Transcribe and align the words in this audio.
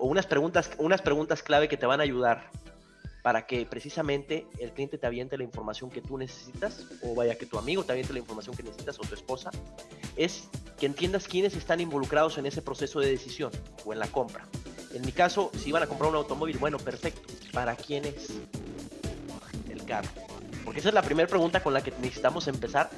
o 0.00 0.06
unas 0.06 0.26
preguntas, 0.26 0.70
unas 0.78 1.02
preguntas 1.02 1.42
clave 1.42 1.68
que 1.68 1.76
te 1.76 1.86
van 1.86 2.00
a 2.00 2.02
ayudar 2.02 2.50
para 3.22 3.46
que 3.46 3.66
precisamente 3.66 4.46
el 4.58 4.72
cliente 4.72 4.96
te 4.96 5.06
aviente 5.06 5.36
la 5.36 5.44
información 5.44 5.90
que 5.90 6.00
tú 6.00 6.16
necesitas, 6.16 6.86
o 7.02 7.14
vaya 7.14 7.36
que 7.36 7.44
tu 7.44 7.58
amigo 7.58 7.84
te 7.84 7.92
aviente 7.92 8.14
la 8.14 8.18
información 8.18 8.56
que 8.56 8.62
necesitas, 8.62 8.98
o 8.98 9.02
tu 9.02 9.14
esposa, 9.14 9.50
es 10.16 10.48
que 10.78 10.86
entiendas 10.86 11.28
quiénes 11.28 11.54
están 11.54 11.80
involucrados 11.80 12.38
en 12.38 12.46
ese 12.46 12.62
proceso 12.62 12.98
de 12.98 13.10
decisión 13.10 13.52
o 13.84 13.92
en 13.92 13.98
la 13.98 14.06
compra. 14.06 14.46
En 14.94 15.04
mi 15.04 15.12
caso, 15.12 15.50
si 15.56 15.68
iban 15.68 15.82
a 15.82 15.86
comprar 15.86 16.10
un 16.10 16.16
automóvil, 16.16 16.56
bueno, 16.56 16.78
perfecto. 16.78 17.32
¿Para 17.52 17.76
quién 17.76 18.06
es 18.06 18.30
el 19.68 19.84
carro? 19.84 20.08
Porque 20.64 20.80
esa 20.80 20.88
es 20.88 20.94
la 20.94 21.02
primera 21.02 21.28
pregunta 21.28 21.62
con 21.62 21.74
la 21.74 21.82
que 21.82 21.92
necesitamos 22.00 22.48
empezar. 22.48 22.90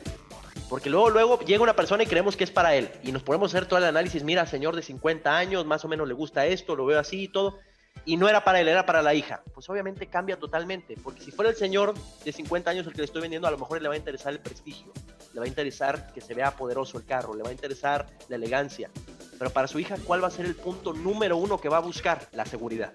Porque 0.72 0.88
luego, 0.88 1.10
luego 1.10 1.38
llega 1.40 1.62
una 1.62 1.76
persona 1.76 2.02
y 2.02 2.06
creemos 2.06 2.34
que 2.34 2.44
es 2.44 2.50
para 2.50 2.74
él. 2.74 2.88
Y 3.02 3.12
nos 3.12 3.22
podemos 3.22 3.52
hacer 3.52 3.66
todo 3.66 3.78
el 3.78 3.84
análisis. 3.84 4.24
Mira, 4.24 4.46
señor 4.46 4.74
de 4.74 4.80
50 4.80 5.36
años, 5.36 5.66
más 5.66 5.84
o 5.84 5.88
menos 5.88 6.08
le 6.08 6.14
gusta 6.14 6.46
esto, 6.46 6.74
lo 6.74 6.86
veo 6.86 6.98
así 6.98 7.24
y 7.24 7.28
todo 7.28 7.58
y 8.06 8.16
no 8.16 8.26
era 8.26 8.42
para 8.42 8.58
él, 8.58 8.68
era 8.68 8.86
para 8.86 9.02
la 9.02 9.12
hija. 9.12 9.42
Pues 9.52 9.68
obviamente 9.68 10.06
cambia 10.06 10.38
totalmente, 10.38 10.96
porque 11.04 11.20
si 11.20 11.30
fuera 11.30 11.50
el 11.50 11.56
señor 11.56 11.92
de 12.24 12.32
50 12.32 12.70
años 12.70 12.86
el 12.86 12.94
que 12.94 13.00
le 13.00 13.04
estoy 13.04 13.20
vendiendo, 13.20 13.46
a 13.46 13.50
lo 13.50 13.58
mejor 13.58 13.82
le 13.82 13.88
va 13.88 13.92
a 13.92 13.98
interesar 13.98 14.32
el 14.32 14.40
prestigio, 14.40 14.94
le 15.34 15.40
va 15.40 15.44
a 15.44 15.48
interesar 15.48 16.10
que 16.14 16.22
se 16.22 16.32
vea 16.32 16.52
poderoso 16.52 16.96
el 16.96 17.04
carro, 17.04 17.34
le 17.34 17.42
va 17.42 17.50
a 17.50 17.52
interesar 17.52 18.06
la 18.30 18.36
elegancia. 18.36 18.90
Pero 19.38 19.50
para 19.50 19.68
su 19.68 19.78
hija, 19.78 19.96
¿cuál 20.02 20.24
va 20.24 20.28
a 20.28 20.30
ser 20.30 20.46
el 20.46 20.56
punto 20.56 20.94
número 20.94 21.36
uno 21.36 21.60
que 21.60 21.68
va 21.68 21.76
a 21.76 21.80
buscar? 21.80 22.30
La 22.32 22.46
seguridad. 22.46 22.94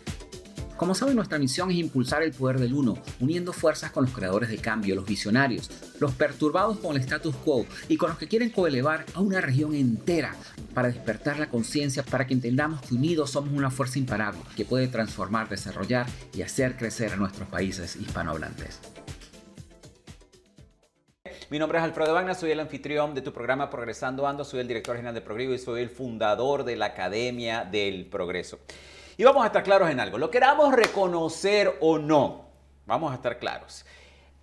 Como 0.81 0.95
saben, 0.95 1.15
nuestra 1.15 1.37
misión 1.37 1.69
es 1.69 1.77
impulsar 1.77 2.23
el 2.23 2.33
poder 2.33 2.57
del 2.57 2.73
uno, 2.73 2.97
uniendo 3.19 3.53
fuerzas 3.53 3.91
con 3.91 4.05
los 4.05 4.13
creadores 4.15 4.49
de 4.49 4.57
cambio, 4.57 4.95
los 4.95 5.05
visionarios, 5.05 5.69
los 5.99 6.11
perturbados 6.15 6.79
con 6.79 6.95
el 6.95 7.03
status 7.03 7.35
quo 7.35 7.67
y 7.87 7.97
con 7.97 8.09
los 8.09 8.17
que 8.17 8.27
quieren 8.27 8.49
coelevar 8.49 9.05
a 9.13 9.19
una 9.19 9.41
región 9.41 9.75
entera 9.75 10.35
para 10.73 10.87
despertar 10.87 11.37
la 11.37 11.49
conciencia, 11.49 12.01
para 12.01 12.25
que 12.25 12.33
entendamos 12.33 12.81
que 12.81 12.95
unidos 12.95 13.29
somos 13.29 13.53
una 13.53 13.69
fuerza 13.69 13.99
imparable 13.99 14.41
que 14.55 14.65
puede 14.65 14.87
transformar, 14.87 15.49
desarrollar 15.49 16.07
y 16.33 16.41
hacer 16.41 16.75
crecer 16.77 17.13
a 17.13 17.15
nuestros 17.15 17.47
países 17.47 17.95
hispanohablantes. 17.95 18.79
Mi 21.51 21.59
nombre 21.59 21.77
es 21.77 21.83
Alfredo 21.83 22.15
Wagner, 22.15 22.33
soy 22.33 22.49
el 22.49 22.59
anfitrión 22.59 23.13
de 23.13 23.21
tu 23.21 23.31
programa 23.31 23.69
Progresando 23.69 24.25
Ando, 24.25 24.43
soy 24.43 24.61
el 24.61 24.67
director 24.67 24.95
general 24.95 25.13
de 25.13 25.21
Progreso 25.21 25.53
y 25.53 25.59
soy 25.59 25.81
el 25.83 25.91
fundador 25.91 26.63
de 26.63 26.75
la 26.75 26.87
Academia 26.87 27.65
del 27.65 28.07
Progreso. 28.07 28.57
Y 29.21 29.23
vamos 29.23 29.43
a 29.43 29.45
estar 29.45 29.61
claros 29.61 29.87
en 29.91 29.99
algo, 29.99 30.17
lo 30.17 30.31
queramos 30.31 30.73
reconocer 30.73 31.77
o 31.79 31.99
no, 31.99 32.45
vamos 32.87 33.11
a 33.11 33.13
estar 33.13 33.37
claros. 33.37 33.85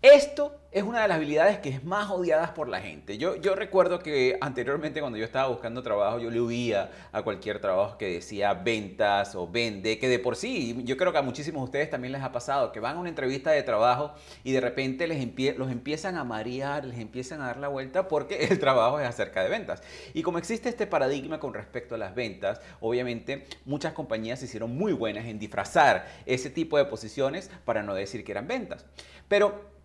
Esto 0.00 0.57
es 0.70 0.82
una 0.82 1.00
de 1.00 1.08
las 1.08 1.16
habilidades 1.16 1.58
que 1.60 1.70
es 1.70 1.82
más 1.82 2.10
odiadas 2.10 2.50
por 2.50 2.68
la 2.68 2.80
gente. 2.80 3.16
Yo, 3.16 3.34
recuerdo 3.54 4.00
que 4.00 4.36
anteriormente 4.42 5.00
cuando 5.00 5.16
yo 5.16 5.24
estaba 5.24 5.48
buscando 5.48 5.82
trabajo, 5.82 6.18
yo 6.18 6.30
le 6.30 6.42
huía 6.42 6.90
a 7.10 7.22
cualquier 7.22 7.58
trabajo 7.58 7.96
que 7.96 8.12
decía 8.12 8.52
ventas 8.52 9.34
o 9.34 9.48
vende, 9.48 9.98
que 9.98 10.08
de 10.08 10.18
por 10.18 10.36
sí, 10.36 10.78
yo 10.84 10.98
creo 10.98 11.10
que 11.10 11.18
a 11.18 11.22
muchísimos 11.22 11.62
de 11.62 11.64
ustedes 11.64 11.90
también 11.90 12.12
les 12.12 12.22
ha 12.22 12.32
pasado, 12.32 12.70
que 12.70 12.80
van 12.80 12.96
a 12.96 13.00
una 13.00 13.08
entrevista 13.08 13.50
de 13.50 13.62
trabajo 13.62 14.12
y 14.44 14.52
de 14.52 14.60
repente 14.60 15.06
les 15.06 15.18
los 15.56 15.70
empiezan 15.70 16.16
a 16.16 16.24
marear, 16.24 16.84
les 16.84 16.98
empiezan 16.98 17.40
a 17.40 17.46
dar 17.46 17.56
la 17.56 17.68
vuelta 17.68 18.06
porque 18.06 18.44
el 18.50 18.58
trabajo 18.58 19.00
es 19.00 19.06
acerca 19.06 19.42
de 19.42 19.48
ventas. 19.48 19.82
Y 20.12 20.22
como 20.22 20.36
existe 20.36 20.68
este 20.68 20.86
paradigma 20.86 21.40
con 21.40 21.54
respecto 21.54 21.94
a 21.94 21.98
las 21.98 22.14
ventas, 22.14 22.60
obviamente 22.80 23.46
muchas 23.64 23.94
compañías 23.94 24.40
se 24.40 24.44
hicieron 24.44 24.76
muy 24.76 24.92
buenas 24.92 25.24
en 25.24 25.38
disfrazar 25.38 26.06
ese 26.26 26.50
tipo 26.50 26.76
de 26.76 26.84
posiciones 26.84 27.50
para 27.64 27.82
no 27.82 27.94
decir 27.94 28.22
que 28.22 28.32
eran 28.32 28.46
ventas. 28.46 28.84
Pero 29.28 29.77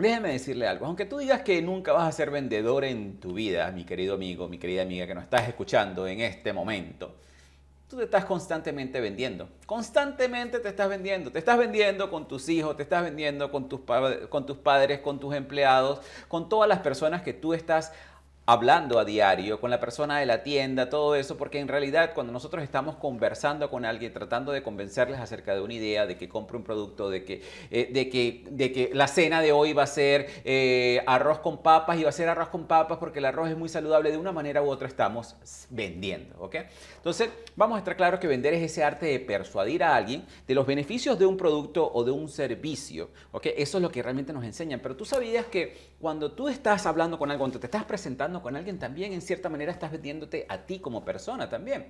Déjeme 0.00 0.32
decirle 0.32 0.66
algo, 0.66 0.86
aunque 0.86 1.04
tú 1.04 1.18
digas 1.18 1.42
que 1.42 1.60
nunca 1.60 1.92
vas 1.92 2.08
a 2.08 2.12
ser 2.12 2.30
vendedor 2.30 2.84
en 2.84 3.20
tu 3.20 3.34
vida, 3.34 3.70
mi 3.70 3.84
querido 3.84 4.14
amigo, 4.14 4.48
mi 4.48 4.58
querida 4.58 4.82
amiga 4.82 5.06
que 5.06 5.14
nos 5.14 5.24
estás 5.24 5.46
escuchando 5.46 6.06
en 6.06 6.20
este 6.20 6.52
momento, 6.54 7.14
tú 7.86 7.96
te 7.96 8.04
estás 8.04 8.24
constantemente 8.24 9.00
vendiendo. 9.00 9.48
Constantemente 9.66 10.60
te 10.60 10.68
estás 10.68 10.88
vendiendo. 10.88 11.30
Te 11.30 11.40
estás 11.40 11.58
vendiendo 11.58 12.08
con 12.08 12.28
tus 12.28 12.48
hijos, 12.48 12.76
te 12.76 12.84
estás 12.84 13.02
vendiendo 13.02 13.50
con 13.50 13.68
tus, 13.68 13.80
con 14.28 14.46
tus 14.46 14.56
padres, 14.56 15.00
con 15.00 15.18
tus 15.18 15.34
empleados, 15.34 16.00
con 16.28 16.48
todas 16.48 16.68
las 16.68 16.78
personas 16.78 17.22
que 17.22 17.32
tú 17.34 17.52
estás 17.52 17.92
hablando 18.50 18.98
a 18.98 19.04
diario 19.04 19.60
con 19.60 19.70
la 19.70 19.78
persona 19.78 20.18
de 20.18 20.26
la 20.26 20.42
tienda, 20.42 20.90
todo 20.90 21.14
eso, 21.14 21.36
porque 21.36 21.60
en 21.60 21.68
realidad 21.68 22.10
cuando 22.14 22.32
nosotros 22.32 22.64
estamos 22.64 22.96
conversando 22.96 23.70
con 23.70 23.84
alguien, 23.84 24.12
tratando 24.12 24.50
de 24.50 24.60
convencerles 24.60 25.20
acerca 25.20 25.54
de 25.54 25.60
una 25.60 25.74
idea, 25.74 26.04
de 26.04 26.16
que 26.16 26.28
compre 26.28 26.56
un 26.56 26.64
producto, 26.64 27.10
de 27.10 27.24
que, 27.24 27.42
eh, 27.70 27.90
de 27.92 28.08
que, 28.10 28.44
de 28.50 28.72
que 28.72 28.90
la 28.92 29.06
cena 29.06 29.40
de 29.40 29.52
hoy 29.52 29.72
va 29.72 29.84
a 29.84 29.86
ser 29.86 30.26
eh, 30.44 31.00
arroz 31.06 31.38
con 31.38 31.62
papas 31.62 31.96
y 32.00 32.02
va 32.02 32.08
a 32.08 32.12
ser 32.12 32.28
arroz 32.28 32.48
con 32.48 32.64
papas 32.64 32.98
porque 32.98 33.20
el 33.20 33.26
arroz 33.26 33.50
es 33.50 33.56
muy 33.56 33.68
saludable, 33.68 34.10
de 34.10 34.18
una 34.18 34.32
manera 34.32 34.62
u 34.62 34.68
otra 34.68 34.88
estamos 34.88 35.36
vendiendo, 35.70 36.34
¿ok? 36.40 36.56
Entonces, 36.96 37.30
vamos 37.54 37.76
a 37.76 37.78
estar 37.78 37.96
claros 37.96 38.18
que 38.18 38.26
vender 38.26 38.52
es 38.54 38.64
ese 38.64 38.82
arte 38.82 39.06
de 39.06 39.20
persuadir 39.20 39.84
a 39.84 39.94
alguien 39.94 40.24
de 40.48 40.54
los 40.56 40.66
beneficios 40.66 41.16
de 41.20 41.26
un 41.26 41.36
producto 41.36 41.88
o 41.92 42.02
de 42.02 42.10
un 42.10 42.28
servicio, 42.28 43.10
¿ok? 43.30 43.46
Eso 43.56 43.78
es 43.78 43.82
lo 43.82 43.92
que 43.92 44.02
realmente 44.02 44.32
nos 44.32 44.42
enseñan, 44.42 44.80
pero 44.80 44.96
tú 44.96 45.04
sabías 45.04 45.46
que 45.46 45.90
cuando 46.00 46.32
tú 46.32 46.48
estás 46.48 46.84
hablando 46.86 47.16
con 47.16 47.30
algo, 47.30 47.42
cuando 47.42 47.60
te 47.60 47.66
estás 47.66 47.84
presentando 47.84 48.39
con 48.42 48.56
alguien 48.56 48.78
también, 48.78 49.12
en 49.12 49.22
cierta 49.22 49.48
manera 49.48 49.72
estás 49.72 49.92
vendiéndote 49.92 50.46
a 50.48 50.58
ti 50.58 50.78
como 50.78 51.04
persona 51.04 51.48
también. 51.48 51.86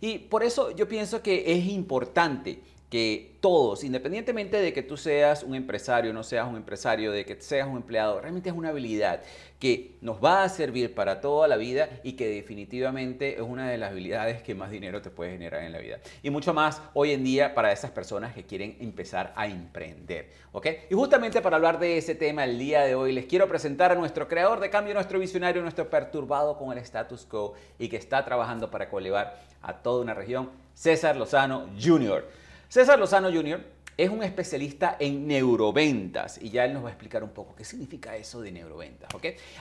Y 0.00 0.18
por 0.18 0.42
eso 0.42 0.72
yo 0.72 0.88
pienso 0.88 1.22
que 1.22 1.52
es 1.52 1.66
importante 1.66 2.60
que 2.92 3.38
todos, 3.40 3.84
independientemente 3.84 4.60
de 4.60 4.74
que 4.74 4.82
tú 4.82 4.98
seas 4.98 5.44
un 5.44 5.54
empresario, 5.54 6.12
no 6.12 6.22
seas 6.22 6.46
un 6.46 6.56
empresario, 6.56 7.10
de 7.10 7.24
que 7.24 7.40
seas 7.40 7.66
un 7.66 7.78
empleado, 7.78 8.20
realmente 8.20 8.50
es 8.50 8.54
una 8.54 8.68
habilidad 8.68 9.22
que 9.58 9.96
nos 10.02 10.22
va 10.22 10.44
a 10.44 10.48
servir 10.50 10.94
para 10.94 11.22
toda 11.22 11.48
la 11.48 11.56
vida 11.56 11.88
y 12.02 12.12
que 12.12 12.28
definitivamente 12.28 13.36
es 13.36 13.40
una 13.40 13.70
de 13.70 13.78
las 13.78 13.92
habilidades 13.92 14.42
que 14.42 14.54
más 14.54 14.70
dinero 14.70 15.00
te 15.00 15.08
puede 15.08 15.32
generar 15.32 15.62
en 15.62 15.72
la 15.72 15.78
vida. 15.78 16.00
Y 16.22 16.28
mucho 16.28 16.52
más 16.52 16.82
hoy 16.92 17.12
en 17.12 17.24
día 17.24 17.54
para 17.54 17.72
esas 17.72 17.92
personas 17.92 18.34
que 18.34 18.44
quieren 18.44 18.76
empezar 18.78 19.32
a 19.36 19.46
emprender. 19.46 20.28
¿ok? 20.52 20.66
Y 20.90 20.94
justamente 20.94 21.40
para 21.40 21.56
hablar 21.56 21.78
de 21.78 21.96
ese 21.96 22.14
tema 22.14 22.44
el 22.44 22.58
día 22.58 22.82
de 22.82 22.94
hoy 22.94 23.12
les 23.12 23.24
quiero 23.24 23.48
presentar 23.48 23.90
a 23.90 23.94
nuestro 23.94 24.28
creador 24.28 24.60
de 24.60 24.68
cambio, 24.68 24.92
nuestro 24.92 25.18
visionario, 25.18 25.62
nuestro 25.62 25.88
perturbado 25.88 26.58
con 26.58 26.72
el 26.72 26.78
status 26.84 27.24
quo 27.24 27.54
y 27.78 27.88
que 27.88 27.96
está 27.96 28.22
trabajando 28.22 28.70
para 28.70 28.90
colevar 28.90 29.40
a 29.62 29.78
toda 29.78 30.02
una 30.02 30.12
región, 30.12 30.50
César 30.74 31.16
Lozano 31.16 31.70
Jr. 31.82 32.41
César 32.72 32.98
Lozano 32.98 33.30
Jr. 33.30 33.60
es 33.98 34.08
un 34.08 34.22
especialista 34.22 34.96
en 34.98 35.26
neuroventas 35.26 36.40
y 36.40 36.48
ya 36.48 36.64
él 36.64 36.72
nos 36.72 36.82
va 36.82 36.88
a 36.88 36.92
explicar 36.92 37.22
un 37.22 37.28
poco 37.28 37.54
qué 37.54 37.66
significa 37.66 38.16
eso 38.16 38.40
de 38.40 38.50
neuroventas. 38.50 39.10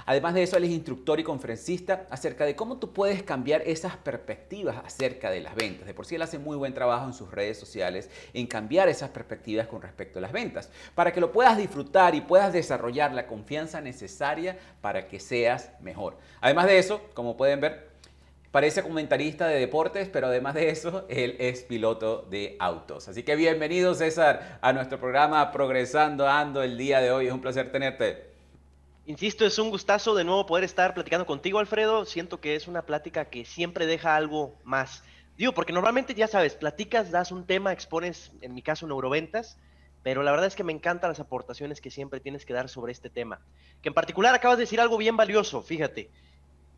Además 0.06 0.34
de 0.34 0.44
eso, 0.44 0.56
él 0.56 0.64
es 0.64 0.70
instructor 0.70 1.20
y 1.20 1.24
conferencista 1.26 2.08
acerca 2.10 2.46
de 2.46 2.56
cómo 2.56 2.78
tú 2.78 2.94
puedes 2.94 3.22
cambiar 3.22 3.64
esas 3.66 3.98
perspectivas 3.98 4.78
acerca 4.86 5.30
de 5.30 5.42
las 5.42 5.56
ventas. 5.56 5.88
De 5.88 5.94
por 5.94 6.06
sí, 6.06 6.16
él 6.16 6.22
hace 6.22 6.40
muy 6.40 6.56
buen 6.56 6.74
trabajo 6.74 7.06
en 7.06 7.12
sus 7.12 7.30
redes 7.30 7.60
sociales 7.60 8.10
en 8.34 8.48
cambiar 8.48 8.88
esas 8.88 9.10
perspectivas 9.10 9.68
con 9.68 9.82
respecto 9.82 10.20
a 10.20 10.22
las 10.22 10.32
ventas, 10.32 10.70
para 10.96 11.12
que 11.12 11.20
lo 11.20 11.34
puedas 11.34 11.58
disfrutar 11.58 12.16
y 12.16 12.22
puedas 12.22 12.54
desarrollar 12.54 13.14
la 13.14 13.28
confianza 13.28 13.82
necesaria 13.82 14.58
para 14.80 15.10
que 15.10 15.20
seas 15.20 15.72
mejor. 15.82 16.16
Además 16.40 16.68
de 16.68 16.80
eso, 16.80 17.02
como 17.14 17.36
pueden 17.36 17.60
ver, 17.60 17.91
Parece 18.52 18.84
comentarista 18.84 19.48
de 19.48 19.58
deportes, 19.60 20.10
pero 20.10 20.28
además 20.28 20.56
de 20.56 20.72
eso, 20.72 21.06
él 21.08 21.38
es 21.40 21.62
piloto 21.62 22.28
de 22.30 22.58
autos. 22.60 23.08
Así 23.08 23.24
que 23.24 23.38
bienvenido 23.38 23.94
César 23.94 24.60
a 24.62 24.74
nuestro 24.74 25.00
programa 25.00 25.54
Progresando 25.54 26.28
Ando 26.28 26.62
el 26.62 26.78
día 26.78 27.00
de 27.00 27.12
hoy. 27.12 27.28
Es 27.28 27.34
un 27.34 27.40
placer 27.40 27.72
tenerte. 27.72 28.30
Insisto, 29.06 29.46
es 29.46 29.58
un 29.58 29.70
gustazo 29.70 30.16
de 30.16 30.26
nuevo 30.26 30.46
poder 30.46 30.66
estar 30.66 30.94
platicando 30.94 31.26
contigo, 31.26 31.60
Alfredo. 31.60 32.04
Siento 32.04 32.42
que 32.42 32.58
es 32.58 32.68
una 32.68 32.82
plática 32.82 33.30
que 33.30 33.46
siempre 33.46 33.86
deja 33.86 34.18
algo 34.18 34.54
más. 34.66 35.06
Digo, 35.38 35.54
porque 35.54 35.72
normalmente 35.72 36.14
ya 36.14 36.28
sabes, 36.28 36.56
platicas, 36.56 37.10
das 37.10 37.32
un 37.32 37.46
tema, 37.46 37.72
expones, 37.72 38.34
en 38.42 38.54
mi 38.54 38.62
caso, 38.62 38.86
neuroventas, 38.86 39.58
pero 40.04 40.24
la 40.24 40.32
verdad 40.32 40.48
es 40.48 40.58
que 40.58 40.66
me 40.66 40.74
encantan 40.74 41.10
las 41.10 41.22
aportaciones 41.22 41.80
que 41.80 41.90
siempre 41.90 42.20
tienes 42.20 42.46
que 42.46 42.54
dar 42.54 42.68
sobre 42.68 42.92
este 42.92 43.10
tema. 43.10 43.40
Que 43.82 43.88
en 43.88 43.96
particular 43.96 44.36
acabas 44.36 44.58
de 44.58 44.64
decir 44.64 44.82
algo 44.82 44.98
bien 44.98 45.16
valioso, 45.16 45.62
fíjate 45.62 46.10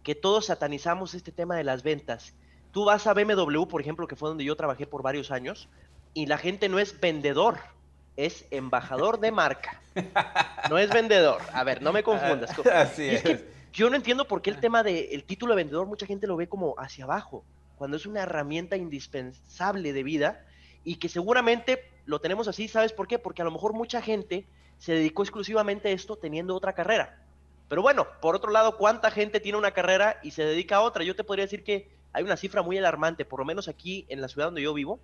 que 0.04 0.16
todos 0.16 0.48
satanizamos 0.48 1.14
este 1.14 1.32
tema 1.32 1.56
de 1.56 1.64
las 1.64 1.84
ventas. 1.84 2.34
Tú 2.72 2.86
vas 2.86 3.08
a 3.08 3.14
BMW, 3.14 3.66
por 3.66 3.82
ejemplo, 3.82 4.08
que 4.08 4.16
fue 4.16 4.30
donde 4.30 4.44
yo 4.44 4.56
trabajé 4.56 4.86
por 4.86 5.02
varios 5.02 5.32
años, 5.32 5.70
y 6.14 6.26
la 6.26 6.38
gente 6.38 6.70
no 6.70 6.80
es 6.80 7.00
vendedor, 7.00 7.58
es 8.18 8.46
embajador 8.52 9.20
de 9.20 9.32
marca. 9.32 9.82
No 10.70 10.78
es 10.78 10.90
vendedor. 10.90 11.42
A 11.54 11.64
ver, 11.64 11.82
no 11.82 11.92
me 11.92 12.04
confundas. 12.04 12.58
Así 12.74 13.10
es. 13.10 13.22
que 13.22 13.48
yo 13.74 13.90
no 13.90 13.96
entiendo 13.96 14.28
por 14.28 14.42
qué 14.42 14.50
el 14.50 14.60
tema 14.60 14.84
del 14.84 15.24
título 15.24 15.54
de 15.54 15.64
vendedor 15.64 15.88
mucha 15.88 16.06
gente 16.06 16.28
lo 16.28 16.36
ve 16.36 16.48
como 16.48 16.76
hacia 16.78 17.06
abajo, 17.06 17.44
cuando 17.76 17.98
es 17.98 18.06
una 18.06 18.22
herramienta 18.22 18.78
indispensable 18.78 19.94
de 19.94 20.04
vida 20.04 20.46
y 20.84 20.98
que 20.98 21.10
seguramente 21.10 21.90
lo 22.06 22.20
tenemos 22.20 22.48
así, 22.48 22.68
¿sabes 22.68 22.94
por 22.94 23.08
qué? 23.08 23.18
Porque 23.18 23.42
a 23.42 23.46
lo 23.46 23.52
mejor 23.52 23.74
mucha 23.74 24.02
gente 24.02 24.46
se 24.78 24.94
dedicó 24.94 25.24
exclusivamente 25.24 25.90
a 25.90 25.92
esto 25.92 26.18
teniendo 26.18 26.56
otra 26.56 26.74
carrera. 26.74 27.23
Pero 27.74 27.82
bueno, 27.82 28.06
por 28.22 28.36
otro 28.36 28.52
lado, 28.52 28.78
¿cuánta 28.78 29.10
gente 29.10 29.40
tiene 29.40 29.58
una 29.58 29.72
carrera 29.72 30.20
y 30.22 30.30
se 30.30 30.46
dedica 30.46 30.76
a 30.76 30.82
otra? 30.82 31.04
Yo 31.04 31.16
te 31.16 31.24
podría 31.24 31.46
decir 31.46 31.64
que 31.64 31.90
hay 32.12 32.24
una 32.24 32.38
cifra 32.38 32.62
muy 32.62 32.78
alarmante, 32.78 33.26
por 33.26 33.40
lo 33.40 33.46
menos 33.46 33.68
aquí 33.68 34.06
en 34.10 34.22
la 34.22 34.28
ciudad 34.28 34.46
donde 34.46 34.62
yo 34.62 34.76
vivo, 34.76 35.00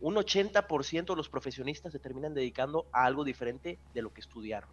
un 0.00 0.16
80% 0.16 1.06
de 1.06 1.14
los 1.14 1.28
profesionistas 1.28 1.92
se 1.92 2.00
terminan 2.00 2.34
dedicando 2.34 2.86
a 2.90 3.04
algo 3.04 3.22
diferente 3.22 3.78
de 3.94 4.02
lo 4.02 4.12
que 4.12 4.20
estudiaron. 4.20 4.68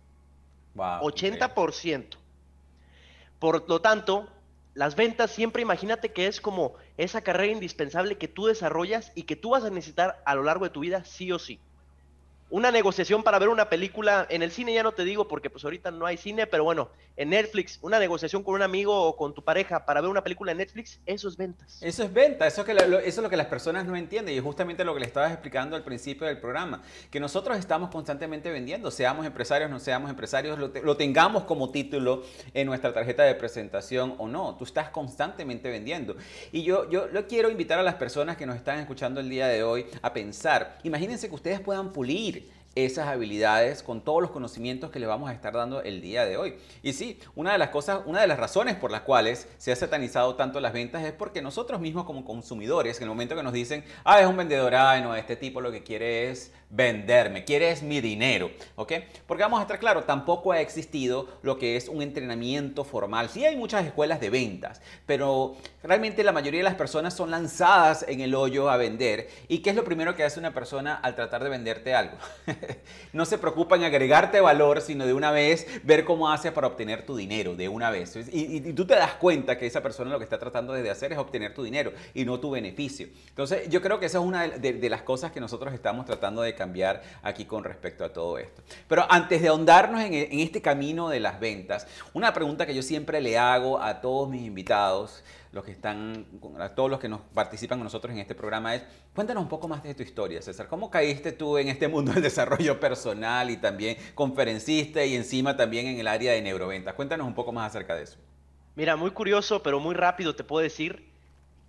80%. 0.76 2.18
Por 3.38 3.70
lo 3.70 3.80
tanto, 3.80 4.28
las 4.74 4.96
ventas 4.96 5.30
siempre 5.30 5.62
imagínate 5.62 6.14
que 6.14 6.26
es 6.26 6.42
como 6.42 6.74
esa 6.98 7.22
carrera 7.22 7.54
indispensable 7.54 8.18
que 8.18 8.28
tú 8.28 8.48
desarrollas 8.48 9.12
y 9.14 9.22
que 9.22 9.36
tú 9.36 9.52
vas 9.52 9.64
a 9.64 9.70
necesitar 9.70 10.20
a 10.26 10.34
lo 10.34 10.42
largo 10.42 10.66
de 10.66 10.72
tu 10.72 10.80
vida 10.80 11.06
sí 11.06 11.32
o 11.32 11.38
sí 11.38 11.60
una 12.56 12.72
negociación 12.72 13.22
para 13.22 13.38
ver 13.38 13.50
una 13.50 13.68
película 13.68 14.26
en 14.30 14.42
el 14.42 14.50
cine, 14.50 14.74
ya 14.74 14.82
no 14.82 14.94
te 14.94 15.04
digo 15.04 15.28
porque 15.28 15.50
pues 15.50 15.66
ahorita 15.66 15.92
no 15.92 16.06
hay 16.06 16.16
cine, 16.16 16.48
pero 16.48 16.64
bueno, 16.64 16.90
en 17.18 17.32
Netflix, 17.32 17.80
una 17.82 18.00
negociación 18.00 18.44
con 18.44 18.56
un 18.56 18.62
amigo 18.62 18.98
o 18.98 19.18
con 19.18 19.34
tu 19.34 19.44
pareja 19.44 19.86
para 19.86 20.00
ver 20.00 20.10
una 20.10 20.24
película 20.24 20.54
en 20.54 20.60
Netflix, 20.60 21.02
eso 21.06 21.28
es 21.28 21.36
ventas. 21.36 21.84
Eso 21.84 22.04
es 22.04 22.14
venta, 22.14 22.48
eso 22.48 22.62
es, 22.62 22.66
que 22.66 22.72
eso 22.72 23.02
es 23.04 23.18
lo 23.18 23.30
que 23.30 23.36
las 23.36 23.48
personas 23.48 23.86
no 23.86 23.98
entienden 23.98 24.34
y 24.34 24.40
justamente 24.40 24.86
lo 24.86 24.94
que 24.94 25.02
le 25.02 25.06
estabas 25.06 25.34
explicando 25.34 25.76
al 25.76 25.84
principio 25.84 26.28
del 26.28 26.40
programa, 26.40 26.82
que 27.12 27.20
nosotros 27.20 27.58
estamos 27.58 27.90
constantemente 27.90 28.50
vendiendo, 28.50 28.90
seamos 28.90 29.26
empresarios, 29.26 29.70
no 29.70 29.82
seamos 29.82 30.10
empresarios, 30.10 30.58
lo, 30.58 30.96
tengamos 30.96 31.44
como 31.44 31.72
título 31.72 32.24
en 32.54 32.68
nuestra 32.68 32.94
tarjeta 32.94 33.24
de 33.24 33.36
presentación 33.36 34.16
o 34.18 34.30
no, 34.30 34.56
tú 34.56 34.64
estás 34.64 34.92
constantemente 34.92 35.70
vendiendo. 35.70 36.16
Y 36.54 36.64
yo, 36.64 36.90
yo, 36.90 37.12
yo 37.12 37.28
quiero 37.28 37.50
invitar 37.50 37.80
a 37.80 37.84
las 37.84 37.96
personas 37.96 38.38
que 38.38 38.46
nos 38.46 38.56
están 38.56 38.80
escuchando 38.80 39.20
el 39.20 39.30
día 39.30 39.48
de 39.48 39.62
hoy 39.62 39.88
a 40.02 40.14
pensar, 40.14 40.78
imagínense 40.84 41.28
que 41.28 41.36
ustedes 41.36 41.60
puedan 41.60 41.92
pulir 41.92 42.45
esas 42.76 43.08
habilidades 43.08 43.82
con 43.82 44.02
todos 44.02 44.22
los 44.22 44.32
conocimientos 44.32 44.92
que 44.92 45.00
le 45.00 45.08
vamos 45.08 45.30
a 45.30 45.34
estar 45.34 45.54
dando 45.54 45.82
el 45.82 46.02
día 46.02 46.26
de 46.26 46.36
hoy. 46.36 46.56
Y 46.84 46.94
sí, 46.94 47.20
una 47.34 47.54
de 47.54 47.58
las 47.58 47.70
cosas, 47.70 48.02
una 48.06 48.22
de 48.22 48.28
las 48.28 48.38
razones 48.38 48.76
por 48.76 48.92
las 48.92 49.02
cuales 49.02 49.48
se 49.58 49.72
ha 49.72 49.76
satanizado 49.76 50.36
tanto 50.36 50.60
las 50.60 50.74
ventas 50.74 51.04
es 51.04 51.14
porque 51.14 51.42
nosotros 51.42 51.80
mismos 51.80 52.04
como 52.04 52.26
consumidores, 52.26 52.98
en 52.98 53.04
el 53.04 53.10
momento 53.10 53.36
que 53.36 53.44
nos 53.44 53.54
dicen, 53.54 53.84
ah, 54.04 54.20
es 54.20 54.28
un 54.28 54.36
vendedor, 54.36 54.76
ah, 54.76 55.00
no, 55.00 55.16
este 55.16 55.38
tipo 55.38 55.62
lo 55.62 55.72
que 55.72 55.84
quiere 55.84 56.30
es 56.30 56.52
venderme, 56.70 57.46
quiere 57.46 57.72
es 57.72 57.84
mi 57.84 58.02
dinero, 58.02 58.52
¿ok? 58.76 58.94
Porque 59.28 59.44
vamos 59.44 59.60
a 59.60 59.64
estar 59.64 59.80
claro, 59.80 60.04
tampoco 60.04 60.52
ha 60.52 60.60
existido 60.60 61.28
lo 61.42 61.58
que 61.58 61.76
es 61.76 61.88
un 61.88 62.02
entrenamiento 62.02 62.84
formal. 62.84 63.30
Sí 63.30 63.46
hay 63.46 63.56
muchas 63.56 63.86
escuelas 63.86 64.20
de 64.20 64.30
ventas, 64.30 64.82
pero 65.06 65.56
realmente 65.84 66.24
la 66.24 66.32
mayoría 66.32 66.60
de 66.60 66.64
las 66.64 66.76
personas 66.76 67.14
son 67.14 67.32
lanzadas 67.32 68.06
en 68.08 68.22
el 68.22 68.36
hoyo 68.36 68.70
a 68.70 68.78
vender. 68.78 69.30
¿Y 69.48 69.60
qué 69.60 69.70
es 69.70 69.76
lo 69.76 69.84
primero 69.84 70.16
que 70.16 70.24
hace 70.24 70.40
una 70.40 70.54
persona 70.54 70.96
al 70.96 71.16
tratar 71.16 71.44
de 71.44 71.50
venderte 71.50 71.94
algo? 71.94 72.18
no 73.14 73.26
se 73.26 73.38
preocupa 73.38 73.76
en 73.76 73.84
agregarte 73.84 74.42
valor, 74.42 74.82
sino 74.82 75.06
de 75.06 75.14
una 75.14 75.32
vez 75.32 75.68
ver 75.84 76.04
cómo 76.04 76.32
hace 76.32 76.52
para 76.52 76.68
obtener 76.68 77.06
tu 77.06 77.16
dinero, 77.16 77.56
de 77.56 77.70
una 77.70 77.92
vez. 77.92 78.16
Y, 78.32 78.74
tú 78.74 78.86
te 78.86 78.96
das 78.96 79.14
cuenta 79.14 79.58
que 79.58 79.68
esa 79.68 79.82
persona 79.82 80.12
lo 80.12 80.18
que 80.18 80.24
está 80.24 80.40
tratando 80.40 80.74
de 80.74 80.90
hacer 80.90 81.12
es 81.12 81.18
obtener 81.18 81.54
tu 81.54 81.64
dinero 81.64 81.94
y 82.14 82.26
no 82.26 82.40
tu 82.40 82.52
beneficio. 82.52 83.08
Entonces, 83.30 83.70
yo 83.70 83.82
creo 83.82 84.00
que 84.00 84.08
esa 84.08 84.20
es 84.20 84.24
una 84.24 84.48
de, 84.48 84.90
las 84.90 85.04
cosas 85.04 85.32
que 85.32 85.40
nosotros 85.40 85.74
estamos 85.74 86.06
tratando 86.06 86.42
de 86.42 86.55
cambiar 86.56 87.04
aquí 87.22 87.46
con 87.46 87.64
respecto 87.64 88.04
a 88.04 88.14
todo 88.14 88.38
esto. 88.38 88.64
Pero 88.88 89.06
antes 89.10 89.42
de 89.42 89.48
ahondarnos 89.48 90.02
en, 90.02 90.14
en 90.14 90.40
este 90.40 90.62
camino 90.62 91.10
de 91.10 91.20
las 91.20 91.40
ventas, 91.40 91.88
una 92.14 92.34
pregunta 92.34 92.66
que 92.66 92.74
yo 92.74 92.82
siempre 92.82 93.22
le 93.22 93.38
hago 93.38 93.82
a 93.82 94.02
todos 94.02 94.30
mis 94.30 94.44
invitados, 94.44 95.24
los 95.56 95.64
que 95.64 95.72
están, 95.72 96.26
a 96.60 96.76
todos 96.76 96.90
los 96.90 97.00
que 97.00 97.08
nos 97.08 97.22
participan 97.34 97.80
con 97.80 97.86
nosotros 97.86 98.14
en 98.14 98.20
este 98.20 98.36
programa 98.36 98.76
es, 98.76 98.84
cuéntanos 99.14 99.42
un 99.42 99.48
poco 99.48 99.70
más 99.70 99.82
de 99.84 99.96
tu 99.96 100.04
historia, 100.04 100.42
César. 100.42 100.68
¿Cómo 100.68 100.92
caíste 100.92 101.32
tú 101.32 101.58
en 101.58 101.70
este 101.70 101.88
mundo 101.88 102.12
del 102.12 102.22
desarrollo 102.22 102.78
personal 102.78 103.50
y 103.50 103.56
también 103.56 103.96
conferencista 104.16 105.06
y 105.06 105.16
encima 105.16 105.56
también 105.56 105.88
en 105.88 105.98
el 105.98 106.08
área 106.08 106.34
de 106.34 106.42
neuroventas? 106.42 106.94
Cuéntanos 106.96 107.26
un 107.26 107.34
poco 107.34 107.54
más 107.54 107.70
acerca 107.70 107.96
de 107.96 108.04
eso. 108.04 108.18
Mira, 108.76 108.98
muy 108.98 109.12
curioso, 109.12 109.64
pero 109.64 109.80
muy 109.80 109.96
rápido 109.96 110.36
te 110.36 110.44
puedo 110.44 110.62
decir 110.62 111.10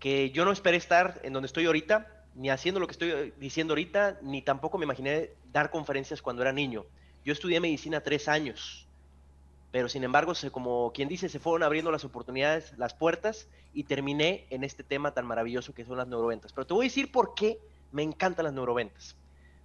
que 0.00 0.32
yo 0.32 0.44
no 0.44 0.50
esperé 0.50 0.76
estar 0.76 1.20
en 1.22 1.32
donde 1.32 1.46
estoy 1.46 1.66
ahorita, 1.66 2.15
ni 2.36 2.50
haciendo 2.50 2.78
lo 2.78 2.86
que 2.86 2.92
estoy 2.92 3.34
diciendo 3.38 3.72
ahorita, 3.72 4.18
ni 4.22 4.42
tampoco 4.42 4.78
me 4.78 4.84
imaginé 4.84 5.30
dar 5.52 5.70
conferencias 5.70 6.22
cuando 6.22 6.42
era 6.42 6.52
niño. 6.52 6.84
Yo 7.24 7.32
estudié 7.32 7.58
medicina 7.58 8.00
tres 8.00 8.28
años 8.28 8.86
pero 9.76 9.90
sin 9.90 10.04
embargo, 10.04 10.34
se, 10.34 10.50
como 10.50 10.90
quien 10.94 11.06
dice, 11.06 11.28
se 11.28 11.38
fueron 11.38 11.62
abriendo 11.62 11.90
las 11.90 12.02
oportunidades, 12.02 12.72
las 12.78 12.94
puertas 12.94 13.46
y 13.74 13.84
terminé 13.84 14.46
en 14.48 14.64
este 14.64 14.82
tema 14.82 15.12
tan 15.12 15.26
maravilloso 15.26 15.74
que 15.74 15.84
son 15.84 15.98
las 15.98 16.08
neuroventas. 16.08 16.54
Pero 16.54 16.66
te 16.66 16.72
voy 16.72 16.86
a 16.86 16.88
decir 16.88 17.12
por 17.12 17.34
qué 17.34 17.58
me 17.92 18.02
encantan 18.02 18.44
las 18.44 18.54
neuroventas. 18.54 19.16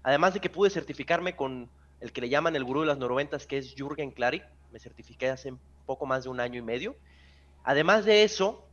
Además 0.04 0.34
de 0.34 0.42
que 0.42 0.50
pude 0.50 0.70
certificarme 0.70 1.38
con 1.38 1.70
el 2.02 2.12
que 2.12 2.20
le 2.20 2.28
llaman 2.28 2.58
el 2.58 2.66
gurú 2.66 2.82
de 2.82 2.88
las 2.88 2.98
neuroventas, 2.98 3.48
que 3.48 3.58
es 3.58 3.74
Jürgen 3.74 4.12
Klarik, 4.12 4.44
me 4.74 4.80
certifiqué 4.80 5.30
hace 5.30 5.54
poco 5.86 6.06
más 6.06 6.26
de 6.26 6.30
un 6.30 6.42
año 6.42 6.60
y 6.60 6.64
medio. 6.64 6.98
Además 7.64 8.04
de 8.04 8.24
eso, 8.24 8.68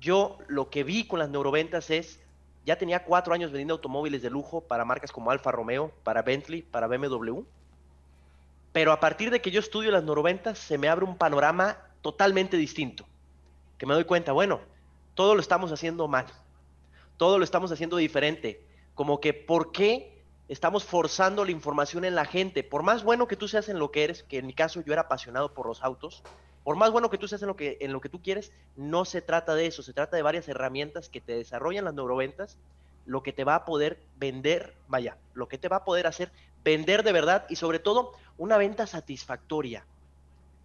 yo 0.00 0.36
lo 0.48 0.68
que 0.68 0.84
vi 0.84 1.06
con 1.06 1.18
las 1.18 1.30
neuroventas 1.30 1.88
es, 1.88 2.20
ya 2.64 2.76
tenía 2.76 3.04
cuatro 3.04 3.34
años 3.34 3.50
vendiendo 3.50 3.74
automóviles 3.74 4.22
de 4.22 4.30
lujo 4.30 4.60
para 4.60 4.84
marcas 4.84 5.12
como 5.12 5.30
Alfa 5.30 5.50
Romeo, 5.52 5.92
para 6.04 6.22
Bentley, 6.22 6.62
para 6.62 6.86
BMW 6.86 7.42
pero 8.72 8.92
a 8.92 9.00
partir 9.00 9.30
de 9.30 9.40
que 9.40 9.50
yo 9.50 9.60
estudio 9.60 9.90
las 9.90 10.04
neuroventas, 10.04 10.58
se 10.58 10.78
me 10.78 10.88
abre 10.88 11.04
un 11.04 11.16
panorama 11.16 11.78
totalmente 12.00 12.56
distinto. 12.56 13.06
Que 13.76 13.86
me 13.86 13.94
doy 13.94 14.04
cuenta, 14.04 14.32
bueno, 14.32 14.60
todo 15.14 15.34
lo 15.34 15.40
estamos 15.40 15.70
haciendo 15.72 16.08
mal. 16.08 16.26
Todo 17.18 17.38
lo 17.38 17.44
estamos 17.44 17.70
haciendo 17.70 17.98
diferente. 17.98 18.66
Como 18.94 19.20
que, 19.20 19.34
¿por 19.34 19.72
qué 19.72 20.22
estamos 20.48 20.84
forzando 20.84 21.44
la 21.44 21.50
información 21.50 22.04
en 22.04 22.14
la 22.14 22.24
gente? 22.24 22.64
Por 22.64 22.82
más 22.82 23.04
bueno 23.04 23.28
que 23.28 23.36
tú 23.36 23.46
seas 23.46 23.68
en 23.68 23.78
lo 23.78 23.90
que 23.90 24.04
eres, 24.04 24.22
que 24.22 24.38
en 24.38 24.46
mi 24.46 24.54
caso 24.54 24.80
yo 24.80 24.92
era 24.94 25.02
apasionado 25.02 25.52
por 25.52 25.66
los 25.66 25.82
autos, 25.82 26.22
por 26.64 26.76
más 26.76 26.90
bueno 26.92 27.10
que 27.10 27.18
tú 27.18 27.28
seas 27.28 27.42
en 27.42 27.48
lo 27.48 27.56
que, 27.56 27.78
en 27.80 27.92
lo 27.92 28.00
que 28.00 28.08
tú 28.08 28.22
quieres, 28.22 28.52
no 28.76 29.04
se 29.04 29.22
trata 29.22 29.54
de 29.54 29.66
eso. 29.66 29.82
Se 29.82 29.92
trata 29.92 30.16
de 30.16 30.22
varias 30.22 30.48
herramientas 30.48 31.08
que 31.08 31.20
te 31.20 31.34
desarrollan 31.34 31.84
las 31.84 31.94
neuroventas, 31.94 32.56
lo 33.04 33.22
que 33.22 33.32
te 33.32 33.44
va 33.44 33.56
a 33.56 33.64
poder 33.64 33.98
vender, 34.16 34.74
vaya, 34.88 35.16
lo 35.34 35.48
que 35.48 35.58
te 35.58 35.68
va 35.68 35.78
a 35.78 35.84
poder 35.84 36.06
hacer 36.06 36.30
vender 36.64 37.02
de 37.02 37.12
verdad 37.12 37.46
y 37.48 37.56
sobre 37.56 37.80
todo 37.80 38.12
una 38.38 38.56
venta 38.56 38.86
satisfactoria. 38.86 39.84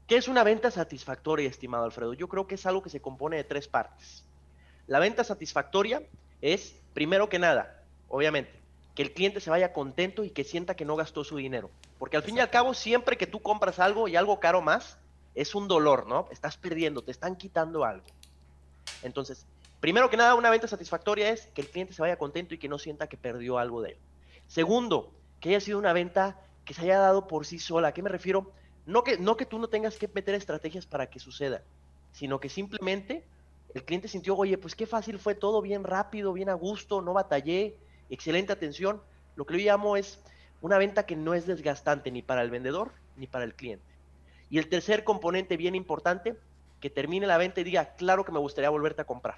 ¿Qué 0.08 0.16
es 0.16 0.28
una 0.28 0.44
venta 0.44 0.72
satisfactoria, 0.72 1.50
estimado 1.50 1.84
Alfredo? 1.84 2.14
Yo 2.14 2.30
creo 2.30 2.48
que 2.48 2.56
es 2.56 2.66
algo 2.66 2.82
que 2.82 2.90
se 2.90 3.02
compone 3.02 3.38
de 3.38 3.44
tres 3.44 3.68
partes. 3.68 4.24
La 4.86 5.00
venta 5.00 5.24
satisfactoria 5.24 6.04
es, 6.42 6.80
primero 6.94 7.28
que 7.28 7.40
nada, 7.40 7.84
obviamente, 8.08 8.52
que 8.96 9.02
el 9.02 9.14
cliente 9.14 9.42
se 9.42 9.50
vaya 9.50 9.74
contento 9.74 10.24
y 10.24 10.30
que 10.30 10.44
sienta 10.44 10.76
que 10.76 10.86
no 10.86 10.96
gastó 10.96 11.24
su 11.24 11.36
dinero. 11.38 11.70
Porque 12.00 12.16
al 12.16 12.24
fin 12.24 12.38
y 12.38 12.40
al 12.40 12.50
cabo, 12.50 12.74
siempre 12.74 13.18
que 13.18 13.28
tú 13.28 13.42
compras 13.42 13.80
algo 13.80 14.08
y 14.08 14.16
algo 14.16 14.40
caro 14.40 14.62
más, 14.62 14.98
es 15.38 15.54
un 15.54 15.68
dolor, 15.68 16.08
¿no? 16.08 16.28
Estás 16.32 16.58
perdiendo, 16.58 17.04
te 17.04 17.12
están 17.12 17.36
quitando 17.36 17.86
algo. 17.86 18.06
Entonces, 19.04 19.46
primero 19.80 20.10
que 20.10 20.18
nada, 20.18 20.34
una 20.34 20.50
venta 20.50 20.68
satisfactoria 20.68 21.30
es 21.30 21.46
que 21.54 21.62
el 21.62 21.68
cliente 21.70 21.94
se 21.94 22.02
vaya 22.02 22.18
contento 22.18 22.56
y 22.56 22.58
que 22.58 22.68
no 22.68 22.80
sienta 22.80 23.08
que 23.08 23.18
perdió 23.18 23.60
algo 23.60 23.84
de 23.84 23.92
él. 23.92 23.98
Segundo, 24.48 25.12
que 25.40 25.50
haya 25.50 25.60
sido 25.60 25.78
una 25.78 25.94
venta 25.94 26.42
que 26.66 26.74
se 26.74 26.82
haya 26.82 26.98
dado 26.98 27.28
por 27.28 27.46
sí 27.46 27.60
sola. 27.60 27.90
¿A 27.90 27.94
qué 27.94 28.02
me 28.02 28.10
refiero? 28.10 28.52
No 28.88 29.04
que, 29.04 29.20
no 29.20 29.38
que 29.38 29.46
tú 29.46 29.60
no 29.60 29.68
tengas 29.68 29.98
que 29.98 30.08
meter 30.08 30.34
estrategias 30.34 30.88
para 30.88 31.08
que 31.08 31.20
suceda, 31.20 31.62
sino 32.14 32.40
que 32.40 32.50
simplemente 32.50 33.24
el 33.76 33.84
cliente 33.84 34.08
sintió, 34.08 34.36
oye, 34.36 34.58
pues 34.58 34.76
qué 34.76 34.88
fácil 34.88 35.20
fue 35.20 35.36
todo, 35.36 35.62
bien 35.62 35.84
rápido, 35.84 36.34
bien 36.34 36.50
a 36.50 36.56
gusto, 36.56 37.04
no 37.04 37.14
batallé, 37.14 37.78
excelente 38.10 38.54
atención. 38.54 39.04
Lo 39.36 39.46
que 39.46 39.54
yo 39.54 39.72
llamo 39.72 39.98
es 39.98 40.20
una 40.62 40.80
venta 40.80 41.06
que 41.06 41.16
no 41.16 41.36
es 41.36 41.46
desgastante 41.46 42.10
ni 42.10 42.24
para 42.24 42.42
el 42.42 42.50
vendedor 42.50 42.92
ni 43.18 43.28
para 43.28 43.46
el 43.46 43.54
cliente. 43.54 43.97
Y 44.50 44.58
el 44.58 44.70
tercer 44.70 45.04
componente 45.04 45.58
bien 45.58 45.76
importante, 45.76 46.38
que 46.80 46.90
termine 46.90 47.28
la 47.28 47.38
venta 47.38 47.62
y 47.62 47.64
diga, 47.64 47.96
claro 47.96 48.24
que 48.24 48.32
me 48.32 48.40
gustaría 48.40 48.70
volverte 48.70 49.02
a 49.02 49.06
comprar. 49.06 49.38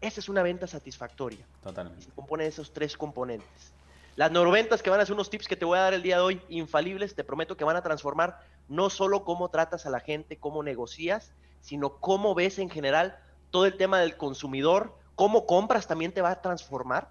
Esa 0.00 0.20
es 0.20 0.28
una 0.28 0.42
venta 0.42 0.66
satisfactoria. 0.66 1.46
Totalmente. 1.62 2.00
Y 2.00 2.04
se 2.04 2.10
compone 2.10 2.44
de 2.44 2.50
esos 2.50 2.72
tres 2.72 2.96
componentes. 2.96 3.72
Las 4.16 4.30
neuroventas 4.30 4.82
que 4.82 4.90
van 4.90 5.00
a 5.00 5.06
ser 5.06 5.14
unos 5.14 5.30
tips 5.30 5.48
que 5.48 5.56
te 5.56 5.64
voy 5.64 5.78
a 5.78 5.82
dar 5.82 5.94
el 5.94 6.02
día 6.02 6.16
de 6.16 6.22
hoy, 6.22 6.42
infalibles, 6.48 7.14
te 7.14 7.24
prometo 7.24 7.56
que 7.56 7.64
van 7.64 7.76
a 7.76 7.82
transformar 7.82 8.40
no 8.68 8.90
solo 8.90 9.24
cómo 9.24 9.48
tratas 9.48 9.86
a 9.86 9.90
la 9.90 10.00
gente, 10.00 10.36
cómo 10.36 10.62
negocias, 10.62 11.32
sino 11.60 11.96
cómo 11.96 12.34
ves 12.34 12.58
en 12.58 12.70
general 12.70 13.18
todo 13.50 13.66
el 13.66 13.76
tema 13.76 13.98
del 14.00 14.16
consumidor, 14.16 14.94
cómo 15.16 15.46
compras 15.46 15.86
también 15.86 16.12
te 16.12 16.22
va 16.22 16.30
a 16.30 16.42
transformar, 16.42 17.08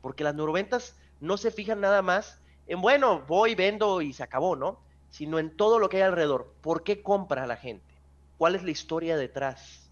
porque 0.00 0.24
las 0.24 0.34
neuroventas 0.34 0.94
no 1.20 1.36
se 1.36 1.50
fijan 1.50 1.80
nada 1.80 2.00
más 2.02 2.38
en, 2.66 2.80
bueno, 2.80 3.24
voy, 3.26 3.54
vendo 3.54 4.00
y 4.02 4.12
se 4.12 4.22
acabó, 4.22 4.56
¿no? 4.56 4.78
Sino 5.10 5.38
en 5.38 5.50
todo 5.50 5.78
lo 5.78 5.88
que 5.88 5.98
hay 5.98 6.02
alrededor. 6.02 6.52
¿Por 6.60 6.82
qué 6.82 7.02
compra 7.02 7.46
la 7.46 7.56
gente? 7.56 7.84
¿Cuál 8.38 8.54
es 8.54 8.62
la 8.62 8.70
historia 8.70 9.16
detrás? 9.16 9.86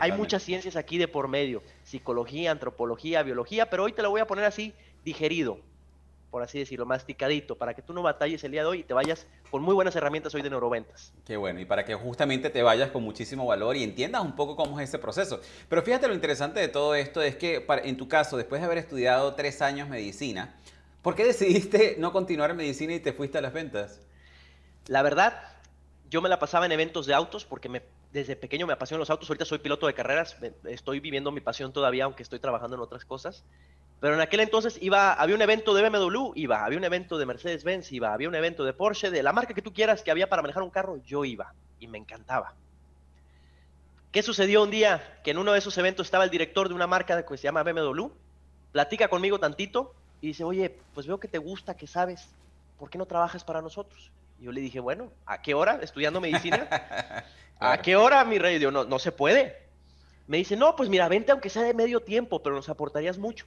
Hay 0.00 0.12
muchas 0.12 0.42
ciencias 0.42 0.76
aquí 0.76 0.98
de 0.98 1.08
por 1.08 1.28
medio, 1.28 1.62
psicología, 1.84 2.50
antropología, 2.50 3.22
biología, 3.22 3.70
pero 3.70 3.84
hoy 3.84 3.92
te 3.92 4.02
lo 4.02 4.10
voy 4.10 4.20
a 4.20 4.26
poner 4.26 4.44
así 4.44 4.74
digerido, 5.04 5.58
por 6.30 6.42
así 6.42 6.58
decirlo, 6.58 6.84
masticadito, 6.84 7.56
para 7.56 7.74
que 7.74 7.82
tú 7.82 7.92
no 7.92 8.02
batalles 8.02 8.42
el 8.42 8.50
día 8.50 8.62
de 8.62 8.66
hoy 8.66 8.80
y 8.80 8.82
te 8.82 8.92
vayas 8.92 9.26
con 9.52 9.62
muy 9.62 9.72
buenas 9.72 9.94
herramientas 9.94 10.34
hoy 10.34 10.42
de 10.42 10.50
neuroventas. 10.50 11.12
Qué 11.24 11.36
bueno, 11.36 11.60
y 11.60 11.64
para 11.64 11.84
que 11.84 11.94
justamente 11.94 12.50
te 12.50 12.62
vayas 12.62 12.90
con 12.90 13.04
muchísimo 13.04 13.46
valor 13.46 13.76
y 13.76 13.84
entiendas 13.84 14.22
un 14.22 14.34
poco 14.34 14.56
cómo 14.56 14.80
es 14.80 14.88
ese 14.88 14.98
proceso. 14.98 15.40
Pero 15.68 15.82
fíjate 15.82 16.08
lo 16.08 16.14
interesante 16.14 16.58
de 16.58 16.66
todo 16.66 16.96
esto 16.96 17.22
es 17.22 17.36
que 17.36 17.64
en 17.84 17.96
tu 17.96 18.08
caso, 18.08 18.36
después 18.36 18.60
de 18.60 18.66
haber 18.66 18.78
estudiado 18.78 19.34
tres 19.34 19.62
años 19.62 19.88
medicina, 19.88 20.56
¿por 21.04 21.14
qué 21.14 21.24
decidiste 21.26 21.96
no 21.98 22.12
continuar 22.12 22.50
en 22.50 22.56
medicina 22.56 22.94
y 22.94 22.98
te 22.98 23.12
fuiste 23.12 23.36
a 23.36 23.42
las 23.42 23.52
ventas? 23.52 24.00
La 24.86 25.02
verdad, 25.02 25.38
yo 26.08 26.22
me 26.22 26.30
la 26.30 26.38
pasaba 26.38 26.64
en 26.64 26.72
eventos 26.72 27.04
de 27.04 27.12
autos 27.12 27.44
porque 27.44 27.82
desde 28.10 28.36
pequeño 28.36 28.66
me 28.66 28.72
apasionan 28.72 29.00
los 29.00 29.10
autos. 29.10 29.28
Ahorita 29.28 29.44
soy 29.44 29.58
piloto 29.58 29.86
de 29.86 29.92
carreras, 29.92 30.36
estoy 30.64 31.00
viviendo 31.00 31.30
mi 31.30 31.42
pasión 31.42 31.74
todavía, 31.74 32.04
aunque 32.04 32.22
estoy 32.22 32.38
trabajando 32.38 32.76
en 32.76 32.82
otras 32.82 33.04
cosas. 33.04 33.44
Pero 34.00 34.14
en 34.14 34.20
aquel 34.22 34.40
entonces 34.40 34.78
iba, 34.80 35.12
había 35.12 35.36
un 35.36 35.42
evento 35.42 35.74
de 35.74 35.88
BMW, 35.88 36.32
iba, 36.36 36.64
había 36.64 36.78
un 36.78 36.84
evento 36.84 37.18
de 37.18 37.26
Mercedes-Benz, 37.26 37.92
iba, 37.92 38.14
había 38.14 38.28
un 38.28 38.34
evento 38.34 38.64
de 38.64 38.72
Porsche, 38.72 39.10
de 39.10 39.22
la 39.22 39.32
marca 39.34 39.52
que 39.52 39.62
tú 39.62 39.74
quieras 39.74 40.02
que 40.02 40.10
había 40.10 40.30
para 40.30 40.40
manejar 40.40 40.62
un 40.62 40.70
carro, 40.70 40.96
yo 41.04 41.26
iba 41.26 41.52
y 41.80 41.86
me 41.86 41.98
encantaba. 41.98 42.54
¿Qué 44.10 44.22
sucedió 44.22 44.62
un 44.62 44.70
día? 44.70 45.20
Que 45.22 45.32
en 45.32 45.38
uno 45.38 45.52
de 45.52 45.58
esos 45.58 45.76
eventos 45.76 46.06
estaba 46.06 46.24
el 46.24 46.30
director 46.30 46.68
de 46.68 46.74
una 46.74 46.86
marca 46.86 47.26
que 47.26 47.36
se 47.36 47.42
llama 47.42 47.62
BMW, 47.62 48.06
platica 48.72 49.08
conmigo 49.08 49.38
tantito 49.38 49.94
y 50.24 50.28
dice, 50.28 50.42
oye, 50.42 50.74
pues 50.94 51.06
veo 51.06 51.20
que 51.20 51.28
te 51.28 51.36
gusta, 51.36 51.76
que 51.76 51.86
sabes, 51.86 52.30
¿por 52.78 52.88
qué 52.88 52.96
no 52.96 53.04
trabajas 53.04 53.44
para 53.44 53.60
nosotros? 53.60 54.10
Y 54.40 54.44
yo 54.44 54.52
le 54.52 54.62
dije, 54.62 54.80
bueno, 54.80 55.12
¿a 55.26 55.42
qué 55.42 55.52
hora? 55.52 55.78
Estudiando 55.82 56.18
medicina. 56.18 56.66
¿A 57.60 57.82
qué 57.82 57.94
hora, 57.94 58.24
mi 58.24 58.38
rey? 58.38 58.58
Digo, 58.58 58.70
no, 58.70 58.84
no 58.84 58.98
se 58.98 59.12
puede. 59.12 59.54
Me 60.26 60.38
dice, 60.38 60.56
no, 60.56 60.76
pues 60.76 60.88
mira, 60.88 61.08
vente 61.08 61.30
aunque 61.30 61.50
sea 61.50 61.60
de 61.60 61.74
medio 61.74 62.00
tiempo, 62.00 62.42
pero 62.42 62.56
nos 62.56 62.70
aportarías 62.70 63.18
mucho. 63.18 63.44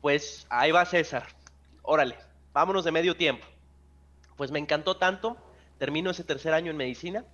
Pues 0.00 0.44
ahí 0.50 0.72
va 0.72 0.84
César. 0.86 1.28
Órale, 1.82 2.16
vámonos 2.52 2.84
de 2.84 2.90
medio 2.90 3.16
tiempo. 3.16 3.46
Pues 4.36 4.50
me 4.50 4.58
encantó 4.58 4.96
tanto, 4.96 5.36
termino 5.78 6.10
ese 6.10 6.24
tercer 6.24 6.52
año 6.52 6.72
en 6.72 6.78
medicina 6.78 7.24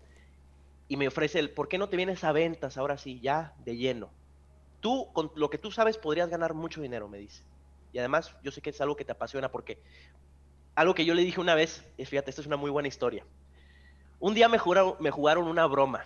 y 0.89 0.99
me 0.99 1.09
ofrece 1.09 1.39
el, 1.39 1.49
¿por 1.49 1.69
qué 1.69 1.79
no 1.79 1.89
te 1.89 1.97
vienes 1.97 2.23
a 2.23 2.33
ventas 2.33 2.77
ahora 2.77 2.99
sí, 2.99 3.19
ya 3.19 3.55
de 3.65 3.79
lleno? 3.79 4.11
Tú, 4.81 5.11
con 5.15 5.33
lo 5.37 5.49
que 5.49 5.57
tú 5.57 5.71
sabes, 5.71 5.97
podrías 5.97 6.29
ganar 6.29 6.53
mucho 6.53 6.83
dinero, 6.83 7.09
me 7.09 7.17
dice. 7.17 7.43
Y 7.93 7.99
además, 7.99 8.35
yo 8.43 8.51
sé 8.51 8.61
que 8.61 8.71
es 8.71 8.81
algo 8.81 8.97
que 8.97 9.05
te 9.05 9.13
apasiona 9.13 9.51
porque 9.51 9.79
algo 10.75 10.95
que 10.95 11.05
yo 11.05 11.15
le 11.15 11.23
dije 11.23 11.41
una 11.41 11.55
vez, 11.55 11.85
fíjate, 11.97 12.31
esta 12.31 12.41
es 12.41 12.47
una 12.47 12.57
muy 12.57 12.71
buena 12.71 12.89
historia. 12.89 13.25
Un 14.19 14.35
día 14.35 14.49
me 14.49 14.59
jugaron, 14.59 14.95
me 15.01 15.11
jugaron 15.11 15.47
una 15.47 15.67
broma. 15.67 16.05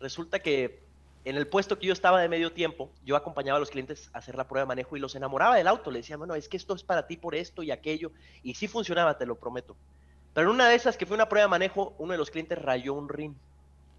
Resulta 0.00 0.38
que 0.38 0.82
en 1.24 1.36
el 1.36 1.46
puesto 1.46 1.78
que 1.78 1.86
yo 1.86 1.92
estaba 1.92 2.20
de 2.20 2.28
medio 2.28 2.52
tiempo, 2.52 2.90
yo 3.04 3.16
acompañaba 3.16 3.58
a 3.58 3.60
los 3.60 3.70
clientes 3.70 4.10
a 4.14 4.18
hacer 4.18 4.36
la 4.36 4.48
prueba 4.48 4.64
de 4.64 4.68
manejo 4.68 4.96
y 4.96 5.00
los 5.00 5.14
enamoraba 5.14 5.56
del 5.56 5.68
auto. 5.68 5.90
Le 5.90 5.98
decía, 5.98 6.16
bueno, 6.16 6.34
es 6.34 6.48
que 6.48 6.56
esto 6.56 6.74
es 6.74 6.82
para 6.82 7.06
ti 7.06 7.16
por 7.16 7.34
esto 7.34 7.62
y 7.62 7.70
aquello. 7.70 8.12
Y 8.42 8.54
sí 8.54 8.68
funcionaba, 8.68 9.18
te 9.18 9.26
lo 9.26 9.36
prometo. 9.36 9.76
Pero 10.32 10.48
en 10.48 10.54
una 10.54 10.68
de 10.68 10.76
esas 10.76 10.96
que 10.96 11.06
fue 11.06 11.16
una 11.16 11.28
prueba 11.28 11.46
de 11.46 11.50
manejo, 11.50 11.94
uno 11.98 12.12
de 12.12 12.18
los 12.18 12.30
clientes 12.30 12.58
rayó 12.60 12.94
un 12.94 13.08
rin. 13.08 13.36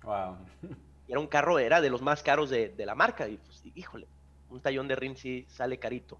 Wow. 0.03 0.37
Y 1.07 1.11
era 1.11 1.19
un 1.19 1.27
carro, 1.27 1.59
era 1.59 1.81
de 1.81 1.89
los 1.89 2.01
más 2.01 2.23
caros 2.23 2.49
de, 2.49 2.73
la 2.77 2.95
marca. 2.95 3.27
Y 3.27 3.35
pues, 3.35 3.63
híjole, 3.75 4.07
un 4.49 4.61
tallón 4.61 4.87
de 4.87 4.95
rin 4.95 5.17
sí 5.17 5.45
sale 5.49 5.77
carito. 5.77 6.17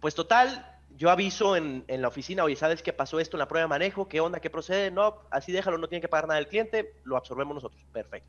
Pues 0.00 0.14
total, 0.14 0.66
yo 0.96 1.10
aviso 1.10 1.56
en, 1.56 1.84
la 1.88 2.08
oficina, 2.08 2.42
oye, 2.42 2.56
¿sabes 2.56 2.82
qué 2.82 2.92
pasó 2.92 3.20
esto 3.20 3.36
en 3.36 3.40
la 3.40 3.48
prueba 3.48 3.64
de 3.64 3.68
manejo? 3.68 4.08
¿Qué 4.08 4.20
onda? 4.20 4.40
¿Qué 4.40 4.48
procede? 4.48 4.90
No, 4.90 5.18
así 5.30 5.52
déjalo, 5.52 5.76
no 5.76 5.88
tiene 5.88 6.00
que 6.00 6.08
pagar 6.08 6.26
nada 6.26 6.40
el 6.40 6.48
cliente, 6.48 6.94
lo 7.04 7.16
absorbemos 7.16 7.54
nosotros. 7.54 7.82
Perfecto. 7.92 8.28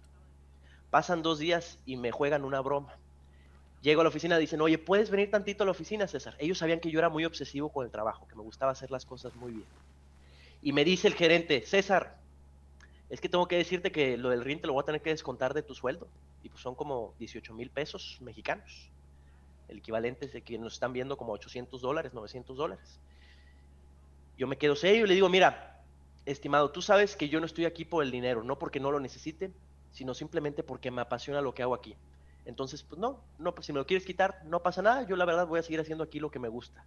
Pasan 0.90 1.22
dos 1.22 1.40
días 1.40 1.80
y 1.86 1.96
me 1.96 2.12
juegan 2.12 2.44
una 2.44 2.60
broma. 2.60 2.94
Llego 3.82 4.02
a 4.02 4.04
la 4.04 4.10
oficina 4.10 4.38
dicen, 4.38 4.60
oye, 4.60 4.78
¿puedes 4.78 5.10
venir 5.10 5.32
tantito 5.32 5.64
a 5.64 5.66
la 5.66 5.72
oficina, 5.72 6.08
César? 6.08 6.36
Ellos 6.40 6.58
sabían 6.58 6.82
que 6.82 6.92
yo 6.92 7.00
era 7.00 7.10
muy 7.10 7.24
obsesivo 7.24 7.70
con 7.70 7.86
el 7.86 7.92
trabajo, 7.92 8.28
que 8.28 8.36
me 8.36 8.44
gustaba 8.44 8.74
hacer 8.74 8.92
las 8.92 9.06
cosas 9.06 9.34
muy 9.36 9.54
bien. 9.54 9.66
Y 10.62 10.74
me 10.74 10.84
dice 10.84 11.08
el 11.08 11.16
gerente, 11.16 11.66
César, 11.66 12.18
es 13.10 13.22
que 13.22 13.30
tengo 13.30 13.48
que 13.48 13.58
decirte 13.58 13.92
que 13.92 14.18
lo 14.18 14.30
del 14.30 14.44
RIN 14.44 14.60
te 14.60 14.68
lo 14.68 14.74
voy 14.74 14.84
a 14.84 14.86
tener 14.86 15.02
que 15.02 15.10
descontar 15.10 15.54
de 15.54 15.64
tu 15.64 15.74
sueldo. 15.74 16.08
Y 16.44 16.50
pues 16.50 16.62
son 16.62 16.76
como 16.76 17.14
18 17.18 17.54
mil 17.54 17.70
pesos 17.70 18.18
mexicanos 18.20 18.92
el 19.72 19.80
equivalente 19.80 20.26
es 20.26 20.34
de 20.34 20.42
que 20.42 20.58
nos 20.58 20.74
están 20.74 20.94
viendo 20.94 21.18
como 21.18 21.32
800 21.34 21.82
dólares, 21.82 22.14
900 22.14 22.56
dólares. 22.58 23.00
Yo 24.38 24.48
me 24.48 24.58
quedo 24.58 24.76
serio 24.76 25.06
y 25.06 25.08
le 25.08 25.14
digo, 25.14 25.30
mira, 25.30 25.82
estimado, 26.26 26.72
tú 26.72 26.82
sabes 26.82 27.16
que 27.16 27.30
yo 27.30 27.40
no 27.40 27.46
estoy 27.46 27.66
aquí 27.66 27.86
por 27.86 28.04
el 28.04 28.12
dinero, 28.12 28.44
no 28.44 28.60
porque 28.60 28.80
no 28.80 28.92
lo 28.92 29.00
necesite, 29.00 29.52
sino 29.92 30.14
simplemente 30.14 30.62
porque 30.64 30.92
me 30.92 31.02
apasiona 31.02 31.42
lo 31.42 31.54
que 31.54 31.64
hago 31.64 31.74
aquí. 31.74 31.96
Entonces, 32.46 32.84
pues 32.84 33.00
no, 33.00 33.22
no, 33.38 33.54
si 33.62 33.72
me 33.72 33.80
lo 33.80 33.86
quieres 33.86 34.06
quitar, 34.06 34.42
no 34.46 34.62
pasa 34.62 34.82
nada, 34.82 35.08
yo 35.08 35.16
la 35.16 35.26
verdad 35.26 35.48
voy 35.48 35.60
a 35.60 35.64
seguir 35.64 35.80
haciendo 35.80 36.04
aquí 36.04 36.20
lo 36.20 36.32
que 36.32 36.40
me 36.40 36.50
gusta. 36.50 36.84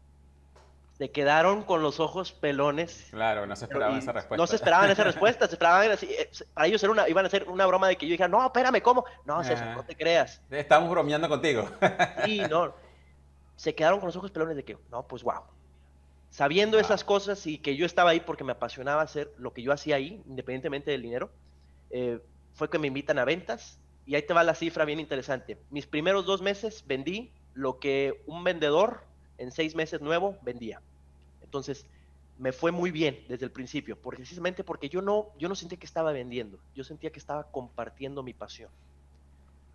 Se 0.94 1.10
quedaron 1.10 1.64
con 1.64 1.82
los 1.82 1.98
ojos 1.98 2.32
pelones. 2.32 3.08
Claro, 3.10 3.46
no 3.46 3.56
se 3.56 3.64
esperaban 3.64 3.98
esa 3.98 4.12
respuesta. 4.12 4.40
No 4.40 4.46
se 4.46 4.56
esperaban 4.56 4.90
esa 4.90 5.04
respuesta, 5.04 5.46
se 5.48 5.54
esperaban 5.54 5.90
así, 5.90 6.06
eh, 6.06 6.30
para 6.54 6.68
ellos 6.68 6.82
era 6.84 6.92
una, 6.92 7.08
iban 7.08 7.24
a 7.24 7.28
hacer 7.28 7.48
una 7.48 7.66
broma 7.66 7.88
de 7.88 7.96
que 7.96 8.06
yo 8.06 8.12
dijera, 8.12 8.28
no, 8.28 8.44
espérame, 8.46 8.80
¿cómo? 8.80 9.04
No, 9.24 9.42
César, 9.42 9.76
no 9.76 9.84
te 9.84 9.96
creas. 9.96 10.40
Estamos 10.50 10.88
bromeando 10.90 11.28
contigo. 11.28 11.68
Sí, 12.24 12.40
no. 12.48 12.74
Se 13.56 13.74
quedaron 13.74 13.98
con 13.98 14.06
los 14.06 14.16
ojos 14.16 14.30
pelones 14.30 14.56
de 14.56 14.64
que, 14.64 14.78
no, 14.90 15.06
pues 15.06 15.22
wow. 15.24 15.42
Sabiendo 16.30 16.78
esas 16.78 17.04
cosas 17.04 17.46
y 17.46 17.58
que 17.58 17.76
yo 17.76 17.86
estaba 17.86 18.10
ahí 18.10 18.20
porque 18.20 18.44
me 18.44 18.52
apasionaba 18.52 19.02
hacer 19.02 19.32
lo 19.36 19.52
que 19.52 19.62
yo 19.62 19.72
hacía 19.72 19.96
ahí, 19.96 20.22
independientemente 20.26 20.90
del 20.90 21.02
dinero, 21.02 21.30
eh, 21.90 22.20
fue 22.54 22.70
que 22.70 22.78
me 22.78 22.86
invitan 22.86 23.18
a 23.18 23.24
ventas 23.24 23.78
y 24.06 24.14
ahí 24.14 24.22
te 24.22 24.34
va 24.34 24.44
la 24.44 24.54
cifra 24.54 24.84
bien 24.84 25.00
interesante. 25.00 25.58
Mis 25.70 25.86
primeros 25.86 26.24
dos 26.24 26.40
meses 26.40 26.84
vendí 26.86 27.32
lo 27.52 27.78
que 27.78 28.22
un 28.26 28.44
vendedor 28.44 29.04
en 29.44 29.52
seis 29.52 29.74
meses 29.74 30.00
nuevo 30.00 30.36
vendía. 30.42 30.80
Entonces, 31.42 31.86
me 32.38 32.52
fue 32.52 32.72
muy 32.72 32.90
bien 32.90 33.24
desde 33.28 33.44
el 33.44 33.52
principio, 33.52 33.96
precisamente 33.96 34.64
porque 34.64 34.88
yo 34.88 35.00
no, 35.00 35.28
yo 35.38 35.48
no 35.48 35.54
sentía 35.54 35.78
que 35.78 35.86
estaba 35.86 36.12
vendiendo, 36.12 36.58
yo 36.74 36.82
sentía 36.82 37.10
que 37.10 37.18
estaba 37.18 37.44
compartiendo 37.44 38.22
mi 38.22 38.32
pasión. 38.32 38.70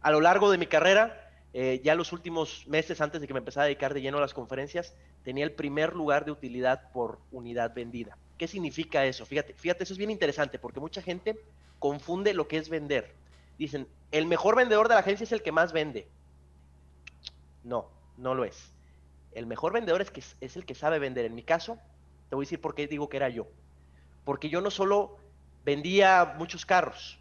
A 0.01 0.11
lo 0.11 0.19
largo 0.19 0.51
de 0.51 0.57
mi 0.57 0.67
carrera, 0.67 1.31
eh, 1.53 1.81
ya 1.83 1.95
los 1.95 2.11
últimos 2.11 2.67
meses 2.67 2.99
antes 3.01 3.21
de 3.21 3.27
que 3.27 3.33
me 3.33 3.39
empezara 3.39 3.63
a 3.63 3.67
dedicar 3.67 3.93
de 3.93 4.01
lleno 4.01 4.17
a 4.17 4.21
las 4.21 4.33
conferencias, 4.33 4.93
tenía 5.23 5.45
el 5.45 5.53
primer 5.53 5.95
lugar 5.95 6.25
de 6.25 6.31
utilidad 6.31 6.91
por 6.91 7.19
unidad 7.31 7.73
vendida. 7.73 8.17
¿Qué 8.37 8.47
significa 8.47 9.05
eso? 9.05 9.25
Fíjate, 9.25 9.53
fíjate, 9.53 9.83
eso 9.83 9.93
es 9.93 9.97
bien 9.97 10.11
interesante 10.11 10.59
porque 10.59 10.79
mucha 10.79 11.01
gente 11.01 11.39
confunde 11.79 12.33
lo 12.33 12.47
que 12.47 12.57
es 12.57 12.69
vender. 12.69 13.13
Dicen, 13.57 13.87
el 14.11 14.25
mejor 14.25 14.55
vendedor 14.55 14.87
de 14.87 14.95
la 14.95 15.01
agencia 15.01 15.23
es 15.23 15.31
el 15.31 15.41
que 15.41 15.51
más 15.51 15.73
vende. 15.73 16.07
No, 17.63 17.89
no 18.17 18.35
lo 18.35 18.45
es. 18.45 18.71
El 19.33 19.45
mejor 19.45 19.73
vendedor 19.73 20.01
es, 20.01 20.11
que 20.11 20.23
es 20.41 20.55
el 20.55 20.65
que 20.65 20.75
sabe 20.75 20.99
vender. 20.99 21.25
En 21.25 21.35
mi 21.35 21.43
caso, 21.43 21.77
te 22.29 22.35
voy 22.35 22.43
a 22.43 22.45
decir 22.45 22.61
por 22.61 22.75
qué 22.75 22.87
digo 22.87 23.09
que 23.09 23.17
era 23.17 23.29
yo. 23.29 23.47
Porque 24.23 24.49
yo 24.49 24.61
no 24.61 24.71
solo 24.71 25.17
vendía 25.65 26.35
muchos 26.37 26.65
carros, 26.65 27.19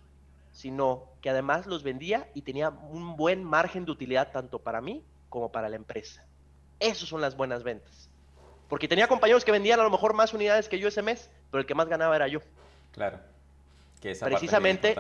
sino 0.53 1.05
que 1.21 1.31
además 1.31 1.67
los 1.67 1.83
vendía 1.83 2.29
y 2.35 2.43
tenía 2.43 2.71
un 2.71 3.17
buen 3.17 3.45
margen 3.45 3.85
de 3.85 3.93
utilidad 3.93 4.33
tanto 4.33 4.59
para 4.59 4.81
mí 4.81 5.05
como 5.29 5.53
para 5.53 5.69
la 5.69 5.77
empresa. 5.77 6.25
Esas 6.81 7.09
son 7.09 7.21
las 7.21 7.37
buenas 7.37 7.62
ventas. 7.62 8.09
Porque 8.69 8.88
tenía 8.88 9.09
compañeros 9.09 9.45
que 9.45 9.53
vendían 9.53 9.81
a 9.81 9.83
lo 9.83 9.91
mejor 9.91 10.15
más 10.15 10.35
unidades 10.35 10.69
que 10.69 10.79
yo 10.79 10.88
ese 10.88 11.03
mes, 11.03 11.31
pero 11.50 11.61
el 11.61 11.67
que 11.67 11.75
más 11.75 11.88
ganaba 11.88 12.15
era 12.17 12.29
yo. 12.29 12.41
Claro. 12.93 13.19
Que 14.00 14.12
esa 14.12 14.27
Precisamente, 14.27 14.95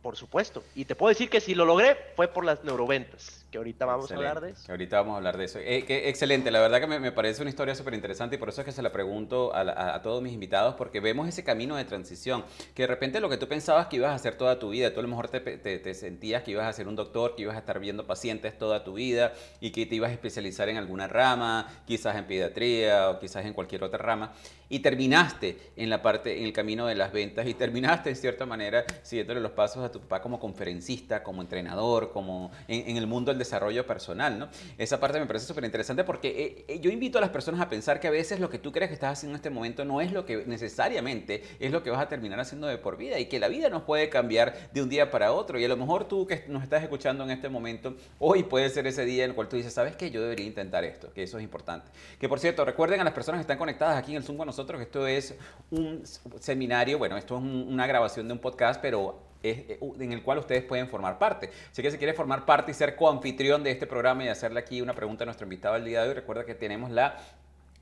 por 0.00 0.16
supuesto. 0.16 0.62
Y 0.74 0.84
te 0.84 0.94
puedo 0.94 1.08
decir 1.08 1.28
que 1.28 1.40
si 1.40 1.54
lo 1.54 1.64
logré 1.64 1.96
fue 2.14 2.28
por 2.28 2.44
las 2.44 2.62
neuroventas, 2.64 3.43
que 3.54 3.58
ahorita 3.58 3.86
vamos 3.86 4.10
a 4.10 4.16
hablar 4.16 4.40
de 4.40 4.50
eso. 4.50 4.72
ahorita 4.72 4.96
vamos 4.96 5.14
a 5.14 5.16
hablar 5.18 5.36
de 5.36 5.44
eso. 5.44 5.60
Eh, 5.60 5.84
excelente, 6.08 6.50
la 6.50 6.60
verdad 6.60 6.80
que 6.80 6.88
me, 6.88 7.12
parece 7.12 7.40
una 7.40 7.50
historia 7.50 7.76
súper 7.76 7.94
interesante 7.94 8.34
y 8.34 8.38
por 8.40 8.48
eso 8.48 8.62
es 8.62 8.64
que 8.64 8.72
se 8.72 8.82
la 8.82 8.90
pregunto 8.90 9.54
a, 9.54 10.02
todos 10.02 10.20
mis 10.24 10.32
invitados, 10.32 10.74
porque 10.74 10.98
vemos 10.98 11.28
ese 11.28 11.44
camino 11.44 11.76
de 11.76 11.84
transición, 11.84 12.44
que 12.74 12.82
de 12.82 12.88
repente 12.88 13.20
lo 13.20 13.28
que 13.28 13.36
tú 13.36 13.46
pensabas 13.46 13.86
que 13.86 13.96
ibas 13.96 14.10
a 14.10 14.14
hacer 14.14 14.36
toda 14.36 14.58
tu 14.58 14.70
vida, 14.70 14.92
tú 14.92 14.98
a 14.98 15.04
lo 15.04 15.08
mejor 15.08 15.28
te, 15.28 15.40
te 15.40 15.94
sentías 15.94 16.42
que 16.42 16.50
ibas 16.50 16.66
a 16.66 16.72
ser 16.72 16.88
un 16.88 16.96
doctor, 16.96 17.36
que 17.36 17.42
ibas 17.42 17.54
a 17.54 17.60
estar 17.60 17.78
viendo 17.78 18.08
pacientes 18.08 18.58
toda 18.58 18.82
tu 18.82 18.94
vida 18.94 19.32
y 19.60 19.70
que 19.70 19.86
te 19.86 19.94
ibas 19.94 20.10
a 20.10 20.14
especializar 20.14 20.68
en 20.68 20.76
alguna 20.76 21.06
rama, 21.06 21.68
quizás 21.86 22.16
en 22.16 22.24
pediatría 22.24 23.10
o 23.10 23.20
quizás 23.20 23.46
en 23.46 23.52
cualquier 23.52 23.84
otra 23.84 23.98
rama 23.98 24.32
y 24.68 24.80
terminaste 24.80 25.72
en 25.76 25.90
la 25.90 26.02
parte, 26.02 26.38
en 26.38 26.44
el 26.44 26.52
camino 26.52 26.86
de 26.86 26.94
las 26.94 27.12
ventas 27.12 27.46
y 27.46 27.54
terminaste 27.54 28.10
en 28.10 28.16
cierta 28.16 28.46
manera 28.46 28.84
siguiéndole 29.02 29.40
los 29.40 29.52
pasos 29.52 29.84
a 29.84 29.92
tu 29.92 30.00
papá 30.00 30.22
como 30.22 30.40
conferencista, 30.40 31.22
como 31.22 31.42
entrenador, 31.42 32.10
como 32.12 32.50
en, 32.68 32.96
el 32.96 33.06
mundo 33.06 33.30
del 33.30 33.38
desarrollo 33.44 33.86
personal, 33.86 34.38
¿no? 34.38 34.48
Esa 34.78 34.98
parte 34.98 35.20
me 35.20 35.26
parece 35.26 35.46
súper 35.46 35.64
interesante 35.64 36.04
porque 36.04 36.28
eh, 36.28 36.64
eh, 36.68 36.80
yo 36.80 36.90
invito 36.90 37.18
a 37.18 37.20
las 37.20 37.30
personas 37.30 37.60
a 37.60 37.68
pensar 37.68 38.00
que 38.00 38.08
a 38.08 38.10
veces 38.10 38.40
lo 38.40 38.50
que 38.50 38.58
tú 38.58 38.72
crees 38.72 38.88
que 38.88 38.94
estás 38.94 39.12
haciendo 39.12 39.34
en 39.34 39.36
este 39.36 39.50
momento 39.50 39.84
no 39.84 40.00
es 40.00 40.12
lo 40.12 40.26
que 40.26 40.44
necesariamente 40.46 41.42
es 41.60 41.70
lo 41.70 41.82
que 41.82 41.90
vas 41.90 42.00
a 42.00 42.08
terminar 42.08 42.40
haciendo 42.40 42.66
de 42.66 42.78
por 42.78 42.96
vida 42.96 43.18
y 43.18 43.26
que 43.26 43.38
la 43.38 43.48
vida 43.48 43.68
nos 43.68 43.82
puede 43.82 44.08
cambiar 44.08 44.70
de 44.72 44.82
un 44.82 44.88
día 44.88 45.10
para 45.10 45.32
otro 45.32 45.58
y 45.58 45.64
a 45.64 45.68
lo 45.68 45.76
mejor 45.76 46.08
tú 46.08 46.26
que 46.26 46.44
nos 46.48 46.62
estás 46.62 46.82
escuchando 46.82 47.24
en 47.24 47.30
este 47.30 47.48
momento, 47.48 47.96
hoy 48.18 48.42
puede 48.42 48.68
ser 48.70 48.86
ese 48.86 49.04
día 49.04 49.24
en 49.24 49.30
el 49.30 49.34
cual 49.36 49.48
tú 49.48 49.56
dices, 49.56 49.72
¿sabes 49.72 49.96
qué? 49.96 50.10
Yo 50.10 50.20
debería 50.20 50.46
intentar 50.46 50.84
esto, 50.84 51.12
que 51.12 51.22
eso 51.22 51.38
es 51.38 51.44
importante. 51.44 51.90
Que 52.18 52.28
por 52.28 52.40
cierto, 52.40 52.64
recuerden 52.64 53.00
a 53.00 53.04
las 53.04 53.12
personas 53.12 53.38
que 53.38 53.42
están 53.42 53.58
conectadas 53.58 53.96
aquí 53.96 54.12
en 54.12 54.18
el 54.18 54.24
Zoom 54.24 54.36
con 54.36 54.46
nosotros 54.46 54.78
que 54.78 54.84
esto 54.84 55.06
es 55.06 55.34
un 55.70 56.02
seminario, 56.40 56.98
bueno, 56.98 57.16
esto 57.16 57.36
es 57.36 57.42
una 57.42 57.86
grabación 57.86 58.26
de 58.26 58.32
un 58.32 58.38
podcast, 58.38 58.80
pero 58.80 59.33
en 59.44 60.12
el 60.12 60.22
cual 60.22 60.38
ustedes 60.38 60.62
pueden 60.62 60.88
formar 60.88 61.18
parte. 61.18 61.50
Así 61.70 61.82
que 61.82 61.90
si 61.90 61.98
quiere 61.98 62.14
formar 62.14 62.44
parte 62.44 62.70
y 62.70 62.74
ser 62.74 62.96
coanfitrión 62.96 63.62
de 63.62 63.70
este 63.70 63.86
programa 63.86 64.24
y 64.24 64.28
hacerle 64.28 64.60
aquí 64.60 64.80
una 64.80 64.94
pregunta 64.94 65.24
a 65.24 65.26
nuestro 65.26 65.44
invitado 65.44 65.76
el 65.76 65.84
día 65.84 66.02
de 66.02 66.08
hoy, 66.08 66.14
recuerda 66.14 66.44
que 66.44 66.54
tenemos 66.54 66.90
la 66.90 67.18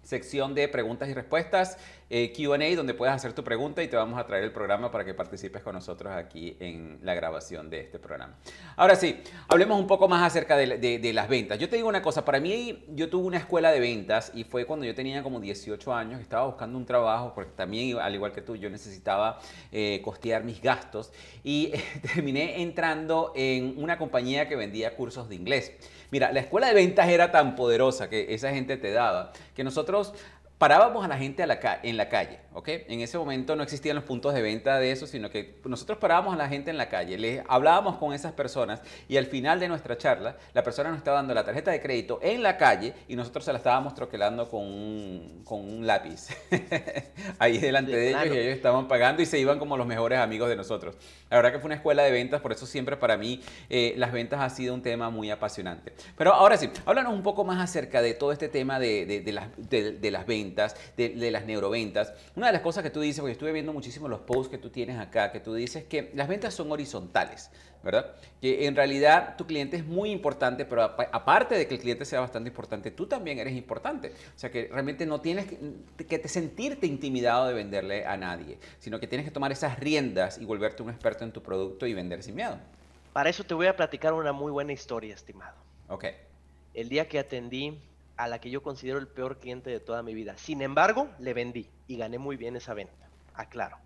sección 0.03 0.55
de 0.55 0.69
preguntas 0.69 1.09
y 1.09 1.15
respuestas, 1.15 1.79
eh, 2.11 2.33
QA, 2.37 2.77
donde 2.77 2.93
puedes 2.93 3.15
hacer 3.15 3.33
tu 3.33 3.43
pregunta 3.43 3.83
y 3.83 3.89
te 3.89 3.97
vamos 3.97 4.19
a 4.19 4.27
traer 4.27 4.45
el 4.45 4.53
programa 4.53 4.91
para 4.91 5.03
que 5.05 5.15
participes 5.15 5.63
con 5.63 5.75
nosotros 5.75 6.13
aquí 6.13 6.57
en 6.61 6.99
la 7.03 7.15
grabación 7.15 7.71
de 7.71 7.81
este 7.81 7.99
programa. 7.99 8.37
Ahora 8.77 8.97
sí, 8.97 9.23
hablemos 9.49 9.81
un 9.81 9.87
poco 9.87 10.09
más 10.09 10.23
acerca 10.23 10.57
de, 10.57 11.13
las 11.13 11.29
ventas. 11.29 11.59
Yo 11.59 11.71
te 11.71 11.77
digo 11.77 11.89
una 11.89 12.03
cosa, 12.03 12.25
para 12.25 12.39
mí 12.39 12.85
yo 12.89 13.09
tuve 13.09 13.27
una 13.27 13.39
escuela 13.39 13.71
de 13.73 13.81
ventas 13.81 14.31
y 14.35 14.45
fue 14.45 14.67
cuando 14.67 14.85
yo 14.85 14.95
tenía 14.95 15.23
como 15.23 15.41
18 15.41 15.95
años, 15.95 16.21
estaba 16.21 16.47
buscando 16.47 16.77
un 16.77 16.85
trabajo 16.85 17.33
porque 17.35 17.53
también, 17.53 17.99
al 17.99 18.15
igual 18.15 18.33
que 18.33 18.43
tú, 18.43 18.57
yo 18.57 18.69
necesitaba 18.69 19.39
eh, 19.71 20.03
costear 20.05 20.45
mis 20.45 20.61
gastos 20.61 21.13
y 21.43 21.73
terminé 22.15 22.61
entrando 22.61 23.33
en 23.35 23.75
una 23.79 23.97
compañía 23.97 24.49
que 24.49 24.57
vendía 24.57 24.97
cursos 24.97 25.31
de 25.31 25.37
inglés. 25.37 25.73
Mira, 26.13 26.31
la 26.31 26.41
escuela 26.41 26.69
de 26.69 26.75
ventas 26.75 27.09
era 27.09 27.33
tan 27.33 27.57
poderosa 27.57 28.11
que 28.11 28.35
esa 28.35 28.51
gente 28.51 28.77
te 28.77 28.93
daba, 28.93 29.33
que 29.55 29.65
nosotros 29.65 30.13
parábamos 30.63 31.05
a 31.05 31.09
la 31.09 31.19
gente 31.19 31.43
en 31.43 31.97
la 31.97 32.09
calle, 32.09 32.39
¿ok? 32.53 32.69
En 32.87 33.01
ese 33.01 33.19
momento 33.19 33.57
no 33.57 33.65
existían 33.65 33.97
los 33.97 34.05
puntos 34.05 34.33
de 34.33 34.43
venta 34.43 34.79
de 34.79 34.93
eso, 34.93 35.09
sino 35.09 35.29
que 35.29 35.57
nosotros 35.65 35.99
parábamos 35.99 36.35
a 36.35 36.37
la 36.37 36.49
gente 36.49 36.71
en 36.71 36.77
la 36.77 36.89
calle, 36.89 37.19
les 37.19 37.43
hablábamos 37.49 37.97
con 37.97 38.15
esas 38.15 38.31
personas 38.31 38.81
y 39.09 39.17
al 39.17 39.27
final 39.27 39.59
de 39.59 39.67
nuestra 39.67 39.99
charla, 39.99 40.37
la 40.55 40.63
persona 40.63 40.91
nos 40.91 40.99
estaba 40.99 41.17
dando 41.17 41.35
la 41.35 41.43
tarjeta 41.43 41.73
de 41.73 41.81
crédito 41.81 42.21
en 42.23 42.45
la 42.45 42.59
calle 42.59 42.95
y 43.09 43.17
nosotros 43.17 43.45
se 43.45 43.51
la 43.51 43.59
estábamos 43.59 43.97
troquelando 43.97 44.49
con 44.49 44.61
un, 44.61 45.43
con 45.45 45.69
un 45.69 45.85
lápiz 45.85 46.29
ahí 47.41 47.59
delante 47.59 47.97
de 47.97 48.11
ellos 48.11 48.27
y 48.27 48.39
ellos 48.39 48.55
estaban 48.55 48.87
pagando 48.87 49.21
y 49.21 49.27
se 49.27 49.41
iban 49.41 49.59
como 49.59 49.77
los 49.77 49.89
mejores 49.89 50.21
amigos 50.21 50.49
de 50.49 50.55
nosotros. 50.55 50.95
La 51.29 51.39
verdad 51.39 51.51
que 51.51 51.59
fue 51.59 51.67
una 51.67 51.75
escuela 51.75 52.05
de 52.05 52.13
ventas, 52.13 52.41
por 52.41 52.53
eso 52.53 52.67
siempre 52.67 52.97
para 52.97 53.17
mí 53.17 53.41
eh, 53.69 53.95
las 53.97 54.13
ventas 54.13 54.41
ha 54.41 54.49
sido 54.49 54.75
un 54.75 54.83
tema 54.83 55.11
muy 55.11 55.29
apasionante. 55.29 55.93
Pero 56.17 56.33
ahora 56.33 56.57
sí, 56.57 56.71
háblanos 56.87 57.15
un 57.15 57.25
poco 57.25 57.43
más 57.43 57.61
acerca 57.61 58.01
de 58.01 58.15
todo 58.15 58.31
este 58.31 58.49
tema 58.49 58.79
de, 58.79 59.07
de, 59.25 59.33
las, 59.33 59.49
de 59.69 60.11
las 60.13 60.25
ventas 60.25 60.52
de, 60.55 61.31
las 61.31 61.45
neuroventas. 61.45 62.13
Una 62.37 62.49
de 62.49 62.53
las 62.53 62.63
cosas 62.63 62.83
que 62.83 62.91
tú 62.91 63.01
dices, 63.01 63.21
porque 63.21 63.33
estuve 63.33 63.53
viendo 63.53 63.73
muchísimo 63.73 64.09
los 64.09 64.21
posts 64.21 64.51
que 64.51 64.59
tú 64.59 64.71
tienes 64.71 64.99
acá, 64.99 65.33
que 65.33 65.41
tú 65.41 65.55
dices 65.55 65.85
que 65.85 66.11
las 66.15 66.29
ventas 66.29 66.55
son 66.55 66.71
horizontales, 66.71 67.51
¿verdad? 67.83 68.15
Que 68.41 68.67
en 68.67 68.77
realidad 68.77 69.37
tu 69.37 69.47
cliente 69.47 69.77
es 69.77 69.85
muy 69.85 70.11
importante, 70.11 70.65
pero 70.65 70.83
aparte 70.83 71.57
de 71.57 71.67
que 71.67 71.75
el 71.75 71.81
cliente 71.81 72.05
sea 72.05 72.21
bastante 72.21 72.49
importante, 72.49 72.91
tú 72.91 73.07
también 73.07 73.39
eres 73.39 73.55
importante. 73.55 74.13
O 74.35 74.39
sea 74.39 74.51
que 74.51 74.69
realmente 74.71 75.07
no 75.07 75.21
tienes 75.21 75.47
que, 75.47 75.59
que 76.07 76.19
te 76.19 76.29
sentirte 76.29 76.87
intimidado 76.87 77.47
de 77.47 77.55
venderle 77.55 78.07
a 78.07 78.17
nadie, 78.17 78.59
sino 78.79 79.01
que 79.01 79.07
tienes 79.07 79.27
que 79.27 79.33
tomar 79.33 79.53
esas 79.53 79.79
riendas 79.79 80.39
y 80.39 80.45
volverte 80.45 80.83
un 80.83 80.91
experto 80.91 81.25
en 81.25 81.33
tu 81.33 81.43
producto 81.43 81.87
y 81.87 81.95
vender 81.95 82.23
sin 82.23 82.35
miedo. 82.35 82.59
Para 83.13 83.29
eso 83.29 83.45
te 83.45 83.55
voy 83.55 83.67
a 83.67 83.77
platicar 83.77 84.15
una 84.15 84.33
muy 84.33 84.51
buena 84.51 84.73
historia, 84.73 85.15
estimado. 85.15 85.57
Ok. 85.89 86.07
El 86.73 86.89
día 86.89 87.07
que 87.07 87.19
atendí 87.19 87.79
a 88.23 88.29
la 88.29 88.41
que 88.41 88.51
yo 88.51 88.63
considero 88.63 88.99
el 88.99 89.09
peor 89.09 89.39
cliente 89.39 89.69
de 89.69 89.81
toda 89.81 90.03
mi 90.03 90.15
vida. 90.15 90.37
Sin 90.37 90.63
embargo, 90.63 91.09
le 91.19 91.35
vendí 91.35 91.69
y 91.89 91.97
gané 91.97 92.19
muy 92.19 92.37
bien 92.37 92.55
esa 92.55 92.73
venta. 92.73 93.09
Aclaro. 93.35 93.79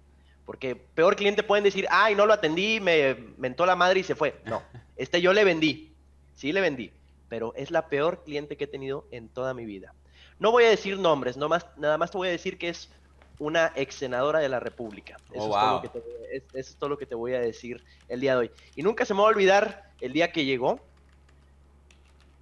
Porque 0.45 0.77
peor 0.77 1.17
cliente 1.17 1.43
pueden 1.43 1.65
decir, 1.65 1.87
ay, 1.91 2.15
no 2.15 2.27
lo 2.27 2.35
atendí, 2.35 2.79
me 2.79 3.15
mentó 3.39 3.65
la 3.65 3.77
madre 3.77 4.01
y 4.01 4.03
se 4.03 4.15
fue. 4.15 4.39
No, 4.45 4.63
este 4.97 5.23
yo 5.23 5.33
le 5.33 5.43
vendí. 5.43 5.95
Sí 6.35 6.53
le 6.53 6.61
vendí. 6.61 6.93
Pero 7.31 7.55
es 7.57 7.71
la 7.71 7.89
peor 7.89 8.25
cliente 8.25 8.59
que 8.59 8.65
he 8.65 8.69
tenido 8.69 9.07
en 9.11 9.29
toda 9.29 9.55
mi 9.55 9.65
vida. 9.65 9.95
No 10.39 10.51
voy 10.51 10.65
a 10.65 10.69
decir 10.69 10.99
nombres, 10.99 11.39
no 11.39 11.49
más, 11.49 11.67
nada 11.79 11.97
más 11.97 12.11
te 12.11 12.19
voy 12.19 12.29
a 12.29 12.33
decir 12.33 12.59
que 12.59 12.69
es 12.69 12.91
una 13.39 13.73
ex 13.75 13.95
senadora 13.95 14.39
de 14.39 14.51
la 14.51 14.61
República. 14.61 15.17
Eso, 15.33 15.51
oh, 15.51 15.83
es 16.31 16.43
eso 16.43 16.55
es 16.55 16.77
todo 16.77 16.91
lo 16.91 16.99
que 16.99 17.07
te 17.07 17.15
voy 17.15 17.33
a 17.33 17.41
decir 17.41 17.83
el 18.09 18.21
día 18.21 18.33
de 18.33 18.39
hoy. 18.39 18.51
Y 18.75 18.83
nunca 18.83 19.07
se 19.07 19.15
me 19.15 19.21
va 19.21 19.27
a 19.27 19.31
olvidar 19.31 19.91
el 20.03 20.13
día 20.13 20.31
que 20.31 20.45
llegó 20.45 20.81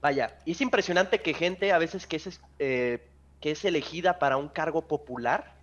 Vaya, 0.05 0.37
es 0.45 0.61
impresionante 0.61 1.23
que 1.23 1.33
gente 1.33 1.73
a 1.73 1.79
veces 1.79 2.07
que 2.07 2.17
es, 2.17 2.39
eh, 2.59 3.09
que 3.41 3.53
es 3.53 3.65
elegida 3.65 4.19
para 4.19 4.37
un 4.37 4.51
cargo 4.51 4.83
popular 4.83 5.55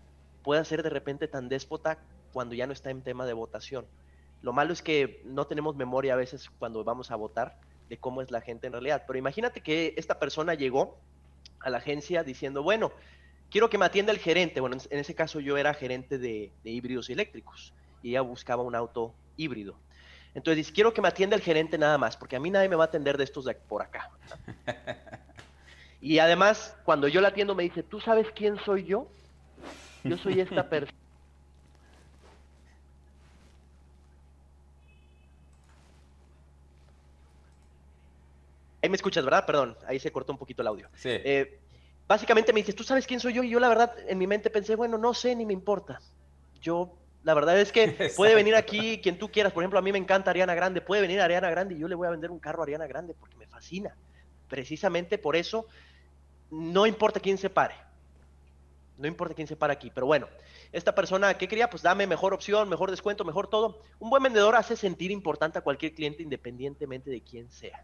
pueda 0.42 0.66
ser 0.66 0.82
de 0.82 0.90
repente 0.90 1.28
tan 1.28 1.48
déspota 1.48 2.00
cuando 2.34 2.56
ya 2.56 2.66
no 2.66 2.74
está 2.74 2.90
en 2.90 3.04
tema 3.04 3.28
de 3.28 3.34
votación. 3.34 3.86
Lo 4.42 4.52
malo 4.52 4.74
es 4.74 4.82
que 4.82 5.22
no 5.26 5.46
tenemos 5.46 5.76
memoria 5.76 6.14
a 6.14 6.16
veces 6.16 6.50
cuando 6.58 6.84
vamos 6.84 7.12
a 7.12 7.18
votar 7.18 7.60
de 7.88 7.98
cómo 7.98 8.24
es 8.24 8.32
la 8.32 8.42
gente 8.42 8.66
en 8.66 8.74
realidad. 8.74 9.04
Pero 9.06 9.20
imagínate 9.20 9.62
que 9.62 9.94
esta 9.96 10.18
persona 10.18 10.56
llegó 10.56 10.98
a 11.60 11.70
la 11.70 11.78
agencia 11.78 12.24
diciendo, 12.24 12.64
bueno, 12.64 12.92
quiero 13.52 13.70
que 13.70 13.78
me 13.78 13.86
atienda 13.86 14.12
el 14.12 14.18
gerente. 14.18 14.60
Bueno, 14.60 14.76
en 14.90 15.00
ese 15.00 15.14
caso 15.14 15.40
yo 15.40 15.56
era 15.56 15.76
gerente 15.76 16.18
de, 16.18 16.52
de 16.64 16.72
híbridos 16.72 17.12
eléctricos 17.12 17.76
y 18.02 18.10
ella 18.10 18.22
buscaba 18.22 18.64
un 18.64 18.74
auto 18.74 19.14
híbrido. 19.38 19.76
Entonces 20.34 20.58
dice, 20.58 20.74
quiero 20.74 20.94
que 20.94 21.02
me 21.02 21.10
atienda 21.10 21.36
el 21.36 21.42
gerente 21.42 21.78
nada 21.78 21.98
más, 21.98 22.16
porque 22.16 22.36
a 22.36 22.40
mí 22.40 22.50
nadie 22.50 22.70
me 22.70 22.76
va 22.76 22.86
a 22.86 22.88
atender 22.88 23.18
de 23.18 23.26
estos 23.26 23.46
de 23.46 23.56
por 23.56 23.82
acá. 23.82 24.10
Y 26.04 26.18
además, 26.18 26.76
cuando 26.84 27.08
yo 27.08 27.22
la 27.22 27.28
atiendo 27.28 27.54
me 27.54 27.62
dice, 27.62 27.84
¿tú 27.84 28.02
sabes 28.02 28.26
quién 28.36 28.58
soy 28.66 28.86
yo? 28.86 29.08
Yo 30.04 30.18
soy 30.18 30.40
esta 30.40 30.68
persona. 30.70 30.98
Ahí 38.82 38.90
me 38.90 38.96
escuchas, 38.96 39.24
¿verdad? 39.24 39.46
Perdón, 39.46 39.78
ahí 39.88 40.00
se 40.00 40.12
cortó 40.12 40.32
un 40.34 40.40
poquito 40.40 40.64
el 40.64 40.70
audio. 40.70 40.90
Sí. 40.96 41.10
Eh, 41.12 41.60
básicamente 42.08 42.52
me 42.52 42.62
dice, 42.62 42.74
¿tú 42.74 42.84
sabes 42.84 43.06
quién 43.06 43.20
soy 43.20 43.34
yo? 43.34 43.44
Y 43.44 43.52
yo 43.52 43.60
la 43.60 43.70
verdad 43.70 43.94
en 44.08 44.18
mi 44.18 44.26
mente 44.26 44.50
pensé, 44.50 44.76
bueno, 44.76 44.98
no 44.98 45.14
sé 45.14 45.36
ni 45.36 45.46
me 45.46 45.54
importa. 45.54 46.02
Yo 46.60 46.98
la 47.24 47.34
verdad 47.34 47.60
es 47.60 47.72
que 47.72 47.88
puede 48.16 48.36
venir 48.36 48.56
aquí 48.56 49.00
quien 49.02 49.18
tú 49.18 49.30
quieras. 49.32 49.54
Por 49.54 49.64
ejemplo, 49.64 49.80
a 49.80 49.82
mí 49.82 49.92
me 49.92 49.98
encanta 49.98 50.32
Ariana 50.32 50.56
Grande. 50.56 50.82
Puede 50.82 51.02
venir 51.02 51.22
Ariana 51.22 51.50
Grande 51.50 51.76
y 51.76 51.80
yo 51.80 51.88
le 51.88 51.96
voy 51.96 52.08
a 52.08 52.12
vender 52.12 52.32
un 52.32 52.40
carro 52.40 52.62
a 52.62 52.64
Ariana 52.64 52.88
Grande 52.88 53.14
porque 53.14 53.38
me 53.38 53.48
fascina. 53.48 53.96
Precisamente 54.48 55.18
por 55.18 55.36
eso, 55.36 55.68
no 56.50 56.86
importa 56.86 57.20
quién 57.20 57.38
se 57.38 57.50
pare. 57.50 57.76
No 58.98 59.08
importa 59.08 59.34
quién 59.34 59.48
se 59.48 59.56
pare 59.56 59.74
aquí. 59.74 59.92
Pero 59.94 60.06
bueno, 60.06 60.28
esta 60.72 60.94
persona, 60.94 61.38
¿qué 61.38 61.48
quería? 61.48 61.70
Pues 61.70 61.82
dame 61.84 62.06
mejor 62.06 62.34
opción, 62.34 62.70
mejor 62.70 62.92
descuento, 62.92 63.24
mejor 63.24 63.48
todo. 63.48 63.82
Un 64.00 64.10
buen 64.10 64.22
vendedor 64.22 64.56
hace 64.56 64.76
sentir 64.76 65.12
importante 65.12 65.58
a 65.58 65.62
cualquier 65.62 65.94
cliente 65.94 66.22
independientemente 66.22 67.10
de 67.10 67.22
quién 67.22 67.50
sea. 67.50 67.84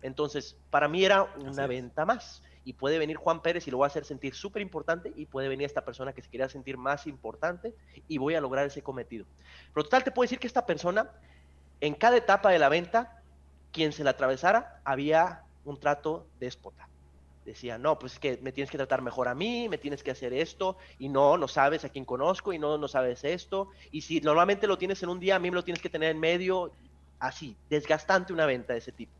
Entonces, 0.00 0.56
para 0.70 0.88
mí 0.88 1.04
era 1.04 1.24
una 1.24 1.66
venta 1.66 2.04
más 2.04 2.42
y 2.68 2.74
puede 2.74 2.98
venir 2.98 3.16
Juan 3.16 3.40
Pérez 3.40 3.66
y 3.66 3.70
lo 3.70 3.78
voy 3.78 3.84
a 3.84 3.86
hacer 3.86 4.04
sentir 4.04 4.34
súper 4.34 4.60
importante 4.60 5.10
y 5.16 5.24
puede 5.24 5.48
venir 5.48 5.64
esta 5.64 5.86
persona 5.86 6.12
que 6.12 6.20
se 6.20 6.28
quería 6.28 6.50
sentir 6.50 6.76
más 6.76 7.06
importante 7.06 7.74
y 8.08 8.18
voy 8.18 8.34
a 8.34 8.42
lograr 8.42 8.66
ese 8.66 8.82
cometido. 8.82 9.24
Pero 9.72 9.84
total, 9.84 10.04
te 10.04 10.10
puedo 10.10 10.26
decir 10.26 10.38
que 10.38 10.46
esta 10.46 10.66
persona, 10.66 11.10
en 11.80 11.94
cada 11.94 12.18
etapa 12.18 12.50
de 12.50 12.58
la 12.58 12.68
venta, 12.68 13.22
quien 13.72 13.90
se 13.92 14.04
la 14.04 14.10
atravesara, 14.10 14.82
había 14.84 15.44
un 15.64 15.80
trato 15.80 16.26
déspota. 16.38 16.90
Decía, 17.46 17.78
no, 17.78 17.98
pues 17.98 18.12
es 18.12 18.18
que 18.18 18.38
me 18.42 18.52
tienes 18.52 18.70
que 18.70 18.76
tratar 18.76 19.00
mejor 19.00 19.28
a 19.28 19.34
mí, 19.34 19.66
me 19.70 19.78
tienes 19.78 20.02
que 20.02 20.10
hacer 20.10 20.34
esto, 20.34 20.76
y 20.98 21.08
no, 21.08 21.38
no 21.38 21.48
sabes 21.48 21.86
a 21.86 21.88
quién 21.88 22.04
conozco, 22.04 22.52
y 22.52 22.58
no, 22.58 22.76
no 22.76 22.86
sabes 22.86 23.24
esto, 23.24 23.70
y 23.90 24.02
si 24.02 24.20
normalmente 24.20 24.66
lo 24.66 24.76
tienes 24.76 25.02
en 25.02 25.08
un 25.08 25.20
día, 25.20 25.36
a 25.36 25.38
mí 25.38 25.50
me 25.50 25.54
lo 25.54 25.64
tienes 25.64 25.80
que 25.80 25.88
tener 25.88 26.10
en 26.10 26.20
medio, 26.20 26.70
así, 27.18 27.56
desgastante 27.70 28.34
una 28.34 28.44
venta 28.44 28.74
de 28.74 28.80
ese 28.80 28.92
tipo. 28.92 29.12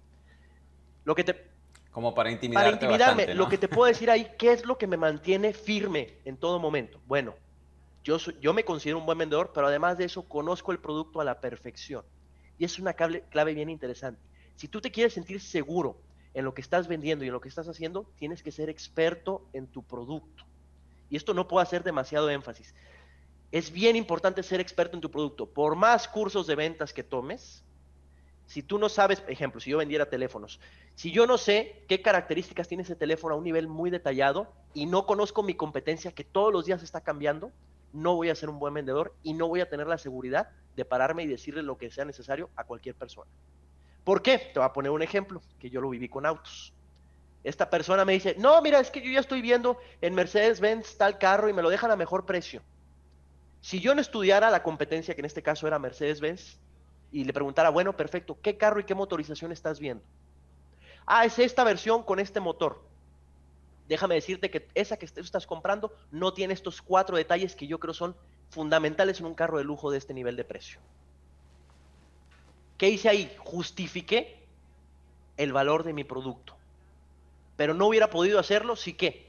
Lo 1.06 1.14
que 1.14 1.24
te, 1.24 1.48
como 1.90 2.14
para 2.14 2.30
intimidarme. 2.30 2.70
Para 2.70 2.74
intimidarme. 2.74 3.34
Lo 3.34 3.48
que 3.48 3.58
te 3.58 3.68
puedo 3.68 3.88
decir 3.88 4.10
ahí, 4.10 4.30
¿qué 4.38 4.52
es 4.52 4.64
lo 4.64 4.78
que 4.78 4.86
me 4.86 4.96
mantiene 4.96 5.52
firme 5.52 6.14
en 6.24 6.36
todo 6.36 6.58
momento? 6.58 7.00
Bueno, 7.06 7.34
yo, 8.04 8.18
yo 8.40 8.54
me 8.54 8.64
considero 8.64 8.98
un 8.98 9.06
buen 9.06 9.18
vendedor, 9.18 9.50
pero 9.54 9.66
además 9.66 9.98
de 9.98 10.04
eso 10.04 10.28
conozco 10.28 10.72
el 10.72 10.78
producto 10.78 11.20
a 11.20 11.24
la 11.24 11.40
perfección. 11.40 12.04
Y 12.58 12.64
es 12.64 12.78
una 12.78 12.92
clave, 12.92 13.24
clave 13.30 13.54
bien 13.54 13.70
interesante. 13.70 14.20
Si 14.56 14.68
tú 14.68 14.80
te 14.80 14.90
quieres 14.90 15.14
sentir 15.14 15.40
seguro 15.40 16.00
en 16.34 16.44
lo 16.44 16.54
que 16.54 16.60
estás 16.60 16.88
vendiendo 16.88 17.24
y 17.24 17.28
en 17.28 17.32
lo 17.32 17.40
que 17.40 17.48
estás 17.48 17.68
haciendo, 17.68 18.10
tienes 18.16 18.42
que 18.42 18.52
ser 18.52 18.68
experto 18.68 19.46
en 19.52 19.66
tu 19.66 19.82
producto. 19.82 20.44
Y 21.10 21.16
esto 21.16 21.34
no 21.34 21.48
puedo 21.48 21.62
hacer 21.62 21.82
demasiado 21.82 22.28
énfasis. 22.30 22.74
Es 23.50 23.72
bien 23.72 23.96
importante 23.96 24.42
ser 24.42 24.60
experto 24.60 24.96
en 24.96 25.00
tu 25.00 25.10
producto. 25.10 25.46
Por 25.46 25.74
más 25.74 26.06
cursos 26.06 26.46
de 26.46 26.54
ventas 26.54 26.92
que 26.92 27.02
tomes, 27.02 27.64
si 28.48 28.62
tú 28.62 28.78
no 28.78 28.88
sabes, 28.88 29.22
ejemplo, 29.28 29.60
si 29.60 29.70
yo 29.70 29.76
vendiera 29.76 30.08
teléfonos, 30.08 30.58
si 30.94 31.12
yo 31.12 31.26
no 31.26 31.36
sé 31.36 31.84
qué 31.86 32.00
características 32.00 32.66
tiene 32.66 32.82
ese 32.82 32.96
teléfono 32.96 33.34
a 33.34 33.38
un 33.38 33.44
nivel 33.44 33.68
muy 33.68 33.90
detallado 33.90 34.50
y 34.72 34.86
no 34.86 35.04
conozco 35.04 35.42
mi 35.42 35.52
competencia 35.52 36.12
que 36.12 36.24
todos 36.24 36.50
los 36.50 36.64
días 36.64 36.82
está 36.82 37.02
cambiando, 37.02 37.52
no 37.92 38.16
voy 38.16 38.30
a 38.30 38.34
ser 38.34 38.48
un 38.48 38.58
buen 38.58 38.72
vendedor 38.72 39.14
y 39.22 39.34
no 39.34 39.48
voy 39.48 39.60
a 39.60 39.68
tener 39.68 39.86
la 39.86 39.98
seguridad 39.98 40.48
de 40.76 40.86
pararme 40.86 41.24
y 41.24 41.26
decirle 41.26 41.62
lo 41.62 41.76
que 41.76 41.90
sea 41.90 42.06
necesario 42.06 42.48
a 42.56 42.64
cualquier 42.64 42.94
persona. 42.94 43.30
¿Por 44.02 44.22
qué? 44.22 44.38
Te 44.38 44.58
voy 44.58 44.66
a 44.66 44.72
poner 44.72 44.92
un 44.92 45.02
ejemplo, 45.02 45.42
que 45.58 45.68
yo 45.68 45.82
lo 45.82 45.90
viví 45.90 46.08
con 46.08 46.24
autos. 46.24 46.72
Esta 47.44 47.68
persona 47.68 48.06
me 48.06 48.14
dice, 48.14 48.34
no, 48.38 48.62
mira, 48.62 48.80
es 48.80 48.90
que 48.90 49.02
yo 49.02 49.10
ya 49.10 49.20
estoy 49.20 49.42
viendo 49.42 49.76
en 50.00 50.14
Mercedes-Benz 50.14 50.96
tal 50.96 51.18
carro 51.18 51.50
y 51.50 51.52
me 51.52 51.60
lo 51.60 51.68
dejan 51.68 51.90
a 51.90 51.96
mejor 51.96 52.24
precio. 52.24 52.62
Si 53.60 53.78
yo 53.80 53.94
no 53.94 54.00
estudiara 54.00 54.48
la 54.48 54.62
competencia, 54.62 55.14
que 55.14 55.20
en 55.20 55.26
este 55.26 55.42
caso 55.42 55.66
era 55.66 55.78
Mercedes-Benz, 55.78 56.58
y 57.10 57.24
le 57.24 57.32
preguntara, 57.32 57.70
bueno, 57.70 57.96
perfecto, 57.96 58.38
¿qué 58.42 58.56
carro 58.56 58.80
y 58.80 58.84
qué 58.84 58.94
motorización 58.94 59.52
estás 59.52 59.80
viendo? 59.80 60.04
Ah, 61.06 61.24
es 61.24 61.38
esta 61.38 61.64
versión 61.64 62.02
con 62.02 62.20
este 62.20 62.40
motor. 62.40 62.82
Déjame 63.88 64.16
decirte 64.16 64.50
que 64.50 64.68
esa 64.74 64.98
que 64.98 65.06
estás 65.06 65.46
comprando 65.46 65.92
no 66.10 66.34
tiene 66.34 66.52
estos 66.52 66.82
cuatro 66.82 67.16
detalles 67.16 67.56
que 67.56 67.66
yo 67.66 67.80
creo 67.80 67.94
son 67.94 68.14
fundamentales 68.50 69.20
en 69.20 69.26
un 69.26 69.34
carro 69.34 69.56
de 69.56 69.64
lujo 69.64 69.90
de 69.90 69.98
este 69.98 70.12
nivel 70.12 70.36
de 70.36 70.44
precio. 70.44 70.80
¿Qué 72.76 72.90
hice 72.90 73.08
ahí? 73.08 73.34
Justifiqué 73.38 74.38
el 75.38 75.52
valor 75.52 75.84
de 75.84 75.94
mi 75.94 76.04
producto. 76.04 76.54
Pero 77.56 77.72
no 77.72 77.86
hubiera 77.86 78.10
podido 78.10 78.38
hacerlo 78.38 78.76
si 78.76 78.92
qué? 78.92 79.27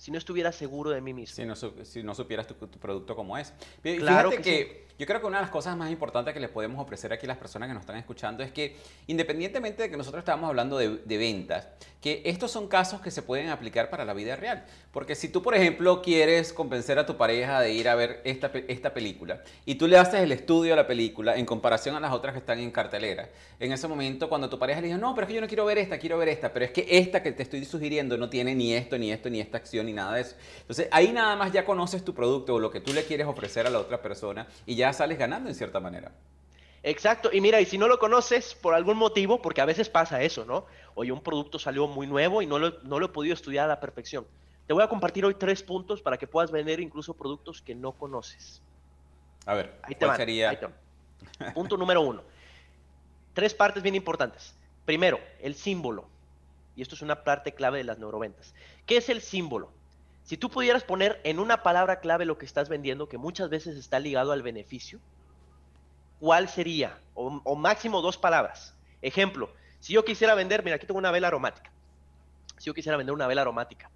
Si 0.00 0.10
no 0.10 0.16
estuviera 0.16 0.50
seguro 0.50 0.88
de 0.88 1.02
mí 1.02 1.12
mismo. 1.12 1.36
Si 1.36 1.44
no, 1.44 1.54
si 1.84 2.02
no 2.02 2.14
supieras 2.14 2.46
tu, 2.46 2.54
producto 2.54 3.14
como 3.14 3.36
es. 3.36 3.52
Claro 3.82 4.30
Fíjate 4.30 4.42
que, 4.42 4.86
yo 4.98 5.06
creo 5.06 5.20
que 5.20 5.26
una 5.26 5.36
de 5.36 5.42
las 5.42 5.50
cosas 5.50 5.76
más 5.76 5.90
importantes 5.90 6.32
que 6.32 6.40
les 6.40 6.48
podemos 6.48 6.82
ofrecer 6.82 7.12
aquí 7.12 7.26
a 7.26 7.28
las 7.28 7.36
personas 7.36 7.68
que 7.68 7.74
nos 7.74 7.82
están 7.82 7.96
escuchando 7.96 8.42
es 8.42 8.50
que 8.50 8.76
independientemente 9.08 9.82
de 9.82 9.90
que 9.90 9.98
nosotros 9.98 10.22
estamos 10.22 10.48
hablando 10.48 10.78
de, 10.78 11.02
de 11.04 11.18
ventas, 11.18 11.68
que 12.00 12.22
estos 12.24 12.50
son 12.50 12.66
casos 12.66 13.02
que 13.02 13.10
se 13.10 13.20
pueden 13.20 13.50
aplicar 13.50 13.90
para 13.90 14.06
la 14.06 14.14
vida 14.14 14.36
real. 14.36 14.64
Porque 14.90 15.14
si 15.14 15.28
tú, 15.28 15.42
por 15.42 15.54
ejemplo, 15.54 16.02
quieres 16.02 16.52
convencer 16.52 16.98
a 16.98 17.06
tu 17.06 17.16
pareja 17.16 17.60
de 17.60 17.72
ir 17.72 17.88
a 17.88 17.94
ver 17.94 18.22
esta, 18.24 18.50
esta 18.68 18.92
película 18.92 19.42
y 19.64 19.76
tú 19.76 19.86
le 19.86 19.98
haces 19.98 20.20
el 20.20 20.32
estudio 20.32 20.72
a 20.72 20.76
la 20.76 20.86
película 20.86 21.36
en 21.36 21.46
comparación 21.46 21.94
a 21.94 22.00
las 22.00 22.12
otras 22.12 22.32
que 22.32 22.40
están 22.40 22.58
en 22.58 22.70
cartelera, 22.70 23.28
en 23.58 23.72
ese 23.72 23.86
momento 23.86 24.28
cuando 24.28 24.48
tu 24.48 24.58
pareja 24.58 24.80
le 24.80 24.88
dice, 24.88 24.98
no, 24.98 25.14
pero 25.14 25.26
es 25.26 25.28
que 25.28 25.34
yo 25.34 25.40
no 25.40 25.46
quiero 25.46 25.64
ver 25.64 25.78
esta, 25.78 25.98
quiero 25.98 26.18
ver 26.18 26.28
esta, 26.28 26.52
pero 26.52 26.64
es 26.64 26.72
que 26.72 26.86
esta 26.88 27.22
que 27.22 27.32
te 27.32 27.42
estoy 27.42 27.64
sugiriendo 27.64 28.16
no 28.16 28.28
tiene 28.28 28.54
ni 28.54 28.72
esto, 28.72 28.98
ni 28.98 29.12
esto, 29.12 29.30
ni 29.30 29.40
esta 29.40 29.58
acción, 29.58 29.86
ni 29.90 29.96
nada 29.96 30.14
de 30.14 30.22
eso. 30.22 30.36
Entonces 30.60 30.88
ahí 30.92 31.12
nada 31.12 31.36
más 31.36 31.52
ya 31.52 31.64
conoces 31.64 32.04
tu 32.04 32.14
producto 32.14 32.54
o 32.54 32.58
lo 32.58 32.70
que 32.70 32.80
tú 32.80 32.92
le 32.92 33.04
quieres 33.04 33.26
ofrecer 33.26 33.66
a 33.66 33.70
la 33.70 33.78
otra 33.78 34.00
persona 34.00 34.46
y 34.66 34.76
ya 34.76 34.92
sales 34.92 35.18
ganando 35.18 35.48
en 35.48 35.54
cierta 35.54 35.80
manera. 35.80 36.12
Exacto, 36.82 37.28
y 37.30 37.42
mira, 37.42 37.60
y 37.60 37.66
si 37.66 37.76
no 37.76 37.88
lo 37.88 37.98
conoces 37.98 38.54
por 38.54 38.72
algún 38.72 38.96
motivo, 38.96 39.42
porque 39.42 39.60
a 39.60 39.66
veces 39.66 39.90
pasa 39.90 40.22
eso, 40.22 40.46
¿no? 40.46 40.64
Oye, 40.94 41.12
un 41.12 41.20
producto 41.20 41.58
salió 41.58 41.86
muy 41.86 42.06
nuevo 42.06 42.40
y 42.40 42.46
no 42.46 42.58
lo, 42.58 42.80
no 42.84 42.98
lo 42.98 43.06
he 43.06 43.08
podido 43.10 43.34
estudiar 43.34 43.66
a 43.66 43.68
la 43.68 43.80
perfección. 43.80 44.26
Te 44.66 44.72
voy 44.72 44.82
a 44.82 44.88
compartir 44.88 45.24
hoy 45.26 45.34
tres 45.34 45.62
puntos 45.62 46.00
para 46.00 46.16
que 46.16 46.26
puedas 46.26 46.50
vender 46.50 46.80
incluso 46.80 47.12
productos 47.12 47.60
que 47.60 47.74
no 47.74 47.92
conoces. 47.92 48.62
A 49.44 49.54
ver, 49.54 49.74
ahí 49.82 49.94
te 49.94 50.06
¿cuál 50.06 50.16
sería? 50.16 50.58
Punto 51.54 51.76
número 51.76 52.00
uno. 52.00 52.22
Tres 53.34 53.52
partes 53.52 53.82
bien 53.82 53.94
importantes. 53.94 54.54
Primero, 54.86 55.20
el 55.40 55.54
símbolo. 55.54 56.08
Y 56.76 56.82
esto 56.82 56.94
es 56.94 57.02
una 57.02 57.24
parte 57.24 57.52
clave 57.52 57.78
de 57.78 57.84
las 57.84 57.98
neuroventas. 57.98 58.54
¿Qué 58.86 58.96
es 58.96 59.08
el 59.08 59.20
símbolo? 59.20 59.70
Si 60.24 60.36
tú 60.36 60.50
pudieras 60.50 60.84
poner 60.84 61.20
en 61.24 61.38
una 61.38 61.62
palabra 61.62 62.00
clave 62.00 62.24
lo 62.24 62.38
que 62.38 62.46
estás 62.46 62.68
vendiendo, 62.68 63.08
que 63.08 63.18
muchas 63.18 63.50
veces 63.50 63.76
está 63.76 63.98
ligado 63.98 64.32
al 64.32 64.42
beneficio, 64.42 65.00
¿cuál 66.18 66.48
sería? 66.48 67.00
O, 67.14 67.56
máximo 67.56 68.00
dos 68.02 68.16
palabras. 68.16 68.76
Ejemplo, 69.02 69.52
si 69.80 69.92
yo 69.92 70.04
quisiera 70.04 70.34
vender, 70.34 70.62
mira, 70.62 70.76
aquí 70.76 70.86
tengo 70.86 70.98
una 70.98 71.10
vela 71.10 71.28
aromática. 71.28 71.72
Si 72.58 72.66
yo 72.66 72.74
quisiera 72.74 72.98
vender 72.98 73.14
una 73.14 73.26
vela 73.26 73.40
aromática, 73.40 73.90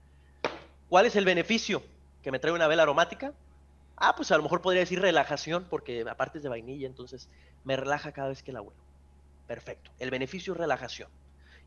¿cuál 0.89 1.07
es 1.07 1.17
el 1.17 1.25
beneficio 1.25 1.83
que 2.23 2.33
me 2.33 2.39
trae 2.39 2.53
una 2.53 2.67
vela 2.67 2.83
aromática? 2.83 3.33
Ah, 3.97 4.17
pues 4.17 4.33
a 4.33 4.37
lo 4.37 4.43
mejor 4.43 4.61
podría 4.61 4.81
decir 4.81 5.01
relajación, 5.01 5.67
porque 5.71 6.05
aparte 6.09 6.39
es 6.39 6.43
de 6.43 6.49
vainilla, 6.49 6.87
entonces 6.87 7.29
me 7.63 7.77
relaja 7.77 8.13
cada 8.13 8.29
vez 8.29 8.43
que 8.43 8.53
la 8.53 8.63
huelo. 8.63 8.81
Perfecto. 9.47 9.91
El 9.99 10.11
beneficio 10.11 10.55
es 10.55 10.59
relajación. 10.59 11.09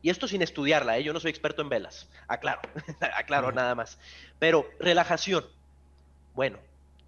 Y 0.02 0.10
esto 0.10 0.28
sin 0.28 0.42
estudiarla, 0.42 0.98
¿eh? 0.98 1.02
yo 1.02 1.12
no 1.12 1.20
soy 1.20 1.30
experto 1.30 1.62
en 1.62 1.68
velas, 1.68 2.08
aclaro, 2.28 2.60
aclaro 3.16 3.52
nada 3.52 3.74
más. 3.74 3.98
Pero 4.38 4.66
relajación. 4.78 5.44
Bueno, 6.34 6.58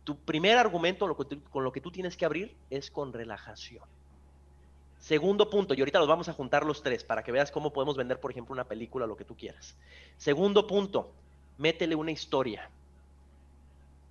tu 0.04 0.16
primer 0.16 0.58
argumento 0.58 1.16
con 1.50 1.64
lo 1.64 1.72
que 1.72 1.80
tú 1.80 1.90
tienes 1.90 2.16
que 2.16 2.24
abrir 2.24 2.54
es 2.68 2.90
con 2.90 3.12
relajación. 3.12 3.84
Segundo 5.00 5.48
punto, 5.48 5.72
y 5.72 5.80
ahorita 5.80 5.98
los 5.98 6.08
vamos 6.08 6.28
a 6.28 6.34
juntar 6.34 6.66
los 6.66 6.82
tres 6.82 7.04
para 7.04 7.22
que 7.22 7.32
veas 7.32 7.50
cómo 7.50 7.72
podemos 7.72 7.96
vender, 7.96 8.20
por 8.20 8.30
ejemplo, 8.30 8.52
una 8.52 8.64
película, 8.64 9.06
lo 9.06 9.16
que 9.16 9.24
tú 9.24 9.34
quieras. 9.34 9.74
Segundo 10.18 10.66
punto, 10.66 11.10
métele 11.56 11.94
una 11.94 12.10
historia. 12.10 12.68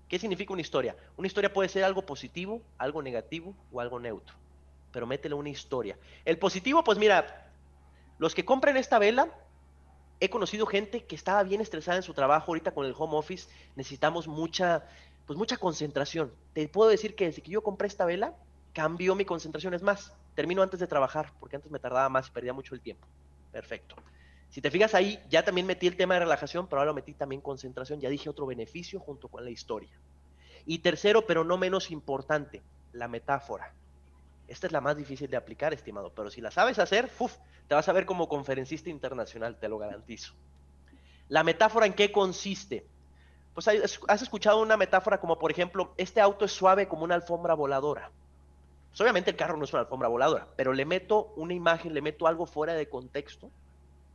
¿Qué 0.07 0.17
significa 0.17 0.51
una 0.51 0.63
historia? 0.63 0.95
Una 1.15 1.27
historia 1.27 1.53
puede 1.53 1.69
ser 1.69 1.83
algo 1.83 2.01
positivo, 2.03 2.61
algo 2.79 3.03
negativo 3.03 3.53
o 3.71 3.79
algo 3.79 3.99
neutro, 3.99 4.33
pero 4.91 5.05
métele 5.05 5.35
una 5.35 5.49
historia. 5.49 5.95
El 6.25 6.39
positivo, 6.39 6.83
pues 6.83 6.97
mira, 6.97 7.48
los 8.19 8.35
que 8.35 8.45
compren 8.45 8.77
esta 8.77 8.99
vela, 8.99 9.33
he 10.19 10.29
conocido 10.29 10.65
gente 10.65 11.05
que 11.05 11.15
estaba 11.15 11.41
bien 11.43 11.61
estresada 11.61 11.97
en 11.97 12.03
su 12.03 12.13
trabajo, 12.13 12.51
ahorita 12.51 12.71
con 12.71 12.85
el 12.85 12.93
home 12.95 13.17
office 13.17 13.49
necesitamos 13.75 14.27
mucha, 14.27 14.85
pues 15.25 15.39
mucha 15.39 15.57
concentración. 15.57 16.31
Te 16.53 16.67
puedo 16.67 16.89
decir 16.89 17.15
que 17.15 17.25
desde 17.25 17.41
que 17.41 17.51
yo 17.51 17.63
compré 17.63 17.87
esta 17.87 18.05
vela, 18.05 18.35
cambió 18.73 19.15
mi 19.15 19.25
concentración. 19.25 19.73
Es 19.73 19.81
más, 19.81 20.13
termino 20.35 20.61
antes 20.61 20.79
de 20.79 20.87
trabajar, 20.87 21.33
porque 21.39 21.55
antes 21.55 21.71
me 21.71 21.79
tardaba 21.79 22.09
más 22.09 22.27
y 22.27 22.31
perdía 22.31 22.53
mucho 22.53 22.75
el 22.75 22.81
tiempo. 22.81 23.07
Perfecto. 23.51 23.95
Si 24.49 24.61
te 24.61 24.71
fijas 24.71 24.95
ahí, 24.95 25.19
ya 25.29 25.43
también 25.43 25.67
metí 25.67 25.87
el 25.87 25.95
tema 25.95 26.15
de 26.15 26.21
relajación, 26.21 26.67
pero 26.67 26.81
ahora 26.81 26.93
metí 26.93 27.13
también 27.13 27.41
concentración. 27.41 28.01
Ya 28.01 28.09
dije 28.09 28.29
otro 28.29 28.45
beneficio 28.45 28.99
junto 28.99 29.29
con 29.29 29.45
la 29.45 29.51
historia. 29.51 29.97
Y 30.65 30.79
tercero, 30.79 31.25
pero 31.25 31.43
no 31.43 31.57
menos 31.57 31.91
importante, 31.91 32.61
la 32.91 33.07
metáfora. 33.07 33.73
Esta 34.49 34.65
es 34.65 34.73
la 34.73 34.81
más 34.81 34.97
difícil 34.97 35.29
de 35.29 35.37
aplicar, 35.37 35.73
estimado, 35.73 36.11
pero 36.11 36.31
si 36.31 36.41
la 36.41 36.49
sabes 36.49 36.79
hacer, 36.79 37.09
uf, 37.19 37.37
te 37.67 37.75
vas 37.75 37.87
a 37.87 37.93
ver 37.93 38.07
como 38.07 38.27
conferencista 38.27 38.89
internacional, 38.89 39.57
te 39.59 39.69
lo 39.69 39.77
garantizo. 39.77 40.33
La 41.27 41.43
metáfora 41.43 41.85
en 41.85 41.93
qué 41.93 42.11
consiste? 42.11 42.85
Pues 43.53 43.67
has 43.67 44.21
escuchado 44.21 44.59
una 44.61 44.75
metáfora 44.75 45.19
como, 45.19 45.37
por 45.37 45.51
ejemplo, 45.51 45.93
este 45.97 46.19
auto 46.19 46.45
es 46.45 46.51
suave 46.51 46.87
como 46.87 47.03
una 47.03 47.13
alfombra 47.13 47.53
voladora. 47.53 48.09
Pues 48.89 48.99
obviamente 49.01 49.29
el 49.29 49.37
carro 49.37 49.55
no 49.55 49.65
es 49.65 49.73
una 49.73 49.81
alfombra 49.81 50.07
voladora, 50.07 50.47
pero 50.55 50.73
le 50.73 50.83
meto 50.83 51.31
una 51.35 51.53
imagen, 51.53 51.93
le 51.93 52.01
meto 52.01 52.25
algo 52.25 52.47
fuera 52.47 52.73
de 52.73 52.89
contexto 52.89 53.51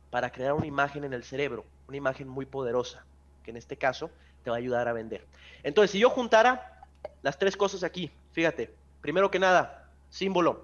para 0.09 0.31
crear 0.31 0.51
una 0.51 0.67
imagen 0.67 1.05
en 1.05 1.13
el 1.13 1.23
cerebro, 1.23 1.63
una 1.87 1.95
imagen 1.95 2.27
muy 2.27 2.45
poderosa, 2.45 3.05
que 3.43 3.51
en 3.51 3.57
este 3.57 3.77
caso 3.77 4.09
te 4.43 4.49
va 4.49 4.57
a 4.57 4.59
ayudar 4.59 4.89
a 4.89 4.93
vender. 4.93 5.25
Entonces, 5.63 5.91
si 5.91 5.99
yo 5.99 6.09
juntara 6.09 6.83
las 7.21 7.39
tres 7.39 7.55
cosas 7.55 7.83
aquí, 7.83 8.11
fíjate, 8.33 8.75
primero 8.99 9.31
que 9.31 9.39
nada, 9.39 9.84
símbolo. 10.15 10.63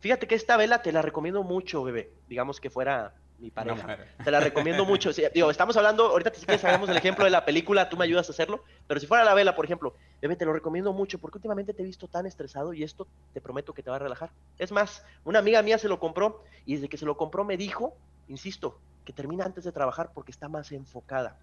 Fíjate 0.00 0.26
que 0.26 0.34
esta 0.34 0.56
vela 0.56 0.82
te 0.82 0.92
la 0.92 1.02
recomiendo 1.02 1.42
mucho, 1.42 1.82
bebé. 1.82 2.12
Digamos 2.28 2.60
que 2.60 2.70
fuera 2.70 3.14
mi 3.38 3.50
pareja. 3.50 3.98
te 4.24 4.30
la 4.30 4.40
recomiendo 4.40 4.84
mucho. 4.84 5.10
digo, 5.34 5.50
estamos 5.50 5.76
hablando, 5.76 6.06
ahorita 6.06 6.32
si 6.34 6.46
quieres 6.46 6.64
hagamos 6.64 6.88
el 6.88 6.96
ejemplo 6.96 7.24
de 7.24 7.30
la 7.30 7.44
película, 7.44 7.88
tú 7.88 7.96
me 7.96 8.04
ayudas 8.04 8.28
a 8.28 8.32
hacerlo, 8.32 8.64
pero 8.86 9.00
si 9.00 9.06
fuera 9.06 9.24
la 9.24 9.34
vela, 9.34 9.54
por 9.54 9.64
ejemplo, 9.64 9.94
bebé, 10.20 10.36
te 10.36 10.44
lo 10.44 10.52
recomiendo 10.52 10.92
mucho 10.92 11.18
porque 11.18 11.38
últimamente 11.38 11.74
te 11.74 11.82
he 11.82 11.84
visto 11.84 12.08
tan 12.08 12.26
estresado 12.26 12.72
y 12.72 12.82
esto 12.82 13.06
te 13.34 13.40
prometo 13.40 13.74
que 13.74 13.82
te 13.82 13.90
va 13.90 13.96
a 13.96 13.98
relajar. 13.98 14.30
Es 14.58 14.72
más, 14.72 15.04
una 15.24 15.40
amiga 15.40 15.60
mía 15.62 15.78
se 15.78 15.88
lo 15.88 15.98
compró 15.98 16.42
y 16.64 16.74
desde 16.74 16.88
que 16.88 16.96
se 16.96 17.04
lo 17.04 17.16
compró 17.16 17.44
me 17.44 17.56
dijo, 17.56 17.94
insisto, 18.28 18.78
que 19.04 19.12
termina 19.12 19.44
antes 19.44 19.64
de 19.64 19.72
trabajar 19.72 20.10
porque 20.14 20.32
está 20.32 20.48
más 20.48 20.72
enfocada. 20.72 21.38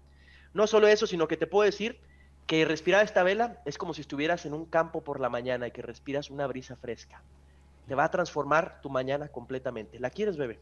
No 0.52 0.66
solo 0.66 0.86
eso, 0.86 1.06
sino 1.06 1.28
que 1.28 1.36
te 1.36 1.46
puedo 1.46 1.64
decir 1.64 2.00
que 2.46 2.64
respirar 2.64 3.04
esta 3.04 3.22
vela 3.22 3.60
es 3.64 3.78
como 3.78 3.94
si 3.94 4.02
estuvieras 4.02 4.44
en 4.44 4.52
un 4.52 4.66
campo 4.66 5.02
por 5.02 5.18
la 5.18 5.28
mañana 5.28 5.66
y 5.66 5.70
que 5.70 5.82
respiras 5.82 6.30
una 6.30 6.46
brisa 6.46 6.76
fresca 6.76 7.22
te 7.86 7.94
va 7.94 8.04
a 8.04 8.10
transformar 8.10 8.80
tu 8.80 8.90
mañana 8.90 9.28
completamente. 9.28 9.98
¿La 9.98 10.10
quieres, 10.10 10.36
bebé? 10.36 10.60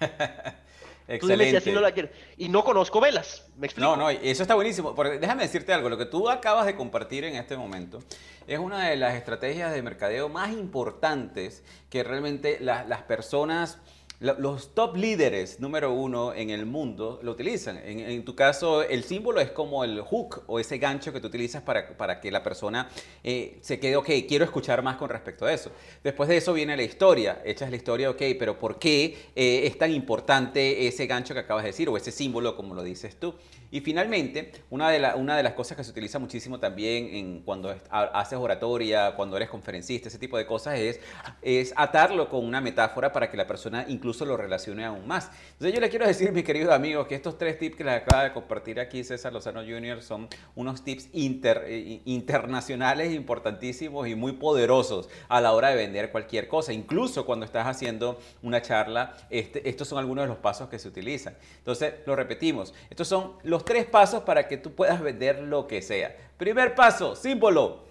Excelente. 1.08 1.60
Tú 1.60 1.72
no 1.72 1.80
la 1.80 1.92
quieres. 1.92 2.12
Y 2.38 2.48
no 2.48 2.64
conozco 2.64 3.00
velas, 3.00 3.46
¿me 3.56 3.66
explico? 3.66 3.88
No, 3.88 3.96
no, 3.96 4.10
eso 4.10 4.42
está 4.42 4.54
buenísimo. 4.54 4.94
Porque 4.94 5.18
déjame 5.18 5.42
decirte 5.42 5.72
algo, 5.72 5.88
lo 5.88 5.98
que 5.98 6.06
tú 6.06 6.30
acabas 6.30 6.66
de 6.66 6.74
compartir 6.76 7.24
en 7.24 7.36
este 7.36 7.56
momento 7.56 8.02
es 8.46 8.58
una 8.58 8.88
de 8.88 8.96
las 8.96 9.14
estrategias 9.14 9.72
de 9.72 9.82
mercadeo 9.82 10.28
más 10.28 10.52
importantes 10.52 11.62
que 11.90 12.02
realmente 12.02 12.58
las 12.60 13.02
personas 13.02 13.78
los 14.24 14.74
top 14.74 14.96
líderes 14.96 15.60
número 15.60 15.92
uno 15.92 16.32
en 16.32 16.50
el 16.50 16.64
mundo 16.64 17.20
lo 17.22 17.32
utilizan. 17.32 17.78
En, 17.84 18.24
tu 18.24 18.34
caso, 18.34 18.82
el 18.82 19.04
símbolo 19.04 19.40
es 19.40 19.50
como 19.50 19.84
el 19.84 20.00
hook 20.00 20.44
o 20.46 20.58
ese 20.58 20.78
gancho 20.78 21.12
que 21.12 21.20
tú 21.20 21.26
utilizas 21.26 21.62
para, 21.62 21.96
para 21.96 22.20
que 22.20 22.30
la 22.30 22.42
persona 22.42 22.88
eh, 23.22 23.58
se 23.60 23.78
quede, 23.78 23.96
ok, 23.96 24.08
quiero 24.26 24.44
escuchar 24.44 24.82
más 24.82 24.96
con 24.96 25.10
respecto 25.10 25.44
a 25.44 25.52
eso. 25.52 25.70
Después 26.02 26.28
de 26.28 26.38
eso 26.38 26.54
viene 26.54 26.76
la 26.76 26.82
historia. 26.82 27.42
Echas 27.44 27.70
la 27.70 27.76
historia, 27.76 28.10
ok, 28.10 28.22
pero 28.38 28.58
¿por 28.58 28.78
qué 28.78 29.16
eh, 29.36 29.66
es 29.66 29.76
tan 29.76 29.92
importante 29.92 30.86
ese 30.86 31.06
gancho 31.06 31.34
que 31.34 31.40
acabas 31.40 31.64
de 31.64 31.70
decir 31.70 31.88
o 31.88 31.96
ese 31.96 32.10
símbolo, 32.10 32.56
como 32.56 32.74
lo 32.74 32.82
dices 32.82 33.16
tú? 33.20 33.34
Y 33.74 33.80
finalmente, 33.80 34.52
una 34.70 34.88
de, 34.88 35.04
una 35.16 35.36
de 35.36 35.42
las 35.42 35.54
cosas 35.54 35.76
que 35.76 35.82
se 35.82 35.90
utiliza 35.90 36.20
muchísimo 36.20 36.60
también 36.60 37.08
en 37.12 37.40
cuando 37.40 37.74
haces 37.90 38.38
oratoria, 38.38 39.16
cuando 39.16 39.36
eres 39.36 39.50
conferencista, 39.50 40.06
ese 40.06 40.20
tipo 40.20 40.38
de 40.38 40.46
cosas, 40.46 40.78
es, 40.78 41.00
es 41.42 41.74
atarlo 41.74 42.28
con 42.28 42.44
una 42.44 42.60
metáfora 42.60 43.10
para 43.10 43.28
que 43.28 43.36
la 43.36 43.48
persona 43.48 43.84
incluso 43.88 44.24
lo 44.26 44.36
relacione 44.36 44.84
aún 44.84 45.08
más. 45.08 45.28
Entonces 45.54 45.74
yo 45.74 45.80
le 45.80 45.90
quiero 45.90 46.06
decir, 46.06 46.30
mis 46.30 46.44
queridos 46.44 46.72
amigos, 46.72 47.08
que 47.08 47.16
estos 47.16 47.36
tres 47.36 47.58
tips 47.58 47.74
que 47.74 47.82
les 47.82 47.94
acaba 47.94 48.22
de 48.22 48.32
compartir 48.32 48.78
aquí 48.78 49.02
César 49.02 49.32
Lozano 49.32 49.62
Jr. 49.62 50.04
son 50.04 50.28
unos 50.54 50.84
tips 50.84 51.08
inter, 51.12 51.64
eh, 51.66 52.00
internacionales 52.04 53.12
importantísimos 53.12 54.06
y 54.06 54.14
muy 54.14 54.34
poderosos 54.34 55.08
a 55.28 55.40
la 55.40 55.52
hora 55.52 55.70
de 55.70 55.74
vender 55.74 56.12
cualquier 56.12 56.46
cosa. 56.46 56.72
Incluso 56.72 57.26
cuando 57.26 57.44
estás 57.44 57.66
haciendo 57.66 58.20
una 58.40 58.62
charla, 58.62 59.16
este, 59.30 59.68
estos 59.68 59.88
son 59.88 59.98
algunos 59.98 60.22
de 60.22 60.28
los 60.28 60.38
pasos 60.38 60.68
que 60.68 60.78
se 60.78 60.86
utilizan. 60.86 61.36
Entonces, 61.58 61.94
lo 62.06 62.14
repetimos. 62.14 62.72
Estos 62.88 63.08
son 63.08 63.32
los 63.42 63.63
tres 63.64 63.86
pasos 63.86 64.22
para 64.22 64.48
que 64.48 64.56
tú 64.56 64.74
puedas 64.74 65.00
vender 65.00 65.40
lo 65.40 65.66
que 65.66 65.82
sea. 65.82 66.16
Primer 66.36 66.74
paso, 66.74 67.16
símbolo. 67.16 67.84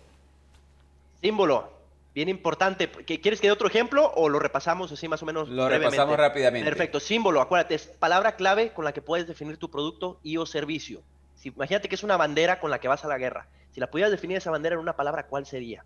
Símbolo, 1.21 1.71
bien 2.13 2.29
importante. 2.29 2.89
¿Quieres 2.89 3.39
que 3.39 3.47
dé 3.47 3.51
otro 3.51 3.67
ejemplo 3.67 4.11
o 4.15 4.29
lo 4.29 4.39
repasamos 4.39 4.91
así 4.91 5.07
más 5.07 5.23
o 5.23 5.25
menos? 5.25 5.49
Lo 5.49 5.69
repasamos 5.69 6.17
rápidamente. 6.17 6.69
Perfecto, 6.69 6.99
símbolo, 6.99 7.41
acuérdate, 7.41 7.75
es 7.75 7.87
palabra 7.87 8.35
clave 8.35 8.73
con 8.73 8.85
la 8.85 8.93
que 8.93 9.01
puedes 9.01 9.27
definir 9.27 9.57
tu 9.57 9.69
producto 9.71 10.19
y 10.23 10.37
o 10.37 10.45
servicio. 10.45 11.01
Si, 11.35 11.49
imagínate 11.49 11.89
que 11.89 11.95
es 11.95 12.03
una 12.03 12.17
bandera 12.17 12.59
con 12.59 12.71
la 12.71 12.79
que 12.79 12.87
vas 12.87 13.05
a 13.05 13.07
la 13.07 13.17
guerra. 13.17 13.47
Si 13.71 13.79
la 13.79 13.89
pudieras 13.89 14.11
definir 14.11 14.37
esa 14.37 14.51
bandera 14.51 14.75
en 14.75 14.81
una 14.81 14.95
palabra, 14.95 15.27
¿cuál 15.27 15.45
sería? 15.45 15.83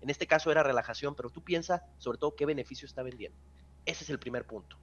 En 0.00 0.10
este 0.10 0.26
caso 0.26 0.50
era 0.50 0.62
relajación, 0.62 1.14
pero 1.14 1.30
tú 1.30 1.42
piensas 1.42 1.82
sobre 1.98 2.18
todo 2.18 2.34
qué 2.34 2.46
beneficio 2.46 2.86
está 2.86 3.02
vendiendo. 3.02 3.38
Ese 3.84 4.04
es 4.04 4.10
el 4.10 4.18
primer 4.18 4.44
punto. 4.44 4.76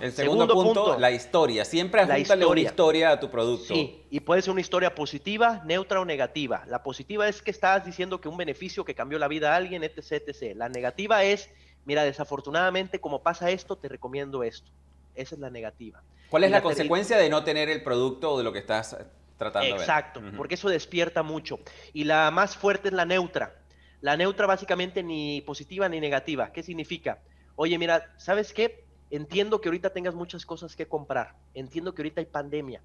El 0.00 0.12
segundo, 0.12 0.46
punto, 0.46 0.98
la 0.98 1.10
historia. 1.10 1.64
Siempre 1.64 2.02
ajustale 2.02 2.44
una 2.44 2.60
historia 2.60 3.12
a 3.12 3.20
tu 3.20 3.30
producto. 3.30 3.74
Sí, 3.74 4.04
y 4.10 4.20
puede 4.20 4.42
ser 4.42 4.52
una 4.52 4.60
historia 4.60 4.94
positiva, 4.94 5.62
neutra 5.64 6.00
o 6.00 6.04
negativa. 6.04 6.64
La 6.66 6.82
positiva 6.82 7.26
es 7.28 7.40
que 7.40 7.50
estás 7.50 7.86
diciendo 7.86 8.20
que 8.20 8.28
un 8.28 8.36
beneficio 8.36 8.84
que 8.84 8.94
cambió 8.94 9.18
la 9.18 9.26
vida 9.26 9.54
a 9.54 9.56
alguien, 9.56 9.84
etc, 9.84 10.22
etc. 10.26 10.54
La 10.54 10.68
negativa 10.68 11.24
es, 11.24 11.48
mira, 11.86 12.04
desafortunadamente 12.04 13.00
como 13.00 13.22
pasa 13.22 13.50
esto, 13.50 13.76
te 13.76 13.88
recomiendo 13.88 14.42
esto. 14.42 14.70
Esa 15.14 15.34
es 15.34 15.40
la 15.40 15.48
negativa. 15.48 16.02
¿Cuál 16.28 16.44
es 16.44 16.50
la, 16.50 16.60
consecuencia 16.60 17.16
de 17.16 17.30
no 17.30 17.42
tener 17.42 17.70
el 17.70 17.82
producto 17.82 18.32
o 18.32 18.38
de 18.38 18.44
lo 18.44 18.52
que 18.52 18.58
estás 18.58 18.98
tratando 19.38 19.76
Exacto, 19.76 20.20
de 20.20 20.26
ver? 20.26 20.36
porque 20.36 20.56
eso 20.56 20.68
despierta 20.68 21.22
mucho. 21.22 21.58
Y 21.94 22.04
la 22.04 22.30
más 22.30 22.54
fuerte 22.54 22.88
es 22.88 22.94
la 22.94 23.06
neutra. 23.06 23.62
La 24.02 24.18
neutra 24.18 24.46
básicamente 24.46 25.02
ni 25.02 25.40
positiva 25.40 25.88
ni 25.88 26.00
negativa. 26.00 26.52
¿Qué 26.52 26.62
significa? 26.62 27.20
Oye, 27.54 27.78
mira, 27.78 28.12
¿sabes 28.18 28.52
qué? 28.52 28.85
Entiendo 29.10 29.60
que 29.60 29.68
ahorita 29.68 29.90
tengas 29.90 30.14
muchas 30.14 30.44
cosas 30.44 30.74
que 30.74 30.88
comprar, 30.88 31.34
entiendo 31.54 31.94
que 31.94 32.02
ahorita 32.02 32.20
hay 32.20 32.26
pandemia, 32.26 32.82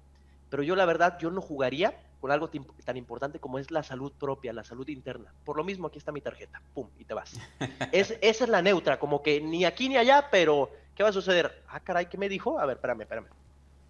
pero 0.48 0.62
yo 0.62 0.76
la 0.76 0.84
verdad, 0.84 1.18
yo 1.18 1.30
no 1.30 1.40
jugaría 1.40 1.98
con 2.20 2.30
algo 2.30 2.50
tan 2.84 2.96
importante 2.96 3.40
como 3.40 3.58
es 3.58 3.70
la 3.70 3.82
salud 3.82 4.12
propia, 4.12 4.52
la 4.52 4.62
salud 4.62 4.86
interna. 4.88 5.34
Por 5.44 5.56
lo 5.56 5.64
mismo, 5.64 5.88
aquí 5.88 5.98
está 5.98 6.12
mi 6.12 6.20
tarjeta, 6.20 6.62
pum, 6.74 6.88
y 6.98 7.04
te 7.04 7.14
vas. 7.14 7.40
Es, 7.90 8.16
esa 8.20 8.44
es 8.44 8.50
la 8.50 8.62
neutra, 8.62 8.98
como 9.00 9.22
que 9.22 9.40
ni 9.40 9.64
aquí 9.64 9.88
ni 9.88 9.96
allá, 9.96 10.28
pero 10.30 10.70
¿qué 10.94 11.02
va 11.02 11.08
a 11.08 11.12
suceder? 11.12 11.64
Ah, 11.66 11.80
caray, 11.80 12.06
¿qué 12.06 12.18
me 12.18 12.28
dijo? 12.28 12.60
A 12.60 12.66
ver, 12.66 12.76
espérame, 12.76 13.00
espérame. 13.00 13.28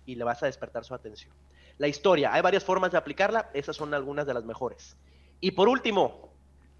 Y 0.07 0.15
le 0.15 0.25
vas 0.25 0.43
a 0.43 0.47
despertar 0.47 0.85
su 0.85 0.95
atención. 0.95 1.35
La 1.79 1.89
historia, 1.89 2.33
hay 2.33 2.41
varias 2.41 2.65
formas 2.65 2.93
de 2.93 2.99
aplicarla, 2.99 3.51
esas 3.55 3.77
son 3.77 3.93
algunas 3.93 4.25
de 4.25 4.35
las 4.35 4.45
mejores. 4.45 4.97
Y 5.41 5.51
por 5.51 5.69
último, 5.69 6.33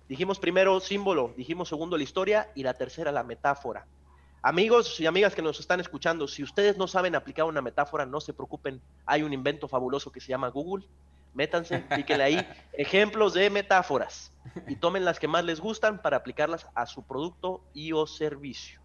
dijimos 0.09 0.39
primero 0.39 0.79
símbolo, 0.81 1.35
dijimos 1.37 1.69
segundo 1.69 1.97
la 1.97 2.05
historia 2.05 2.51
y 2.55 2.63
la 2.63 2.75
tercera 2.75 3.11
la 3.11 3.25
metáfora. 3.25 3.87
Amigos 4.45 4.99
y 4.99 5.07
amigas 5.07 5.37
que 5.37 5.43
nos 5.43 5.61
están 5.61 5.79
escuchando, 5.79 6.27
si 6.27 6.43
ustedes 6.43 6.77
no 6.77 6.89
saben 6.89 7.15
aplicar 7.15 7.47
una 7.47 7.63
metáfora, 7.63 8.05
no 8.05 8.21
se 8.21 8.35
preocupen. 8.35 8.83
Hay 9.07 9.23
un 9.23 9.33
invento 9.33 9.69
fabuloso 9.69 10.11
que 10.11 10.21
se 10.21 10.31
llama 10.31 10.49
Google. 10.49 10.85
Métanse, 11.33 11.79
píquenle 11.95 12.25
ahí 12.25 12.49
ejemplos 12.73 13.35
de 13.35 13.49
metáforas 13.51 14.33
y 14.67 14.75
tomen 14.75 15.05
las 15.05 15.21
que 15.21 15.29
más 15.29 15.45
les 15.45 15.61
gustan 15.61 16.03
para 16.03 16.17
aplicarlas 16.17 16.67
a 16.75 16.87
su 16.87 17.05
producto 17.05 17.63
y 17.73 17.93
o 17.93 18.05
servicio. 18.05 18.81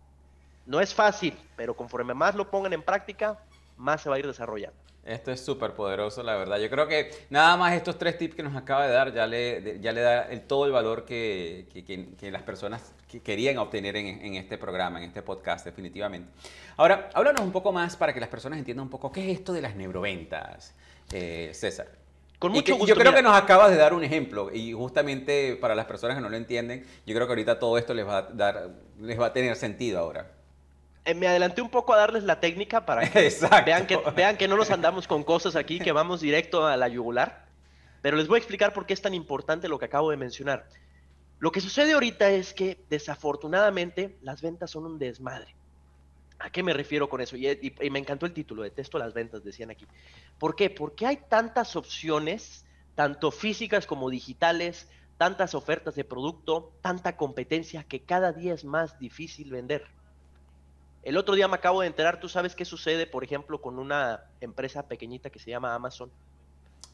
No 0.68 0.80
es 0.80 0.94
fácil, 0.94 1.36
pero 1.56 1.76
conforme 1.76 2.14
más 2.14 2.36
lo 2.36 2.52
pongan 2.52 2.74
en 2.74 2.84
práctica, 2.84 3.40
más 3.78 4.02
se 4.02 4.10
va 4.10 4.18
a 4.18 4.20
ir 4.20 4.28
desarrollando. 4.28 4.78
Esto 5.08 5.32
es 5.32 5.40
súper 5.40 5.72
poderoso, 5.72 6.22
la 6.22 6.36
verdad. 6.36 6.60
Yo 6.60 6.70
creo 6.70 6.86
que 6.88 7.12
nada 7.30 7.56
más 7.56 7.74
estos 7.74 7.98
tres 7.98 8.18
tips 8.18 8.36
que 8.36 8.44
nos 8.44 8.56
acaba 8.56 8.86
de 8.86 8.94
dar 8.94 9.14
ya 9.14 9.26
le, 9.26 9.80
ya 9.80 9.94
le 9.94 10.02
da 10.02 10.24
el, 10.24 10.42
todo 10.42 10.66
el 10.66 10.74
valor 10.74 11.06
que, 11.06 11.68
que, 11.72 12.32
las 12.32 12.44
personas 12.44 12.94
querían 13.24 13.58
obtener 13.58 13.96
en, 13.96 14.36
este 14.36 14.58
programa, 14.58 15.00
en 15.00 15.06
este 15.06 15.22
podcast, 15.22 15.66
definitivamente. 15.66 16.30
Ahora, 16.76 17.10
háblanos 17.14 17.42
un 17.42 17.54
poco 17.54 17.72
más 17.72 17.96
para 17.96 18.14
que 18.14 18.20
las 18.20 18.28
personas 18.28 18.60
entiendan 18.60 18.84
un 18.84 18.90
poco 18.90 19.10
qué 19.10 19.32
es 19.32 19.40
esto 19.40 19.54
de 19.54 19.62
las 19.62 19.76
neuroventas, 19.76 20.76
eh, 21.14 21.52
César. 21.54 21.88
Con 22.38 22.52
mucho 22.52 22.76
gusto, 22.76 22.94
yo 22.94 23.00
creo 23.00 23.16
que 23.16 23.24
nos 23.24 23.36
acabas 23.36 23.72
de 23.72 23.78
dar 23.78 23.94
un 23.94 24.04
ejemplo 24.04 24.54
y 24.54 24.74
justamente 24.74 25.56
para 25.56 25.74
las 25.74 25.86
personas 25.86 26.18
que 26.18 26.22
no 26.22 26.30
lo 26.30 26.38
entienden, 26.38 26.86
yo 27.06 27.16
creo 27.16 27.26
que 27.26 27.32
ahorita 27.32 27.58
todo 27.60 27.78
esto 27.78 27.94
les 27.94 28.06
va 28.06 28.18
a 28.18 28.22
dar, 28.24 28.70
les 29.00 29.20
va 29.20 29.28
a 29.28 29.34
tener 29.34 29.56
sentido 29.56 30.00
ahora. 30.00 30.37
Eh, 31.08 31.14
me 31.14 31.26
adelanté 31.26 31.62
un 31.62 31.70
poco 31.70 31.94
a 31.94 31.98
darles 31.98 32.26
la 32.26 32.42
técnica 32.42 32.86
para 32.86 33.10
que 33.10 33.32
vean, 33.66 33.88
que 33.88 33.96
vean 34.14 34.36
que 34.36 34.50
no 34.50 34.58
nos 34.58 34.72
andamos 34.72 35.08
con 35.08 35.24
cosas 35.24 35.56
aquí, 35.56 35.80
que 35.80 35.94
vamos 35.94 36.20
directo 36.20 36.68
a 36.68 36.76
la 36.76 36.90
yugular. 36.90 37.46
Pero 38.02 38.18
les 38.18 38.28
voy 38.28 38.36
a 38.36 38.40
explicar 38.40 38.74
por 38.74 38.86
qué 38.86 38.94
es 38.94 39.02
tan 39.02 39.14
importante 39.14 39.70
lo 39.70 39.80
que 39.80 39.86
acabo 39.86 40.12
de 40.12 40.18
mencionar. 40.18 40.68
Lo 41.40 41.54
que 41.54 41.62
sucede 41.62 41.94
ahorita 41.94 42.30
es 42.32 42.54
que 42.54 42.84
desafortunadamente 42.90 44.18
las 44.22 44.42
ventas 44.42 44.70
son 44.70 44.86
un 44.86 45.00
desmadre. 45.00 45.56
¿A 46.40 46.50
qué 46.50 46.62
me 46.62 46.74
refiero 46.74 47.08
con 47.08 47.22
eso? 47.22 47.38
Y, 47.38 47.74
me 47.90 48.00
encantó 48.00 48.26
el 48.26 48.34
título, 48.34 48.64
detesto 48.64 49.00
las 49.00 49.14
ventas, 49.14 49.46
decían 49.46 49.72
aquí. 49.72 49.88
¿Por 50.38 50.58
qué? 50.58 50.70
Porque 50.70 51.06
hay 51.06 51.22
tantas 51.30 51.78
opciones, 51.78 52.66
tanto 52.96 53.32
físicas 53.32 53.88
como 53.88 54.10
digitales, 54.10 54.90
tantas 55.18 55.56
ofertas 55.56 55.96
de 55.96 56.04
producto, 56.04 56.74
tanta 56.82 57.16
competencia 57.16 57.86
que 57.86 58.02
cada 58.02 58.34
día 58.34 58.54
es 58.54 58.66
más 58.66 59.00
difícil 59.00 59.52
vender. 59.52 59.88
El 61.08 61.16
otro 61.16 61.36
día 61.36 61.48
me 61.48 61.56
acabo 61.56 61.80
de 61.80 61.88
enterar, 61.88 62.20
¿tú 62.20 62.28
sabes 62.28 62.54
qué 62.54 62.66
sucede, 62.66 63.08
por 63.08 63.24
ejemplo, 63.24 63.62
con 63.62 63.80
una 63.80 64.26
empresa 64.42 64.90
pequeñita 64.90 65.30
que 65.30 65.40
se 65.40 65.50
llama 65.50 65.74
Amazon? 65.74 66.12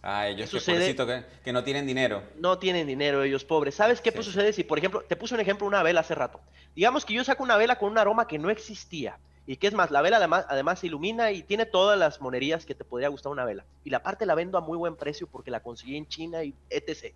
Ah, 0.04 0.28
ellos 0.28 0.52
sucede, 0.52 0.95
que, 0.95 1.26
que, 1.43 1.52
no 1.52 1.63
tienen 1.63 1.88
dinero. 1.88 2.21
No 2.38 2.60
tienen 2.60 2.86
dinero, 2.86 3.23
ellos 3.23 3.43
pobres. 3.43 3.73
¿Sabes 3.73 4.02
qué 4.02 4.12
sucede 4.12 4.54
si, 4.54 4.63
por 4.63 4.78
ejemplo, 4.78 5.02
te 5.02 5.15
puse 5.15 5.34
un 5.34 5.39
ejemplo, 5.39 5.65
una 5.65 5.82
vela 5.82 6.02
hace 6.02 6.13
rato? 6.13 6.39
Digamos 6.76 7.06
que 7.06 7.15
yo 7.15 7.23
saco 7.23 7.41
una 7.41 7.58
vela 7.58 7.80
con 7.80 7.89
un 7.89 7.97
aroma 7.97 8.28
que 8.28 8.38
no 8.38 8.52
existía. 8.52 9.17
Y 9.47 9.58
que 9.58 9.65
es 9.65 9.73
más, 9.73 9.89
la 9.89 10.04
vela 10.04 10.17
además, 10.17 10.45
además 10.47 10.78
se 10.78 10.86
ilumina 10.86 11.32
y 11.32 11.41
tiene 11.41 11.65
todas 11.65 11.97
las 11.97 12.21
monerías 12.21 12.67
que 12.67 12.76
te 12.76 12.84
podría 12.84 13.08
gustar 13.08 13.32
una 13.32 13.45
vela. 13.45 13.65
Y 13.84 13.89
la 13.89 14.04
parte 14.04 14.28
la 14.28 14.36
vendo 14.36 14.60
a 14.60 14.62
muy 14.62 14.78
buen 14.78 14.95
precio 14.95 15.26
porque 15.26 15.49
la 15.49 15.62
conseguí 15.62 15.97
en 15.97 16.08
China 16.08 16.43
y 16.43 16.54
etc. 16.69 17.15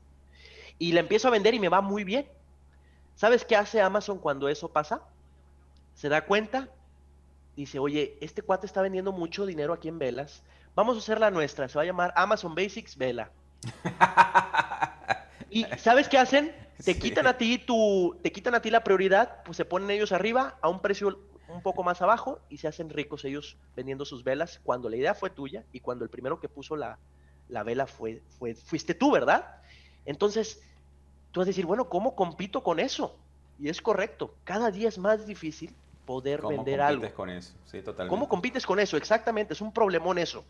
Y 0.80 0.94
la 0.94 1.02
empiezo 1.02 1.28
a 1.28 1.32
vender 1.32 1.54
y 1.54 1.60
me 1.60 1.70
va 1.70 1.82
muy 1.82 2.04
bien. 2.04 2.28
¿Sabes 3.16 3.46
qué 3.46 3.56
hace 3.56 3.82
Amazon 3.82 4.18
cuando 4.18 4.50
eso 4.50 4.70
pasa? 4.70 5.04
Se 5.94 6.10
da 6.10 6.26
cuenta 6.26 6.70
dice, 7.58 7.80
oye, 7.80 8.18
este 8.22 8.44
cuate 8.44 8.68
está 8.68 8.82
vendiendo 8.82 9.12
mucho 9.12 9.46
dinero 9.46 9.74
aquí 9.74 9.88
en 9.88 9.98
velas, 9.98 10.44
vamos 10.76 10.96
a 10.96 11.00
hacer 11.00 11.20
la 11.20 11.32
nuestra, 11.32 11.68
se 11.68 11.78
va 11.78 11.82
a 11.82 11.86
llamar 11.86 12.14
Amazon 12.16 12.54
Basics 12.54 12.96
Vela. 12.96 13.32
y 15.50 15.64
¿sabes 15.78 16.08
qué 16.08 16.20
hacen? 16.20 16.56
Te 16.86 17.00
quitan 17.00 17.26
a 17.26 17.38
ti 17.38 17.58
tu, 17.58 18.16
te 18.22 18.32
quitan 18.32 18.54
a 18.54 18.62
ti 18.62 18.70
la 18.70 18.84
prioridad, 18.84 19.44
pues 19.44 19.58
se 19.58 19.66
ponen 19.66 19.90
ellos 19.90 20.12
arriba 20.12 20.60
a 20.62 20.70
un 20.70 20.82
precio 20.82 21.20
un 21.48 21.64
poco 21.64 21.84
más 21.84 22.02
abajo 22.04 22.40
y 22.48 22.58
se 22.58 22.68
hacen 22.68 22.92
ricos 22.92 23.26
ellos 23.26 23.58
vendiendo 23.76 24.06
sus 24.06 24.24
velas 24.24 24.62
cuando 24.64 24.88
la 24.88 24.98
idea 24.98 25.16
fue 25.16 25.32
tuya 25.32 25.66
y 25.74 25.80
cuando 25.80 26.04
el 26.04 26.12
primero 26.12 26.40
que 26.40 26.50
puso 26.50 26.76
la, 26.76 27.00
la 27.50 27.64
vela 27.64 27.88
fue, 27.88 28.22
fue, 28.38 28.54
fuiste 28.54 28.94
tú, 28.94 29.12
¿verdad? 29.12 29.62
Entonces, 30.06 30.62
tú 31.32 31.40
vas 31.40 31.48
a 31.48 31.50
decir, 31.50 31.66
bueno, 31.66 31.90
¿cómo 31.90 32.16
compito 32.16 32.62
con 32.62 32.80
eso? 32.80 33.18
Y 33.58 33.70
es 33.70 33.82
correcto, 33.82 34.36
cada 34.44 34.70
día 34.70 34.90
es 34.90 35.00
más 35.00 35.26
difícil 35.26 35.74
poder 36.08 36.42
vender 36.42 36.82
algo. 36.82 37.02
¿Cómo 37.02 37.14
compites 37.14 37.14
con 37.14 37.30
eso? 37.30 37.54
Sí, 37.66 37.82
totalmente. 37.82 38.10
¿Cómo 38.10 38.30
compites 38.30 38.66
con 38.66 38.80
eso? 38.80 38.98
Exactamente, 38.98 39.54
es 39.54 39.62
un 39.62 39.74
problemón 39.74 40.18
eso. 40.18 40.46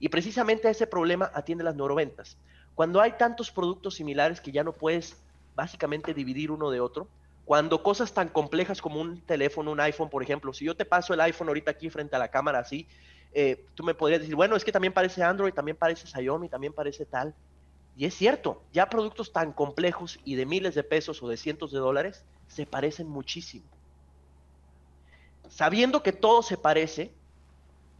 Y 0.00 0.08
precisamente 0.08 0.66
a 0.66 0.70
ese 0.72 0.86
problema 0.88 1.30
atiende 1.34 1.62
las 1.62 1.76
neuroventas. 1.76 2.38
Cuando 2.74 3.00
hay 3.00 3.12
tantos 3.12 3.52
productos 3.52 3.94
similares 3.94 4.40
que 4.40 4.50
ya 4.50 4.64
no 4.64 4.72
puedes 4.72 5.22
básicamente 5.54 6.14
dividir 6.14 6.50
uno 6.50 6.70
de 6.70 6.80
otro, 6.80 7.08
cuando 7.44 7.82
cosas 7.82 8.14
tan 8.14 8.30
complejas 8.30 8.80
como 8.80 9.00
un 9.00 9.20
teléfono, 9.20 9.70
un 9.70 9.80
iPhone, 9.80 10.08
por 10.08 10.22
ejemplo, 10.22 10.54
si 10.54 10.64
yo 10.64 10.74
te 10.74 10.86
paso 10.86 11.12
el 11.12 11.20
iPhone 11.20 11.48
ahorita 11.48 11.72
aquí 11.72 11.90
frente 11.90 12.16
a 12.16 12.18
la 12.18 12.28
cámara 12.28 12.60
así, 12.60 12.88
eh, 13.34 13.66
tú 13.74 13.84
me 13.84 13.94
podrías 13.94 14.20
decir, 14.20 14.34
bueno, 14.34 14.56
es 14.56 14.64
que 14.64 14.72
también 14.72 14.94
parece 14.94 15.22
Android, 15.22 15.52
también 15.52 15.76
parece 15.76 16.06
Xiaomi, 16.06 16.48
también 16.48 16.72
parece 16.72 17.04
tal. 17.04 17.34
Y 17.94 18.06
es 18.06 18.14
cierto, 18.14 18.62
ya 18.72 18.88
productos 18.88 19.30
tan 19.30 19.52
complejos 19.52 20.18
y 20.24 20.36
de 20.36 20.46
miles 20.46 20.74
de 20.74 20.82
pesos 20.84 21.22
o 21.22 21.28
de 21.28 21.36
cientos 21.36 21.70
de 21.70 21.80
dólares 21.80 22.24
se 22.46 22.64
parecen 22.64 23.08
muchísimo 23.08 23.66
sabiendo 25.52 26.02
que 26.02 26.12
todo 26.12 26.42
se 26.42 26.56
parece, 26.56 27.12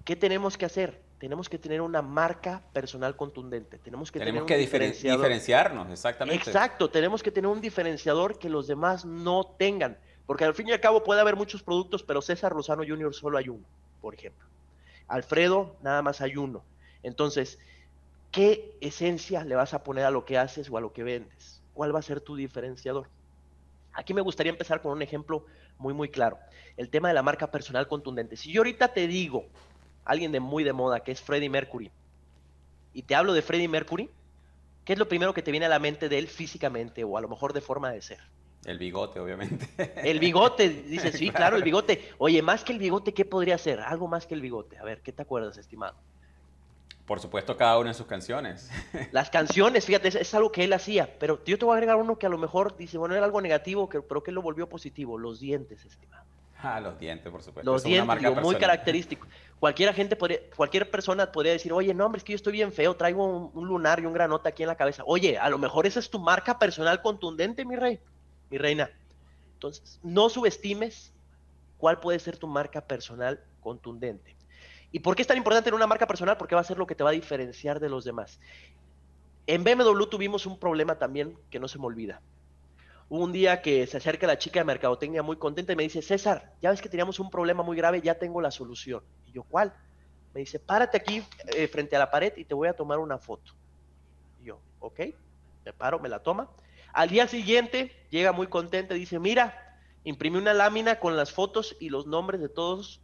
¿qué 0.05 0.17
tenemos 0.17 0.57
que 0.57 0.65
hacer? 0.65 1.01
Tenemos 1.19 1.49
que 1.49 1.59
tener 1.59 1.81
una 1.81 2.03
marca 2.03 2.63
personal 2.73 3.15
contundente. 3.15 3.79
Tenemos 3.79 4.11
que 4.11 4.19
tener 4.19 4.41
un 4.41 4.47
que 4.47 4.57
diferenciarnos, 4.57 5.91
exactamente. 5.91 6.51
Exacto, 6.51 6.91
tenemos 6.91 7.23
que 7.23 7.31
tener 7.31 7.49
un 7.49 7.61
diferenciador 7.61 8.39
que 8.39 8.49
los 8.49 8.67
demás 8.67 9.05
no 9.05 9.45
tengan. 9.59 9.99
Porque 10.27 10.45
al 10.45 10.55
fin 10.55 10.69
y 10.69 10.73
al 10.73 10.81
cabo 10.81 11.05
puede 11.05 11.21
haber 11.21 11.37
muchos 11.37 11.63
productos, 11.63 12.03
pero 12.03 12.23
César 12.23 12.53
Rosano 12.53 12.85
Jr. 12.87 13.15
solo 13.15 13.39
hay 13.39 13.49
uno, 13.49 13.65
por 14.01 14.15
ejemplo. 14.15 14.49
Alfredo, 15.07 15.77
nada 15.83 16.01
más 16.01 16.21
hay 16.23 16.37
uno. 16.37 16.65
Entonces, 17.03 17.59
¿qué 18.31 18.77
esencia 18.81 19.45
le 19.45 19.55
vas 19.57 19.75
a 19.75 19.85
poner 19.85 20.07
a 20.07 20.11
lo 20.11 20.25
que 20.25 20.39
haces 20.39 20.71
o 20.71 20.79
a 20.79 20.81
lo 20.81 20.93
que 20.93 21.03
vendes? 21.03 21.63
¿Cuál 21.75 21.95
va 21.95 21.99
a 21.99 22.03
ser 22.03 22.21
tu 22.21 22.35
diferenciador? 22.35 23.09
Aquí 23.93 24.15
me 24.15 24.23
gustaría 24.23 24.51
empezar 24.51 24.81
con 24.81 24.93
un 24.93 25.03
ejemplo 25.03 25.45
muy, 25.83 25.93
muy 25.93 26.09
claro. 26.09 26.39
El 26.77 26.89
tema 26.89 27.09
de 27.09 27.15
la 27.15 27.23
marca 27.23 27.51
personal 27.51 27.89
contundente. 27.89 28.37
Si 28.37 28.51
yo 28.53 28.61
ahorita 28.61 28.95
te 28.95 29.07
digo, 29.07 29.45
alguien 30.05 30.33
de 30.33 30.41
muy 30.41 30.65
de 30.65 30.73
moda, 30.73 31.01
que 31.01 31.13
es 31.13 31.21
Freddie 31.21 31.51
Mercury, 31.51 31.91
y 32.95 33.03
te 33.03 33.15
hablo 33.15 33.35
de 33.35 33.43
Freddie 33.43 33.69
Mercury, 33.69 34.09
¿qué 34.85 34.95
es 34.95 34.99
lo 34.99 35.09
primero 35.09 35.35
que 35.35 35.43
te 35.43 35.51
viene 35.51 35.67
a 35.67 35.69
la 35.69 35.79
mente 35.79 36.09
de 36.09 36.19
él 36.19 36.29
físicamente 36.29 37.05
o 37.05 37.19
a 37.19 37.21
lo 37.21 37.29
mejor 37.29 37.53
de 37.53 37.61
forma 37.61 37.91
de 37.91 38.01
ser? 38.01 38.21
El 38.65 38.79
bigote, 38.79 39.19
obviamente. 39.19 39.69
El 39.97 40.21
bigote, 40.21 40.69
dice, 40.69 41.13
sí, 41.19 41.31
claro, 41.31 41.57
el 41.57 41.65
bigote. 41.65 42.13
Oye, 42.19 42.41
más 42.43 42.63
que 42.63 42.73
el 42.73 42.79
bigote, 42.79 43.13
¿qué 43.13 43.25
podría 43.25 43.59
ser? 43.59 43.81
Algo 43.81 44.07
más 44.07 44.27
que 44.27 44.35
el 44.35 44.41
bigote. 44.41 44.79
A 44.79 44.85
ver, 44.85 45.03
¿qué 45.03 45.13
te 45.13 45.23
acuerdas, 45.23 45.59
estimado? 45.59 45.97
Por 47.07 47.19
supuesto, 47.21 47.57
cada 47.57 47.79
una 47.79 47.91
de 47.91 47.95
sus 47.95 48.07
canciones. 48.07 48.71
Las 49.13 49.29
canciones, 49.29 49.85
fíjate, 49.85 50.09
es, 50.09 50.35
algo 50.35 50.53
que 50.53 50.65
él 50.65 50.73
hacía, 50.73 51.19
pero 51.19 51.45
yo 51.45 51.59
te 51.59 51.65
voy 51.65 51.75
a 51.75 51.77
agregar 51.77 51.97
uno 51.97 52.19
que 52.19 52.27
a 52.27 52.29
lo 52.29 52.39
mejor 52.39 52.77
dice, 52.77 52.97
bueno, 52.97 53.15
era 53.15 53.25
algo 53.25 53.41
negativo, 53.41 53.89
pero 53.89 54.23
que 54.23 54.31
lo 54.31 54.41
volvió 54.41 54.69
positivo, 54.69 55.19
los 55.19 55.41
dientes, 55.41 55.85
estimado. 55.85 56.25
Ah, 56.63 56.81
los 56.81 56.97
dientes, 56.97 57.31
por 57.33 57.43
supuesto. 57.43 57.69
Los 57.69 57.83
dientes, 57.83 58.41
muy 58.41 58.55
característico. 58.55 59.27
Cualquier 59.59 59.93
gente 59.95 60.15
podría, 60.15 60.39
cualquier 60.55 60.89
persona 60.91 61.31
podría 61.33 61.53
decir, 61.53 61.73
oye, 61.73 61.93
no, 61.93 62.07
hombre, 62.07 62.19
es 62.19 62.25
que 62.25 62.33
yo 62.33 62.37
estoy 62.37 62.53
bien 62.53 62.73
feo, 62.73 62.95
traigo 62.95 63.25
un, 63.25 63.51
un, 63.53 63.67
lunar 63.67 63.99
y 63.99 64.07
un 64.07 64.13
granote 64.13 64.49
aquí 64.49 64.63
en 64.63 64.69
la 64.69 64.77
cabeza. 64.77 65.03
Oye, 65.05 65.39
a 65.39 65.51
lo 65.51 65.59
mejor 65.59 65.87
esa 65.87 65.99
es 65.99 66.09
tu 66.09 66.21
marca 66.21 66.61
personal 66.61 67.03
contundente, 67.03 67.65
mi 67.65 67.75
rey, 67.75 67.99
mi 68.49 68.59
reina. 68.59 68.91
Entonces, 69.55 69.99
no 70.05 70.29
subestimes 70.29 71.13
cuál 71.79 71.99
puede 71.99 72.21
ser 72.21 72.37
tu 72.37 72.47
marca 72.47 72.81
personal 72.81 73.41
contundente. 73.61 74.37
¿Y 74.93 75.01
por 75.01 75.17
qué 75.17 75.23
es 75.23 75.29
tan 75.29 75.39
importante 75.39 75.65
tener 75.65 75.75
una 75.75 75.87
marca 75.87 76.07
personal? 76.07 76.37
Porque 76.37 76.55
va 76.55 76.61
a 76.61 76.65
ser 76.65 76.79
lo 76.79 76.87
que 76.87 76.95
te 76.95 77.03
va 77.03 77.11
a 77.11 77.15
diferenciar 77.15 77.81
de 77.81 77.89
los 77.89 78.05
demás. 78.05 78.39
En 79.47 79.65
BMW 79.65 80.05
tuvimos 80.05 80.47
un 80.47 80.59
problema 80.59 80.99
también 80.99 81.37
que 81.51 81.59
no 81.59 81.67
se 81.67 81.79
me 81.79 81.87
olvida. 81.87 82.21
Un 83.09 83.33
día 83.33 83.61
que 83.63 83.87
se 83.87 83.97
acerca 83.97 84.27
la 84.27 84.39
chica 84.39 84.61
de 84.61 84.65
mercadotecnia 84.65 85.23
muy 85.23 85.37
contenta 85.37 85.73
y 85.73 85.77
me 85.77 85.83
dice, 85.83 86.03
César, 86.03 86.55
ya 86.61 86.71
ves 86.71 86.81
que 86.81 86.89
teníamos 86.89 87.19
un 87.21 87.31
problema 87.31 87.63
muy 87.63 87.77
grave, 87.77 88.01
ya 88.01 88.15
tengo 88.15 88.41
la 88.41 88.51
solución. 88.51 89.03
Y 89.27 89.33
yo, 89.33 89.43
¿cuál? 89.43 89.75
Me 90.35 90.41
dice, 90.41 90.59
párate 90.59 90.97
aquí 90.97 91.23
eh, 91.57 91.69
frente 91.69 91.97
a 91.97 91.99
la 91.99 92.11
pared 92.11 92.33
y 92.37 92.45
te 92.45 92.55
voy 92.55 92.69
a 92.69 92.75
tomar 92.75 92.99
una 92.99 93.19
foto. 93.19 93.53
Y 94.41 94.45
yo, 94.45 94.61
ok, 94.79 95.01
me 95.65 95.73
paro, 95.73 95.99
me 95.99 96.09
la 96.09 96.21
toma. 96.21 96.51
Al 96.93 97.09
día 97.09 97.27
siguiente 97.27 97.93
llega 98.11 98.33
muy 98.33 98.47
contenta 98.47 98.95
y 98.95 99.01
dice, 99.01 99.19
mira, 99.19 99.79
imprimí 100.05 100.39
una 100.39 100.55
lámina 100.55 100.99
con 100.99 101.17
las 101.17 101.33
fotos 101.33 101.77
y 101.81 101.91
los 101.91 102.07
nombres 102.07 102.41
de 102.41 102.49
todos, 102.49 103.02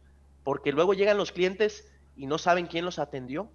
porque 0.49 0.71
luego 0.71 0.95
llegan 0.95 1.15
los 1.15 1.31
clientes 1.31 1.87
y 2.15 2.25
no 2.25 2.39
saben 2.39 2.65
quién 2.65 2.83
los 2.83 2.97
atendió. 2.97 3.51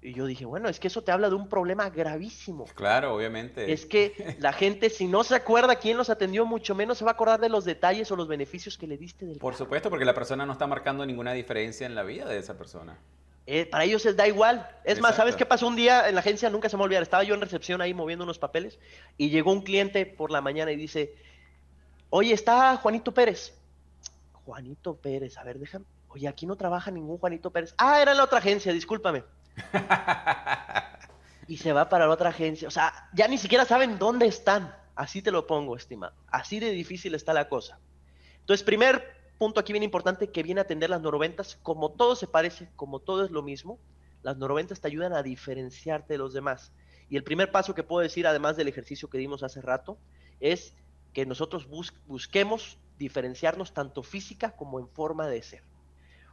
Y 0.00 0.14
yo 0.14 0.26
dije, 0.26 0.44
bueno, 0.44 0.68
es 0.68 0.80
que 0.80 0.88
eso 0.88 1.02
te 1.02 1.12
habla 1.12 1.28
de 1.28 1.36
un 1.36 1.48
problema 1.48 1.90
gravísimo. 1.90 2.64
Claro, 2.74 3.14
obviamente. 3.14 3.72
Es 3.72 3.86
que 3.86 4.34
la 4.40 4.52
gente, 4.52 4.90
si 4.90 5.06
no 5.06 5.22
se 5.22 5.36
acuerda 5.36 5.76
quién 5.76 5.96
los 5.96 6.10
atendió, 6.10 6.44
mucho 6.44 6.74
menos 6.74 6.98
se 6.98 7.04
va 7.04 7.12
a 7.12 7.14
acordar 7.14 7.38
de 7.38 7.48
los 7.48 7.64
detalles 7.64 8.10
o 8.10 8.16
los 8.16 8.26
beneficios 8.26 8.76
que 8.76 8.88
le 8.88 8.98
diste 8.98 9.26
del 9.26 9.38
Por 9.38 9.54
supuesto, 9.54 9.90
porque 9.90 10.04
la 10.04 10.12
persona 10.12 10.44
no 10.44 10.54
está 10.54 10.66
marcando 10.66 11.06
ninguna 11.06 11.34
diferencia 11.34 11.86
en 11.86 11.94
la 11.94 12.02
vida 12.02 12.24
de 12.26 12.36
esa 12.36 12.58
persona. 12.58 12.98
Eh, 13.46 13.66
para 13.66 13.84
ellos 13.84 14.04
les 14.04 14.16
da 14.16 14.26
igual. 14.26 14.68
Es 14.82 15.00
más, 15.00 15.14
¿sabes 15.14 15.36
qué 15.36 15.46
pasó 15.46 15.68
un 15.68 15.76
día 15.76 16.08
en 16.08 16.16
la 16.16 16.20
agencia? 16.20 16.50
Nunca 16.50 16.68
se 16.68 16.76
me 16.76 16.82
olvidará. 16.82 17.04
Estaba 17.04 17.22
yo 17.22 17.36
en 17.36 17.40
recepción 17.42 17.80
ahí 17.80 17.94
moviendo 17.94 18.24
unos 18.24 18.40
papeles 18.40 18.80
y 19.16 19.30
llegó 19.30 19.52
un 19.52 19.62
cliente 19.62 20.04
por 20.04 20.32
la 20.32 20.40
mañana 20.40 20.72
y 20.72 20.76
dice, 20.76 21.14
oye, 22.10 22.34
está 22.34 22.76
Juanito 22.78 23.14
Pérez. 23.14 23.56
Juanito 24.44 24.96
Pérez, 24.96 25.38
a 25.38 25.44
ver, 25.44 25.58
déjame. 25.58 25.84
Oye, 26.08 26.28
aquí 26.28 26.46
no 26.46 26.56
trabaja 26.56 26.90
ningún 26.90 27.18
Juanito 27.18 27.50
Pérez. 27.50 27.74
Ah, 27.78 28.02
era 28.02 28.12
en 28.12 28.18
la 28.18 28.24
otra 28.24 28.38
agencia, 28.38 28.72
discúlpame. 28.72 29.24
y 31.46 31.56
se 31.56 31.72
va 31.72 31.88
para 31.88 32.06
la 32.06 32.12
otra 32.12 32.30
agencia. 32.30 32.68
O 32.68 32.70
sea, 32.70 33.08
ya 33.14 33.28
ni 33.28 33.38
siquiera 33.38 33.64
saben 33.64 33.98
dónde 33.98 34.26
están. 34.26 34.74
Así 34.94 35.22
te 35.22 35.30
lo 35.30 35.46
pongo, 35.46 35.76
estimado. 35.76 36.14
Así 36.28 36.60
de 36.60 36.70
difícil 36.70 37.14
está 37.14 37.32
la 37.32 37.48
cosa. 37.48 37.78
Entonces, 38.40 38.64
primer 38.64 39.02
punto 39.38 39.60
aquí 39.60 39.72
bien 39.72 39.82
importante 39.82 40.30
que 40.30 40.42
viene 40.42 40.60
a 40.60 40.64
atender 40.64 40.90
las 40.90 41.00
noroventas, 41.00 41.58
como 41.62 41.90
todo 41.92 42.14
se 42.14 42.26
parece, 42.26 42.68
como 42.76 43.00
todo 43.00 43.24
es 43.24 43.30
lo 43.30 43.42
mismo, 43.42 43.78
las 44.22 44.36
noroventas 44.36 44.80
te 44.80 44.88
ayudan 44.88 45.12
a 45.14 45.22
diferenciarte 45.22 46.14
de 46.14 46.18
los 46.18 46.32
demás. 46.32 46.72
Y 47.08 47.16
el 47.16 47.24
primer 47.24 47.50
paso 47.50 47.74
que 47.74 47.82
puedo 47.82 48.02
decir, 48.02 48.26
además 48.26 48.56
del 48.56 48.68
ejercicio 48.68 49.08
que 49.10 49.18
dimos 49.18 49.42
hace 49.42 49.60
rato, 49.60 49.98
es 50.40 50.74
que 51.12 51.26
nosotros 51.26 51.68
busquemos 52.06 52.78
diferenciarnos 53.02 53.74
tanto 53.74 54.02
física 54.02 54.52
como 54.56 54.78
en 54.78 54.88
forma 54.88 55.26
de 55.26 55.42
ser. 55.42 55.62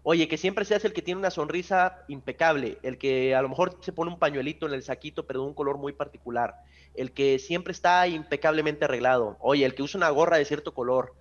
Oye, 0.03 0.27
que 0.27 0.37
siempre 0.37 0.63
seas 0.63 0.85
el 0.85 0.93
que 0.93 1.01
tiene 1.01 1.19
una 1.19 1.29
sonrisa 1.29 2.03
impecable, 2.07 2.77
el 2.83 2.97
que 2.97 3.35
a 3.35 3.41
lo 3.41 3.49
mejor 3.49 3.77
se 3.81 3.91
pone 3.91 4.11
un 4.11 4.19
pañuelito 4.19 4.65
en 4.65 4.73
el 4.73 4.83
saquito, 4.83 5.27
pero 5.27 5.41
de 5.41 5.47
un 5.47 5.53
color 5.53 5.77
muy 5.77 5.91
particular, 5.91 6.55
el 6.95 7.11
que 7.11 7.37
siempre 7.37 7.73
está 7.73 8.07
impecablemente 8.07 8.85
arreglado, 8.85 9.35
oye, 9.39 9.65
el 9.65 9.75
que 9.75 9.83
usa 9.83 9.97
una 9.97 10.09
gorra 10.09 10.37
de 10.37 10.45
cierto 10.45 10.73
color, 10.73 11.15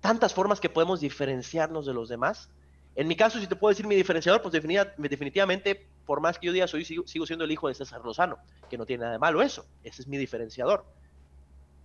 tantas 0.00 0.34
formas 0.34 0.60
que 0.60 0.68
podemos 0.68 1.00
diferenciarnos 1.00 1.84
de 1.84 1.94
los 1.94 2.08
demás. 2.08 2.50
En 2.94 3.08
mi 3.08 3.16
caso, 3.16 3.40
si 3.40 3.46
te 3.46 3.56
puedo 3.56 3.70
decir 3.70 3.86
mi 3.86 3.96
diferenciador, 3.96 4.40
pues 4.40 4.52
definitivamente, 4.52 5.86
por 6.06 6.20
más 6.20 6.38
que 6.38 6.46
yo 6.46 6.52
diga 6.52 6.68
soy, 6.68 6.84
sigo, 6.84 7.26
siendo 7.26 7.44
el 7.44 7.50
hijo 7.50 7.68
de 7.68 7.74
César 7.74 8.02
Lozano, 8.04 8.38
que 8.70 8.78
no 8.78 8.86
tiene 8.86 9.02
nada 9.02 9.14
de 9.14 9.18
malo 9.18 9.42
eso, 9.42 9.66
ese 9.82 10.02
es 10.02 10.08
mi 10.08 10.16
diferenciador. 10.16 10.86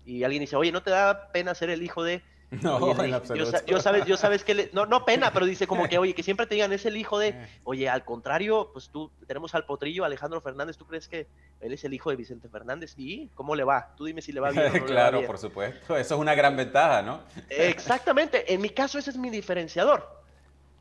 Y 0.06 0.24
alguien 0.24 0.42
dice, 0.42 0.56
oye, 0.56 0.72
¿no 0.72 0.84
te 0.84 0.92
da 0.92 1.32
pena 1.32 1.56
ser 1.56 1.70
el 1.70 1.82
hijo 1.82 2.04
de... 2.04 2.22
No, 2.62 3.04
en 3.04 3.14
absoluto. 3.14 3.66
Yo, 3.66 3.80
sabes, 3.80 4.06
yo 4.06 4.18
sabes 4.18 4.44
que... 4.44 4.70
no, 4.74 4.86
no 4.86 5.06
pena, 5.06 5.32
pero 5.32 5.46
dice 5.46 5.68
como 5.68 5.88
que, 5.88 5.98
oye, 5.98 6.14
que 6.14 6.22
siempre 6.22 6.46
te 6.46 6.56
digan, 6.56 6.74
es 6.74 6.86
el 6.86 6.98
hijo 6.98 7.18
de... 7.18 7.32
Eh. 7.42 7.48
Oye, 7.64 7.88
al 7.88 8.04
contrario, 8.04 8.72
pues 8.74 8.90
tú, 8.90 9.10
tenemos 9.26 9.56
al 9.56 9.66
potrillo 9.66 10.04
Alejandro 10.04 10.42
Fernández, 10.42 10.76
¿tú 10.76 10.86
crees 10.86 11.08
que 11.08 11.28
él 11.62 11.72
es 11.72 11.84
el 11.86 11.94
hijo 11.94 12.10
de 12.10 12.18
Vicente 12.18 12.50
Fernández? 12.50 12.94
¿Y 12.98 13.28
cómo 13.36 13.56
le 13.56 13.64
va? 13.64 13.94
Tú 13.96 14.04
dime 14.04 14.22
si 14.22 14.34
le 14.34 14.42
va 14.42 14.52
bien. 14.52 14.70
claro, 14.86 15.26
por 15.26 15.38
supuesto. 15.38 15.96
Eso 15.96 16.16
es 16.16 16.20
una 16.20 16.36
gran 16.36 16.58
ventaja, 16.58 17.02
¿no? 17.02 17.22
Exactamente. 17.50 18.54
En 18.54 18.60
mi 18.60 18.70
caso, 18.70 19.00
ese 19.00 19.12
es 19.12 19.18
mi 19.18 19.30
diferenciador. 19.30 20.06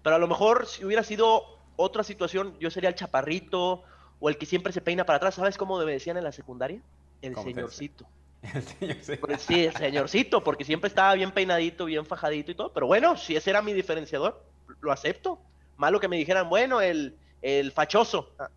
Pero 0.02 0.16
a 0.16 0.18
lo 0.18 0.26
mejor 0.26 0.66
si 0.66 0.84
hubiera 0.84 1.04
sido 1.04 1.44
otra 1.76 2.02
situación, 2.02 2.56
yo 2.58 2.70
sería 2.70 2.88
el 2.88 2.96
chaparrito 2.96 3.84
o 4.18 4.28
el 4.28 4.36
que 4.36 4.46
siempre 4.46 4.72
se 4.72 4.80
peina 4.80 5.04
para 5.04 5.18
atrás. 5.18 5.36
¿Sabes 5.36 5.56
cómo 5.56 5.78
me 5.78 5.92
decían 5.92 6.16
en 6.16 6.24
la 6.24 6.32
secundaria? 6.32 6.80
El 7.22 7.36
señorcito. 7.36 8.06
El 8.54 8.62
señorcito. 8.62 9.26
Pues 9.26 9.42
sí, 9.42 9.64
el 9.66 9.76
señorcito, 9.76 10.42
porque 10.42 10.64
siempre 10.64 10.88
estaba 10.88 11.14
bien 11.14 11.30
peinadito, 11.30 11.84
bien 11.84 12.06
fajadito 12.06 12.50
y 12.50 12.54
todo. 12.54 12.72
Pero 12.72 12.86
bueno, 12.86 13.16
si 13.16 13.36
ese 13.36 13.50
era 13.50 13.60
mi 13.60 13.72
diferenciador, 13.72 14.42
lo 14.80 14.92
acepto. 14.92 15.38
Malo 15.76 16.00
que 16.00 16.08
me 16.08 16.16
dijeran, 16.16 16.48
bueno, 16.48 16.80
el, 16.80 17.16
el 17.42 17.72
fachoso. 17.72 18.32
Ah. 18.38 18.48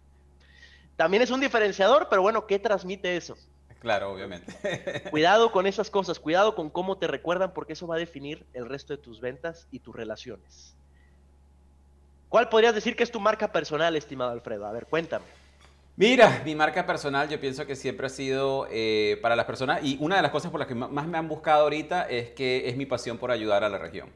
También 0.96 1.24
es 1.24 1.32
un 1.32 1.42
diferenciador, 1.42 2.08
pero 2.10 2.22
bueno, 2.22 2.48
¿qué 2.48 2.60
transmite 2.60 3.18
eso? 3.18 3.38
Claro, 3.80 4.14
obviamente. 4.14 4.54
cuidado 5.12 5.52
con 5.52 5.68
esas 5.68 5.90
cosas, 5.90 6.20
cuidado 6.20 6.56
con 6.56 6.70
cómo 6.70 6.98
te 6.98 7.08
recuerdan, 7.08 7.54
porque 7.54 7.74
eso 7.74 7.88
va 7.88 7.96
a 7.96 8.00
definir 8.00 8.46
el 8.54 8.70
resto 8.70 8.94
de 8.94 8.98
tus 8.98 9.20
ventas 9.20 9.68
y 9.72 9.80
tus 9.80 9.94
relaciones. 9.94 10.76
¿Cuál 12.30 12.50
podrías 12.50 12.74
decir 12.74 12.96
que 12.96 13.04
es 13.04 13.12
tu 13.12 13.20
marca 13.20 13.52
personal, 13.52 13.96
estimado 13.96 14.32
Alfredo? 14.32 14.66
A 14.66 14.72
ver, 14.72 14.86
cuéntame. 14.86 15.26
Mira, 15.96 16.42
mi 16.44 16.56
marca 16.56 16.88
personal 16.88 17.30
yo 17.30 17.40
pienso 17.40 17.68
que 17.68 17.76
siempre 17.76 18.08
ha 18.08 18.10
sido 18.10 18.68
eh, 18.72 19.20
para 19.22 19.36
las 19.36 19.46
personas 19.46 19.84
y 19.84 19.96
una 20.00 20.16
de 20.16 20.24
las 20.24 20.32
cosas 20.32 20.50
por 20.50 20.60
las 20.60 20.68
que 20.68 20.74
más 20.74 21.08
me 21.08 21.18
han 21.20 21.28
buscado 21.28 21.64
ahorita 21.64 22.10
es 22.10 22.32
que 22.32 22.68
es 22.68 22.76
mi 22.76 22.88
pasión 22.88 23.20
por 23.20 23.30
ayudar 23.30 23.64
a 23.64 23.70
la 23.70 23.78
región. 23.78 24.10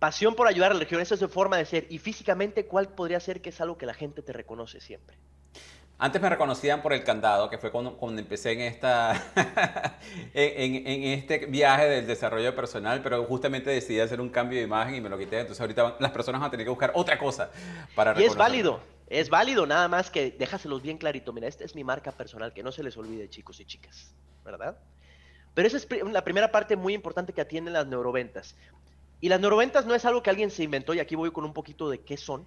Pasión 0.00 0.34
por 0.34 0.48
ayudar 0.48 0.72
a 0.72 0.74
la 0.74 0.80
región, 0.80 1.00
esa 1.00 1.14
es 1.14 1.20
su 1.20 1.28
forma 1.28 1.58
de 1.58 1.64
ser. 1.64 1.86
Y 1.90 1.98
físicamente, 1.98 2.66
¿cuál 2.66 2.88
podría 2.88 3.20
ser 3.20 3.40
que 3.40 3.50
es 3.50 3.60
algo 3.60 3.78
que 3.78 3.86
la 3.86 3.94
gente 3.94 4.22
te 4.22 4.32
reconoce 4.32 4.80
siempre? 4.80 5.16
Antes 5.96 6.20
me 6.20 6.30
reconocían 6.30 6.82
por 6.82 6.94
el 6.94 7.04
candado, 7.04 7.50
que 7.50 7.58
fue 7.58 7.70
cuando, 7.70 7.96
cuando 7.96 8.20
empecé 8.20 8.52
en, 8.52 8.60
esta 8.62 9.12
en, 10.34 10.86
en, 10.86 11.02
este 11.12 11.44
viaje 11.46 11.88
del 11.88 12.06
desarrollo 12.06 12.56
personal, 12.56 13.00
pero 13.02 13.22
justamente 13.26 13.70
decidí 13.70 14.00
hacer 14.00 14.20
un 14.20 14.30
cambio 14.30 14.58
de 14.58 14.64
imagen 14.64 14.94
y 14.94 15.00
me 15.02 15.10
lo 15.10 15.18
quité. 15.18 15.40
Entonces 15.40 15.60
ahorita 15.60 15.96
las 16.00 16.10
personas 16.10 16.40
van 16.40 16.48
a 16.48 16.50
tener 16.50 16.64
que 16.64 16.70
buscar 16.70 16.90
otra 16.94 17.18
cosa 17.18 17.50
para 17.94 18.18
Y 18.18 18.24
es 18.24 18.34
válido. 18.34 18.80
Es 19.10 19.28
válido, 19.28 19.66
nada 19.66 19.88
más 19.88 20.08
que 20.08 20.30
déjaselos 20.30 20.82
bien 20.82 20.96
clarito. 20.96 21.32
Mira, 21.32 21.48
esta 21.48 21.64
es 21.64 21.74
mi 21.74 21.82
marca 21.82 22.12
personal, 22.12 22.52
que 22.52 22.62
no 22.62 22.70
se 22.70 22.84
les 22.84 22.96
olvide, 22.96 23.28
chicos 23.28 23.58
y 23.58 23.64
chicas, 23.64 24.14
¿verdad? 24.44 24.78
Pero 25.52 25.66
esa 25.66 25.78
es 25.78 25.88
la 26.12 26.22
primera 26.22 26.52
parte 26.52 26.76
muy 26.76 26.94
importante 26.94 27.32
que 27.32 27.40
atienden 27.40 27.74
las 27.74 27.88
neuroventas. 27.88 28.54
Y 29.20 29.28
las 29.28 29.40
neuroventas 29.40 29.84
no 29.84 29.96
es 29.96 30.04
algo 30.04 30.22
que 30.22 30.30
alguien 30.30 30.52
se 30.52 30.62
inventó, 30.62 30.94
y 30.94 31.00
aquí 31.00 31.16
voy 31.16 31.32
con 31.32 31.44
un 31.44 31.52
poquito 31.52 31.90
de 31.90 31.98
qué 31.98 32.16
son. 32.16 32.46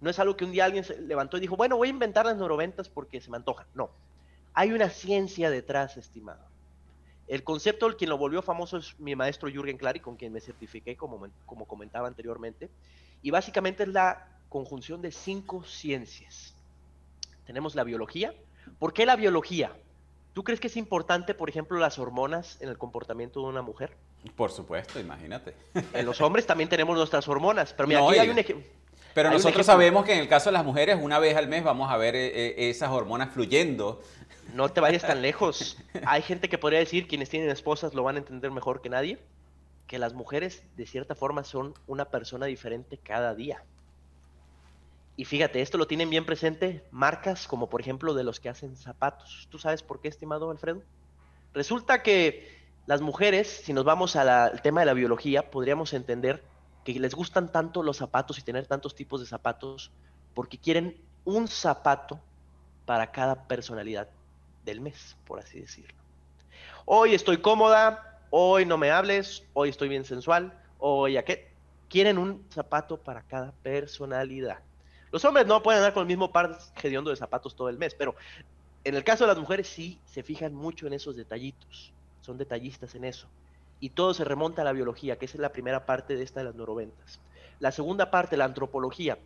No 0.00 0.10
es 0.10 0.18
algo 0.18 0.36
que 0.36 0.44
un 0.44 0.50
día 0.50 0.64
alguien 0.64 0.82
se 0.82 1.00
levantó 1.00 1.36
y 1.36 1.40
dijo, 1.40 1.56
bueno, 1.56 1.76
voy 1.76 1.88
a 1.88 1.92
inventar 1.92 2.26
las 2.26 2.36
neuroventas 2.36 2.88
porque 2.88 3.20
se 3.20 3.30
me 3.30 3.36
antoja. 3.36 3.64
No. 3.74 3.88
Hay 4.54 4.72
una 4.72 4.90
ciencia 4.90 5.48
detrás, 5.48 5.96
estimado. 5.96 6.44
El 7.28 7.44
concepto, 7.44 7.86
el 7.86 7.96
quien 7.96 8.10
lo 8.10 8.18
volvió 8.18 8.42
famoso 8.42 8.78
es 8.78 8.98
mi 8.98 9.14
maestro 9.14 9.48
Jürgen 9.48 9.78
Clary, 9.78 10.00
con 10.00 10.16
quien 10.16 10.32
me 10.32 10.40
certifiqué, 10.40 10.96
como, 10.96 11.28
como 11.46 11.66
comentaba 11.66 12.08
anteriormente. 12.08 12.68
Y 13.22 13.30
básicamente 13.30 13.84
es 13.84 13.90
la 13.90 14.37
conjunción 14.48 15.02
de 15.02 15.12
cinco 15.12 15.64
ciencias. 15.64 16.54
Tenemos 17.46 17.74
la 17.74 17.84
biología. 17.84 18.34
¿Por 18.78 18.92
qué 18.92 19.06
la 19.06 19.16
biología? 19.16 19.72
¿Tú 20.34 20.44
crees 20.44 20.60
que 20.60 20.68
es 20.68 20.76
importante, 20.76 21.34
por 21.34 21.48
ejemplo, 21.48 21.78
las 21.78 21.98
hormonas 21.98 22.58
en 22.60 22.68
el 22.68 22.78
comportamiento 22.78 23.40
de 23.40 23.46
una 23.46 23.62
mujer? 23.62 23.96
Por 24.36 24.50
supuesto, 24.50 25.00
imagínate. 25.00 25.54
En 25.92 26.06
los 26.06 26.20
hombres 26.20 26.46
también 26.46 26.68
tenemos 26.68 26.96
nuestras 26.96 27.26
hormonas, 27.28 27.72
pero 27.72 27.88
mira, 27.88 28.06
aquí 28.06 28.18
hay 28.18 28.28
un 28.28 28.38
ejemplo. 28.38 28.66
Pero 29.14 29.30
nosotros 29.30 29.66
sabemos 29.66 30.04
que 30.04 30.12
en 30.12 30.20
el 30.20 30.28
caso 30.28 30.50
de 30.50 30.52
las 30.52 30.64
mujeres, 30.64 30.98
una 31.00 31.18
vez 31.18 31.36
al 31.36 31.48
mes 31.48 31.64
vamos 31.64 31.90
a 31.90 31.96
ver 31.96 32.14
eh, 32.14 32.28
eh, 32.28 32.70
esas 32.70 32.90
hormonas 32.90 33.32
fluyendo. 33.32 34.00
No 34.54 34.68
te 34.68 34.80
vayas 34.80 35.02
tan 35.02 35.22
lejos. 35.22 35.76
Hay 36.06 36.22
gente 36.22 36.48
que 36.48 36.58
podría 36.58 36.78
decir, 36.78 37.08
quienes 37.08 37.28
tienen 37.28 37.50
esposas 37.50 37.94
lo 37.94 38.02
van 38.02 38.16
a 38.16 38.18
entender 38.20 38.50
mejor 38.50 38.80
que 38.80 38.88
nadie, 38.88 39.18
que 39.86 39.98
las 39.98 40.14
mujeres 40.14 40.62
de 40.76 40.86
cierta 40.86 41.14
forma 41.14 41.42
son 41.42 41.74
una 41.86 42.06
persona 42.06 42.46
diferente 42.46 42.98
cada 42.98 43.34
día. 43.34 43.64
Y 45.18 45.24
fíjate, 45.24 45.60
esto 45.60 45.78
lo 45.78 45.88
tienen 45.88 46.10
bien 46.10 46.24
presente 46.24 46.84
marcas 46.92 47.48
como 47.48 47.68
por 47.68 47.80
ejemplo 47.80 48.14
de 48.14 48.22
los 48.22 48.38
que 48.38 48.50
hacen 48.50 48.76
zapatos. 48.76 49.48
¿Tú 49.50 49.58
sabes 49.58 49.82
por 49.82 50.00
qué, 50.00 50.06
estimado 50.06 50.52
Alfredo? 50.52 50.84
Resulta 51.52 52.04
que 52.04 52.56
las 52.86 53.00
mujeres, 53.00 53.48
si 53.64 53.72
nos 53.72 53.84
vamos 53.84 54.14
al 54.14 54.62
tema 54.62 54.78
de 54.78 54.86
la 54.86 54.92
biología, 54.92 55.50
podríamos 55.50 55.92
entender 55.92 56.44
que 56.84 57.00
les 57.00 57.16
gustan 57.16 57.50
tanto 57.50 57.82
los 57.82 57.96
zapatos 57.96 58.38
y 58.38 58.42
tener 58.42 58.68
tantos 58.68 58.94
tipos 58.94 59.20
de 59.20 59.26
zapatos 59.26 59.90
porque 60.34 60.56
quieren 60.56 61.02
un 61.24 61.48
zapato 61.48 62.20
para 62.86 63.10
cada 63.10 63.48
personalidad 63.48 64.08
del 64.64 64.80
mes, 64.80 65.16
por 65.24 65.40
así 65.40 65.58
decirlo. 65.58 65.98
Hoy 66.84 67.16
estoy 67.16 67.38
cómoda, 67.38 68.20
hoy 68.30 68.66
no 68.66 68.78
me 68.78 68.92
hables, 68.92 69.42
hoy 69.52 69.70
estoy 69.70 69.88
bien 69.88 70.04
sensual, 70.04 70.56
hoy 70.78 71.16
a 71.16 71.24
qué. 71.24 71.52
Quieren 71.88 72.18
un 72.18 72.46
zapato 72.52 73.02
para 73.02 73.22
cada 73.22 73.50
personalidad. 73.64 74.60
Los 75.10 75.24
hombres 75.24 75.46
no 75.46 75.62
pueden 75.62 75.78
andar 75.78 75.94
con 75.94 76.02
el 76.02 76.06
mismo 76.06 76.30
par 76.32 76.58
hediondo 76.82 77.10
de 77.10 77.16
zapatos 77.16 77.56
todo 77.56 77.68
el 77.68 77.78
mes, 77.78 77.94
pero 77.94 78.14
en 78.84 78.94
el 78.94 79.04
caso 79.04 79.24
de 79.24 79.28
las 79.28 79.38
mujeres 79.38 79.68
sí 79.68 79.98
se 80.06 80.22
fijan 80.22 80.54
mucho 80.54 80.86
en 80.86 80.92
esos 80.92 81.16
detallitos, 81.16 81.92
son 82.20 82.38
detallistas 82.38 82.94
en 82.94 83.04
eso. 83.04 83.26
Y 83.80 83.90
todo 83.90 84.12
se 84.12 84.24
remonta 84.24 84.62
a 84.62 84.64
la 84.64 84.72
biología, 84.72 85.16
que 85.16 85.26
esa 85.26 85.36
es 85.36 85.40
la 85.40 85.52
primera 85.52 85.86
parte 85.86 86.16
de 86.16 86.24
esta 86.24 86.40
de 86.40 86.46
las 86.46 86.54
neuroventas. 86.54 87.20
La 87.60 87.70
segunda 87.70 88.10
parte, 88.10 88.36
la 88.36 88.44
antropología. 88.44 89.18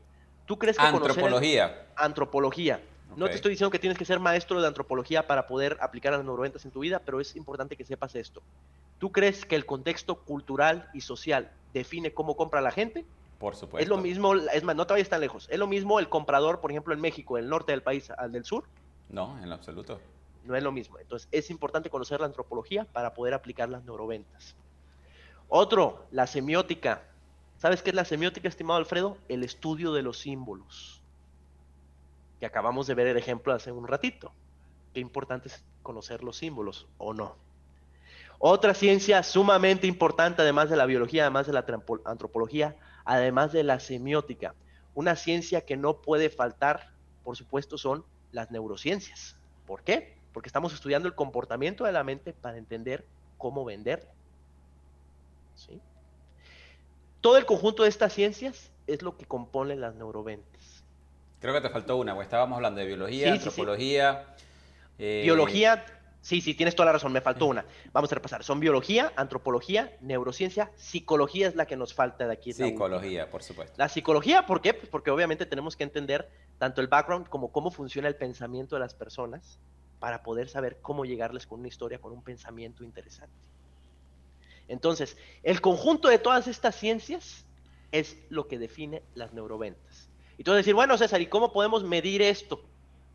¿Tú 0.46 0.58
crees 0.58 0.76
que 0.76 0.84
antropología? 0.84 1.86
antropología. 1.96 2.80
No 3.16 3.28
te 3.28 3.34
estoy 3.34 3.50
diciendo 3.50 3.70
que 3.70 3.78
tienes 3.78 3.98
que 3.98 4.04
ser 4.04 4.20
maestro 4.20 4.60
de 4.60 4.66
antropología 4.66 5.26
para 5.26 5.46
poder 5.46 5.76
aplicar 5.80 6.12
las 6.12 6.24
neuroventas 6.24 6.64
en 6.64 6.70
tu 6.70 6.80
vida, 6.80 6.98
pero 6.98 7.20
es 7.20 7.36
importante 7.36 7.76
que 7.76 7.84
sepas 7.84 8.14
esto. 8.14 8.42
¿Tú 8.98 9.12
crees 9.12 9.44
que 9.44 9.54
el 9.54 9.66
contexto 9.66 10.16
cultural 10.16 10.88
y 10.94 11.02
social 11.02 11.50
define 11.74 12.12
cómo 12.12 12.36
compra 12.36 12.60
la 12.60 12.70
gente? 12.70 13.04
Por 13.42 13.56
supuesto. 13.56 13.82
Es 13.82 13.88
lo 13.88 13.98
mismo, 13.98 14.36
es 14.36 14.62
más, 14.62 14.76
no 14.76 14.86
vayas 14.86 15.08
tan 15.08 15.20
lejos. 15.20 15.48
¿Es 15.50 15.58
lo 15.58 15.66
mismo 15.66 15.98
el 15.98 16.08
comprador, 16.08 16.60
por 16.60 16.70
ejemplo, 16.70 16.94
en 16.94 17.00
México, 17.00 17.38
el 17.38 17.48
norte 17.48 17.72
del 17.72 17.82
país, 17.82 18.08
al 18.12 18.30
del 18.30 18.44
sur? 18.44 18.62
No, 19.08 19.36
en 19.42 19.48
lo 19.48 19.56
absoluto. 19.56 19.98
No 20.44 20.54
es 20.54 20.62
lo 20.62 20.70
mismo. 20.70 20.96
Entonces, 21.00 21.26
es 21.32 21.50
importante 21.50 21.90
conocer 21.90 22.20
la 22.20 22.26
antropología 22.26 22.84
para 22.84 23.14
poder 23.14 23.34
aplicar 23.34 23.68
las 23.68 23.82
neuroventas. 23.82 24.54
Otro, 25.48 26.06
la 26.12 26.28
semiótica. 26.28 27.02
¿Sabes 27.58 27.82
qué 27.82 27.90
es 27.90 27.96
la 27.96 28.04
semiótica, 28.04 28.46
estimado 28.46 28.78
Alfredo? 28.78 29.18
El 29.28 29.42
estudio 29.42 29.92
de 29.92 30.02
los 30.02 30.20
símbolos. 30.20 31.02
Que 32.38 32.46
acabamos 32.46 32.86
de 32.86 32.94
ver 32.94 33.08
el 33.08 33.16
ejemplo 33.16 33.52
hace 33.52 33.72
un 33.72 33.88
ratito. 33.88 34.30
Qué 34.94 35.00
importante 35.00 35.48
es 35.48 35.64
conocer 35.82 36.22
los 36.22 36.36
símbolos 36.36 36.86
o 36.96 37.12
no. 37.12 37.34
Otra 38.38 38.72
ciencia 38.72 39.20
sumamente 39.24 39.88
importante, 39.88 40.42
además 40.42 40.70
de 40.70 40.76
la 40.76 40.86
biología, 40.86 41.22
además 41.24 41.48
de 41.48 41.54
la 41.54 41.66
antropología, 42.04 42.76
además 43.04 43.52
de 43.52 43.62
la 43.62 43.80
semiótica. 43.80 44.54
Una 44.94 45.16
ciencia 45.16 45.62
que 45.62 45.76
no 45.76 46.02
puede 46.02 46.30
faltar, 46.30 46.90
por 47.24 47.36
supuesto, 47.36 47.78
son 47.78 48.04
las 48.32 48.50
neurociencias. 48.50 49.36
¿Por 49.66 49.82
qué? 49.82 50.16
Porque 50.32 50.48
estamos 50.48 50.72
estudiando 50.72 51.08
el 51.08 51.14
comportamiento 51.14 51.84
de 51.84 51.92
la 51.92 52.04
mente 52.04 52.32
para 52.32 52.58
entender 52.58 53.04
cómo 53.38 53.64
venderla. 53.64 54.10
¿Sí? 55.54 55.80
Todo 57.20 57.36
el 57.36 57.46
conjunto 57.46 57.84
de 57.84 57.88
estas 57.88 58.12
ciencias 58.12 58.70
es 58.86 59.02
lo 59.02 59.16
que 59.16 59.26
compone 59.26 59.76
las 59.76 59.94
neuroventas. 59.94 60.84
Creo 61.40 61.54
que 61.54 61.60
te 61.60 61.70
faltó 61.70 61.96
una, 61.96 62.20
estábamos 62.22 62.56
hablando 62.56 62.80
de 62.80 62.86
biología, 62.86 63.32
antropología. 63.32 64.26
Eh, 64.98 65.22
biología, 65.24 65.84
Sí, 66.22 66.40
sí, 66.40 66.54
tienes 66.54 66.76
toda 66.76 66.86
la 66.86 66.92
razón, 66.92 67.12
me 67.12 67.20
faltó 67.20 67.46
una. 67.46 67.64
Vamos 67.92 68.10
a 68.12 68.14
repasar. 68.14 68.44
Son 68.44 68.60
biología, 68.60 69.12
antropología, 69.16 69.96
neurociencia, 70.00 70.70
psicología 70.76 71.48
es 71.48 71.56
la 71.56 71.66
que 71.66 71.76
nos 71.76 71.94
falta 71.94 72.28
de 72.28 72.32
aquí. 72.32 72.52
Psicología, 72.52 73.28
por 73.28 73.42
supuesto. 73.42 73.74
La 73.76 73.88
psicología, 73.88 74.46
¿por 74.46 74.60
qué? 74.60 74.72
Pues 74.72 74.88
porque 74.88 75.10
obviamente 75.10 75.46
tenemos 75.46 75.76
que 75.76 75.82
entender 75.82 76.30
tanto 76.58 76.80
el 76.80 76.86
background 76.86 77.28
como 77.28 77.50
cómo 77.50 77.72
funciona 77.72 78.06
el 78.06 78.14
pensamiento 78.14 78.76
de 78.76 78.80
las 78.80 78.94
personas 78.94 79.58
para 79.98 80.22
poder 80.22 80.48
saber 80.48 80.78
cómo 80.80 81.04
llegarles 81.04 81.44
con 81.44 81.58
una 81.58 81.68
historia, 81.68 82.00
con 82.00 82.12
un 82.12 82.22
pensamiento 82.22 82.84
interesante. 82.84 83.48
Entonces, 84.68 85.16
el 85.42 85.60
conjunto 85.60 86.06
de 86.06 86.18
todas 86.18 86.46
estas 86.46 86.76
ciencias 86.76 87.44
es 87.90 88.16
lo 88.30 88.46
que 88.46 88.60
define 88.60 89.02
las 89.16 89.32
neuroventas. 89.32 90.08
Y 90.38 90.44
tú 90.44 90.52
decir, 90.52 90.74
bueno, 90.74 90.96
César, 90.96 91.20
¿y 91.20 91.26
cómo 91.26 91.52
podemos 91.52 91.82
medir 91.82 92.22
esto? 92.22 92.64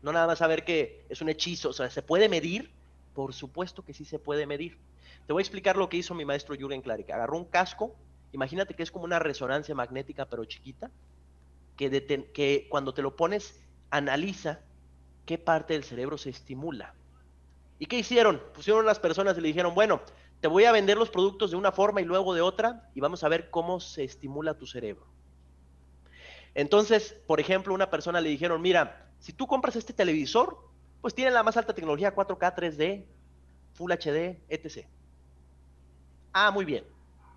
No 0.02 0.12
nada 0.12 0.26
más 0.26 0.38
saber 0.38 0.64
que 0.64 1.06
es 1.08 1.22
un 1.22 1.30
hechizo, 1.30 1.70
o 1.70 1.72
sea, 1.72 1.88
¿se 1.88 2.02
puede 2.02 2.28
medir? 2.28 2.77
Por 3.18 3.34
supuesto 3.34 3.84
que 3.84 3.94
sí 3.94 4.04
se 4.04 4.20
puede 4.20 4.46
medir. 4.46 4.78
Te 5.26 5.32
voy 5.32 5.40
a 5.40 5.42
explicar 5.42 5.76
lo 5.76 5.88
que 5.88 5.96
hizo 5.96 6.14
mi 6.14 6.24
maestro 6.24 6.54
Jürgen 6.54 6.82
Klarik. 6.82 7.10
Agarró 7.10 7.36
un 7.36 7.46
casco, 7.46 7.96
imagínate 8.30 8.74
que 8.74 8.84
es 8.84 8.92
como 8.92 9.06
una 9.06 9.18
resonancia 9.18 9.74
magnética 9.74 10.26
pero 10.26 10.44
chiquita, 10.44 10.92
que, 11.76 11.90
que 12.32 12.68
cuando 12.70 12.94
te 12.94 13.02
lo 13.02 13.16
pones 13.16 13.60
analiza 13.90 14.60
qué 15.26 15.36
parte 15.36 15.72
del 15.72 15.82
cerebro 15.82 16.16
se 16.16 16.30
estimula. 16.30 16.94
¿Y 17.80 17.86
qué 17.86 17.98
hicieron? 17.98 18.40
Pusieron 18.54 18.86
las 18.86 19.00
personas 19.00 19.36
y 19.36 19.40
le 19.40 19.48
dijeron, 19.48 19.74
bueno, 19.74 20.00
te 20.40 20.46
voy 20.46 20.66
a 20.66 20.70
vender 20.70 20.96
los 20.96 21.10
productos 21.10 21.50
de 21.50 21.56
una 21.56 21.72
forma 21.72 22.00
y 22.00 22.04
luego 22.04 22.34
de 22.34 22.40
otra 22.40 22.88
y 22.94 23.00
vamos 23.00 23.24
a 23.24 23.28
ver 23.28 23.50
cómo 23.50 23.80
se 23.80 24.04
estimula 24.04 24.54
tu 24.54 24.68
cerebro. 24.68 25.08
Entonces, 26.54 27.20
por 27.26 27.40
ejemplo, 27.40 27.74
una 27.74 27.90
persona 27.90 28.20
le 28.20 28.28
dijeron, 28.28 28.62
mira, 28.62 29.10
si 29.18 29.32
tú 29.32 29.48
compras 29.48 29.74
este 29.74 29.92
televisor, 29.92 30.67
pues 31.00 31.14
tienen 31.14 31.34
la 31.34 31.42
más 31.42 31.56
alta 31.56 31.74
tecnología 31.74 32.14
4K, 32.14 32.54
3D, 32.54 33.04
Full 33.74 33.92
HD, 33.92 34.40
etc. 34.48 34.86
Ah, 36.32 36.50
muy 36.50 36.64
bien. 36.64 36.84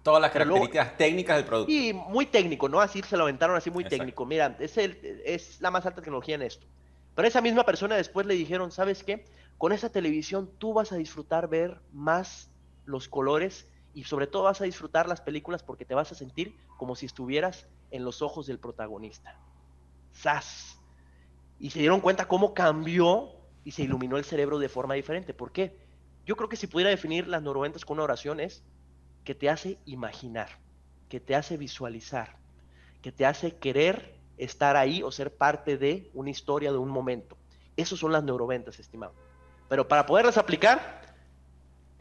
Todas 0.04 0.22
las 0.22 0.32
características 0.32 0.98
técnicas 0.98 1.38
del 1.38 1.46
producto. 1.46 1.72
Y 1.72 1.94
muy 1.94 2.26
técnico, 2.26 2.68
¿no? 2.68 2.82
Así 2.82 3.02
se 3.04 3.16
lo 3.16 3.24
aventaron 3.24 3.56
así 3.56 3.70
muy 3.70 3.84
técnico. 3.84 4.26
Mira, 4.26 4.58
es, 4.60 4.78
el, 4.78 5.22
es 5.26 5.62
la 5.62 5.70
más 5.70 5.86
alta 5.86 6.02
tecnología 6.02 6.36
en 6.36 6.42
esto. 6.42 6.66
Pero 7.16 7.28
esa 7.28 7.42
misma 7.42 7.66
persona 7.66 7.96
después 7.96 8.26
le 8.26 8.34
dijeron, 8.34 8.72
¿sabes 8.72 9.04
qué? 9.04 9.26
Con 9.60 9.74
esa 9.74 9.90
televisión 9.90 10.50
tú 10.58 10.74
vas 10.74 10.92
a 10.92 10.96
disfrutar 10.96 11.48
ver 11.48 11.80
más 11.94 12.50
los 12.86 13.08
colores 13.08 13.68
y 13.94 14.06
sobre 14.06 14.26
todo 14.26 14.44
vas 14.44 14.62
a 14.62 14.64
disfrutar 14.64 15.08
las 15.08 15.22
películas 15.22 15.62
porque 15.62 15.86
te 15.86 15.94
vas 15.94 16.12
a 16.12 16.16
sentir 16.16 16.58
como 16.78 16.96
si 16.96 17.06
estuvieras 17.06 17.68
en 17.92 18.04
los 18.04 18.24
ojos 18.24 18.48
del 18.48 18.58
protagonista. 18.58 19.38
¡Sas! 20.14 20.80
Y 21.60 21.70
se 21.70 21.80
dieron 21.80 22.02
cuenta 22.02 22.28
cómo 22.28 22.56
cambió 22.56 23.30
y 23.64 23.72
se 23.72 23.84
iluminó 23.84 24.18
el 24.18 24.24
cerebro 24.24 24.60
de 24.60 24.70
forma 24.70 24.96
diferente. 24.96 25.34
¿Por 25.34 25.52
qué? 25.52 25.76
Yo 26.26 26.36
creo 26.36 26.50
que 26.50 26.56
si 26.56 26.68
pudiera 26.68 26.90
definir 26.90 27.28
las 27.28 27.42
neuroventas 27.42 27.86
con 27.86 27.96
una 27.96 28.04
oración 28.04 28.40
es 28.40 28.64
que 29.24 29.36
te 29.36 29.50
hace 29.50 29.78
imaginar, 29.86 30.50
que 31.10 31.20
te 31.20 31.36
hace 31.36 31.58
visualizar, 31.58 32.38
que 33.02 33.12
te 33.12 33.26
hace 33.26 33.58
querer 33.58 34.16
estar 34.38 34.76
ahí 34.76 35.04
o 35.04 35.12
ser 35.12 35.36
parte 35.36 35.78
de 35.78 36.10
una 36.14 36.30
historia, 36.30 36.72
de 36.72 36.78
un 36.78 36.90
momento. 36.90 37.38
Esas 37.78 38.00
son 38.00 38.12
las 38.12 38.24
neuroventas, 38.24 38.80
estimado. 38.80 39.14
Pero 39.70 39.88
para 39.88 40.06
poderlas 40.06 40.38
aplicar, 40.38 41.02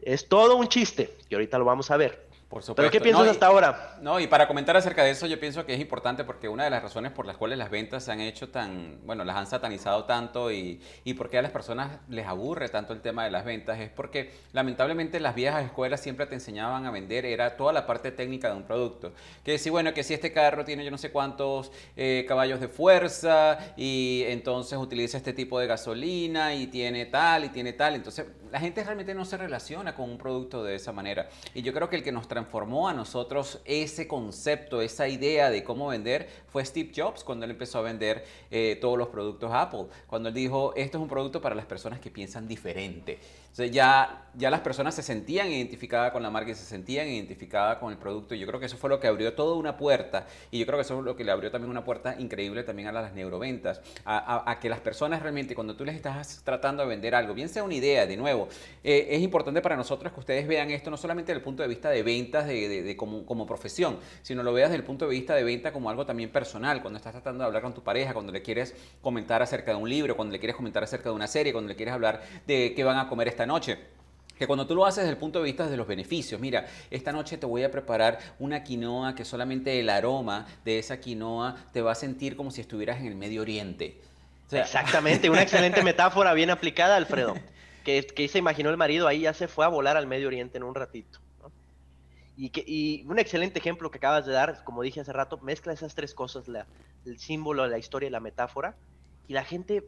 es 0.01 0.27
todo 0.27 0.55
un 0.55 0.67
chiste, 0.67 1.15
y 1.29 1.35
ahorita 1.35 1.57
lo 1.57 1.65
vamos 1.65 1.91
a 1.91 1.97
ver. 1.97 2.30
Por 2.51 2.75
¿Pero 2.75 2.91
qué 2.91 2.99
piensas 2.99 3.29
hasta 3.29 3.47
ahora? 3.47 3.95
No, 4.01 4.19
y 4.19 4.27
para 4.27 4.45
comentar 4.45 4.75
acerca 4.75 5.05
de 5.05 5.11
eso, 5.11 5.25
yo 5.25 5.39
pienso 5.39 5.65
que 5.65 5.73
es 5.73 5.79
importante 5.79 6.25
porque 6.25 6.49
una 6.49 6.65
de 6.65 6.69
las 6.69 6.83
razones 6.83 7.13
por 7.13 7.25
las 7.25 7.37
cuales 7.37 7.57
las 7.57 7.69
ventas 7.69 8.03
se 8.03 8.11
han 8.11 8.19
hecho 8.19 8.49
tan, 8.49 8.99
bueno, 9.05 9.23
las 9.23 9.37
han 9.37 9.47
satanizado 9.47 10.03
tanto 10.03 10.51
y, 10.51 10.81
y 11.05 11.13
porque 11.13 11.37
a 11.37 11.41
las 11.41 11.51
personas 11.51 11.99
les 12.09 12.27
aburre 12.27 12.67
tanto 12.67 12.91
el 12.91 12.99
tema 12.99 13.23
de 13.23 13.31
las 13.31 13.45
ventas 13.45 13.79
es 13.79 13.89
porque 13.89 14.33
lamentablemente 14.51 15.21
las 15.21 15.33
viejas 15.33 15.63
escuelas 15.63 16.01
siempre 16.01 16.25
te 16.25 16.33
enseñaban 16.35 16.85
a 16.85 16.91
vender, 16.91 17.25
era 17.25 17.55
toda 17.55 17.71
la 17.71 17.87
parte 17.87 18.11
técnica 18.11 18.49
de 18.49 18.57
un 18.57 18.63
producto. 18.63 19.13
Que 19.45 19.57
si, 19.57 19.69
bueno, 19.69 19.93
que 19.93 20.03
si 20.03 20.13
este 20.13 20.33
carro 20.33 20.65
tiene 20.65 20.83
yo 20.83 20.91
no 20.91 20.97
sé 20.97 21.09
cuántos 21.09 21.71
eh, 21.95 22.25
caballos 22.27 22.59
de 22.59 22.67
fuerza 22.67 23.59
y 23.77 24.23
entonces 24.27 24.77
utiliza 24.77 25.15
este 25.15 25.31
tipo 25.31 25.57
de 25.57 25.67
gasolina 25.67 26.53
y 26.53 26.67
tiene 26.67 27.05
tal 27.05 27.45
y 27.45 27.49
tiene 27.49 27.71
tal, 27.71 27.95
entonces 27.95 28.25
la 28.51 28.59
gente 28.59 28.83
realmente 28.83 29.13
no 29.13 29.23
se 29.23 29.37
relaciona 29.37 29.95
con 29.95 30.09
un 30.09 30.17
producto 30.17 30.63
de 30.63 30.75
esa 30.75 30.91
manera. 30.91 31.29
Y 31.53 31.61
yo 31.61 31.73
creo 31.73 31.89
que 31.89 31.95
el 31.95 32.03
que 32.03 32.11
nos 32.11 32.27
transformó 32.41 32.89
a 32.89 32.93
nosotros 32.93 33.59
ese 33.65 34.07
concepto, 34.07 34.81
esa 34.81 35.07
idea 35.07 35.51
de 35.51 35.63
cómo 35.63 35.89
vender, 35.89 36.27
fue 36.47 36.65
Steve 36.65 36.91
Jobs 36.95 37.23
cuando 37.23 37.45
él 37.45 37.51
empezó 37.51 37.77
a 37.77 37.81
vender 37.83 38.25
eh, 38.49 38.79
todos 38.81 38.97
los 38.97 39.09
productos 39.09 39.51
Apple. 39.53 39.85
Cuando 40.07 40.29
él 40.29 40.35
dijo, 40.35 40.73
esto 40.75 40.97
es 40.97 41.01
un 41.03 41.07
producto 41.07 41.39
para 41.39 41.53
las 41.53 41.65
personas 41.65 41.99
que 41.99 42.09
piensan 42.09 42.47
diferente. 42.47 43.19
Entonces 43.51 43.71
ya, 43.71 44.29
ya 44.33 44.49
las 44.49 44.61
personas 44.61 44.95
se 44.95 45.03
sentían 45.03 45.51
identificadas 45.51 46.13
con 46.13 46.23
la 46.23 46.29
marca 46.29 46.51
y 46.51 46.55
se 46.55 46.63
sentían 46.63 47.05
identificadas 47.05 47.79
con 47.79 47.91
el 47.91 47.97
producto. 47.97 48.33
Y 48.33 48.39
yo 48.39 48.47
creo 48.47 48.61
que 48.61 48.67
eso 48.67 48.77
fue 48.77 48.89
lo 48.89 48.97
que 48.97 49.07
abrió 49.07 49.33
toda 49.33 49.57
una 49.57 49.75
puerta. 49.75 50.25
Y 50.51 50.59
yo 50.59 50.65
creo 50.65 50.77
que 50.77 50.83
eso 50.83 50.97
es 50.97 51.03
lo 51.03 51.17
que 51.17 51.25
le 51.25 51.31
abrió 51.31 51.51
también 51.51 51.69
una 51.69 51.83
puerta 51.83 52.15
increíble 52.17 52.63
también 52.63 52.87
a 52.87 52.93
las 52.93 53.13
neuroventas. 53.13 53.81
A, 54.05 54.49
a, 54.49 54.59
que 54.59 54.69
las 54.69 54.79
personas 54.79 55.21
realmente, 55.21 55.53
cuando 55.53 55.75
tú 55.75 55.83
les 55.83 55.95
estás 55.95 56.41
tratando 56.45 56.83
de 56.83 56.87
vender 56.87 57.13
algo, 57.13 57.33
bien 57.33 57.49
sea 57.49 57.63
una 57.63 57.73
idea, 57.73 58.05
de 58.05 58.15
nuevo, 58.15 58.47
eh, 58.85 59.07
es 59.11 59.21
importante 59.21 59.61
para 59.61 59.75
nosotros 59.75 60.13
que 60.13 60.19
ustedes 60.21 60.47
vean 60.47 60.71
esto 60.71 60.89
no 60.89 60.95
solamente 60.95 61.33
desde 61.33 61.39
el 61.39 61.43
punto 61.43 61.61
de 61.61 61.67
vista 61.67 61.89
de 61.89 62.01
ventas 62.01 62.47
de, 62.47 62.83
de, 62.83 62.95
como, 62.95 63.25
como, 63.25 63.45
profesión, 63.45 63.97
sino 64.21 64.43
lo 64.43 64.53
veas 64.53 64.69
desde 64.69 64.79
el 64.79 64.85
punto 64.85 65.05
de 65.05 65.11
vista 65.11 65.35
de 65.35 65.43
venta 65.43 65.73
como 65.73 65.89
algo 65.89 66.05
también 66.05 66.29
personal. 66.29 66.81
Cuando 66.81 66.97
estás 66.97 67.11
tratando 67.11 67.43
de 67.43 67.47
hablar 67.47 67.61
con 67.61 67.73
tu 67.73 67.83
pareja, 67.83 68.13
cuando 68.13 68.31
le 68.31 68.41
quieres 68.41 68.73
comentar 69.01 69.41
acerca 69.41 69.71
de 69.71 69.77
un 69.77 69.89
libro, 69.89 70.15
cuando 70.15 70.31
le 70.31 70.39
quieres 70.39 70.55
comentar 70.55 70.83
acerca 70.83 71.09
de 71.09 71.15
una 71.15 71.27
serie, 71.27 71.51
cuando 71.51 71.67
le 71.67 71.75
quieres 71.75 71.93
hablar 71.93 72.21
de 72.47 72.73
qué 72.73 72.83
van 72.85 72.97
a 72.97 73.09
comer 73.09 73.27
esta 73.27 73.40
noche. 73.45 73.79
Que 74.37 74.47
cuando 74.47 74.65
tú 74.65 74.73
lo 74.73 74.85
haces 74.85 75.03
desde 75.03 75.11
el 75.11 75.17
punto 75.17 75.37
de 75.37 75.45
vista 75.45 75.67
de 75.67 75.77
los 75.77 75.85
beneficios, 75.85 76.41
mira, 76.41 76.65
esta 76.89 77.11
noche 77.11 77.37
te 77.37 77.45
voy 77.45 77.63
a 77.63 77.69
preparar 77.69 78.17
una 78.39 78.63
quinoa 78.63 79.13
que 79.13 79.23
solamente 79.23 79.79
el 79.79 79.87
aroma 79.87 80.47
de 80.65 80.79
esa 80.79 80.99
quinoa 80.99 81.55
te 81.71 81.81
va 81.83 81.91
a 81.91 81.95
sentir 81.95 82.35
como 82.35 82.49
si 82.49 82.61
estuvieras 82.61 82.99
en 82.99 83.05
el 83.05 83.15
Medio 83.15 83.41
Oriente. 83.41 84.01
Exactamente, 84.51 85.29
una 85.29 85.43
excelente 85.43 85.83
metáfora 85.83 86.33
bien 86.33 86.49
aplicada, 86.49 86.95
Alfredo. 86.95 87.35
Que, 87.83 88.03
que, 88.05 88.27
se 88.27 88.39
imaginó 88.39 88.69
el 88.69 88.77
marido 88.77 89.07
ahí, 89.07 89.21
ya 89.21 89.33
se 89.33 89.47
fue 89.47 89.63
a 89.63 89.67
volar 89.67 89.95
al 89.95 90.07
Medio 90.07 90.27
Oriente 90.27 90.57
en 90.57 90.63
un 90.63 90.73
ratito. 90.73 91.19
Y, 92.37 92.49
que, 92.49 92.63
y 92.65 93.03
un 93.07 93.19
excelente 93.19 93.59
ejemplo 93.59 93.91
que 93.91 93.97
acabas 93.99 94.25
de 94.25 94.31
dar, 94.31 94.63
como 94.63 94.81
dije 94.81 95.01
hace 95.01 95.13
rato, 95.13 95.37
mezcla 95.37 95.73
esas 95.73 95.93
tres 95.93 96.15
cosas, 96.15 96.47
la, 96.47 96.65
el 97.05 97.19
símbolo, 97.19 97.67
la 97.67 97.77
historia 97.77 98.07
y 98.07 98.11
la 98.11 98.19
metáfora, 98.19 98.75
y 99.27 99.33
la 99.33 99.43
gente 99.43 99.83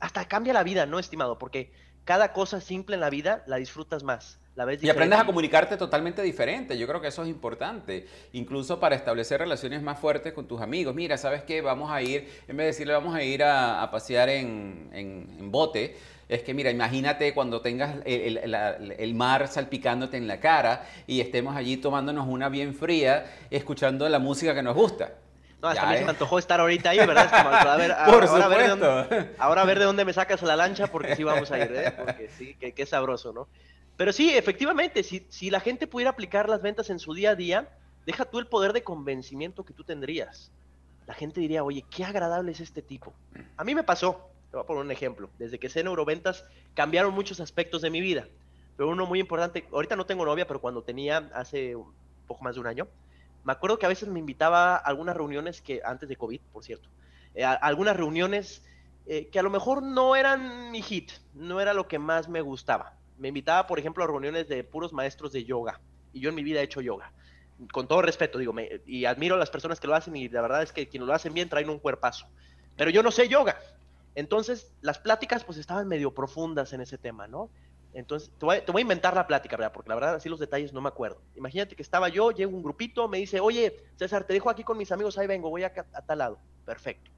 hasta 0.00 0.26
cambia 0.26 0.52
la 0.52 0.62
vida, 0.62 0.86
¿no, 0.86 0.98
estimado? 0.98 1.38
Porque 1.38 1.72
cada 2.04 2.32
cosa 2.32 2.60
simple 2.60 2.94
en 2.94 3.00
la 3.00 3.10
vida 3.10 3.42
la 3.46 3.56
disfrutas 3.56 4.02
más. 4.02 4.38
La 4.56 4.64
ves 4.64 4.82
y 4.84 4.88
aprendes 4.88 5.18
a 5.18 5.26
comunicarte 5.26 5.76
totalmente 5.76 6.22
diferente. 6.22 6.78
Yo 6.78 6.86
creo 6.86 7.00
que 7.00 7.08
eso 7.08 7.22
es 7.24 7.28
importante. 7.28 8.06
Incluso 8.32 8.78
para 8.78 8.94
establecer 8.94 9.40
relaciones 9.40 9.82
más 9.82 9.98
fuertes 9.98 10.32
con 10.32 10.46
tus 10.46 10.60
amigos. 10.60 10.94
Mira, 10.94 11.18
¿sabes 11.18 11.42
qué? 11.42 11.60
Vamos 11.60 11.90
a 11.90 12.00
ir, 12.02 12.28
en 12.46 12.56
vez 12.56 12.64
de 12.64 12.66
decirle 12.66 12.92
vamos 12.92 13.16
a 13.16 13.22
ir 13.24 13.42
a, 13.42 13.88
pasear 13.90 14.28
en, 14.28 14.90
en, 14.92 15.50
bote, 15.50 15.96
es 16.28 16.42
que 16.42 16.54
mira, 16.54 16.70
imagínate 16.70 17.34
cuando 17.34 17.60
tengas 17.62 17.96
el, 18.04 18.38
el, 18.38 18.94
el, 18.96 19.14
mar 19.14 19.48
salpicándote 19.48 20.16
en 20.16 20.28
la 20.28 20.38
cara 20.38 20.86
y 21.06 21.20
estemos 21.20 21.56
allí 21.56 21.76
tomándonos 21.76 22.28
una 22.28 22.48
bien 22.48 22.74
fría, 22.74 23.26
escuchando 23.50 24.08
la 24.08 24.20
música 24.20 24.54
que 24.54 24.62
nos 24.62 24.76
gusta. 24.76 25.14
No, 25.64 25.70
hasta 25.70 25.88
a 25.88 25.92
mí 25.92 25.96
se 25.96 26.04
me 26.04 26.10
antojó 26.10 26.38
estar 26.38 26.60
ahorita 26.60 26.90
ahí, 26.90 26.98
¿verdad? 26.98 27.32
a 27.32 27.76
ver, 27.78 27.92
ahora, 27.92 28.44
a 28.44 28.48
ver 28.48 28.62
de 28.64 28.68
dónde, 28.68 29.30
ahora 29.38 29.62
a 29.62 29.64
ver 29.64 29.78
de 29.78 29.86
dónde 29.86 30.04
me 30.04 30.12
sacas 30.12 30.42
la 30.42 30.56
lancha, 30.56 30.88
porque 30.88 31.16
sí 31.16 31.24
vamos 31.24 31.50
a 31.50 31.58
ir, 31.58 31.72
¿eh? 31.74 31.90
Porque 31.90 32.28
sí, 32.28 32.54
que, 32.60 32.72
que 32.72 32.84
sabroso, 32.84 33.32
¿no? 33.32 33.48
Pero 33.96 34.12
sí, 34.12 34.36
efectivamente, 34.36 35.02
si, 35.02 35.24
si 35.30 35.48
la 35.48 35.60
gente 35.60 35.86
pudiera 35.86 36.10
aplicar 36.10 36.50
las 36.50 36.60
ventas 36.60 36.90
en 36.90 36.98
su 36.98 37.14
día 37.14 37.30
a 37.30 37.34
día, 37.34 37.70
deja 38.04 38.26
tú 38.26 38.40
el 38.40 38.46
poder 38.46 38.74
de 38.74 38.82
convencimiento 38.82 39.64
que 39.64 39.72
tú 39.72 39.84
tendrías. 39.84 40.52
La 41.06 41.14
gente 41.14 41.40
diría, 41.40 41.64
oye, 41.64 41.82
qué 41.88 42.04
agradable 42.04 42.52
es 42.52 42.60
este 42.60 42.82
tipo. 42.82 43.14
A 43.56 43.64
mí 43.64 43.74
me 43.74 43.84
pasó, 43.84 44.28
te 44.50 44.58
voy 44.58 44.64
a 44.64 44.66
poner 44.66 44.84
un 44.84 44.90
ejemplo. 44.90 45.30
Desde 45.38 45.58
que 45.58 45.70
sé 45.70 45.82
neuroventas, 45.82 46.44
cambiaron 46.74 47.14
muchos 47.14 47.40
aspectos 47.40 47.80
de 47.80 47.88
mi 47.88 48.02
vida. 48.02 48.28
Pero 48.76 48.90
uno 48.90 49.06
muy 49.06 49.18
importante, 49.18 49.66
ahorita 49.72 49.96
no 49.96 50.04
tengo 50.04 50.26
novia, 50.26 50.46
pero 50.46 50.60
cuando 50.60 50.82
tenía 50.82 51.30
hace 51.32 51.74
un 51.74 51.94
poco 52.26 52.44
más 52.44 52.56
de 52.56 52.60
un 52.60 52.66
año, 52.66 52.86
me 53.44 53.52
acuerdo 53.52 53.78
que 53.78 53.86
a 53.86 53.90
veces 53.90 54.08
me 54.08 54.18
invitaba 54.18 54.74
a 54.74 54.78
algunas 54.78 55.16
reuniones 55.16 55.60
que, 55.60 55.80
antes 55.84 56.08
de 56.08 56.16
COVID, 56.16 56.40
por 56.52 56.64
cierto, 56.64 56.88
eh, 57.34 57.44
algunas 57.44 57.96
reuniones 57.96 58.64
eh, 59.06 59.28
que 59.28 59.38
a 59.38 59.42
lo 59.42 59.50
mejor 59.50 59.82
no 59.82 60.16
eran 60.16 60.70
mi 60.70 60.80
hit, 60.80 61.12
no 61.34 61.60
era 61.60 61.74
lo 61.74 61.86
que 61.86 61.98
más 61.98 62.28
me 62.28 62.40
gustaba. 62.40 62.96
Me 63.18 63.28
invitaba, 63.28 63.66
por 63.66 63.78
ejemplo, 63.78 64.02
a 64.02 64.06
reuniones 64.06 64.48
de 64.48 64.64
puros 64.64 64.92
maestros 64.92 65.30
de 65.32 65.44
yoga, 65.44 65.80
y 66.12 66.20
yo 66.20 66.30
en 66.30 66.34
mi 66.34 66.42
vida 66.42 66.60
he 66.60 66.64
hecho 66.64 66.80
yoga. 66.80 67.12
Con 67.70 67.86
todo 67.86 68.02
respeto, 68.02 68.38
digo, 68.38 68.54
y 68.86 69.04
admiro 69.04 69.36
a 69.36 69.38
las 69.38 69.50
personas 69.50 69.78
que 69.78 69.86
lo 69.86 69.94
hacen, 69.94 70.16
y 70.16 70.28
la 70.28 70.40
verdad 70.40 70.62
es 70.62 70.72
que 70.72 70.88
quienes 70.88 71.06
lo 71.06 71.14
hacen 71.14 71.34
bien 71.34 71.48
traen 71.48 71.68
un 71.68 71.78
cuerpazo. 71.78 72.26
Pero 72.76 72.90
yo 72.90 73.02
no 73.02 73.10
sé 73.10 73.28
yoga. 73.28 73.56
Entonces, 74.14 74.72
las 74.80 74.98
pláticas 74.98 75.44
pues 75.44 75.58
estaban 75.58 75.86
medio 75.86 76.14
profundas 76.14 76.72
en 76.72 76.80
ese 76.80 76.98
tema, 76.98 77.26
¿no? 77.26 77.50
Entonces, 77.94 78.30
te 78.36 78.44
voy, 78.44 78.56
a, 78.56 78.80
inventar 78.80 79.14
la 79.14 79.26
plática, 79.26 79.56
¿verdad? 79.56 79.72
Porque 79.72 79.88
la 79.88 79.94
verdad, 79.94 80.16
así 80.16 80.28
los 80.28 80.40
detalles 80.40 80.72
no 80.72 80.80
me 80.80 80.88
acuerdo. 80.88 81.22
Imagínate 81.36 81.76
que 81.76 81.82
estaba 81.82 82.08
yo, 82.08 82.32
llega 82.32 82.50
un 82.50 82.62
grupito, 82.62 83.08
me 83.08 83.18
dice, 83.18 83.38
oye, 83.38 83.76
César, 83.96 84.24
te 84.24 84.32
dejo 84.32 84.50
aquí 84.50 84.64
con 84.64 84.76
mis 84.76 84.90
amigos, 84.90 85.16
ahí 85.16 85.28
vengo, 85.28 85.48
voy 85.48 85.62
a, 85.62 85.72
a 85.92 86.02
tal 86.02 86.18
lado. 86.18 86.38
Perfecto. 86.66 87.12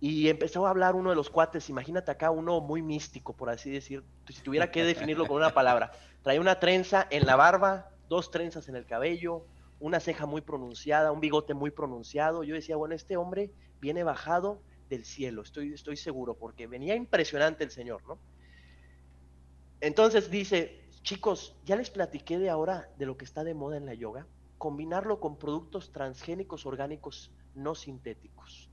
Y 0.00 0.28
empezó 0.28 0.66
a 0.66 0.70
hablar 0.70 0.96
uno 0.96 1.10
de 1.10 1.16
los 1.16 1.30
cuates, 1.30 1.68
imagínate 1.68 2.10
acá 2.10 2.30
uno 2.30 2.60
muy 2.60 2.82
místico, 2.82 3.36
por 3.36 3.50
así 3.50 3.70
decir, 3.70 4.02
si 4.28 4.42
tuviera 4.42 4.70
que 4.70 4.82
definirlo 4.82 5.26
con 5.26 5.36
una 5.36 5.54
palabra. 5.54 5.92
Trae 6.22 6.40
una 6.40 6.58
trenza 6.58 7.06
en 7.10 7.26
la 7.26 7.36
barba, 7.36 7.90
dos 8.08 8.30
trenzas 8.30 8.68
en 8.68 8.76
el 8.76 8.86
cabello, 8.86 9.44
una 9.78 10.00
ceja 10.00 10.26
muy 10.26 10.40
pronunciada, 10.40 11.12
un 11.12 11.20
bigote 11.20 11.54
muy 11.54 11.70
pronunciado. 11.70 12.44
Yo 12.44 12.54
decía, 12.54 12.76
bueno, 12.76 12.94
este 12.94 13.16
hombre 13.16 13.52
viene 13.80 14.04
bajado 14.04 14.62
del 14.88 15.04
cielo, 15.04 15.42
estoy, 15.42 15.72
estoy 15.72 15.96
seguro, 15.96 16.34
porque 16.34 16.66
venía 16.66 16.94
impresionante 16.96 17.62
el 17.62 17.70
señor, 17.70 18.02
¿no? 18.06 18.18
Entonces 19.82 20.30
dice, 20.30 20.80
chicos, 21.02 21.56
ya 21.64 21.74
les 21.74 21.90
platiqué 21.90 22.38
de 22.38 22.48
ahora 22.48 22.88
de 22.98 23.04
lo 23.04 23.16
que 23.16 23.24
está 23.24 23.42
de 23.42 23.52
moda 23.52 23.76
en 23.76 23.84
la 23.84 23.94
yoga, 23.94 24.28
combinarlo 24.56 25.18
con 25.18 25.36
productos 25.36 25.90
transgénicos 25.90 26.66
orgánicos 26.66 27.32
no 27.56 27.74
sintéticos. 27.74 28.70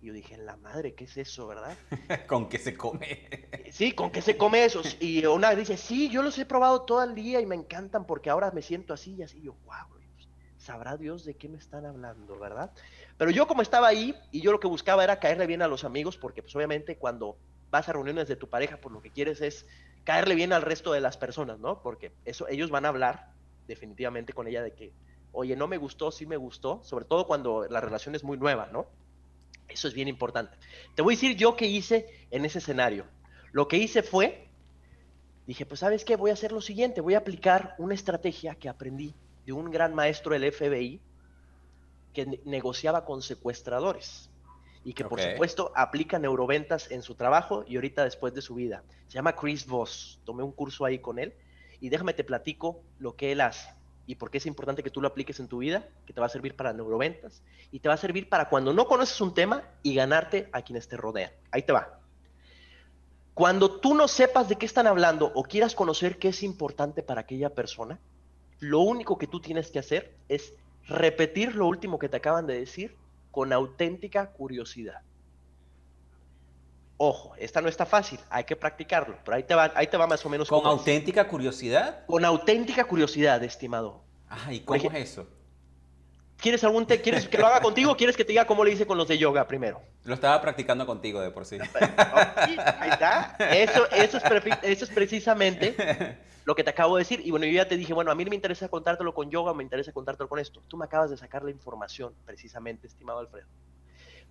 Y 0.00 0.06
yo 0.06 0.12
dije, 0.12 0.36
la 0.36 0.56
madre, 0.56 0.94
¿qué 0.94 1.04
es 1.04 1.16
eso, 1.16 1.48
verdad? 1.48 1.76
¿Con 2.28 2.48
qué 2.48 2.58
se 2.58 2.76
come? 2.76 3.28
sí, 3.72 3.90
¿con 3.92 4.12
qué 4.12 4.22
se 4.22 4.36
come 4.36 4.64
eso? 4.64 4.80
Y 5.00 5.26
una 5.26 5.52
dice, 5.56 5.76
sí, 5.76 6.08
yo 6.08 6.22
los 6.22 6.38
he 6.38 6.46
probado 6.46 6.82
todo 6.82 7.02
el 7.02 7.16
día 7.16 7.40
y 7.40 7.46
me 7.46 7.56
encantan 7.56 8.06
porque 8.06 8.30
ahora 8.30 8.52
me 8.52 8.62
siento 8.62 8.94
así 8.94 9.14
y 9.14 9.24
así. 9.24 9.38
Y 9.38 9.46
yo, 9.46 9.56
wow, 9.64 9.88
pues, 9.90 10.28
sabrá 10.56 10.96
Dios 10.96 11.24
de 11.24 11.34
qué 11.34 11.48
me 11.48 11.58
están 11.58 11.84
hablando, 11.84 12.38
¿verdad? 12.38 12.70
Pero 13.18 13.32
yo 13.32 13.48
como 13.48 13.60
estaba 13.60 13.88
ahí 13.88 14.14
y 14.30 14.40
yo 14.40 14.52
lo 14.52 14.60
que 14.60 14.68
buscaba 14.68 15.02
era 15.02 15.18
caerle 15.18 15.48
bien 15.48 15.62
a 15.62 15.68
los 15.68 15.82
amigos 15.82 16.16
porque 16.16 16.42
pues 16.42 16.54
obviamente 16.54 16.96
cuando 16.96 17.36
vas 17.72 17.88
a 17.88 17.92
reuniones 17.92 18.28
de 18.28 18.36
tu 18.36 18.48
pareja, 18.48 18.76
pues 18.76 18.92
lo 18.92 19.02
que 19.02 19.10
quieres 19.10 19.40
es 19.40 19.66
caerle 20.04 20.34
bien 20.34 20.52
al 20.52 20.62
resto 20.62 20.92
de 20.92 21.00
las 21.00 21.16
personas, 21.16 21.58
¿no? 21.58 21.82
Porque 21.82 22.12
eso, 22.24 22.46
ellos 22.48 22.70
van 22.70 22.84
a 22.84 22.88
hablar 22.88 23.32
definitivamente 23.66 24.32
con 24.32 24.46
ella 24.46 24.62
de 24.62 24.72
que, 24.72 24.92
oye, 25.32 25.56
no 25.56 25.66
me 25.66 25.78
gustó, 25.78 26.10
sí 26.10 26.26
me 26.26 26.36
gustó, 26.36 26.82
sobre 26.84 27.06
todo 27.06 27.26
cuando 27.26 27.66
la 27.68 27.80
relación 27.80 28.14
es 28.14 28.22
muy 28.22 28.36
nueva, 28.36 28.68
¿no? 28.70 28.86
Eso 29.68 29.88
es 29.88 29.94
bien 29.94 30.08
importante. 30.08 30.56
Te 30.94 31.02
voy 31.02 31.14
a 31.14 31.16
decir 31.16 31.36
yo 31.36 31.56
qué 31.56 31.66
hice 31.66 32.06
en 32.30 32.44
ese 32.44 32.58
escenario. 32.58 33.06
Lo 33.52 33.66
que 33.66 33.78
hice 33.78 34.02
fue, 34.02 34.46
dije, 35.46 35.64
pues 35.64 35.80
sabes 35.80 36.04
qué, 36.04 36.16
voy 36.16 36.30
a 36.30 36.34
hacer 36.34 36.52
lo 36.52 36.60
siguiente, 36.60 37.00
voy 37.00 37.14
a 37.14 37.18
aplicar 37.18 37.74
una 37.78 37.94
estrategia 37.94 38.54
que 38.54 38.68
aprendí 38.68 39.14
de 39.46 39.52
un 39.52 39.70
gran 39.70 39.94
maestro 39.94 40.32
del 40.32 40.52
FBI 40.52 41.00
que 42.12 42.40
negociaba 42.44 43.04
con 43.04 43.22
secuestradores 43.22 44.30
y 44.84 44.92
que 44.92 45.04
por 45.04 45.20
supuesto 45.20 45.72
aplica 45.74 46.18
neuroventas 46.18 46.90
en 46.90 47.02
su 47.02 47.14
trabajo 47.14 47.64
y 47.66 47.76
ahorita 47.76 48.04
después 48.04 48.34
de 48.34 48.42
su 48.42 48.54
vida. 48.54 48.82
Se 49.08 49.14
llama 49.14 49.34
Chris 49.34 49.66
Voss. 49.66 50.20
Tomé 50.24 50.42
un 50.42 50.52
curso 50.52 50.84
ahí 50.84 50.98
con 50.98 51.18
él 51.18 51.34
y 51.80 51.88
déjame 51.88 52.12
te 52.12 52.22
platico 52.22 52.82
lo 52.98 53.16
que 53.16 53.32
él 53.32 53.40
hace 53.40 53.68
y 54.06 54.16
por 54.16 54.30
qué 54.30 54.38
es 54.38 54.46
importante 54.46 54.82
que 54.82 54.90
tú 54.90 55.00
lo 55.00 55.08
apliques 55.08 55.40
en 55.40 55.48
tu 55.48 55.58
vida, 55.58 55.88
que 56.06 56.12
te 56.12 56.20
va 56.20 56.26
a 56.26 56.30
servir 56.30 56.54
para 56.54 56.74
neuroventas 56.74 57.42
y 57.72 57.80
te 57.80 57.88
va 57.88 57.94
a 57.94 57.98
servir 57.98 58.28
para 58.28 58.50
cuando 58.50 58.74
no 58.74 58.86
conoces 58.86 59.18
un 59.22 59.32
tema 59.32 59.64
y 59.82 59.94
ganarte 59.94 60.50
a 60.52 60.62
quienes 60.62 60.86
te 60.88 60.96
rodean. 60.96 61.32
Ahí 61.50 61.62
te 61.62 61.72
va. 61.72 62.00
Cuando 63.32 63.80
tú 63.80 63.94
no 63.94 64.06
sepas 64.06 64.48
de 64.48 64.56
qué 64.56 64.66
están 64.66 64.86
hablando 64.86 65.32
o 65.34 65.42
quieras 65.42 65.74
conocer 65.74 66.18
qué 66.18 66.28
es 66.28 66.42
importante 66.42 67.02
para 67.02 67.22
aquella 67.22 67.50
persona, 67.50 67.98
lo 68.60 68.80
único 68.80 69.18
que 69.18 69.26
tú 69.26 69.40
tienes 69.40 69.70
que 69.70 69.78
hacer 69.78 70.14
es 70.28 70.54
repetir 70.86 71.54
lo 71.56 71.66
último 71.66 71.98
que 71.98 72.08
te 72.08 72.18
acaban 72.18 72.46
de 72.46 72.60
decir 72.60 72.94
con 73.34 73.52
auténtica 73.52 74.30
curiosidad. 74.30 75.02
Ojo, 76.96 77.34
esta 77.36 77.60
no 77.60 77.68
está 77.68 77.84
fácil, 77.84 78.20
hay 78.30 78.44
que 78.44 78.54
practicarlo, 78.54 79.18
pero 79.24 79.36
ahí 79.36 79.42
te 79.42 79.56
va, 79.56 79.72
ahí 79.74 79.88
te 79.88 79.96
va 79.96 80.06
más 80.06 80.24
o 80.24 80.28
menos. 80.28 80.48
¿Con 80.48 80.64
auténtica 80.64 81.26
curiosidad? 81.26 82.06
Con 82.06 82.24
auténtica 82.24 82.84
curiosidad, 82.84 83.42
estimado. 83.42 84.04
Ah, 84.28 84.52
¿y 84.52 84.60
cómo 84.60 84.88
es 84.92 85.10
eso? 85.10 85.26
¿Quieres, 86.36 86.62
algún 86.64 86.84
¿Quieres 86.84 87.28
que 87.28 87.38
lo 87.38 87.46
haga 87.46 87.60
contigo 87.60 87.92
o 87.92 87.96
quieres 87.96 88.16
que 88.16 88.24
te 88.24 88.32
diga 88.32 88.46
cómo 88.46 88.64
le 88.64 88.72
hice 88.72 88.86
con 88.86 88.98
los 88.98 89.08
de 89.08 89.16
yoga 89.16 89.46
primero? 89.46 89.80
Lo 90.04 90.14
estaba 90.14 90.40
practicando 90.40 90.84
contigo 90.84 91.20
de 91.20 91.30
por 91.30 91.46
sí. 91.46 91.58
ahí 92.78 92.90
está. 92.90 93.36
Eso, 93.38 93.90
eso, 93.90 94.18
es, 94.18 94.24
eso 94.62 94.84
es 94.84 94.90
precisamente 94.90 95.74
lo 96.44 96.54
que 96.54 96.64
te 96.64 96.70
acabo 96.70 96.96
de 96.96 97.00
decir. 97.00 97.22
Y 97.24 97.30
bueno, 97.30 97.46
yo 97.46 97.52
ya 97.52 97.68
te 97.68 97.76
dije, 97.76 97.92
bueno, 97.94 98.10
a 98.10 98.14
mí 98.14 98.24
me 98.24 98.34
interesa 98.34 98.68
contártelo 98.68 99.14
con 99.14 99.30
yoga, 99.30 99.54
me 99.54 99.62
interesa 99.62 99.92
contártelo 99.92 100.28
con 100.28 100.38
esto. 100.38 100.60
Tú 100.68 100.76
me 100.76 100.84
acabas 100.84 101.10
de 101.10 101.16
sacar 101.16 101.42
la 101.42 101.50
información, 101.50 102.14
precisamente, 102.24 102.86
estimado 102.86 103.18
Alfredo. 103.20 103.48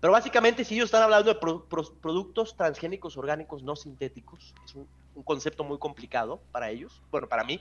Pero 0.00 0.12
básicamente, 0.12 0.64
si 0.64 0.74
ellos 0.74 0.86
están 0.86 1.02
hablando 1.02 1.32
de 1.32 1.40
productos 1.40 2.56
transgénicos 2.56 3.16
orgánicos 3.16 3.62
no 3.62 3.74
sintéticos, 3.74 4.54
es 4.64 4.74
un, 4.74 4.86
concepto 5.24 5.62
muy 5.62 5.78
complicado 5.78 6.42
para 6.50 6.70
ellos, 6.70 7.00
bueno, 7.10 7.28
para 7.28 7.44
mí, 7.44 7.60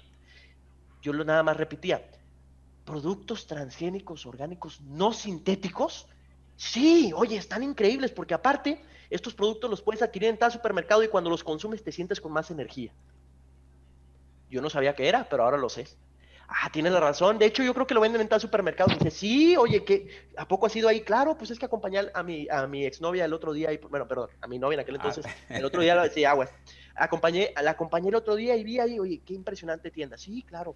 yo 1.01 1.13
lo 1.13 1.23
nada 1.23 1.43
más 1.43 1.55
repetía, 1.55 2.03
productos 2.85 3.47
transgénicos 3.47 4.25
orgánicos 4.25 4.81
no 4.81 5.13
sintéticos, 5.13 6.07
sí, 6.55 7.11
oye, 7.15 7.37
están 7.37 7.63
increíbles 7.63 8.11
porque 8.11 8.33
aparte, 8.33 8.81
estos 9.09 9.33
productos 9.33 9.69
los 9.69 9.81
puedes 9.81 10.01
adquirir 10.01 10.29
en 10.29 10.37
tal 10.37 10.51
supermercado 10.51 11.03
y 11.03 11.07
cuando 11.07 11.29
los 11.29 11.43
consumes 11.43 11.83
te 11.83 11.91
sientes 11.91 12.19
con 12.19 12.31
más 12.31 12.51
energía. 12.51 12.91
Yo 14.49 14.61
no 14.61 14.69
sabía 14.69 14.95
qué 14.95 15.07
era, 15.07 15.27
pero 15.29 15.43
ahora 15.43 15.57
lo 15.57 15.69
sé. 15.69 15.87
Ah, 16.47 16.69
tienes 16.71 16.91
la 16.91 16.99
razón. 16.99 17.39
De 17.39 17.45
hecho, 17.45 17.63
yo 17.63 17.73
creo 17.73 17.87
que 17.87 17.93
lo 17.93 18.01
venden 18.01 18.21
en 18.21 18.27
tal 18.27 18.39
supermercado. 18.39 18.93
dice, 18.93 19.09
sí, 19.09 19.57
oye, 19.57 19.83
¿qué? 19.83 20.27
¿a 20.37 20.47
poco 20.47 20.67
ha 20.67 20.69
sido 20.69 20.87
ahí? 20.87 21.01
Claro, 21.01 21.35
pues 21.37 21.49
es 21.51 21.57
que 21.57 21.65
acompañé 21.65 22.01
a 22.13 22.21
mi, 22.21 22.47
a 22.49 22.67
mi 22.67 22.85
exnovia 22.85 23.25
el 23.25 23.33
otro 23.33 23.53
día, 23.53 23.71
y, 23.73 23.77
bueno, 23.77 24.07
perdón, 24.07 24.29
a 24.41 24.47
mi 24.47 24.59
novia 24.59 24.75
en 24.75 24.79
aquel 24.81 24.95
ah. 24.95 25.01
entonces, 25.03 25.25
el 25.49 25.65
otro 25.65 25.81
día, 25.81 26.09
sí, 26.09 26.25
aguas. 26.25 26.51
Acompañé, 26.95 27.53
la 27.59 27.71
acompañé 27.71 28.09
el 28.09 28.15
otro 28.15 28.35
día 28.35 28.55
y 28.55 28.63
vi 28.63 28.79
ahí, 28.79 28.99
oye, 28.99 29.21
qué 29.25 29.33
impresionante 29.33 29.89
tienda. 29.89 30.17
Sí, 30.17 30.43
claro. 30.43 30.75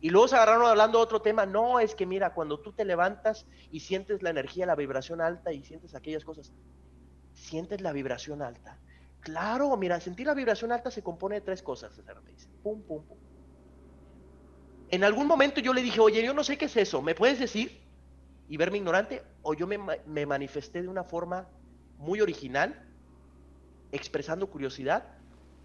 Y 0.00 0.10
luego 0.10 0.28
se 0.28 0.36
agarraron 0.36 0.66
hablando 0.66 0.98
de 0.98 1.04
otro 1.04 1.20
tema. 1.20 1.46
No, 1.46 1.80
es 1.80 1.94
que 1.94 2.06
mira, 2.06 2.32
cuando 2.32 2.60
tú 2.60 2.72
te 2.72 2.84
levantas 2.84 3.46
y 3.70 3.80
sientes 3.80 4.22
la 4.22 4.30
energía, 4.30 4.66
la 4.66 4.74
vibración 4.74 5.20
alta 5.20 5.52
y 5.52 5.62
sientes 5.62 5.94
aquellas 5.94 6.24
cosas, 6.24 6.52
sientes 7.34 7.80
la 7.80 7.92
vibración 7.92 8.42
alta 8.42 8.78
Claro, 9.20 9.76
mira, 9.76 10.00
sentir 10.00 10.26
la 10.26 10.34
vibración 10.34 10.72
alta 10.72 10.90
se 10.90 11.02
compone 11.02 11.36
de 11.36 11.40
tres 11.42 11.62
cosas. 11.62 12.00
Pum, 12.62 12.82
pum, 12.82 13.04
pum. 13.04 13.18
En 14.88 15.04
algún 15.04 15.26
momento 15.26 15.60
yo 15.60 15.72
le 15.72 15.82
dije, 15.82 16.00
oye, 16.00 16.24
yo 16.24 16.34
no 16.34 16.42
sé 16.42 16.58
qué 16.58 16.64
es 16.64 16.76
eso, 16.76 17.00
¿me 17.02 17.14
puedes 17.14 17.38
decir? 17.38 17.80
Y 18.48 18.56
verme 18.56 18.78
ignorante, 18.78 19.22
o 19.42 19.54
yo 19.54 19.66
me 19.66 20.26
manifesté 20.26 20.82
de 20.82 20.88
una 20.88 21.04
forma 21.04 21.48
muy 21.98 22.20
original, 22.20 22.88
expresando 23.92 24.48
curiosidad 24.48 25.06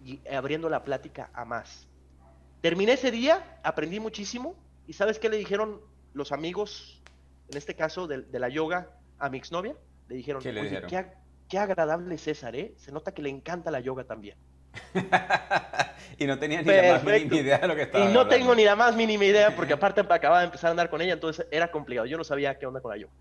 y 0.04 0.20
abriendo 0.28 0.68
la 0.68 0.84
plática 0.84 1.30
a 1.32 1.44
más. 1.44 1.88
Terminé 2.66 2.94
ese 2.94 3.12
día, 3.12 3.60
aprendí 3.62 4.00
muchísimo, 4.00 4.56
y 4.88 4.94
¿sabes 4.94 5.20
qué 5.20 5.28
le 5.28 5.36
dijeron 5.36 5.80
los 6.14 6.32
amigos, 6.32 7.00
en 7.48 7.56
este 7.56 7.76
caso 7.76 8.08
de, 8.08 8.22
de 8.22 8.40
la 8.40 8.48
yoga, 8.48 8.90
a 9.20 9.28
mi 9.28 9.38
exnovia? 9.38 9.76
Le 10.08 10.16
dijeron, 10.16 10.42
¿Qué 10.42 10.52
le 10.52 10.64
dijeron? 10.64 10.90
¿qué, 10.90 11.06
qué 11.48 11.58
agradable 11.58 12.18
César, 12.18 12.56
¿eh? 12.56 12.74
Se 12.76 12.90
nota 12.90 13.14
que 13.14 13.22
le 13.22 13.28
encanta 13.28 13.70
la 13.70 13.78
yoga 13.78 14.02
también. 14.02 14.36
y 16.18 16.26
no 16.26 16.40
tenía 16.40 16.60
ni 16.60 16.66
la 16.66 16.94
más 16.94 17.04
mínima 17.04 17.36
idea 17.36 17.58
de 17.58 17.68
lo 17.68 17.76
que 17.76 17.82
estaba 17.82 18.04
Y 18.04 18.12
no 18.12 18.26
tengo 18.26 18.52
ni 18.56 18.64
la 18.64 18.74
más 18.74 18.96
mínima 18.96 19.24
idea 19.26 19.54
porque 19.54 19.74
aparte 19.74 20.00
acababa 20.00 20.40
de 20.40 20.46
empezar 20.46 20.66
a 20.66 20.70
andar 20.72 20.90
con 20.90 21.00
ella, 21.00 21.12
entonces 21.12 21.46
era 21.52 21.70
complicado. 21.70 22.06
Yo 22.06 22.18
no 22.18 22.24
sabía 22.24 22.58
qué 22.58 22.66
onda 22.66 22.80
con 22.80 22.90
la 22.90 22.96
yoga. 22.96 23.12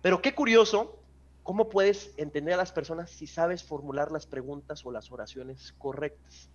Pero 0.00 0.22
qué 0.22 0.34
curioso 0.34 0.98
cómo 1.42 1.68
puedes 1.68 2.14
entender 2.16 2.54
a 2.54 2.56
las 2.56 2.72
personas 2.72 3.10
si 3.10 3.26
sabes 3.26 3.62
formular 3.62 4.10
las 4.10 4.24
preguntas 4.24 4.86
o 4.86 4.90
las 4.90 5.12
oraciones 5.12 5.74
correctas. 5.76 6.48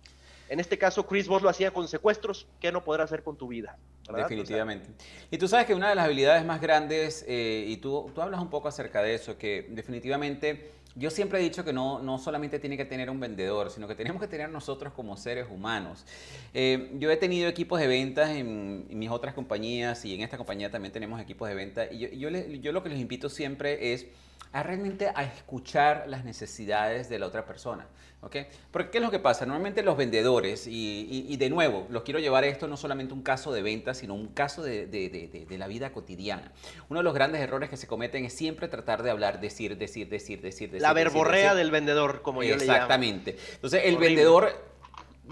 En 0.52 0.60
este 0.60 0.76
caso, 0.76 1.06
Chris 1.06 1.28
vos 1.28 1.40
lo 1.40 1.48
hacía 1.48 1.70
con 1.70 1.88
secuestros, 1.88 2.46
¿qué 2.60 2.70
no 2.70 2.84
podrás 2.84 3.06
hacer 3.06 3.22
con 3.22 3.38
tu 3.38 3.48
vida? 3.48 3.78
Definitivamente. 4.14 4.90
y 5.30 5.38
tú 5.38 5.48
sabes 5.48 5.64
que 5.64 5.74
una 5.74 5.88
de 5.88 5.94
las 5.94 6.04
habilidades 6.04 6.44
más 6.44 6.60
grandes, 6.60 7.24
eh, 7.26 7.64
y 7.66 7.78
tú, 7.78 8.10
tú 8.14 8.20
hablas 8.20 8.38
un 8.38 8.50
poco 8.50 8.68
acerca 8.68 9.00
de 9.00 9.14
eso, 9.14 9.38
que 9.38 9.66
definitivamente 9.70 10.72
yo 10.94 11.08
siempre 11.08 11.40
he 11.40 11.42
dicho 11.42 11.64
que 11.64 11.72
no, 11.72 12.00
no 12.00 12.18
solamente 12.18 12.58
tiene 12.58 12.76
que 12.76 12.84
tener 12.84 13.08
un 13.08 13.18
vendedor, 13.18 13.70
sino 13.70 13.88
que 13.88 13.94
tenemos 13.94 14.20
que 14.20 14.28
tener 14.28 14.50
nosotros 14.50 14.92
como 14.92 15.16
seres 15.16 15.46
humanos. 15.50 16.04
Eh, 16.52 16.90
yo 16.98 17.10
he 17.10 17.16
tenido 17.16 17.48
equipos 17.48 17.80
de 17.80 17.86
ventas 17.86 18.28
en, 18.28 18.86
mis 18.90 19.08
otras 19.08 19.32
compañías 19.32 20.04
y 20.04 20.14
en 20.14 20.20
esta 20.20 20.36
compañía 20.36 20.70
también 20.70 20.92
tenemos 20.92 21.18
equipos 21.18 21.48
de 21.48 21.54
venta. 21.54 21.90
Y 21.90 22.18
yo, 22.18 22.28
yo 22.28 22.72
lo 22.72 22.82
que 22.82 22.90
les 22.90 23.00
invito 23.00 23.30
siempre 23.30 23.94
es 23.94 24.06
a 24.52 24.62
realmente 24.62 25.10
a 25.14 25.24
escuchar 25.24 26.04
las 26.08 26.24
necesidades 26.24 27.08
de 27.08 27.18
la 27.18 27.26
otra 27.26 27.46
persona. 27.46 27.86
¿ok? 28.22 28.36
Porque 28.70 28.90
¿qué 28.90 28.98
es 28.98 29.04
lo 29.04 29.10
que 29.10 29.18
pasa? 29.18 29.44
Normalmente 29.46 29.82
los 29.82 29.96
vendedores, 29.96 30.66
y, 30.66 31.36
de 31.36 31.50
nuevo, 31.50 31.86
los 31.90 32.02
quiero 32.02 32.20
llevar 32.20 32.44
a 32.44 32.46
esto 32.46 32.68
no 32.68 32.76
solamente 32.76 33.12
un 33.12 33.22
caso 33.22 33.52
de 33.52 33.62
venta, 33.62 33.94
sino 33.94 34.14
un 34.14 34.28
caso 34.28 34.62
de, 34.62 34.86
de, 34.86 35.58
la 35.58 35.66
vida 35.66 35.92
cotidiana. 35.92 36.52
Uno 36.88 37.00
de 37.00 37.04
los 37.04 37.14
grandes 37.14 37.40
errores 37.40 37.68
que 37.68 37.76
se 37.76 37.86
cometen 37.86 38.24
es 38.24 38.32
siempre 38.32 38.68
tratar 38.68 39.02
de 39.02 39.10
hablar, 39.10 39.40
decir, 39.40 39.76
decir, 39.76 40.08
decir, 40.08 40.40
decir, 40.40 40.70
decir. 40.70 40.82
La 40.82 40.92
verborrea 40.92 41.54
del 41.54 41.70
vendedor, 41.70 42.22
como 42.22 42.42
yo 42.42 42.56
le 42.56 42.64
llamo. 42.64 42.72
Exactamente. 42.72 43.36
Entonces, 43.54 43.82
el 43.84 43.96
vendedor 43.96 44.71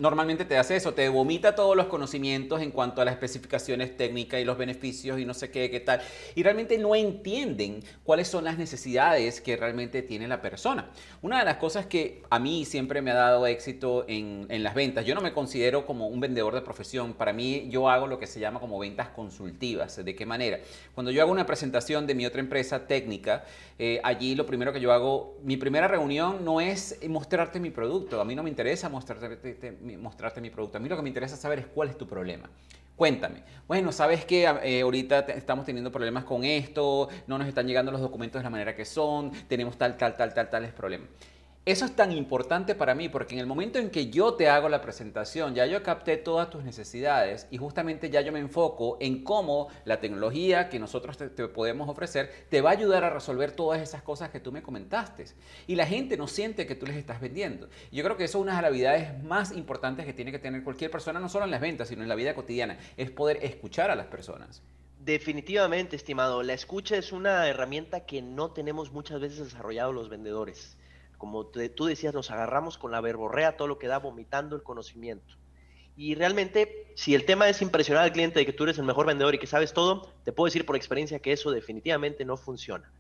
normalmente 0.00 0.44
te 0.44 0.56
hace 0.56 0.76
eso, 0.76 0.94
te 0.94 1.08
vomita 1.08 1.54
todos 1.54 1.76
los 1.76 1.86
conocimientos 1.86 2.60
en 2.62 2.70
cuanto 2.70 3.00
a 3.00 3.04
las 3.04 3.14
especificaciones 3.14 3.96
técnicas 3.96 4.40
y 4.40 4.44
los 4.44 4.56
beneficios 4.56 5.20
y 5.20 5.24
no 5.24 5.34
sé 5.34 5.50
qué, 5.50 5.70
qué 5.70 5.80
tal. 5.80 6.00
Y 6.34 6.42
realmente 6.42 6.78
no 6.78 6.94
entienden 6.94 7.82
cuáles 8.02 8.28
son 8.28 8.44
las 8.44 8.58
necesidades 8.58 9.40
que 9.40 9.56
realmente 9.56 10.02
tiene 10.02 10.26
la 10.26 10.40
persona. 10.40 10.90
Una 11.22 11.38
de 11.38 11.44
las 11.44 11.56
cosas 11.56 11.86
que 11.86 12.22
a 12.30 12.38
mí 12.38 12.64
siempre 12.64 13.02
me 13.02 13.10
ha 13.10 13.14
dado 13.14 13.46
éxito 13.46 14.04
en, 14.08 14.46
en 14.48 14.62
las 14.62 14.74
ventas, 14.74 15.04
yo 15.04 15.14
no 15.14 15.20
me 15.20 15.32
considero 15.32 15.86
como 15.86 16.08
un 16.08 16.20
vendedor 16.20 16.54
de 16.54 16.62
profesión. 16.62 17.14
Para 17.14 17.32
mí 17.32 17.68
yo 17.68 17.88
hago 17.88 18.06
lo 18.06 18.18
que 18.18 18.26
se 18.26 18.40
llama 18.40 18.60
como 18.60 18.78
ventas 18.78 19.10
consultivas. 19.10 20.02
¿De 20.02 20.14
qué 20.14 20.26
manera? 20.26 20.60
Cuando 20.94 21.10
yo 21.10 21.22
hago 21.22 21.30
una 21.30 21.46
presentación 21.46 22.06
de 22.06 22.14
mi 22.14 22.26
otra 22.26 22.40
empresa 22.40 22.86
técnica, 22.86 23.44
eh, 23.78 24.00
allí 24.02 24.34
lo 24.34 24.46
primero 24.46 24.72
que 24.72 24.80
yo 24.80 24.92
hago, 24.92 25.38
mi 25.42 25.56
primera 25.56 25.88
reunión 25.88 26.44
no 26.44 26.60
es 26.60 26.98
mostrarte 27.08 27.60
mi 27.60 27.70
producto. 27.70 28.20
A 28.20 28.24
mí 28.24 28.34
no 28.34 28.42
me 28.42 28.50
interesa 28.50 28.88
mostrarte 28.88 29.54
mostrarte 29.96 30.40
mi 30.40 30.50
producto. 30.50 30.78
A 30.78 30.80
mí 30.80 30.88
lo 30.88 30.96
que 30.96 31.02
me 31.02 31.08
interesa 31.08 31.36
saber 31.36 31.58
es 31.60 31.66
cuál 31.66 31.88
es 31.88 31.98
tu 31.98 32.06
problema. 32.06 32.48
Cuéntame. 32.96 33.42
Bueno, 33.66 33.92
sabes 33.92 34.24
que 34.26 34.44
eh, 34.62 34.82
ahorita 34.82 35.20
estamos 35.20 35.64
teniendo 35.64 35.90
problemas 35.90 36.24
con 36.24 36.44
esto, 36.44 37.08
no 37.26 37.38
nos 37.38 37.48
están 37.48 37.66
llegando 37.66 37.90
los 37.90 38.00
documentos 38.00 38.40
de 38.40 38.44
la 38.44 38.50
manera 38.50 38.76
que 38.76 38.84
son, 38.84 39.32
tenemos 39.48 39.78
tal, 39.78 39.96
tal, 39.96 40.16
tal, 40.16 40.34
tal, 40.34 40.50
tales 40.50 40.72
problemas. 40.72 41.08
Eso 41.70 41.84
es 41.84 41.94
tan 41.94 42.10
importante 42.10 42.74
para 42.74 42.96
mí 42.96 43.08
porque 43.08 43.34
en 43.34 43.40
el 43.40 43.46
momento 43.46 43.78
en 43.78 43.90
que 43.90 44.10
yo 44.10 44.34
te 44.34 44.48
hago 44.48 44.68
la 44.68 44.80
presentación, 44.80 45.54
ya 45.54 45.66
yo 45.66 45.84
capté 45.84 46.16
todas 46.16 46.50
tus 46.50 46.64
necesidades 46.64 47.46
y 47.48 47.58
justamente 47.58 48.10
ya 48.10 48.22
yo 48.22 48.32
me 48.32 48.40
enfoco 48.40 48.98
en 49.00 49.22
cómo 49.22 49.68
la 49.84 50.00
tecnología 50.00 50.68
que 50.68 50.80
nosotros 50.80 51.16
te, 51.16 51.28
podemos 51.28 51.88
ofrecer 51.88 52.46
te 52.48 52.60
va 52.60 52.70
a 52.70 52.72
ayudar 52.72 53.04
a 53.04 53.10
resolver 53.10 53.52
todas 53.52 53.80
esas 53.80 54.02
cosas 54.02 54.30
que 54.30 54.40
tú 54.40 54.50
me 54.50 54.62
comentaste. 54.64 55.26
Y 55.68 55.76
la 55.76 55.86
gente 55.86 56.16
no 56.16 56.26
siente 56.26 56.66
que 56.66 56.74
tú 56.74 56.86
les 56.86 56.96
estás 56.96 57.20
vendiendo. 57.20 57.68
yo 57.92 58.02
creo 58.02 58.16
que 58.16 58.24
eso 58.24 58.38
es 58.38 58.42
una 58.42 58.56
de 58.56 58.62
las 58.62 58.68
habilidades 58.70 59.22
más 59.22 59.52
importantes 59.52 60.04
que 60.06 60.12
tiene 60.12 60.32
que 60.32 60.40
tener 60.40 60.64
cualquier 60.64 60.90
persona, 60.90 61.20
no 61.20 61.28
solo 61.28 61.44
en 61.44 61.52
las 61.52 61.60
ventas, 61.60 61.86
sino 61.86 62.02
en 62.02 62.08
la 62.08 62.16
vida 62.16 62.34
cotidiana, 62.34 62.78
es 62.96 63.12
poder 63.12 63.38
escuchar 63.44 63.92
a 63.92 63.94
las 63.94 64.06
personas. 64.06 64.60
Definitivamente, 64.98 65.94
estimado. 65.94 66.42
La 66.42 66.52
escucha 66.52 66.96
es 66.96 67.12
una 67.12 67.46
herramienta 67.46 68.06
que 68.06 68.22
no 68.22 68.50
tenemos 68.50 68.90
muchas 68.90 69.20
veces 69.20 69.38
desarrollado 69.38 69.92
los 69.92 70.08
vendedores 70.08 70.76
como 71.20 71.44
tú 71.44 71.84
decías, 71.84 72.14
nos 72.14 72.30
agarramos 72.30 72.78
con 72.78 72.92
la 72.92 73.02
verborrea, 73.02 73.58
todo 73.58 73.68
lo 73.68 73.78
que 73.78 73.88
da, 73.88 73.98
vomitando 73.98 74.56
el 74.56 74.62
conocimiento. 74.62 75.34
Y 75.94 76.14
realmente, 76.14 76.90
si 76.94 77.14
el 77.14 77.26
tema 77.26 77.46
es 77.50 77.60
impresionar 77.60 78.04
al 78.04 78.12
cliente 78.12 78.38
de 78.38 78.46
que 78.46 78.54
tú 78.54 78.64
eres 78.64 78.78
el 78.78 78.86
mejor 78.86 79.04
vendedor 79.04 79.34
y 79.34 79.38
que 79.38 79.46
sabes 79.46 79.74
todo, 79.74 80.14
te 80.24 80.32
puedo 80.32 80.46
decir 80.46 80.64
por 80.64 80.76
experiencia 80.76 81.18
que 81.18 81.32
eso 81.32 81.50
definitivamente 81.50 82.24
no 82.24 82.38
funciona. 82.38 82.90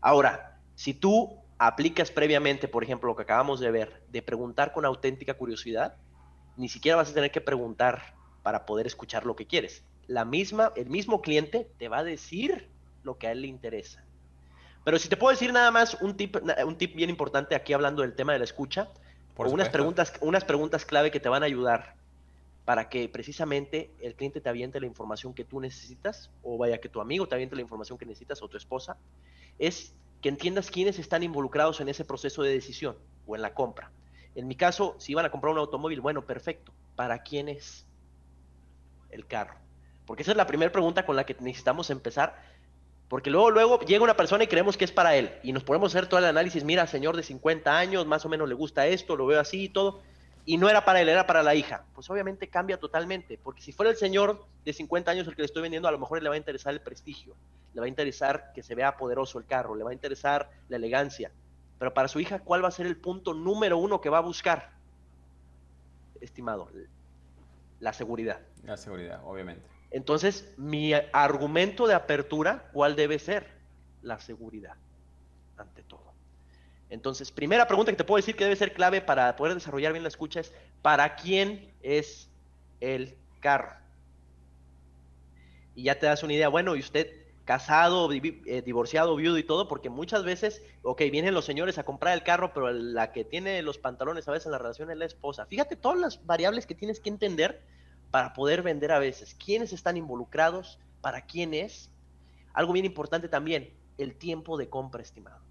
Ahora, 0.00 0.58
si 0.74 0.94
tú 0.94 1.38
aplicas 1.58 2.10
previamente, 2.10 2.66
por 2.66 2.82
ejemplo, 2.82 3.10
lo 3.10 3.16
que 3.16 3.24
acabamos 3.24 3.60
de 3.60 3.70
ver, 3.70 4.02
de 4.08 4.22
preguntar 4.22 4.72
con 4.72 4.86
auténtica 4.86 5.34
curiosidad, 5.34 5.96
ni 6.56 6.70
siquiera 6.70 6.96
vas 6.96 7.10
a 7.10 7.14
tener 7.14 7.30
que 7.30 7.42
preguntar 7.42 8.14
para 8.42 8.64
poder 8.64 8.86
escuchar 8.86 9.26
lo 9.26 9.36
que 9.36 9.46
quieres. 9.46 9.84
La 10.06 10.24
misma, 10.24 10.72
el 10.76 10.88
mismo 10.88 11.20
cliente 11.20 11.70
te 11.76 11.88
va 11.88 11.98
a 11.98 12.04
decir 12.04 12.70
lo 13.02 13.18
que 13.18 13.26
a 13.26 13.32
él 13.32 13.42
le 13.42 13.48
interesa. 13.48 14.05
Pero 14.86 15.00
si 15.00 15.08
te 15.08 15.16
puedo 15.16 15.32
decir 15.32 15.52
nada 15.52 15.72
más 15.72 16.00
un 16.00 16.16
tip, 16.16 16.36
un 16.64 16.78
tip 16.78 16.94
bien 16.94 17.10
importante 17.10 17.56
aquí 17.56 17.72
hablando 17.72 18.02
del 18.02 18.14
tema 18.14 18.34
de 18.34 18.38
la 18.38 18.44
escucha, 18.44 18.88
o 19.36 19.50
unas 19.50 19.68
preguntas, 19.68 20.12
unas 20.20 20.44
preguntas 20.44 20.84
clave 20.84 21.10
que 21.10 21.18
te 21.18 21.28
van 21.28 21.42
a 21.42 21.46
ayudar 21.46 21.96
para 22.64 22.88
que 22.88 23.08
precisamente 23.08 23.90
el 24.00 24.14
cliente 24.14 24.40
te 24.40 24.48
aviente 24.48 24.78
la 24.78 24.86
información 24.86 25.34
que 25.34 25.42
tú 25.42 25.58
necesitas, 25.58 26.30
o 26.44 26.56
vaya 26.56 26.78
que 26.78 26.88
tu 26.88 27.00
amigo 27.00 27.26
te 27.26 27.34
aviente 27.34 27.56
la 27.56 27.62
información 27.62 27.98
que 27.98 28.06
necesitas, 28.06 28.40
o 28.42 28.48
tu 28.48 28.56
esposa, 28.56 28.96
es 29.58 29.92
que 30.22 30.28
entiendas 30.28 30.70
quiénes 30.70 31.00
están 31.00 31.24
involucrados 31.24 31.80
en 31.80 31.88
ese 31.88 32.04
proceso 32.04 32.44
de 32.44 32.52
decisión 32.52 32.96
o 33.26 33.34
en 33.34 33.42
la 33.42 33.54
compra. 33.54 33.90
En 34.36 34.46
mi 34.46 34.54
caso, 34.54 34.94
si 35.00 35.10
iban 35.10 35.26
a 35.26 35.32
comprar 35.32 35.52
un 35.52 35.58
automóvil, 35.58 36.00
bueno, 36.00 36.24
perfecto. 36.24 36.72
¿Para 36.94 37.24
quién 37.24 37.48
es 37.48 37.88
el 39.10 39.26
carro? 39.26 39.56
Porque 40.06 40.22
esa 40.22 40.30
es 40.30 40.36
la 40.36 40.46
primera 40.46 40.70
pregunta 40.70 41.04
con 41.04 41.16
la 41.16 41.26
que 41.26 41.34
necesitamos 41.40 41.90
empezar 41.90 42.40
porque 43.08 43.30
luego, 43.30 43.50
luego 43.50 43.80
llega 43.80 44.02
una 44.02 44.16
persona 44.16 44.44
y 44.44 44.46
creemos 44.48 44.76
que 44.76 44.84
es 44.84 44.92
para 44.92 45.14
él. 45.14 45.32
Y 45.42 45.52
nos 45.52 45.62
podemos 45.62 45.94
hacer 45.94 46.08
todo 46.08 46.18
el 46.18 46.26
análisis, 46.26 46.64
mira, 46.64 46.86
señor 46.86 47.16
de 47.16 47.22
50 47.22 47.76
años, 47.76 48.06
más 48.06 48.24
o 48.24 48.28
menos 48.28 48.48
le 48.48 48.54
gusta 48.54 48.86
esto, 48.86 49.16
lo 49.16 49.26
veo 49.26 49.40
así 49.40 49.64
y 49.64 49.68
todo. 49.68 50.02
Y 50.44 50.58
no 50.58 50.68
era 50.68 50.84
para 50.84 51.00
él, 51.00 51.08
era 51.08 51.26
para 51.26 51.42
la 51.42 51.54
hija. 51.54 51.84
Pues 51.94 52.08
obviamente 52.10 52.48
cambia 52.48 52.78
totalmente. 52.78 53.38
Porque 53.42 53.62
si 53.62 53.72
fuera 53.72 53.90
el 53.90 53.96
señor 53.96 54.44
de 54.64 54.72
50 54.72 55.10
años 55.10 55.26
el 55.26 55.34
que 55.34 55.42
le 55.42 55.46
estoy 55.46 55.62
vendiendo, 55.62 55.88
a 55.88 55.92
lo 55.92 55.98
mejor 55.98 56.22
le 56.22 56.28
va 56.28 56.36
a 56.36 56.38
interesar 56.38 56.72
el 56.72 56.80
prestigio. 56.80 57.34
Le 57.74 57.80
va 57.80 57.86
a 57.86 57.88
interesar 57.88 58.52
que 58.54 58.62
se 58.62 58.74
vea 58.76 58.96
poderoso 58.96 59.38
el 59.38 59.44
carro. 59.44 59.74
Le 59.74 59.82
va 59.82 59.90
a 59.90 59.94
interesar 59.94 60.50
la 60.68 60.76
elegancia. 60.76 61.32
Pero 61.78 61.92
para 61.94 62.08
su 62.08 62.20
hija, 62.20 62.40
¿cuál 62.40 62.62
va 62.62 62.68
a 62.68 62.72
ser 62.72 62.86
el 62.86 62.96
punto 62.96 63.34
número 63.34 63.76
uno 63.76 64.00
que 64.00 64.08
va 64.08 64.18
a 64.18 64.22
buscar? 64.22 64.70
Estimado, 66.20 66.70
la 67.80 67.92
seguridad. 67.92 68.40
La 68.62 68.76
seguridad, 68.76 69.20
obviamente. 69.24 69.75
Entonces, 69.90 70.52
mi 70.56 70.92
argumento 71.12 71.86
de 71.86 71.94
apertura, 71.94 72.68
¿cuál 72.72 72.96
debe 72.96 73.18
ser? 73.18 73.46
La 74.02 74.18
seguridad, 74.18 74.74
ante 75.56 75.82
todo. 75.82 76.12
Entonces, 76.90 77.32
primera 77.32 77.66
pregunta 77.66 77.92
que 77.92 77.96
te 77.96 78.04
puedo 78.04 78.16
decir 78.16 78.36
que 78.36 78.44
debe 78.44 78.56
ser 78.56 78.72
clave 78.72 79.00
para 79.00 79.34
poder 79.36 79.54
desarrollar 79.54 79.92
bien 79.92 80.02
la 80.02 80.08
escucha 80.08 80.40
es, 80.40 80.52
¿para 80.82 81.16
quién 81.16 81.72
es 81.82 82.30
el 82.80 83.16
carro? 83.40 83.74
Y 85.74 85.84
ya 85.84 85.98
te 85.98 86.06
das 86.06 86.22
una 86.22 86.32
idea, 86.32 86.48
bueno, 86.48 86.76
y 86.76 86.80
usted 86.80 87.10
casado, 87.44 88.10
eh, 88.12 88.62
divorciado, 88.62 89.14
viudo 89.16 89.38
y 89.38 89.44
todo, 89.44 89.68
porque 89.68 89.88
muchas 89.88 90.24
veces, 90.24 90.62
ok, 90.82 91.00
vienen 91.12 91.32
los 91.32 91.44
señores 91.44 91.78
a 91.78 91.84
comprar 91.84 92.14
el 92.14 92.24
carro, 92.24 92.52
pero 92.52 92.70
la 92.72 93.12
que 93.12 93.24
tiene 93.24 93.62
los 93.62 93.78
pantalones 93.78 94.26
a 94.26 94.32
veces 94.32 94.46
en 94.46 94.52
la 94.52 94.58
relación 94.58 94.90
es 94.90 94.96
la 94.96 95.04
esposa. 95.04 95.46
Fíjate 95.46 95.76
todas 95.76 95.98
las 95.98 96.26
variables 96.26 96.66
que 96.66 96.74
tienes 96.74 96.98
que 96.98 97.08
entender 97.08 97.62
para 98.16 98.32
poder 98.32 98.62
vender 98.62 98.92
a 98.92 98.98
veces. 98.98 99.34
¿Quiénes 99.34 99.74
están 99.74 99.98
involucrados? 99.98 100.78
¿Para 101.02 101.26
quién 101.26 101.52
es? 101.52 101.90
Algo 102.54 102.72
bien 102.72 102.86
importante 102.86 103.28
también, 103.28 103.74
el 103.98 104.16
tiempo 104.16 104.56
de 104.56 104.70
compra, 104.70 105.02
estimado. 105.02 105.42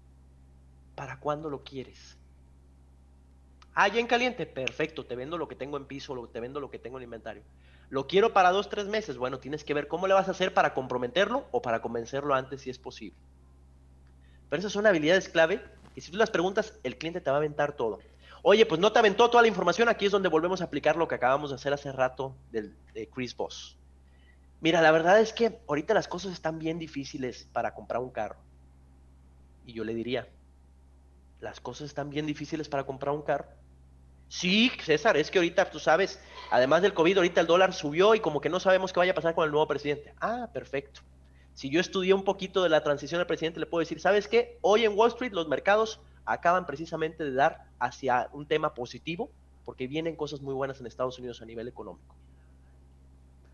¿Para 0.96 1.20
cuándo 1.20 1.48
lo 1.48 1.62
quieres? 1.62 2.18
Ah, 3.72 3.86
ya 3.86 4.00
en 4.00 4.08
caliente, 4.08 4.46
perfecto, 4.46 5.06
te 5.06 5.14
vendo 5.14 5.38
lo 5.38 5.46
que 5.46 5.54
tengo 5.54 5.76
en 5.76 5.84
piso, 5.84 6.28
te 6.32 6.40
vendo 6.40 6.58
lo 6.58 6.68
que 6.68 6.80
tengo 6.80 6.96
en 6.96 7.04
inventario. 7.04 7.44
Lo 7.88 8.08
quiero 8.08 8.32
para 8.32 8.50
dos, 8.50 8.68
tres 8.68 8.88
meses. 8.88 9.16
Bueno, 9.16 9.38
tienes 9.38 9.62
que 9.62 9.72
ver 9.72 9.86
cómo 9.86 10.08
le 10.08 10.14
vas 10.14 10.26
a 10.26 10.32
hacer 10.32 10.52
para 10.52 10.74
comprometerlo 10.74 11.46
o 11.52 11.62
para 11.62 11.80
convencerlo 11.80 12.34
antes 12.34 12.62
si 12.62 12.70
es 12.70 12.80
posible. 12.80 13.16
Pero 14.50 14.58
esas 14.58 14.72
son 14.72 14.88
habilidades 14.88 15.28
clave 15.28 15.62
y 15.94 16.00
si 16.00 16.10
tú 16.10 16.18
las 16.18 16.32
preguntas, 16.32 16.80
el 16.82 16.98
cliente 16.98 17.20
te 17.20 17.30
va 17.30 17.36
a 17.36 17.38
aventar 17.38 17.76
todo. 17.76 18.00
Oye, 18.48 18.64
pues 18.64 18.80
no 18.80 18.92
te 18.92 19.00
aventó 19.00 19.28
toda 19.28 19.42
la 19.42 19.48
información, 19.48 19.88
aquí 19.88 20.06
es 20.06 20.12
donde 20.12 20.28
volvemos 20.28 20.60
a 20.60 20.66
aplicar 20.66 20.94
lo 20.94 21.08
que 21.08 21.16
acabamos 21.16 21.50
de 21.50 21.56
hacer 21.56 21.72
hace 21.72 21.90
rato 21.90 22.36
del, 22.52 22.76
de 22.94 23.08
Chris 23.08 23.36
Voss. 23.36 23.76
Mira, 24.60 24.80
la 24.80 24.92
verdad 24.92 25.18
es 25.18 25.32
que 25.32 25.58
ahorita 25.66 25.94
las 25.94 26.06
cosas 26.06 26.32
están 26.32 26.60
bien 26.60 26.78
difíciles 26.78 27.48
para 27.52 27.74
comprar 27.74 28.00
un 28.00 28.10
carro. 28.10 28.36
Y 29.64 29.72
yo 29.72 29.82
le 29.82 29.94
diría, 29.94 30.28
¿las 31.40 31.58
cosas 31.58 31.88
están 31.88 32.08
bien 32.08 32.24
difíciles 32.24 32.68
para 32.68 32.84
comprar 32.84 33.16
un 33.16 33.22
carro? 33.22 33.48
Sí, 34.28 34.70
César, 34.80 35.16
es 35.16 35.32
que 35.32 35.38
ahorita, 35.38 35.68
tú 35.68 35.80
sabes, 35.80 36.20
además 36.52 36.82
del 36.82 36.94
COVID, 36.94 37.16
ahorita 37.16 37.40
el 37.40 37.48
dólar 37.48 37.74
subió 37.74 38.14
y 38.14 38.20
como 38.20 38.40
que 38.40 38.48
no 38.48 38.60
sabemos 38.60 38.92
qué 38.92 39.00
vaya 39.00 39.10
a 39.10 39.16
pasar 39.16 39.34
con 39.34 39.44
el 39.44 39.50
nuevo 39.50 39.66
presidente. 39.66 40.14
Ah, 40.20 40.50
perfecto. 40.54 41.00
Si 41.54 41.68
yo 41.68 41.80
estudié 41.80 42.14
un 42.14 42.22
poquito 42.22 42.62
de 42.62 42.68
la 42.68 42.84
transición 42.84 43.18
del 43.18 43.26
presidente, 43.26 43.58
le 43.58 43.66
puedo 43.66 43.80
decir, 43.80 43.98
¿sabes 43.98 44.28
qué? 44.28 44.56
Hoy 44.60 44.84
en 44.84 44.96
Wall 44.96 45.08
Street 45.08 45.32
los 45.32 45.48
mercados 45.48 45.98
acaban 46.26 46.66
precisamente 46.66 47.24
de 47.24 47.32
dar 47.32 47.64
hacia 47.78 48.28
un 48.32 48.46
tema 48.46 48.74
positivo, 48.74 49.30
porque 49.64 49.86
vienen 49.86 50.16
cosas 50.16 50.42
muy 50.42 50.54
buenas 50.54 50.80
en 50.80 50.86
Estados 50.86 51.18
Unidos 51.18 51.40
a 51.40 51.46
nivel 51.46 51.68
económico. 51.68 52.14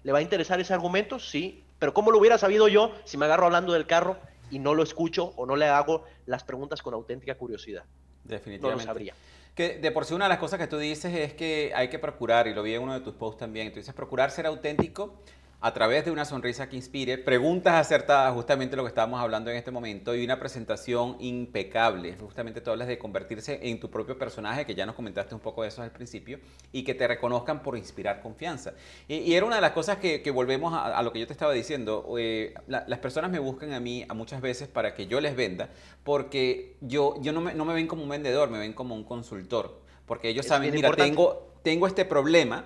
¿Le 0.02 0.12
va 0.12 0.18
a 0.18 0.22
interesar 0.22 0.58
ese 0.60 0.74
argumento? 0.74 1.18
Sí, 1.18 1.64
pero 1.78 1.94
¿cómo 1.94 2.10
lo 2.10 2.18
hubiera 2.18 2.38
sabido 2.38 2.68
yo 2.68 2.92
si 3.04 3.16
me 3.16 3.26
agarro 3.26 3.46
hablando 3.46 3.72
del 3.72 3.86
carro 3.86 4.16
y 4.50 4.58
no 4.58 4.74
lo 4.74 4.82
escucho 4.82 5.32
o 5.36 5.46
no 5.46 5.56
le 5.56 5.66
hago 5.66 6.04
las 6.26 6.44
preguntas 6.44 6.82
con 6.82 6.94
auténtica 6.94 7.36
curiosidad? 7.36 7.84
Definitivamente. 8.24 8.84
No 8.84 8.86
lo 8.86 8.92
sabría. 8.92 9.14
Que 9.54 9.78
de 9.78 9.90
por 9.90 10.04
sí 10.04 10.14
una 10.14 10.24
de 10.24 10.30
las 10.30 10.38
cosas 10.38 10.58
que 10.58 10.66
tú 10.66 10.78
dices 10.78 11.14
es 11.14 11.34
que 11.34 11.72
hay 11.74 11.88
que 11.88 11.98
procurar, 11.98 12.48
y 12.48 12.54
lo 12.54 12.62
vi 12.62 12.74
en 12.74 12.82
uno 12.82 12.94
de 12.94 13.00
tus 13.00 13.14
posts 13.14 13.38
también, 13.38 13.70
tú 13.70 13.78
dices 13.78 13.94
procurar 13.94 14.30
ser 14.30 14.46
auténtico 14.46 15.14
a 15.62 15.72
través 15.72 16.04
de 16.04 16.10
una 16.10 16.24
sonrisa 16.24 16.68
que 16.68 16.74
inspire, 16.74 17.18
preguntas 17.18 17.74
acertadas, 17.74 18.34
justamente 18.34 18.74
lo 18.74 18.82
que 18.82 18.88
estábamos 18.88 19.20
hablando 19.20 19.48
en 19.48 19.56
este 19.56 19.70
momento, 19.70 20.12
y 20.12 20.24
una 20.24 20.40
presentación 20.40 21.16
impecable. 21.20 22.16
Justamente 22.20 22.60
tú 22.60 22.72
hablas 22.72 22.88
de 22.88 22.98
convertirse 22.98 23.60
en 23.62 23.78
tu 23.78 23.88
propio 23.88 24.18
personaje, 24.18 24.66
que 24.66 24.74
ya 24.74 24.86
nos 24.86 24.96
comentaste 24.96 25.36
un 25.36 25.40
poco 25.40 25.62
de 25.62 25.68
eso 25.68 25.80
al 25.80 25.92
principio, 25.92 26.40
y 26.72 26.82
que 26.82 26.94
te 26.94 27.06
reconozcan 27.06 27.62
por 27.62 27.78
inspirar 27.78 28.20
confianza. 28.20 28.74
Y, 29.06 29.34
era 29.34 29.46
una 29.46 29.54
de 29.54 29.62
las 29.62 29.70
cosas 29.70 29.98
que, 29.98 30.30
volvemos 30.32 30.74
a, 30.74 31.00
lo 31.00 31.12
que 31.12 31.20
yo 31.20 31.28
te 31.28 31.32
estaba 31.32 31.52
diciendo. 31.52 32.12
Eh, 32.18 32.54
las 32.66 32.98
personas 32.98 33.30
me 33.30 33.38
buscan 33.38 33.72
a 33.72 33.78
mí 33.78 34.04
a 34.08 34.14
muchas 34.14 34.40
veces 34.40 34.66
para 34.66 34.94
que 34.94 35.06
yo 35.06 35.20
les 35.20 35.36
venda, 35.36 35.70
porque 36.02 36.74
yo, 36.80 37.14
yo 37.22 37.32
no, 37.32 37.40
me, 37.40 37.54
no 37.54 37.64
me 37.64 37.72
ven 37.72 37.86
como 37.86 38.02
un 38.02 38.08
vendedor, 38.08 38.50
me 38.50 38.58
ven 38.58 38.72
como 38.72 38.96
un 38.96 39.04
consultor. 39.04 39.80
Porque 40.06 40.28
ellos 40.28 40.44
saben, 40.44 40.74
mira, 40.74 40.90
tengo, 40.90 41.52
tengo 41.62 41.86
este 41.86 42.04
problema 42.04 42.64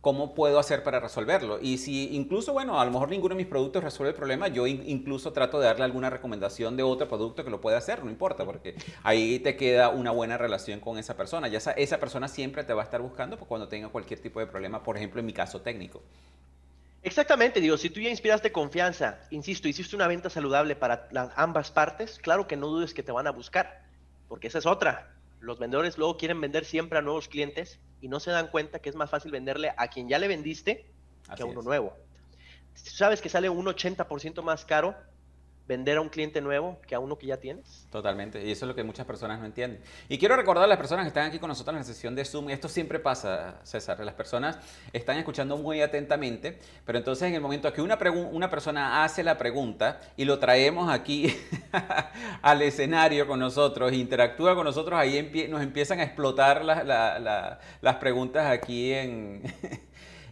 ¿cómo 0.00 0.34
puedo 0.34 0.58
hacer 0.58 0.82
para 0.82 1.00
resolverlo? 1.00 1.58
Y 1.60 1.78
si 1.78 2.14
incluso, 2.14 2.52
bueno, 2.52 2.80
a 2.80 2.84
lo 2.84 2.90
mejor 2.90 3.10
ninguno 3.10 3.34
de 3.34 3.42
mis 3.42 3.46
productos 3.46 3.82
resuelve 3.82 4.10
el 4.10 4.16
problema, 4.16 4.48
yo 4.48 4.66
incluso 4.66 5.32
trato 5.32 5.58
de 5.58 5.66
darle 5.66 5.84
alguna 5.84 6.10
recomendación 6.10 6.76
de 6.76 6.82
otro 6.82 7.08
producto 7.08 7.44
que 7.44 7.50
lo 7.50 7.60
pueda 7.60 7.78
hacer, 7.78 8.04
no 8.04 8.10
importa, 8.10 8.44
porque 8.44 8.74
ahí 9.02 9.38
te 9.40 9.56
queda 9.56 9.88
una 9.90 10.10
buena 10.10 10.38
relación 10.38 10.80
con 10.80 10.98
esa 10.98 11.16
persona. 11.16 11.48
Ya 11.48 11.58
esa, 11.58 11.72
esa 11.72 11.98
persona 11.98 12.28
siempre 12.28 12.64
te 12.64 12.72
va 12.72 12.82
a 12.82 12.84
estar 12.84 13.00
buscando 13.00 13.38
cuando 13.38 13.68
tenga 13.68 13.88
cualquier 13.88 14.20
tipo 14.20 14.40
de 14.40 14.46
problema, 14.46 14.82
por 14.82 14.96
ejemplo, 14.96 15.20
en 15.20 15.26
mi 15.26 15.32
caso 15.32 15.60
técnico. 15.60 16.02
Exactamente, 17.02 17.60
digo, 17.60 17.76
si 17.76 17.90
tú 17.90 18.00
ya 18.00 18.10
inspiraste 18.10 18.50
confianza, 18.50 19.20
insisto, 19.30 19.68
hiciste 19.68 19.94
una 19.94 20.08
venta 20.08 20.30
saludable 20.30 20.74
para 20.74 21.08
ambas 21.36 21.70
partes, 21.70 22.18
claro 22.18 22.48
que 22.48 22.56
no 22.56 22.66
dudes 22.66 22.92
que 22.92 23.04
te 23.04 23.12
van 23.12 23.26
a 23.26 23.30
buscar, 23.30 23.82
porque 24.28 24.48
esa 24.48 24.58
es 24.58 24.66
otra. 24.66 25.14
Los 25.40 25.60
vendedores 25.60 25.96
luego 25.96 26.16
quieren 26.16 26.40
vender 26.40 26.64
siempre 26.64 26.98
a 26.98 27.02
nuevos 27.02 27.28
clientes 27.28 27.78
y 28.00 28.08
no 28.08 28.20
se 28.20 28.30
dan 28.30 28.48
cuenta 28.48 28.78
que 28.78 28.88
es 28.88 28.96
más 28.96 29.10
fácil 29.10 29.30
venderle 29.32 29.72
a 29.76 29.88
quien 29.88 30.08
ya 30.08 30.18
le 30.18 30.28
vendiste 30.28 30.90
que 31.36 31.42
a 31.42 31.46
uno 31.46 31.62
nuevo. 31.62 31.96
Sabes 32.74 33.20
que 33.20 33.28
sale 33.28 33.48
un 33.48 33.66
80% 33.66 34.42
más 34.42 34.64
caro 34.64 34.94
vender 35.68 35.98
a 35.98 36.00
un 36.00 36.08
cliente 36.08 36.40
nuevo 36.40 36.78
que 36.86 36.94
a 36.94 36.98
uno 36.98 37.18
que 37.18 37.26
ya 37.26 37.36
tienes. 37.36 37.86
Totalmente, 37.90 38.42
y 38.42 38.50
eso 38.50 38.64
es 38.64 38.68
lo 38.68 38.74
que 38.74 38.82
muchas 38.82 39.06
personas 39.06 39.38
no 39.38 39.44
entienden. 39.44 39.80
Y 40.08 40.18
quiero 40.18 40.34
recordar 40.34 40.64
a 40.64 40.66
las 40.66 40.78
personas 40.78 41.04
que 41.04 41.08
están 41.08 41.26
aquí 41.26 41.38
con 41.38 41.48
nosotros 41.48 41.74
en 41.74 41.80
la 41.80 41.84
sesión 41.84 42.14
de 42.14 42.24
Zoom, 42.24 42.48
esto 42.48 42.68
siempre 42.68 42.98
pasa, 42.98 43.60
César, 43.62 44.00
las 44.00 44.14
personas 44.14 44.58
están 44.92 45.18
escuchando 45.18 45.58
muy 45.58 45.82
atentamente, 45.82 46.58
pero 46.86 46.98
entonces 46.98 47.28
en 47.28 47.34
el 47.34 47.42
momento 47.42 47.70
que 47.72 47.82
una, 47.82 47.98
una 48.32 48.48
persona 48.48 49.04
hace 49.04 49.22
la 49.22 49.36
pregunta 49.36 50.00
y 50.16 50.24
lo 50.24 50.38
traemos 50.38 50.90
aquí 50.90 51.36
al 52.42 52.62
escenario 52.62 53.26
con 53.26 53.38
nosotros, 53.38 53.92
interactúa 53.92 54.54
con 54.54 54.64
nosotros, 54.64 54.98
ahí 54.98 55.48
nos 55.50 55.60
empiezan 55.60 56.00
a 56.00 56.04
explotar 56.04 56.64
las 56.64 57.96
preguntas 57.96 58.46
aquí 58.46 58.94
en... 58.94 59.42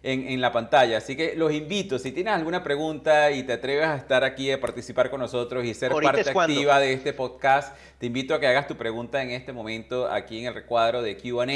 en, 0.07 0.41
la 0.41 0.53
pantalla. 0.53 0.99
Así 0.99 1.17
que 1.17 1.35
los 1.35 1.53
invito, 1.53 1.99
si 1.99 2.13
tienes 2.13 2.33
alguna 2.33 2.63
pregunta 2.63 3.33
y 3.33 3.43
te 3.43 3.55
atreves 3.55 3.87
a 3.87 3.97
estar 3.97 4.23
aquí 4.23 4.51
a 4.53 4.61
participar 4.61 5.11
con 5.11 5.21
nosotros 5.21 5.65
y 5.65 5.75
ser 5.75 5.93
parte 5.93 6.21
activa 6.31 6.79
de 6.79 6.93
este 6.93 7.13
podcast, 7.13 7.77
te 7.99 8.07
invito 8.07 8.35
a 8.35 8.41
que 8.41 8.47
hagas 8.47 8.69
tu 8.69 8.77
pregunta 8.77 9.23
en 9.23 9.31
este 9.31 9.53
momento 9.53 10.09
aquí 10.09 10.39
en 10.39 10.47
el 10.47 10.55
recuadro 10.55 11.03
de 11.03 11.17
QA. 11.17 11.47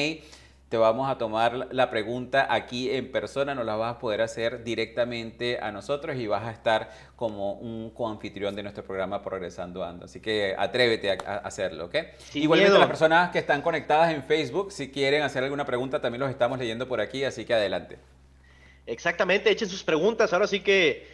Te 0.69 0.77
vamos 0.77 1.11
a 1.11 1.19
tomar 1.19 1.69
la 1.73 1.91
pregunta 1.91 2.47
aquí 2.49 2.91
en 2.91 3.11
persona, 3.11 3.57
nos 3.57 3.67
la 3.67 3.75
vas 3.75 3.97
a 3.97 3.99
poder 3.99 4.21
hacer 4.21 4.63
directamente 4.63 5.59
a 5.61 5.73
nosotros 5.73 6.17
y 6.17 6.29
vas 6.29 6.47
a 6.47 6.53
estar 6.53 6.91
como 7.17 7.55
un 7.55 7.91
coanfitrión 7.91 8.55
de 8.55 8.63
nuestro 8.63 8.85
programa 8.85 9.21
Progresando 9.21 9.83
Ando. 9.85 10.05
Así 10.05 10.21
que 10.21 10.55
atrévete 10.57 11.11
a, 11.11 11.39
hacerlo, 11.39 11.87
¿ok? 11.87 11.97
Igualmente 12.35 12.79
las 12.79 12.87
personas 12.87 13.31
que 13.31 13.41
están 13.41 13.63
conectadas 13.63 14.15
en 14.15 14.23
Facebook, 14.23 14.71
si 14.71 14.91
quieren 14.91 15.23
hacer 15.23 15.43
alguna 15.43 15.65
pregunta, 15.65 16.01
también 16.01 16.21
los 16.21 16.31
estamos 16.31 16.57
leyendo 16.59 16.87
por 16.87 17.01
aquí, 17.01 17.25
así 17.25 17.45
que 17.45 17.55
adelante. 17.55 17.99
Exactamente, 18.91 19.53
echen 19.53 19.69
sus 19.69 19.85
preguntas. 19.85 20.33
Ahora 20.33 20.49
sí 20.49 20.61
que 20.61 21.07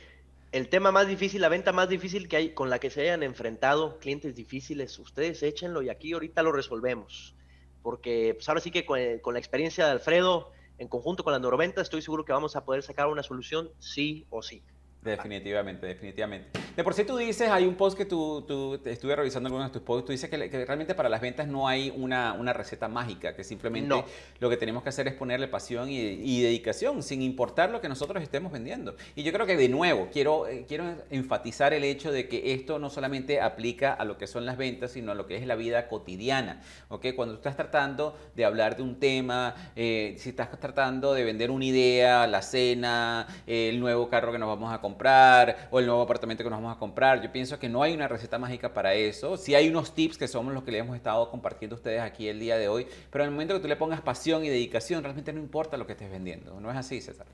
el 0.50 0.70
tema 0.70 0.92
más 0.92 1.06
difícil, 1.06 1.42
la 1.42 1.50
venta 1.50 1.72
más 1.72 1.90
difícil 1.90 2.26
que 2.26 2.36
hay, 2.36 2.54
con 2.54 2.70
la 2.70 2.78
que 2.78 2.88
se 2.88 3.02
hayan 3.02 3.22
enfrentado 3.22 3.98
clientes 3.98 4.34
difíciles, 4.34 4.98
ustedes 4.98 5.42
échenlo 5.42 5.82
y 5.82 5.90
aquí 5.90 6.14
ahorita 6.14 6.42
lo 6.42 6.52
resolvemos. 6.52 7.36
Porque 7.82 8.32
pues 8.34 8.48
ahora 8.48 8.62
sí 8.62 8.70
que 8.70 8.86
con, 8.86 8.98
con 9.18 9.34
la 9.34 9.40
experiencia 9.40 9.84
de 9.84 9.92
Alfredo, 9.92 10.52
en 10.78 10.88
conjunto 10.88 11.22
con 11.22 11.34
la 11.34 11.38
Norventa, 11.38 11.82
estoy 11.82 12.00
seguro 12.00 12.24
que 12.24 12.32
vamos 12.32 12.56
a 12.56 12.64
poder 12.64 12.82
sacar 12.82 13.08
una 13.08 13.22
solución 13.22 13.70
sí 13.78 14.26
o 14.30 14.40
sí. 14.40 14.62
Definitivamente, 15.02 15.86
definitivamente. 15.86 16.58
De 16.76 16.84
por 16.84 16.94
sí 16.94 17.04
tú 17.04 17.16
dices, 17.16 17.48
hay 17.48 17.66
un 17.66 17.74
post 17.74 17.96
que 17.96 18.04
tú, 18.04 18.44
tú 18.46 18.78
estuve 18.84 19.16
revisando 19.16 19.46
algunos 19.46 19.68
de 19.68 19.72
tus 19.72 19.82
posts, 19.82 20.06
tú 20.06 20.12
dices 20.12 20.28
que, 20.28 20.36
realmente 20.36 20.94
para 20.94 21.08
las 21.08 21.20
ventas 21.20 21.48
no 21.48 21.68
hay 21.68 21.92
una, 21.96 22.34
una 22.34 22.52
receta 22.52 22.88
mágica, 22.88 23.34
que 23.34 23.44
simplemente 23.44 24.04
lo 24.40 24.50
que 24.50 24.56
tenemos 24.56 24.82
que 24.82 24.90
hacer 24.90 25.08
es 25.08 25.14
ponerle 25.14 25.48
pasión 25.48 25.88
y, 25.88 26.42
dedicación, 26.42 27.02
sin 27.02 27.22
importar 27.22 27.70
lo 27.70 27.80
que 27.80 27.88
nosotros 27.88 28.22
estemos 28.22 28.52
vendiendo. 28.52 28.94
Y 29.14 29.22
yo 29.22 29.32
creo 29.32 29.46
que 29.46 29.56
de 29.56 29.68
nuevo, 29.68 30.08
quiero, 30.12 30.46
eh, 30.48 30.66
quiero 30.68 30.84
enfatizar 31.10 31.72
el 31.72 31.84
hecho 31.84 32.12
de 32.12 32.28
que 32.28 32.52
esto 32.52 32.78
no 32.78 32.90
solamente 32.90 33.40
aplica 33.40 33.92
a 33.94 34.04
lo 34.04 34.18
que 34.18 34.26
son 34.26 34.44
las 34.44 34.56
ventas, 34.58 34.92
sino 34.92 35.12
a 35.12 35.14
lo 35.14 35.26
que 35.26 35.36
es 35.36 35.46
la 35.46 35.54
vida 35.54 35.88
cotidiana. 35.88 36.60
¿okay? 36.88 37.12
Cuando 37.12 37.34
tú 37.34 37.38
estás 37.38 37.56
tratando 37.56 38.16
de 38.34 38.44
hablar 38.44 38.76
de 38.76 38.82
un 38.82 38.96
tema, 38.96 39.72
eh, 39.76 40.16
si 40.18 40.28
estás 40.28 40.50
tratando 40.60 41.14
de 41.14 41.24
vender 41.24 41.50
una 41.50 41.64
idea, 41.64 42.26
la 42.26 42.42
cena, 42.42 43.26
el 43.46 43.80
nuevo 43.80 44.08
carro 44.08 44.30
que 44.30 44.38
nos 44.38 44.48
vamos 44.48 44.72
a 44.72 44.80
comprar, 44.80 44.96
comprar 44.96 45.68
o 45.70 45.78
el 45.78 45.86
nuevo 45.86 46.00
apartamento 46.00 46.42
que 46.42 46.48
nos 46.48 46.58
vamos 46.58 46.65
a 46.74 46.78
comprar. 46.78 47.22
Yo 47.22 47.32
pienso 47.32 47.58
que 47.58 47.68
no 47.68 47.82
hay 47.82 47.94
una 47.94 48.08
receta 48.08 48.38
mágica 48.38 48.72
para 48.72 48.94
eso. 48.94 49.36
Sí 49.36 49.54
hay 49.54 49.68
unos 49.68 49.94
tips 49.94 50.18
que 50.18 50.28
somos 50.28 50.54
los 50.54 50.62
que 50.64 50.70
le 50.70 50.78
hemos 50.78 50.96
estado 50.96 51.30
compartiendo 51.30 51.76
a 51.76 51.78
ustedes 51.78 52.00
aquí 52.00 52.28
el 52.28 52.40
día 52.40 52.56
de 52.56 52.68
hoy, 52.68 52.86
pero 53.10 53.24
en 53.24 53.28
el 53.28 53.34
momento 53.34 53.54
que 53.54 53.60
tú 53.60 53.68
le 53.68 53.76
pongas 53.76 54.00
pasión 54.00 54.44
y 54.44 54.48
dedicación, 54.48 55.02
realmente 55.02 55.32
no 55.32 55.40
importa 55.40 55.76
lo 55.76 55.86
que 55.86 55.92
estés 55.92 56.10
vendiendo. 56.10 56.60
¿No 56.60 56.70
es 56.70 56.76
así, 56.76 57.00
César? 57.00 57.26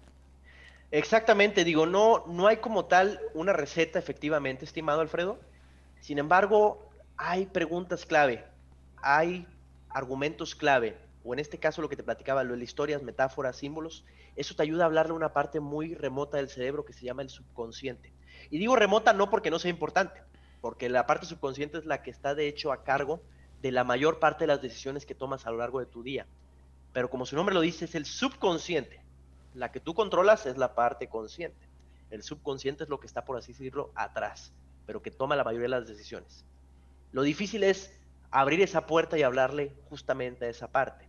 Exactamente, 0.90 1.64
digo, 1.64 1.86
no, 1.86 2.24
no 2.26 2.48
hay 2.48 2.58
como 2.58 2.84
tal 2.84 3.18
una 3.32 3.52
receta 3.54 3.98
efectivamente, 3.98 4.64
estimado 4.64 5.00
Alfredo. 5.00 5.38
Sin 6.00 6.18
embargo, 6.18 6.90
hay 7.16 7.46
preguntas 7.46 8.04
clave, 8.04 8.44
hay 8.96 9.46
argumentos 9.88 10.54
clave, 10.54 10.98
o 11.24 11.32
en 11.32 11.38
este 11.38 11.58
caso 11.58 11.80
lo 11.80 11.88
que 11.88 11.96
te 11.96 12.02
platicaba, 12.02 12.44
lo 12.44 12.56
de 12.56 12.64
historias, 12.64 13.02
metáforas, 13.02 13.56
símbolos, 13.56 14.04
eso 14.36 14.54
te 14.54 14.62
ayuda 14.62 14.84
a 14.84 14.86
hablarle 14.86 15.12
a 15.12 15.16
una 15.16 15.32
parte 15.32 15.60
muy 15.60 15.94
remota 15.94 16.36
del 16.36 16.48
cerebro 16.48 16.84
que 16.84 16.92
se 16.92 17.04
llama 17.04 17.22
el 17.22 17.30
subconsciente. 17.30 18.12
Y 18.50 18.58
digo 18.58 18.76
remota 18.76 19.12
no 19.12 19.30
porque 19.30 19.50
no 19.50 19.58
sea 19.58 19.70
importante, 19.70 20.22
porque 20.60 20.88
la 20.88 21.06
parte 21.06 21.26
subconsciente 21.26 21.78
es 21.78 21.86
la 21.86 22.02
que 22.02 22.10
está 22.10 22.34
de 22.34 22.48
hecho 22.48 22.72
a 22.72 22.84
cargo 22.84 23.20
de 23.60 23.72
la 23.72 23.84
mayor 23.84 24.18
parte 24.18 24.44
de 24.44 24.48
las 24.48 24.62
decisiones 24.62 25.06
que 25.06 25.14
tomas 25.14 25.46
a 25.46 25.50
lo 25.50 25.58
largo 25.58 25.80
de 25.80 25.86
tu 25.86 26.02
día. 26.02 26.26
Pero 26.92 27.08
como 27.08 27.26
su 27.26 27.36
nombre 27.36 27.54
lo 27.54 27.60
dice, 27.60 27.84
es 27.84 27.94
el 27.94 28.06
subconsciente. 28.06 29.00
La 29.54 29.70
que 29.70 29.80
tú 29.80 29.94
controlas 29.94 30.46
es 30.46 30.58
la 30.58 30.74
parte 30.74 31.08
consciente. 31.08 31.68
El 32.10 32.22
subconsciente 32.22 32.84
es 32.84 32.90
lo 32.90 33.00
que 33.00 33.06
está, 33.06 33.24
por 33.24 33.38
así 33.38 33.52
decirlo, 33.52 33.90
atrás, 33.94 34.52
pero 34.86 35.00
que 35.00 35.10
toma 35.10 35.36
la 35.36 35.44
mayoría 35.44 35.64
de 35.64 35.80
las 35.80 35.88
decisiones. 35.88 36.44
Lo 37.12 37.22
difícil 37.22 37.62
es 37.62 37.92
abrir 38.30 38.60
esa 38.60 38.86
puerta 38.86 39.16
y 39.18 39.22
hablarle 39.22 39.74
justamente 39.88 40.46
a 40.46 40.48
esa 40.48 40.68
parte. 40.68 41.06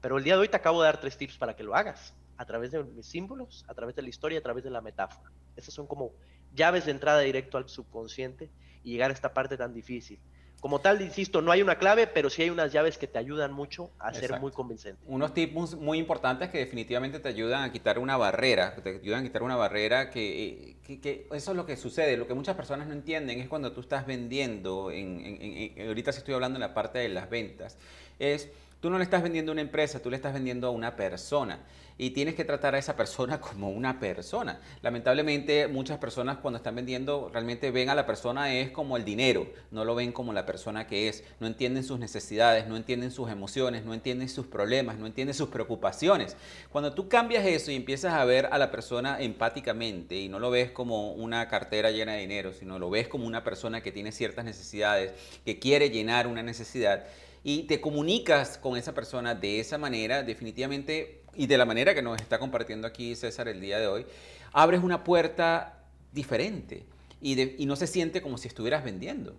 Pero 0.00 0.18
el 0.18 0.24
día 0.24 0.34
de 0.34 0.42
hoy 0.42 0.48
te 0.48 0.56
acabo 0.56 0.80
de 0.82 0.86
dar 0.86 1.00
tres 1.00 1.16
tips 1.16 1.36
para 1.38 1.56
que 1.56 1.62
lo 1.62 1.74
hagas 1.74 2.14
a 2.36 2.44
través 2.44 2.70
de 2.70 2.84
mis 2.84 3.06
símbolos, 3.06 3.64
a 3.66 3.74
través 3.74 3.96
de 3.96 4.02
la 4.02 4.08
historia, 4.08 4.38
a 4.38 4.42
través 4.42 4.62
de 4.62 4.70
la 4.70 4.80
metáfora. 4.80 5.30
Esas 5.56 5.74
son 5.74 5.86
como 5.86 6.12
llaves 6.54 6.86
de 6.86 6.92
entrada 6.92 7.20
directo 7.20 7.58
al 7.58 7.68
subconsciente 7.68 8.50
y 8.82 8.92
llegar 8.92 9.10
a 9.10 9.14
esta 9.14 9.34
parte 9.34 9.56
tan 9.56 9.74
difícil. 9.74 10.18
Como 10.60 10.80
tal, 10.80 11.00
insisto, 11.02 11.42
no 11.42 11.52
hay 11.52 11.60
una 11.60 11.76
clave, 11.76 12.06
pero 12.06 12.30
sí 12.30 12.42
hay 12.42 12.50
unas 12.50 12.72
llaves 12.72 12.96
que 12.96 13.06
te 13.06 13.18
ayudan 13.18 13.52
mucho 13.52 13.90
a 13.98 14.12
ser 14.14 14.40
muy 14.40 14.50
convincente. 14.52 15.00
Unos 15.06 15.34
tips 15.34 15.74
muy 15.74 15.98
importantes 15.98 16.48
que 16.48 16.58
definitivamente 16.58 17.20
te 17.20 17.28
ayudan 17.28 17.62
a 17.62 17.70
quitar 17.70 17.98
una 17.98 18.16
barrera, 18.16 18.74
te 18.74 18.96
ayudan 18.96 19.20
a 19.20 19.22
quitar 19.22 19.42
una 19.42 19.54
barrera 19.54 20.10
que, 20.10 20.76
que, 20.82 21.28
eso 21.30 21.50
es 21.50 21.56
lo 21.56 21.66
que 21.66 21.76
sucede. 21.76 22.16
Lo 22.16 22.26
que 22.26 22.34
muchas 22.34 22.56
personas 22.56 22.88
no 22.88 22.94
entienden 22.94 23.38
es 23.38 23.48
cuando 23.48 23.72
tú 23.72 23.80
estás 23.80 24.06
vendiendo, 24.06 24.90
en, 24.90 25.74
ahorita 25.86 26.10
sí 26.12 26.18
estoy 26.18 26.34
hablando 26.34 26.56
en 26.56 26.62
la 26.62 26.74
parte 26.74 26.98
de 27.00 27.10
las 27.10 27.28
ventas, 27.28 27.76
es 28.18 28.48
tú 28.86 28.90
no 28.90 28.98
le 28.98 29.02
estás 29.04 29.24
vendiendo 29.24 29.50
a 29.50 29.54
una 29.54 29.62
empresa, 29.62 29.98
tú 29.98 30.10
le 30.10 30.16
estás 30.16 30.32
vendiendo 30.32 30.68
a 30.68 30.70
una 30.70 30.94
persona 30.94 31.58
y 31.98 32.10
tienes 32.10 32.36
que 32.36 32.44
tratar 32.44 32.76
a 32.76 32.78
esa 32.78 32.94
persona 32.94 33.40
como 33.40 33.68
una 33.68 33.98
persona. 33.98 34.60
Lamentablemente 34.80 35.66
muchas 35.66 35.98
personas 35.98 36.38
cuando 36.38 36.58
están 36.58 36.76
vendiendo 36.76 37.28
realmente 37.32 37.72
ven 37.72 37.90
a 37.90 37.96
la 37.96 38.06
persona 38.06 38.54
es 38.54 38.70
como 38.70 38.96
el 38.96 39.04
dinero, 39.04 39.48
no 39.72 39.84
lo 39.84 39.96
ven 39.96 40.12
como 40.12 40.32
la 40.32 40.46
persona 40.46 40.86
que 40.86 41.08
es, 41.08 41.24
no 41.40 41.48
entienden 41.48 41.82
sus 41.82 41.98
necesidades, 41.98 42.68
no 42.68 42.76
entienden 42.76 43.10
sus 43.10 43.28
emociones, 43.28 43.84
no 43.84 43.92
entienden 43.92 44.28
sus 44.28 44.46
problemas, 44.46 44.98
no 44.98 45.06
entienden 45.06 45.34
sus 45.34 45.48
preocupaciones. 45.48 46.36
Cuando 46.70 46.94
tú 46.94 47.08
cambias 47.08 47.44
eso 47.44 47.72
y 47.72 47.74
empiezas 47.74 48.14
a 48.14 48.24
ver 48.24 48.48
a 48.52 48.56
la 48.56 48.70
persona 48.70 49.20
empáticamente 49.20 50.14
y 50.14 50.28
no 50.28 50.38
lo 50.38 50.50
ves 50.50 50.70
como 50.70 51.10
una 51.10 51.48
cartera 51.48 51.90
llena 51.90 52.12
de 52.12 52.20
dinero, 52.20 52.52
sino 52.52 52.78
lo 52.78 52.88
ves 52.88 53.08
como 53.08 53.26
una 53.26 53.42
persona 53.42 53.82
que 53.82 53.90
tiene 53.90 54.12
ciertas 54.12 54.44
necesidades, 54.44 55.12
que 55.44 55.58
quiere 55.58 55.90
llenar 55.90 56.28
una 56.28 56.44
necesidad, 56.44 57.04
y 57.48 57.62
te 57.62 57.80
comunicas 57.80 58.58
con 58.58 58.76
esa 58.76 58.92
persona 58.92 59.36
de 59.36 59.60
esa 59.60 59.78
manera, 59.78 60.24
definitivamente 60.24 61.22
y 61.36 61.46
de 61.46 61.56
la 61.56 61.64
manera 61.64 61.94
que 61.94 62.02
nos 62.02 62.20
está 62.20 62.40
compartiendo 62.40 62.88
aquí 62.88 63.14
César 63.14 63.46
el 63.46 63.60
día 63.60 63.78
de 63.78 63.86
hoy, 63.86 64.04
abres 64.52 64.82
una 64.82 65.04
puerta 65.04 65.84
diferente 66.10 66.84
y, 67.20 67.36
no 67.64 67.76
se 67.76 67.86
siente 67.86 68.20
como 68.20 68.36
si 68.36 68.48
estuvieras 68.48 68.82
vendiendo. 68.82 69.36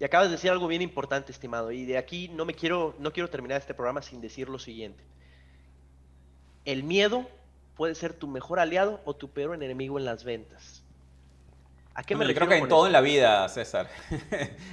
Y 0.00 0.04
acabas 0.04 0.28
de 0.28 0.36
decir 0.36 0.50
algo 0.50 0.68
bien 0.68 0.80
importante, 0.80 1.30
estimado, 1.30 1.70
y 1.70 1.84
de 1.84 1.98
aquí 1.98 2.28
no 2.28 2.46
me 2.46 2.54
quiero, 2.54 2.94
no 2.98 3.12
quiero 3.12 3.28
terminar 3.28 3.60
este 3.60 3.74
programa 3.74 4.00
sin 4.00 4.22
decir 4.22 4.48
lo 4.48 4.58
siguiente. 4.58 5.04
El 6.64 6.82
miedo 6.82 7.28
puede 7.76 7.94
ser 7.94 8.14
tu 8.14 8.26
mejor 8.26 8.58
aliado 8.58 9.02
o 9.04 9.14
tu 9.14 9.28
peor 9.28 9.54
enemigo 9.54 9.98
en 9.98 10.06
las 10.06 10.24
ventas. 10.24 10.77
¿A 11.98 12.04
qué 12.04 12.14
me 12.14 12.24
Yo 12.28 12.34
creo 12.34 12.48
que 12.48 12.56
en 12.56 12.68
todo 12.68 12.86
en 12.86 12.92
la 12.92 13.00
vida, 13.00 13.48
César. 13.48 13.88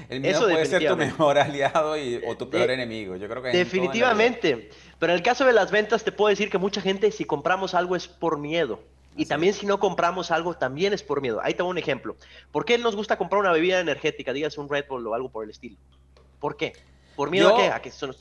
El 0.10 0.22
miedo 0.22 0.42
puede 0.42 0.66
ser 0.68 0.88
tu 0.88 0.96
mejor 0.96 1.40
aliado 1.40 1.98
y, 1.98 2.22
o 2.26 2.38
tu 2.38 2.50
peor 2.50 2.70
enemigo. 2.70 3.16
Yo 3.16 3.28
creo 3.28 3.42
que 3.42 3.50
definitivamente. 3.50 4.70
Pero 5.00 5.12
en 5.12 5.18
el 5.18 5.24
caso 5.24 5.46
de 5.46 5.52
las 5.52 5.72
ventas 5.72 6.04
te 6.04 6.12
puedo 6.12 6.30
decir 6.30 6.50
que 6.50 6.60
mucha 6.60 6.82
gente 6.82 7.12
si 7.12 7.26
compramos 7.26 7.74
algo 7.74 7.96
es 7.96 8.08
por 8.08 8.38
miedo. 8.38 8.80
Y 9.18 9.26
también 9.26 9.54
si 9.54 9.66
no 9.66 9.80
compramos 9.80 10.30
algo 10.30 10.56
también 10.56 10.94
es 10.94 11.02
por 11.02 11.22
miedo. 11.22 11.40
Ahí 11.42 11.56
tengo 11.56 11.70
un 11.70 11.78
ejemplo. 11.78 12.16
¿Por 12.52 12.64
qué 12.64 12.78
nos 12.78 12.96
gusta 12.96 13.18
comprar 13.18 13.40
una 13.40 13.52
bebida 13.52 13.80
energética, 13.80 14.32
digas 14.32 14.58
un 14.58 14.70
Red 14.70 14.86
Bull 14.88 15.08
o 15.08 15.16
algo 15.16 15.30
por 15.30 15.46
el 15.46 15.50
estilo? 15.50 15.78
¿Por 16.40 16.58
qué? 16.58 16.74
¿Por 17.16 17.32
miedo 17.32 17.56
a 17.56 17.58
qué? 17.58 17.68
A 17.70 17.82
que 17.82 17.92
son 17.92 18.16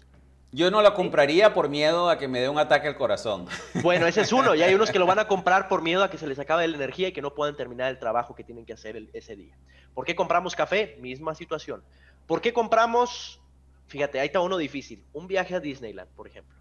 yo 0.55 0.71
no 0.71 0.83
la 0.83 0.95
compraría 0.95 1.53
por 1.53 1.69
miedo 1.69 2.09
a 2.09 2.17
que 2.17 2.29
me 2.29 2.41
dé 2.41 2.49
un 2.49 2.59
ataque 2.59 2.87
al 2.87 2.97
corazón. 2.97 3.47
Bueno, 3.83 4.07
ese 4.07 4.21
es 4.21 4.33
uno. 4.33 4.55
Y 4.55 4.63
hay 4.63 4.73
unos 4.73 4.93
que 4.93 5.01
lo 5.01 5.07
van 5.07 5.19
a 5.19 5.27
comprar 5.29 5.69
por 5.69 5.83
miedo 5.83 6.05
a 6.05 6.11
que 6.11 6.17
se 6.17 6.29
les 6.29 6.39
acabe 6.39 6.67
la 6.69 6.77
energía 6.77 7.09
y 7.09 7.13
que 7.13 7.21
no 7.21 7.35
puedan 7.35 7.57
terminar 7.57 7.91
el 7.91 7.99
trabajo 7.99 8.37
que 8.37 8.45
tienen 8.45 8.65
que 8.65 8.73
hacer 8.73 9.09
ese 9.13 9.35
día. 9.35 9.57
¿Por 9.95 10.05
qué 10.05 10.15
compramos 10.15 10.55
café? 10.55 10.97
Misma 11.01 11.35
situación. 11.35 11.83
¿Por 12.29 12.41
qué 12.41 12.53
compramos, 12.53 13.41
fíjate, 13.89 14.21
ahí 14.21 14.27
está 14.27 14.41
uno 14.41 14.57
difícil, 14.57 15.05
un 15.13 15.27
viaje 15.27 15.57
a 15.57 15.61
Disneyland, 15.61 16.09
por 16.11 16.29
ejemplo? 16.29 16.57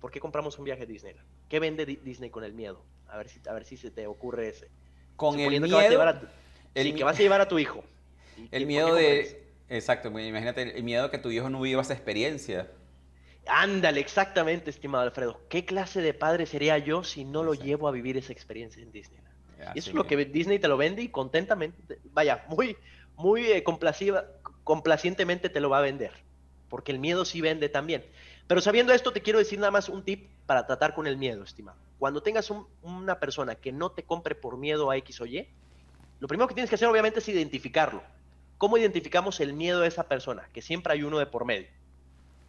¿Por 0.00 0.10
qué 0.10 0.18
compramos 0.18 0.58
un 0.58 0.64
viaje 0.64 0.84
a 0.84 0.86
Disneyland? 0.86 1.26
¿Qué 1.50 1.60
vende 1.60 1.84
Disney 1.84 2.30
con 2.30 2.44
el 2.44 2.54
miedo? 2.54 2.82
A 3.08 3.18
ver 3.18 3.28
si, 3.28 3.40
a 3.46 3.52
ver 3.52 3.66
si 3.66 3.76
se 3.76 3.90
te 3.90 4.06
ocurre 4.06 4.48
ese. 4.48 4.68
Con 5.16 5.38
el 5.38 5.60
miedo... 5.60 5.78
Que 6.72 6.82
sí, 6.82 6.94
que 6.94 7.04
vas 7.04 7.18
a 7.18 7.22
llevar 7.22 7.42
a 7.42 7.48
tu 7.48 7.58
hijo. 7.58 7.84
El 8.50 8.64
miedo 8.64 8.94
de 8.94 9.49
Exacto, 9.70 10.08
imagínate 10.08 10.76
el 10.76 10.82
miedo 10.82 11.10
que 11.10 11.18
tu 11.18 11.30
hijo 11.30 11.48
no 11.48 11.60
viva 11.60 11.80
esa 11.80 11.94
experiencia. 11.94 12.68
Ándale, 13.46 14.00
exactamente, 14.00 14.68
estimado 14.68 15.04
Alfredo. 15.04 15.40
¿Qué 15.48 15.64
clase 15.64 16.02
de 16.02 16.12
padre 16.12 16.44
sería 16.44 16.76
yo 16.78 17.04
si 17.04 17.24
no 17.24 17.44
lo 17.44 17.54
llevo 17.54 17.88
a 17.88 17.92
vivir 17.92 18.16
esa 18.16 18.32
experiencia 18.32 18.82
en 18.82 18.92
Disney? 18.92 19.20
y 19.74 19.78
eso 19.78 19.90
es 19.90 19.94
lo 19.94 20.06
que 20.06 20.16
Disney 20.24 20.58
te 20.58 20.68
lo 20.68 20.76
vende 20.78 21.02
y 21.02 21.08
contentamente, 21.08 21.98
vaya, 22.12 22.44
muy, 22.48 22.76
muy 23.16 23.44
eh, 23.44 23.62
complacientemente 24.64 25.50
te 25.50 25.60
lo 25.60 25.70
va 25.70 25.78
a 25.78 25.82
vender. 25.82 26.12
Porque 26.68 26.92
el 26.92 26.98
miedo 26.98 27.24
sí 27.24 27.40
vende 27.40 27.68
también. 27.68 28.04
Pero 28.46 28.60
sabiendo 28.60 28.92
esto, 28.92 29.12
te 29.12 29.20
quiero 29.20 29.38
decir 29.38 29.58
nada 29.58 29.70
más 29.70 29.88
un 29.88 30.02
tip 30.02 30.30
para 30.46 30.66
tratar 30.66 30.94
con 30.94 31.06
el 31.06 31.16
miedo, 31.16 31.44
estimado. 31.44 31.78
Cuando 31.98 32.22
tengas 32.22 32.50
una 32.82 33.20
persona 33.20 33.54
que 33.54 33.70
no 33.70 33.90
te 33.92 34.02
compre 34.02 34.34
por 34.34 34.56
miedo 34.56 34.90
a 34.90 34.96
X 34.96 35.20
o 35.20 35.26
Y, 35.26 35.46
lo 36.18 36.26
primero 36.26 36.48
que 36.48 36.54
tienes 36.54 36.70
que 36.70 36.74
hacer 36.74 36.88
obviamente 36.88 37.20
es 37.20 37.28
identificarlo. 37.28 38.02
¿Cómo 38.60 38.76
identificamos 38.76 39.40
el 39.40 39.54
miedo 39.54 39.80
de 39.80 39.88
esa 39.88 40.06
persona? 40.06 40.46
Que 40.52 40.60
siempre 40.60 40.92
hay 40.92 41.02
uno 41.02 41.18
de 41.18 41.24
por 41.24 41.46
medio. 41.46 41.68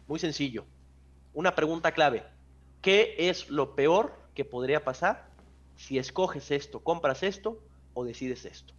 Muy 0.06 0.18
sencillo. 0.18 0.66
Una 1.32 1.54
pregunta 1.54 1.92
clave. 1.92 2.22
¿Qué 2.82 3.14
es 3.16 3.48
lo 3.48 3.74
peor 3.74 4.12
que 4.34 4.44
podría 4.44 4.84
pasar 4.84 5.24
si 5.74 5.96
escoges 5.96 6.50
esto, 6.50 6.80
compras 6.80 7.22
esto 7.22 7.58
o 7.94 8.04
decides 8.04 8.44
esto? 8.44 8.74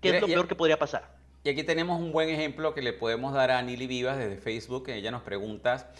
¿Qué 0.00 0.16
es 0.16 0.20
lo 0.20 0.26
peor 0.26 0.48
que 0.48 0.56
podría 0.56 0.80
pasar? 0.80 1.16
Y 1.44 1.48
aquí 1.48 1.62
tenemos 1.62 2.00
un 2.00 2.10
buen 2.10 2.28
ejemplo 2.28 2.74
que 2.74 2.82
le 2.82 2.92
podemos 2.92 3.32
dar 3.32 3.52
a 3.52 3.62
Nili 3.62 3.86
Vivas 3.86 4.18
desde 4.18 4.36
Facebook, 4.36 4.88
ella 4.88 5.12
nos 5.12 5.22
pregunta, 5.22 5.92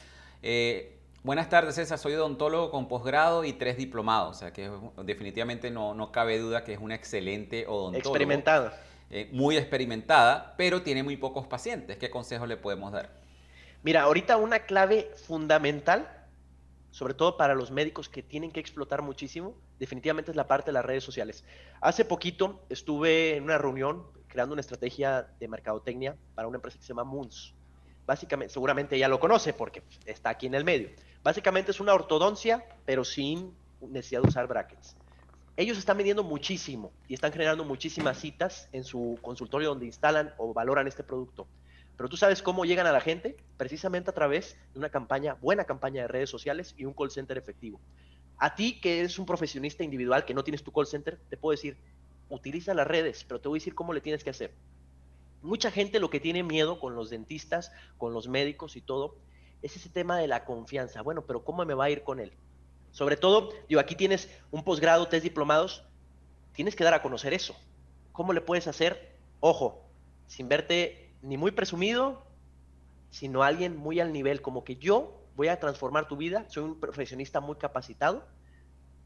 eh, 0.43 0.99
buenas 1.23 1.51
tardes 1.51 1.77
César, 1.77 1.99
soy 1.99 2.15
odontólogo 2.15 2.73
con 2.73 2.89
posgrado 2.89 3.45
y 3.45 3.53
tres 3.53 3.77
diplomados, 3.77 4.39
o 4.39 4.41
sea 4.41 4.53
que 4.53 4.69
definitivamente 5.05 5.71
no, 5.71 5.95
no 5.95 6.11
cabe 6.11 6.41
duda 6.41 6.65
que 6.65 6.73
es 6.73 6.81
una 6.81 6.97
excelente 6.97 7.65
odontóloga. 7.69 7.99
Experimentada. 7.99 8.83
Eh, 9.15 9.29
muy 9.31 9.59
experimentada, 9.59 10.55
pero 10.57 10.81
tiene 10.81 11.03
muy 11.03 11.19
pocos 11.19 11.47
pacientes. 11.47 11.99
¿Qué 11.99 12.09
consejo 12.09 12.47
le 12.47 12.57
podemos 12.57 12.93
dar? 12.93 13.11
Mira, 13.83 14.05
ahorita 14.05 14.39
una 14.39 14.61
clave 14.61 15.11
fundamental, 15.27 16.09
sobre 16.93 17.13
todo 17.13 17.37
para 17.37 17.55
los 17.55 17.71
médicos 17.71 18.09
que 18.09 18.23
tienen 18.23 18.51
que 18.51 18.59
explotar 18.59 19.03
muchísimo, 19.03 19.55
definitivamente 19.79 20.31
es 20.31 20.37
la 20.37 20.49
parte 20.49 20.71
de 20.71 20.73
las 20.73 20.87
redes 20.87 21.05
sociales. 21.05 21.45
Hace 21.83 22.07
poquito 22.07 22.65
estuve 22.71 23.37
en 23.37 23.45
una 23.45 23.59
reunión 23.59 24.07
creando 24.29 24.55
una 24.55 24.63
estrategia 24.63 25.29
de 25.39 25.47
mercadotecnia 25.47 26.17
para 26.35 26.49
una 26.49 26.57
empresa 26.57 26.79
que 26.79 26.85
se 26.85 26.89
llama 26.89 27.05
Moons. 27.05 27.53
Básicamente, 28.07 28.55
seguramente 28.55 28.99
ya 28.99 29.09
lo 29.09 29.21
conoce 29.21 29.53
porque 29.53 29.83
está 30.07 30.31
aquí 30.31 30.47
en 30.47 30.55
el 30.55 30.65
medio. 30.65 30.89
Básicamente 31.23 31.71
es 31.71 31.81
una 31.81 31.93
ortodoncia, 31.93 32.65
pero 32.87 33.05
sin 33.05 33.55
necesidad 33.83 34.23
de 34.23 34.29
usar 34.29 34.47
brackets 34.47 34.97
ellos 35.57 35.77
están 35.77 35.99
vendiendo 35.99 36.25
muchísimo 36.25 36.93
y 37.09 37.15
están 37.15 37.33
generando 37.33 37.65
muchísimas 37.65 38.19
citas 38.19 38.69
en 38.73 38.85
su 38.85 39.19
consultorio 39.21 39.69
donde 39.69 39.87
instalan 39.87 40.33
o 40.39 40.55
valoran 40.55 40.87
este 40.87 41.05
producto. 41.05 41.47
Pero 41.97 42.09
tú 42.09 42.17
sabes 42.17 42.43
cómo 42.43 42.65
llegan 42.65 42.87
a 42.87 42.93
la 42.93 43.01
gente 43.01 43.37
precisamente 43.59 44.11
a 44.11 44.15
través 44.15 44.57
de 44.73 44.79
una 44.79 44.89
campaña, 44.89 45.35
buena 45.35 45.65
campaña 45.65 46.03
de 46.03 46.09
redes 46.09 46.31
sociales 46.31 46.75
y 46.79 46.87
un 46.87 46.95
call 46.95 47.11
center 47.11 47.37
efectivo. 47.37 47.81
A 48.39 48.55
ti 48.55 48.81
que 48.81 49.01
eres 49.01 49.19
un 49.19 49.27
profesionista 49.27 49.85
individual 49.85 50.25
que 50.25 50.35
no 50.35 50.43
tienes 50.43 50.63
tu 50.63 50.73
call 50.73 50.87
center, 50.87 51.21
te 51.29 51.37
puedo 51.37 51.53
decir, 51.53 51.77
utiliza 52.31 52.73
las 52.73 52.87
redes, 52.87 53.25
pero 53.25 53.41
te 53.41 53.49
voy 53.49 53.59
a 53.59 53.61
decir 53.61 53.75
cómo 53.75 53.93
le 53.93 54.01
tienes 54.01 54.25
que 54.25 54.31
hacer. 54.31 54.55
Mucha 55.43 55.71
gente 55.71 56.01
lo 56.01 56.09
que 56.09 56.19
tiene 56.19 56.43
miedo 56.43 56.81
con 56.81 56.95
los 56.95 57.11
dentistas, 57.11 57.73
con 57.99 58.15
los 58.15 58.27
médicos 58.27 58.77
y 58.77 58.81
todo, 58.81 59.17
es 59.61 59.77
ese 59.77 59.91
tema 59.91 60.19
de 60.19 60.29
la 60.29 60.45
confianza. 60.45 61.03
Bueno, 61.03 61.23
pero 61.23 61.45
¿cómo 61.45 61.65
me 61.65 61.75
va 61.75 61.85
a 61.85 61.91
ir 61.91 62.03
con 62.03 62.21
él? 62.21 62.33
Sobre 62.93 63.17
todo, 63.17 63.51
digo, 63.69 63.81
aquí 63.81 63.97
tienes 63.97 64.29
un 64.51 64.63
posgrado, 64.63 65.09
tres 65.09 65.23
diplomados, 65.23 65.85
tienes 66.53 66.77
que 66.77 66.85
dar 66.85 66.95
a 66.95 67.03
conocer 67.03 67.33
eso. 67.35 67.57
¿Cómo 68.13 68.33
le 68.33 68.43
puedes 68.43 68.69
hacer? 68.69 69.17
Ojo, 69.41 69.83
sin 70.27 70.49
verte 70.49 71.15
ni 71.23 71.37
muy 71.37 71.51
presumido, 71.51 72.23
sino 73.11 73.43
alguien 73.43 73.77
muy 73.77 73.99
al 73.99 74.13
nivel, 74.13 74.43
como 74.43 74.63
que 74.63 74.77
yo 74.77 75.23
voy 75.37 75.49
a 75.49 75.59
transformar 75.59 76.07
tu 76.07 76.17
vida, 76.17 76.45
soy 76.49 76.65
un 76.65 76.81
profesionista 76.81 77.41
muy 77.41 77.57
capacitado, 77.57 78.27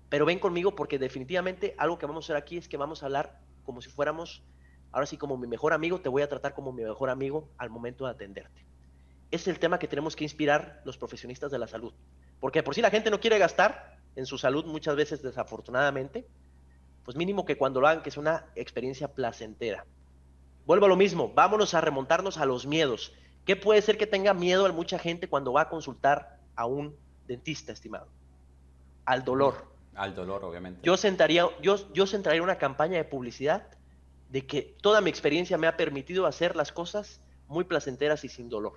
pero 0.09 0.27
ven 0.27 0.39
conmigo 0.39 0.75
porque 0.75 0.99
definitivamente 0.99 1.75
algo 1.79 1.99
que 1.99 2.07
vamos 2.07 2.25
a 2.25 2.27
hacer 2.27 2.37
aquí 2.37 2.57
es 2.57 2.69
que 2.69 2.77
vamos 2.77 3.03
a 3.03 3.07
hablar 3.07 3.41
como 3.65 3.83
si 3.83 3.91
fuéramos, 3.91 4.43
ahora 4.93 5.07
sí, 5.07 5.17
como 5.17 5.37
mi 5.37 5.47
mejor 5.47 5.73
amigo, 5.73 6.01
te 6.01 6.09
voy 6.09 6.23
a 6.23 6.29
tratar 6.29 6.55
como 6.55 6.73
mi 6.73 6.83
mejor 6.83 7.11
amigo 7.11 7.49
al 7.59 7.71
momento 7.71 8.05
de 8.05 8.11
atenderte. 8.11 8.65
Es 9.31 9.47
el 9.49 9.59
tema 9.59 9.79
que 9.79 9.89
tenemos 9.89 10.17
que 10.17 10.25
inspirar 10.25 10.83
los 10.85 10.97
profesionistas 10.97 11.51
de 11.51 11.59
la 11.59 11.67
salud. 11.67 11.93
Porque 12.41 12.63
por 12.63 12.75
si 12.75 12.83
la 12.83 12.91
gente 12.91 13.11
no 13.11 13.21
quiere 13.21 13.39
gastar 13.39 13.99
en 14.15 14.27
su 14.27 14.39
salud 14.39 14.65
muchas 14.65 14.97
veces 14.97 15.23
desafortunadamente, 15.23 16.27
pues 17.05 17.17
mínimo 17.17 17.45
que 17.45 17.57
cuando 17.57 17.81
lo 17.81 17.87
hagan 17.87 18.03
que 18.03 18.11
sea 18.11 18.21
una 18.21 18.47
experiencia 18.57 19.09
placentera. 19.09 19.87
Vuelvo 20.67 20.87
a 20.87 20.89
lo 20.89 20.97
mismo, 20.97 21.33
vámonos 21.33 21.75
a 21.75 21.81
remontarnos 21.81 22.39
a 22.39 22.47
los 22.47 22.67
miedos. 22.67 23.13
¿Qué 23.45 23.55
puede 23.55 23.81
ser 23.81 23.97
que 23.97 24.09
tenga 24.09 24.35
miedo 24.35 24.67
a 24.67 24.73
mucha 24.73 24.99
gente 24.99 25.29
cuando 25.29 25.53
va 25.53 25.63
a 25.63 25.69
consultar 25.69 26.41
a 26.57 26.67
un 26.67 26.97
dentista, 27.29 27.73
estimado? 27.73 28.09
Al 29.05 29.25
dolor. 29.25 29.67
Al 29.95 30.15
dolor, 30.15 30.45
obviamente. 30.45 30.81
Yo 30.83 30.97
sentaría, 30.97 31.49
yo, 31.63 31.77
yo 31.93 32.07
centraría 32.07 32.43
una 32.43 32.59
campaña 32.59 32.97
de 32.97 33.05
publicidad 33.05 33.69
de 34.29 34.45
que 34.45 34.77
toda 34.83 35.01
mi 35.01 35.09
experiencia 35.11 35.57
me 35.57 35.69
ha 35.69 35.77
permitido 35.77 36.27
hacer 36.27 36.57
las 36.57 36.73
cosas 36.73 37.21
muy 37.47 37.65
placenteras 37.65 38.25
y 38.25 38.29
sin 38.29 38.49
dolor. 38.49 38.75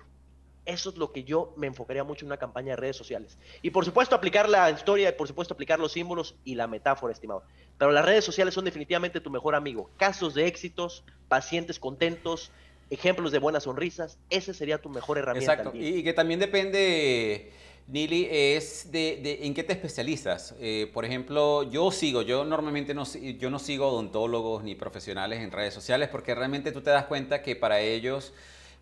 Eso 0.70 0.90
es 0.90 0.96
lo 0.96 1.12
que 1.12 1.24
yo 1.24 1.52
me 1.56 1.66
enfocaría 1.66 2.04
mucho 2.04 2.24
en 2.24 2.28
una 2.28 2.36
campaña 2.36 2.70
de 2.70 2.76
redes 2.76 2.96
sociales. 2.96 3.38
Y 3.60 3.70
por 3.70 3.84
supuesto 3.84 4.14
aplicar 4.14 4.48
la 4.48 4.70
historia, 4.70 5.08
y 5.08 5.12
por 5.12 5.26
supuesto 5.26 5.54
aplicar 5.54 5.80
los 5.80 5.92
símbolos 5.92 6.36
y 6.44 6.54
la 6.54 6.66
metáfora, 6.66 7.12
estimado. 7.12 7.42
Pero 7.76 7.90
las 7.90 8.04
redes 8.04 8.24
sociales 8.24 8.54
son 8.54 8.64
definitivamente 8.64 9.20
tu 9.20 9.30
mejor 9.30 9.54
amigo. 9.54 9.90
Casos 9.96 10.34
de 10.34 10.46
éxitos, 10.46 11.04
pacientes 11.28 11.80
contentos, 11.80 12.52
ejemplos 12.90 13.32
de 13.32 13.38
buenas 13.38 13.64
sonrisas, 13.64 14.18
esa 14.30 14.54
sería 14.54 14.78
tu 14.78 14.88
mejor 14.88 15.18
herramienta. 15.18 15.54
Exacto, 15.54 15.76
y 15.76 16.02
que 16.02 16.12
también 16.12 16.38
depende, 16.38 17.52
Nili, 17.86 18.28
es 18.30 18.90
de, 18.90 19.40
en 19.42 19.54
qué 19.54 19.64
te 19.64 19.72
especializas. 19.72 20.54
Eh, 20.60 20.90
por 20.92 21.04
ejemplo, 21.04 21.68
yo 21.70 21.90
sigo, 21.90 22.22
yo 22.22 22.44
normalmente 22.44 22.94
no, 22.94 23.04
yo 23.04 23.50
no 23.50 23.58
sigo 23.58 23.88
odontólogos 23.88 24.62
ni 24.62 24.74
profesionales 24.74 25.40
en 25.40 25.50
redes 25.50 25.74
sociales 25.74 26.08
porque 26.08 26.34
realmente 26.34 26.72
tú 26.72 26.80
te 26.80 26.90
das 26.90 27.06
cuenta 27.06 27.42
que 27.42 27.56
para 27.56 27.80
ellos 27.80 28.32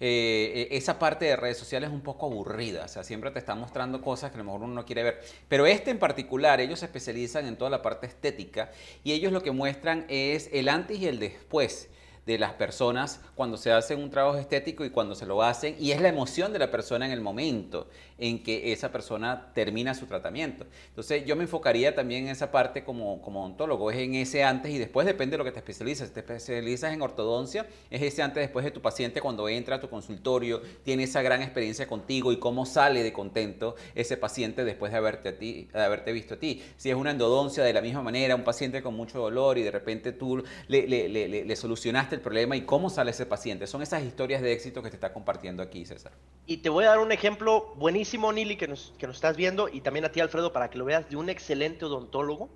eh, 0.00 0.68
esa 0.70 0.98
parte 0.98 1.24
de 1.24 1.36
redes 1.36 1.58
sociales 1.58 1.88
es 1.88 1.94
un 1.94 2.02
poco 2.02 2.26
aburrida, 2.26 2.84
o 2.84 2.88
sea, 2.88 3.02
siempre 3.02 3.30
te 3.30 3.38
están 3.38 3.58
mostrando 3.58 4.00
cosas 4.00 4.30
que 4.30 4.36
a 4.36 4.38
lo 4.38 4.44
mejor 4.44 4.62
uno 4.62 4.74
no 4.74 4.86
quiere 4.86 5.02
ver. 5.02 5.20
Pero 5.48 5.66
este 5.66 5.90
en 5.90 5.98
particular, 5.98 6.60
ellos 6.60 6.78
se 6.78 6.86
especializan 6.86 7.46
en 7.46 7.56
toda 7.56 7.70
la 7.70 7.82
parte 7.82 8.06
estética 8.06 8.70
y 9.02 9.12
ellos 9.12 9.32
lo 9.32 9.42
que 9.42 9.50
muestran 9.50 10.06
es 10.08 10.50
el 10.52 10.68
antes 10.68 10.98
y 10.98 11.08
el 11.08 11.18
después 11.18 11.88
de 12.28 12.36
las 12.36 12.52
personas 12.52 13.22
cuando 13.34 13.56
se 13.56 13.72
hacen 13.72 14.02
un 14.02 14.10
trabajo 14.10 14.36
estético 14.36 14.84
y 14.84 14.90
cuando 14.90 15.14
se 15.14 15.24
lo 15.24 15.42
hacen, 15.42 15.74
y 15.80 15.92
es 15.92 16.00
la 16.02 16.08
emoción 16.08 16.52
de 16.52 16.58
la 16.58 16.70
persona 16.70 17.06
en 17.06 17.12
el 17.12 17.22
momento 17.22 17.88
en 18.18 18.42
que 18.42 18.70
esa 18.70 18.92
persona 18.92 19.50
termina 19.54 19.94
su 19.94 20.04
tratamiento. 20.04 20.66
Entonces 20.90 21.24
yo 21.24 21.36
me 21.36 21.44
enfocaría 21.44 21.94
también 21.94 22.24
en 22.24 22.32
esa 22.32 22.50
parte 22.50 22.84
como, 22.84 23.22
como 23.22 23.46
ontólogo, 23.46 23.90
es 23.90 23.96
en 23.96 24.14
ese 24.14 24.44
antes 24.44 24.70
y 24.70 24.76
después, 24.76 25.06
depende 25.06 25.32
de 25.32 25.38
lo 25.38 25.44
que 25.44 25.52
te 25.52 25.60
especializas. 25.60 26.08
Si 26.08 26.14
te 26.14 26.20
especializas 26.20 26.92
en 26.92 27.00
ortodoncia, 27.00 27.66
es 27.88 28.02
ese 28.02 28.20
antes 28.20 28.42
después 28.42 28.62
de 28.62 28.72
tu 28.72 28.82
paciente 28.82 29.22
cuando 29.22 29.48
entra 29.48 29.76
a 29.76 29.80
tu 29.80 29.88
consultorio, 29.88 30.60
tiene 30.84 31.04
esa 31.04 31.22
gran 31.22 31.40
experiencia 31.40 31.86
contigo 31.86 32.30
y 32.30 32.36
cómo 32.36 32.66
sale 32.66 33.02
de 33.02 33.12
contento 33.14 33.74
ese 33.94 34.18
paciente 34.18 34.66
después 34.66 34.92
de 34.92 34.98
haberte, 34.98 35.30
a 35.30 35.38
ti, 35.38 35.66
de 35.72 35.82
haberte 35.82 36.12
visto 36.12 36.34
a 36.34 36.36
ti. 36.36 36.62
Si 36.76 36.90
es 36.90 36.94
una 36.94 37.12
endodoncia 37.12 37.64
de 37.64 37.72
la 37.72 37.80
misma 37.80 38.02
manera, 38.02 38.34
un 38.34 38.44
paciente 38.44 38.82
con 38.82 38.94
mucho 38.94 39.18
dolor 39.18 39.56
y 39.56 39.62
de 39.62 39.70
repente 39.70 40.12
tú 40.12 40.44
le, 40.66 40.86
le, 40.86 41.08
le, 41.08 41.44
le 41.46 41.56
solucionaste 41.56 42.17
el 42.18 42.22
problema 42.22 42.56
y 42.56 42.62
cómo 42.62 42.90
sale 42.90 43.12
ese 43.12 43.26
paciente. 43.26 43.66
Son 43.66 43.82
esas 43.82 44.02
historias 44.02 44.42
de 44.42 44.52
éxito 44.52 44.82
que 44.82 44.90
te 44.90 44.96
está 44.96 45.12
compartiendo 45.12 45.62
aquí, 45.62 45.84
César. 45.86 46.12
Y 46.46 46.58
te 46.58 46.68
voy 46.68 46.84
a 46.84 46.88
dar 46.88 46.98
un 46.98 47.12
ejemplo 47.12 47.74
buenísimo, 47.76 48.32
Nili, 48.32 48.56
que 48.56 48.68
nos, 48.68 48.94
que 48.98 49.06
nos 49.06 49.16
estás 49.16 49.36
viendo, 49.36 49.68
y 49.68 49.80
también 49.80 50.04
a 50.04 50.12
ti, 50.12 50.20
Alfredo, 50.20 50.52
para 50.52 50.70
que 50.70 50.78
lo 50.78 50.84
veas, 50.84 51.08
de 51.08 51.16
un 51.16 51.28
excelente 51.30 51.84
odontólogo. 51.84 52.50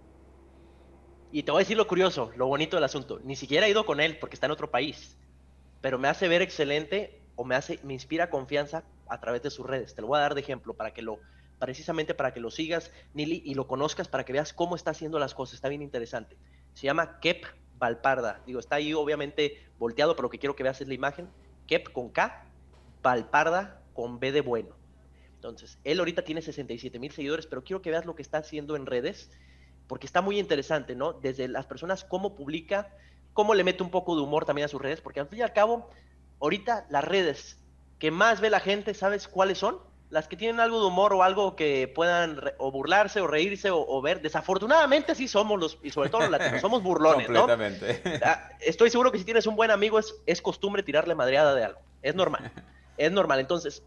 Y 1.31 1.45
te 1.45 1.51
voy 1.51 1.61
a 1.61 1.65
decir 1.65 1.77
lo 1.77 1.87
curioso, 1.87 2.31
lo 2.37 2.47
bonito 2.47 2.77
del 2.77 2.85
asunto. 2.85 3.21
Ni 3.25 3.37
siquiera 3.37 3.67
he 3.67 3.71
ido 3.71 3.87
con 3.87 4.01
él 4.01 4.19
porque 4.19 4.35
está 4.35 4.47
en 4.47 4.53
otro 4.53 4.71
país, 4.71 5.17
pero 5.81 5.99
me 5.99 6.09
hace 6.09 6.29
ver 6.29 6.43
excelente 6.43 7.23
o 7.37 7.45
me 7.45 7.55
hace, 7.55 7.81
me 7.83 7.95
inspira 7.95 8.29
confianza 8.29 8.85
a 9.09 9.21
través 9.21 9.43
de 9.43 9.51
sus 9.51 9.67
redes. 9.67 9.95
Te 9.95 10.03
lo 10.03 10.09
voy 10.09 10.19
a 10.19 10.23
dar 10.23 10.35
de 10.35 10.43
ejemplo 10.43 10.75
para 10.75 10.93
que 10.93 11.01
lo, 11.01 11.21
precisamente 11.59 12.13
para 12.13 12.35
que 12.35 12.41
lo 12.41 12.51
sigas, 12.51 12.91
Nili, 13.15 13.43
y 13.45 13.55
lo 13.55 13.67
conozcas 13.67 14.09
para 14.09 14.25
que 14.25 14.33
veas 14.33 14.53
cómo 14.53 14.77
está 14.77 14.91
haciendo 14.91 15.19
las 15.19 15.33
cosas. 15.33 15.55
Está 15.55 15.69
bien 15.69 15.81
interesante. 15.81 16.37
Se 16.75 16.87
llama 16.87 17.19
Kep 17.21 17.47
Valparda. 17.83 18.41
Digo, 18.47 18.61
está 18.61 18.77
ahí 18.77 18.95
obviamente 18.95 19.61
volteado, 19.77 20.15
pero 20.15 20.27
lo 20.27 20.31
que 20.31 20.39
quiero 20.39 20.55
que 20.55 20.63
veas 20.63 20.81
es 20.81 20.87
la 20.87 20.95
imagen. 20.95 21.29
Kep 21.67 21.91
con 21.91 22.11
K, 22.11 22.47
Valparda 23.03 23.83
con 23.93 24.21
B 24.21 24.31
de 24.31 24.41
bueno. 24.41 24.77
Entonces, 25.35 25.81
él 25.83 25.99
ahorita 25.99 26.23
tiene 26.23 26.43
67 26.43 27.01
mil 27.01 27.11
seguidores, 27.11 27.49
pero 27.49 27.65
quiero 27.65 27.83
que 27.83 27.91
veas 27.91 28.07
lo 28.07 28.15
que 28.15 28.23
está 28.23 28.39
haciendo 28.39 28.77
en 28.77 28.87
redes, 28.87 29.33
porque 29.89 30.07
está 30.07 30.23
muy 30.23 30.39
interesante, 30.39 30.95
¿no? 30.95 31.15
Desde 31.15 31.49
las 31.49 31.67
personas, 31.67 32.05
cómo 32.05 32.37
publica, 32.37 32.95
cómo 33.33 33.53
le 33.53 33.65
mete 33.65 33.83
un 33.83 33.91
poco 33.91 34.15
de 34.15 34.23
humor 34.23 34.45
también 34.45 34.67
a 34.67 34.69
sus 34.69 34.81
redes, 34.81 35.01
porque 35.01 35.19
al 35.19 35.27
fin 35.27 35.41
y 35.41 35.43
al 35.43 35.53
cabo, 35.53 35.91
ahorita 36.39 36.87
las 36.89 37.03
redes 37.03 37.59
que 37.99 38.13
más 38.13 38.41
ve 38.41 38.49
la 38.49 38.61
gente, 38.61 38.95
¿sabes 38.95 39.27
cuáles 39.27 39.59
son? 39.59 39.81
Las 40.13 40.29
que 40.29 40.37
tienen 40.37 40.61
algo 40.61 40.79
de 40.79 40.89
humor 40.89 41.15
o 41.15 41.23
algo 41.23 41.57
que 41.57 41.91
puedan 41.93 42.39
o 42.59 42.71
burlarse 42.71 43.23
o 43.23 43.27
reírse 43.27 43.71
o, 43.73 44.03
ver. 44.03 44.21
Desafortunadamente 44.21 45.15
sí 45.15 45.27
somos 45.27 45.59
los, 45.59 45.79
y 45.83 45.91
sobre 45.91 46.11
todo 46.11 46.21
los 46.21 46.31
latinos, 46.31 46.61
somos 46.61 46.83
burlones, 46.85 47.27
Completamente. 47.27 48.03
¿no? 48.05 48.11
Ah, 48.23 48.51
estoy 48.61 48.91
seguro 48.91 49.11
que 49.11 49.17
si 49.17 49.25
tienes 49.25 49.47
un 49.47 49.57
buen 49.57 49.71
amigo 49.71 49.99
es, 49.99 50.15
es 50.27 50.43
costumbre 50.43 50.83
tirarle 50.83 51.15
madreada 51.15 51.55
de 51.55 51.65
algo. 51.65 51.81
Es 52.03 52.15
normal. 52.15 52.53
es 52.99 53.11
normal. 53.11 53.41
Entonces, 53.41 53.83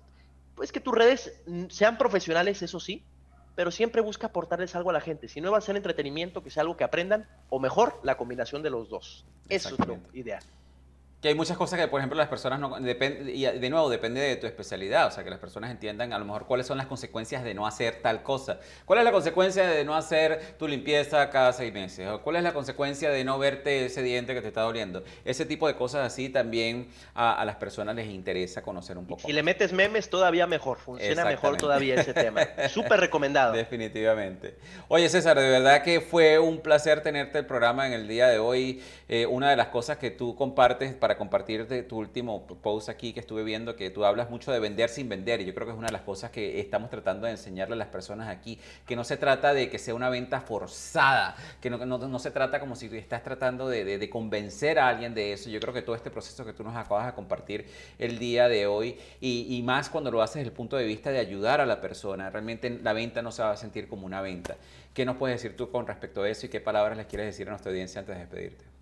pues 0.55 0.71
que 0.71 0.79
tus 0.79 0.95
redes 0.95 1.31
sean 1.69 1.99
profesionales, 1.99 2.63
eso 2.63 2.79
sí, 2.79 3.03
pero 3.53 3.69
siempre 3.69 4.01
busca 4.01 4.27
aportarles 4.27 4.75
algo 4.75 4.89
a 4.89 4.93
la 4.93 5.01
gente. 5.01 5.27
Si 5.27 5.41
no 5.41 5.51
va 5.51 5.59
a 5.59 5.61
ser 5.61 5.75
entretenimiento, 5.77 6.41
que 6.41 6.49
sea 6.49 6.61
algo 6.61 6.75
que 6.75 6.83
aprendan, 6.83 7.29
o 7.49 7.59
mejor, 7.59 7.99
la 8.01 8.17
combinación 8.17 8.63
de 8.63 8.71
los 8.71 8.89
dos. 8.89 9.25
Eso 9.47 9.75
es 9.79 9.87
lo 9.87 9.99
ideal. 10.13 10.43
Que 11.25 11.29
hay 11.29 11.35
muchas 11.35 11.57
cosas 11.57 11.79
que, 11.79 11.87
por 11.87 11.99
ejemplo, 11.99 12.19
las 12.19 12.27
personas 12.27 12.59
no... 12.59 12.79
Depende, 12.79 13.31
y 13.31 13.45
de 13.45 13.69
nuevo, 13.71 13.89
depende 13.89 14.21
de 14.21 14.35
tu 14.35 14.45
especialidad. 14.45 15.07
O 15.07 15.09
sea, 15.09 15.23
que 15.23 15.31
las 15.31 15.39
personas 15.39 15.71
entiendan 15.71 16.13
a 16.13 16.19
lo 16.19 16.25
mejor 16.25 16.45
cuáles 16.45 16.67
son 16.67 16.77
las 16.77 16.85
consecuencias 16.85 17.43
de 17.43 17.55
no 17.55 17.65
hacer 17.65 17.95
tal 18.03 18.21
cosa. 18.21 18.59
¿Cuál 18.85 18.99
es 18.99 19.05
la 19.05 19.11
consecuencia 19.11 19.67
de 19.67 19.83
no 19.83 19.95
hacer 19.95 20.53
tu 20.59 20.67
limpieza 20.67 21.27
cada 21.31 21.51
seis 21.51 21.73
meses? 21.73 22.07
¿O 22.09 22.21
¿Cuál 22.21 22.35
es 22.35 22.43
la 22.43 22.53
consecuencia 22.53 23.09
de 23.09 23.23
no 23.23 23.39
verte 23.39 23.85
ese 23.85 24.03
diente 24.03 24.35
que 24.35 24.41
te 24.41 24.49
está 24.49 24.61
doliendo? 24.61 25.03
Ese 25.23 25.47
tipo 25.47 25.65
de 25.67 25.75
cosas 25.75 26.05
así 26.05 26.29
también 26.29 26.89
a, 27.15 27.43
las 27.43 27.55
personas 27.55 27.95
les 27.95 28.07
interesa 28.07 28.61
conocer 28.61 28.95
un 28.95 29.07
poco. 29.07 29.23
Si 29.25 29.33
le 29.33 29.41
metes 29.41 29.73
memes, 29.73 30.11
todavía 30.11 30.45
mejor. 30.45 30.77
Funciona 30.77 31.25
mejor 31.25 31.57
todavía 31.57 31.95
ese 31.95 32.13
tema. 32.13 32.41
Súper 32.69 32.99
recomendado. 32.99 33.53
Definitivamente. 33.53 34.59
Oye, 34.89 35.09
César, 35.09 35.39
de 35.39 35.49
verdad 35.49 35.81
que 35.81 36.01
fue 36.01 36.37
un 36.37 36.59
placer 36.59 37.01
tenerte 37.01 37.39
el 37.39 37.47
programa 37.47 37.87
en 37.87 37.93
el 37.93 38.07
día 38.07 38.27
de 38.27 38.37
hoy. 38.37 38.83
Eh, 39.09 39.25
una 39.25 39.49
de 39.49 39.55
las 39.55 39.69
cosas 39.69 39.97
que 39.97 40.11
tú 40.11 40.35
compartes 40.35 40.93
para 40.93 41.14
compartir 41.17 41.67
de 41.67 41.83
tu 41.83 41.97
último 41.97 42.45
post 42.45 42.89
aquí 42.89 43.13
que 43.13 43.19
estuve 43.19 43.43
viendo, 43.43 43.75
que 43.75 43.89
tú 43.89 44.05
hablas 44.05 44.29
mucho 44.29 44.51
de 44.51 44.59
vender 44.59 44.89
sin 44.89 45.09
vender, 45.09 45.41
y 45.41 45.45
yo 45.45 45.53
creo 45.53 45.67
que 45.67 45.73
es 45.73 45.77
una 45.77 45.87
de 45.87 45.93
las 45.93 46.01
cosas 46.01 46.31
que 46.31 46.59
estamos 46.59 46.89
tratando 46.89 47.25
de 47.25 47.31
enseñarle 47.31 47.73
a 47.73 47.77
las 47.77 47.87
personas 47.87 48.29
aquí, 48.29 48.59
que 48.85 48.95
no 48.95 49.03
se 49.03 49.17
trata 49.17 49.53
de 49.53 49.69
que 49.69 49.79
sea 49.79 49.95
una 49.95 50.09
venta 50.09 50.41
forzada, 50.41 51.35
que 51.61 51.69
no, 51.69 51.77
no, 51.85 51.97
no 51.97 52.19
se 52.19 52.31
trata 52.31 52.59
como 52.59 52.75
si 52.75 52.87
estás 52.97 53.23
tratando 53.23 53.67
de, 53.67 53.85
de, 53.85 54.09
convencer 54.09 54.79
a 54.79 54.87
alguien 54.87 55.13
de 55.13 55.33
eso. 55.33 55.49
Yo 55.49 55.59
creo 55.59 55.73
que 55.73 55.81
todo 55.81 55.95
este 55.95 56.11
proceso 56.11 56.45
que 56.45 56.53
tú 56.53 56.63
nos 56.63 56.75
acabas 56.75 57.07
de 57.07 57.13
compartir 57.13 57.65
el 57.99 58.19
día 58.19 58.47
de 58.47 58.67
hoy, 58.67 58.97
y, 59.21 59.47
y 59.55 59.61
más 59.63 59.89
cuando 59.89 60.11
lo 60.11 60.21
haces 60.21 60.35
desde 60.35 60.49
el 60.49 60.53
punto 60.53 60.77
de 60.77 60.85
vista 60.85 61.11
de 61.11 61.19
ayudar 61.19 61.61
a 61.61 61.65
la 61.65 61.81
persona, 61.81 62.29
realmente 62.29 62.69
la 62.69 62.93
venta 62.93 63.21
no 63.21 63.31
se 63.31 63.41
va 63.41 63.51
a 63.51 63.57
sentir 63.57 63.87
como 63.87 64.05
una 64.05 64.21
venta. 64.21 64.55
¿Qué 64.93 65.05
nos 65.05 65.17
puedes 65.17 65.41
decir 65.41 65.57
tú 65.57 65.69
con 65.69 65.85
respecto 65.85 66.23
a 66.23 66.29
eso 66.29 66.45
y 66.45 66.49
qué 66.49 66.61
palabras 66.61 66.97
les 66.97 67.07
quieres 67.07 67.27
decir 67.27 67.47
a 67.47 67.51
nuestra 67.51 67.71
audiencia 67.71 67.99
antes 67.99 68.15
de 68.15 68.21
despedirte? 68.21 68.74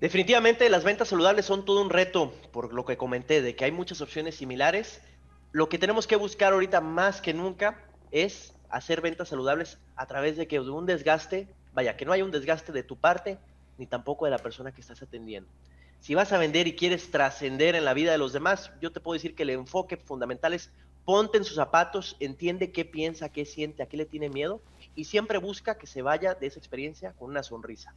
Definitivamente 0.00 0.68
las 0.68 0.84
ventas 0.84 1.08
saludables 1.08 1.46
son 1.46 1.64
todo 1.64 1.80
un 1.80 1.88
reto, 1.88 2.30
por 2.52 2.74
lo 2.74 2.84
que 2.84 2.98
comenté, 2.98 3.40
de 3.40 3.56
que 3.56 3.64
hay 3.64 3.72
muchas 3.72 4.02
opciones 4.02 4.34
similares. 4.34 5.00
Lo 5.52 5.70
que 5.70 5.78
tenemos 5.78 6.06
que 6.06 6.16
buscar 6.16 6.52
ahorita 6.52 6.82
más 6.82 7.22
que 7.22 7.32
nunca 7.32 7.82
es 8.10 8.52
hacer 8.68 9.00
ventas 9.00 9.30
saludables 9.30 9.78
a 9.96 10.04
través 10.04 10.36
de 10.36 10.46
que 10.46 10.60
un 10.60 10.84
desgaste, 10.84 11.48
vaya, 11.72 11.96
que 11.96 12.04
no 12.04 12.12
haya 12.12 12.26
un 12.26 12.30
desgaste 12.30 12.72
de 12.72 12.82
tu 12.82 12.96
parte 12.96 13.38
ni 13.78 13.86
tampoco 13.86 14.26
de 14.26 14.32
la 14.32 14.38
persona 14.38 14.70
que 14.70 14.82
estás 14.82 15.00
atendiendo. 15.00 15.48
Si 16.00 16.14
vas 16.14 16.30
a 16.30 16.38
vender 16.38 16.66
y 16.66 16.76
quieres 16.76 17.10
trascender 17.10 17.74
en 17.74 17.86
la 17.86 17.94
vida 17.94 18.12
de 18.12 18.18
los 18.18 18.34
demás, 18.34 18.70
yo 18.82 18.92
te 18.92 19.00
puedo 19.00 19.14
decir 19.14 19.34
que 19.34 19.44
el 19.44 19.50
enfoque 19.50 19.96
fundamental 19.96 20.52
es 20.52 20.70
ponte 21.06 21.38
en 21.38 21.44
sus 21.44 21.56
zapatos, 21.56 22.16
entiende 22.20 22.70
qué 22.70 22.84
piensa, 22.84 23.30
qué 23.30 23.46
siente, 23.46 23.82
a 23.82 23.86
qué 23.86 23.96
le 23.96 24.04
tiene 24.04 24.28
miedo 24.28 24.60
y 24.94 25.04
siempre 25.04 25.38
busca 25.38 25.78
que 25.78 25.86
se 25.86 26.02
vaya 26.02 26.34
de 26.34 26.48
esa 26.48 26.58
experiencia 26.58 27.14
con 27.14 27.30
una 27.30 27.42
sonrisa. 27.42 27.94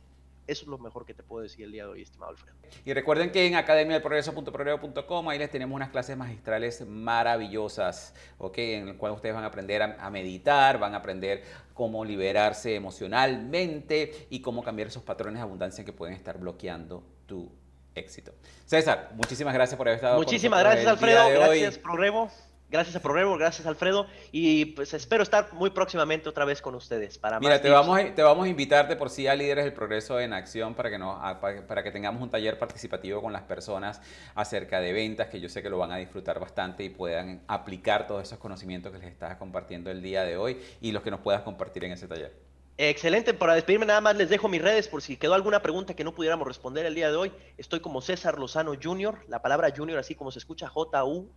Eso 0.50 0.64
es 0.64 0.68
lo 0.68 0.80
mejor 0.80 1.06
que 1.06 1.14
te 1.14 1.22
puedo 1.22 1.44
decir 1.44 1.64
el 1.64 1.72
día 1.72 1.84
de 1.84 1.92
hoy, 1.92 2.02
estimado 2.02 2.32
Alfredo. 2.32 2.58
Y 2.84 2.92
recuerden 2.94 3.32
que 3.32 3.46
en 3.46 3.54
academiadelprogreso.progreso.com 3.54 5.30
ahí 5.30 5.38
les 5.38 5.52
tenemos 5.52 5.76
unas 5.76 5.90
clases 5.90 6.18
magistrales 6.18 6.84
maravillosas, 6.88 8.16
¿ok? 8.40 8.58
En 8.58 8.88
las 8.88 8.96
cuales 8.96 9.18
ustedes 9.18 9.36
van 9.36 9.44
a 9.44 9.48
aprender 9.48 9.84
a, 9.84 10.10
meditar, 10.10 10.80
van 10.80 10.96
a 10.96 10.98
aprender 10.98 11.44
cómo 11.76 12.04
liberarse 12.04 12.74
emocionalmente 12.74 14.28
y 14.32 14.42
cómo 14.42 14.64
cambiar 14.64 14.88
esos 14.88 15.04
patrones 15.04 15.36
de 15.36 15.44
abundancia 15.44 15.86
que 15.86 15.94
pueden 15.94 16.16
estar 16.16 16.40
bloqueando 16.40 17.04
tu 17.28 17.52
éxito. 17.94 18.34
César, 18.66 19.12
muchísimas 19.14 19.54
gracias 19.54 19.78
por 19.78 19.88
haber 19.88 19.98
estado 19.98 20.18
Muchísimas 20.18 20.62
gracias, 20.62 20.88
Alfredo. 20.88 21.30
Gracias, 21.30 21.78
Progreso. 21.78 22.49
Gracias 22.70 22.96
a 22.96 23.00
Progreso, 23.00 23.36
gracias 23.36 23.66
Alfredo 23.66 24.06
y 24.32 24.66
pues 24.66 24.94
espero 24.94 25.24
estar 25.24 25.52
muy 25.54 25.72
próximamente 25.72 26.30
otra 26.30 26.46
vez 26.46 26.62
con 26.62 26.76
ustedes 26.76 27.18
para 27.18 27.40
Mira, 27.40 27.60
te 27.60 27.70
vamos, 27.70 27.98
a, 27.98 28.14
te 28.14 28.22
vamos 28.22 28.46
a 28.46 28.48
invitarte 28.48 28.96
por 28.96 29.10
si 29.10 29.24
sí, 29.24 29.28
a 29.28 29.34
Líderes 29.34 29.66
del 29.66 29.74
Progreso 29.74 30.20
en 30.20 30.34
Acción 30.34 30.76
para 30.76 30.92
que, 30.92 31.00
nos, 31.00 31.18
para 31.40 31.82
que 31.82 31.90
tengamos 31.90 32.22
un 32.22 32.30
taller 32.30 32.60
participativo 32.60 33.24
con 33.24 33.34
las 33.34 33.42
personas 33.42 34.02
acerca 34.36 34.80
de 34.82 34.94
ventas 34.94 35.30
que 35.30 35.40
yo 35.40 35.50
sé 35.50 35.64
que 35.64 35.70
lo 35.72 35.80
van 35.80 35.92
a 35.92 35.98
disfrutar 35.98 36.40
bastante 36.40 36.84
y 36.84 36.90
puedan 36.90 37.42
aplicar 37.48 38.06
todos 38.06 38.22
esos 38.22 38.38
conocimientos 38.38 38.92
que 38.92 39.00
les 39.00 39.08
estás 39.08 39.38
compartiendo 39.38 39.90
el 39.90 40.04
día 40.04 40.24
de 40.24 40.38
hoy 40.38 40.62
y 40.80 40.92
los 40.92 41.02
que 41.02 41.10
nos 41.10 41.22
puedas 41.22 41.42
compartir 41.42 41.86
en 41.86 41.94
ese 41.94 42.08
taller. 42.08 42.49
Excelente, 42.82 43.34
para 43.34 43.56
despedirme 43.56 43.86
nada 43.86 44.00
más 44.00 44.16
les 44.16 44.30
dejo 44.30 44.48
mis 44.48 44.62
redes 44.62 44.88
por 44.88 45.02
si 45.02 45.18
quedó 45.18 45.34
alguna 45.34 45.62
pregunta 45.62 45.94
que 45.98 46.06
no 46.06 46.16
pudiéramos 46.16 46.48
responder 46.48 46.86
el 46.86 46.96
día 46.96 47.12
de 47.12 47.18
hoy. 47.18 47.34
Estoy 47.58 47.82
como 47.82 48.00
César 48.00 48.40
Lozano 48.40 48.72
Jr., 48.82 49.20
la 49.28 49.42
palabra 49.42 49.74
Junior 49.76 50.00
así 50.00 50.16
como 50.16 50.32
se 50.32 50.40
escucha 50.40 50.70
J-U-N-I-O-R, 50.70 51.28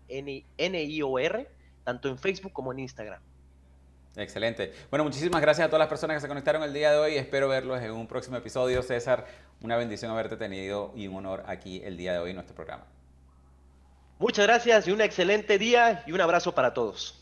tanto 1.83 2.09
en 2.09 2.17
Facebook 2.17 2.53
como 2.53 2.71
en 2.71 2.79
Instagram. 2.79 3.21
Excelente. 4.15 4.73
Bueno, 4.89 5.03
muchísimas 5.03 5.43
gracias 5.43 5.67
a 5.67 5.69
todas 5.69 5.81
las 5.81 5.89
personas 5.89 6.19
que 6.19 6.21
se 6.21 6.29
conectaron 6.29 6.63
el 6.63 6.73
día 6.73 6.93
de 6.93 6.99
hoy. 6.99 7.17
Espero 7.17 7.49
verlos 7.49 7.83
en 7.83 7.91
un 7.91 8.07
próximo 8.07 8.37
episodio. 8.37 8.81
César, 8.81 9.27
una 9.63 9.77
bendición 9.77 10.13
haberte 10.13 10.37
tenido 10.37 10.93
y 10.95 11.09
un 11.09 11.17
honor 11.17 11.43
aquí 11.49 11.83
el 11.85 11.97
día 11.97 12.13
de 12.13 12.21
hoy 12.21 12.31
en 12.31 12.37
nuestro 12.37 12.55
programa. 12.55 12.87
Muchas 14.21 14.47
gracias 14.47 14.87
y 14.87 14.93
un 14.93 15.01
excelente 15.01 15.59
día 15.59 16.05
y 16.07 16.13
un 16.13 16.21
abrazo 16.21 16.55
para 16.55 16.73
todos. 16.73 17.22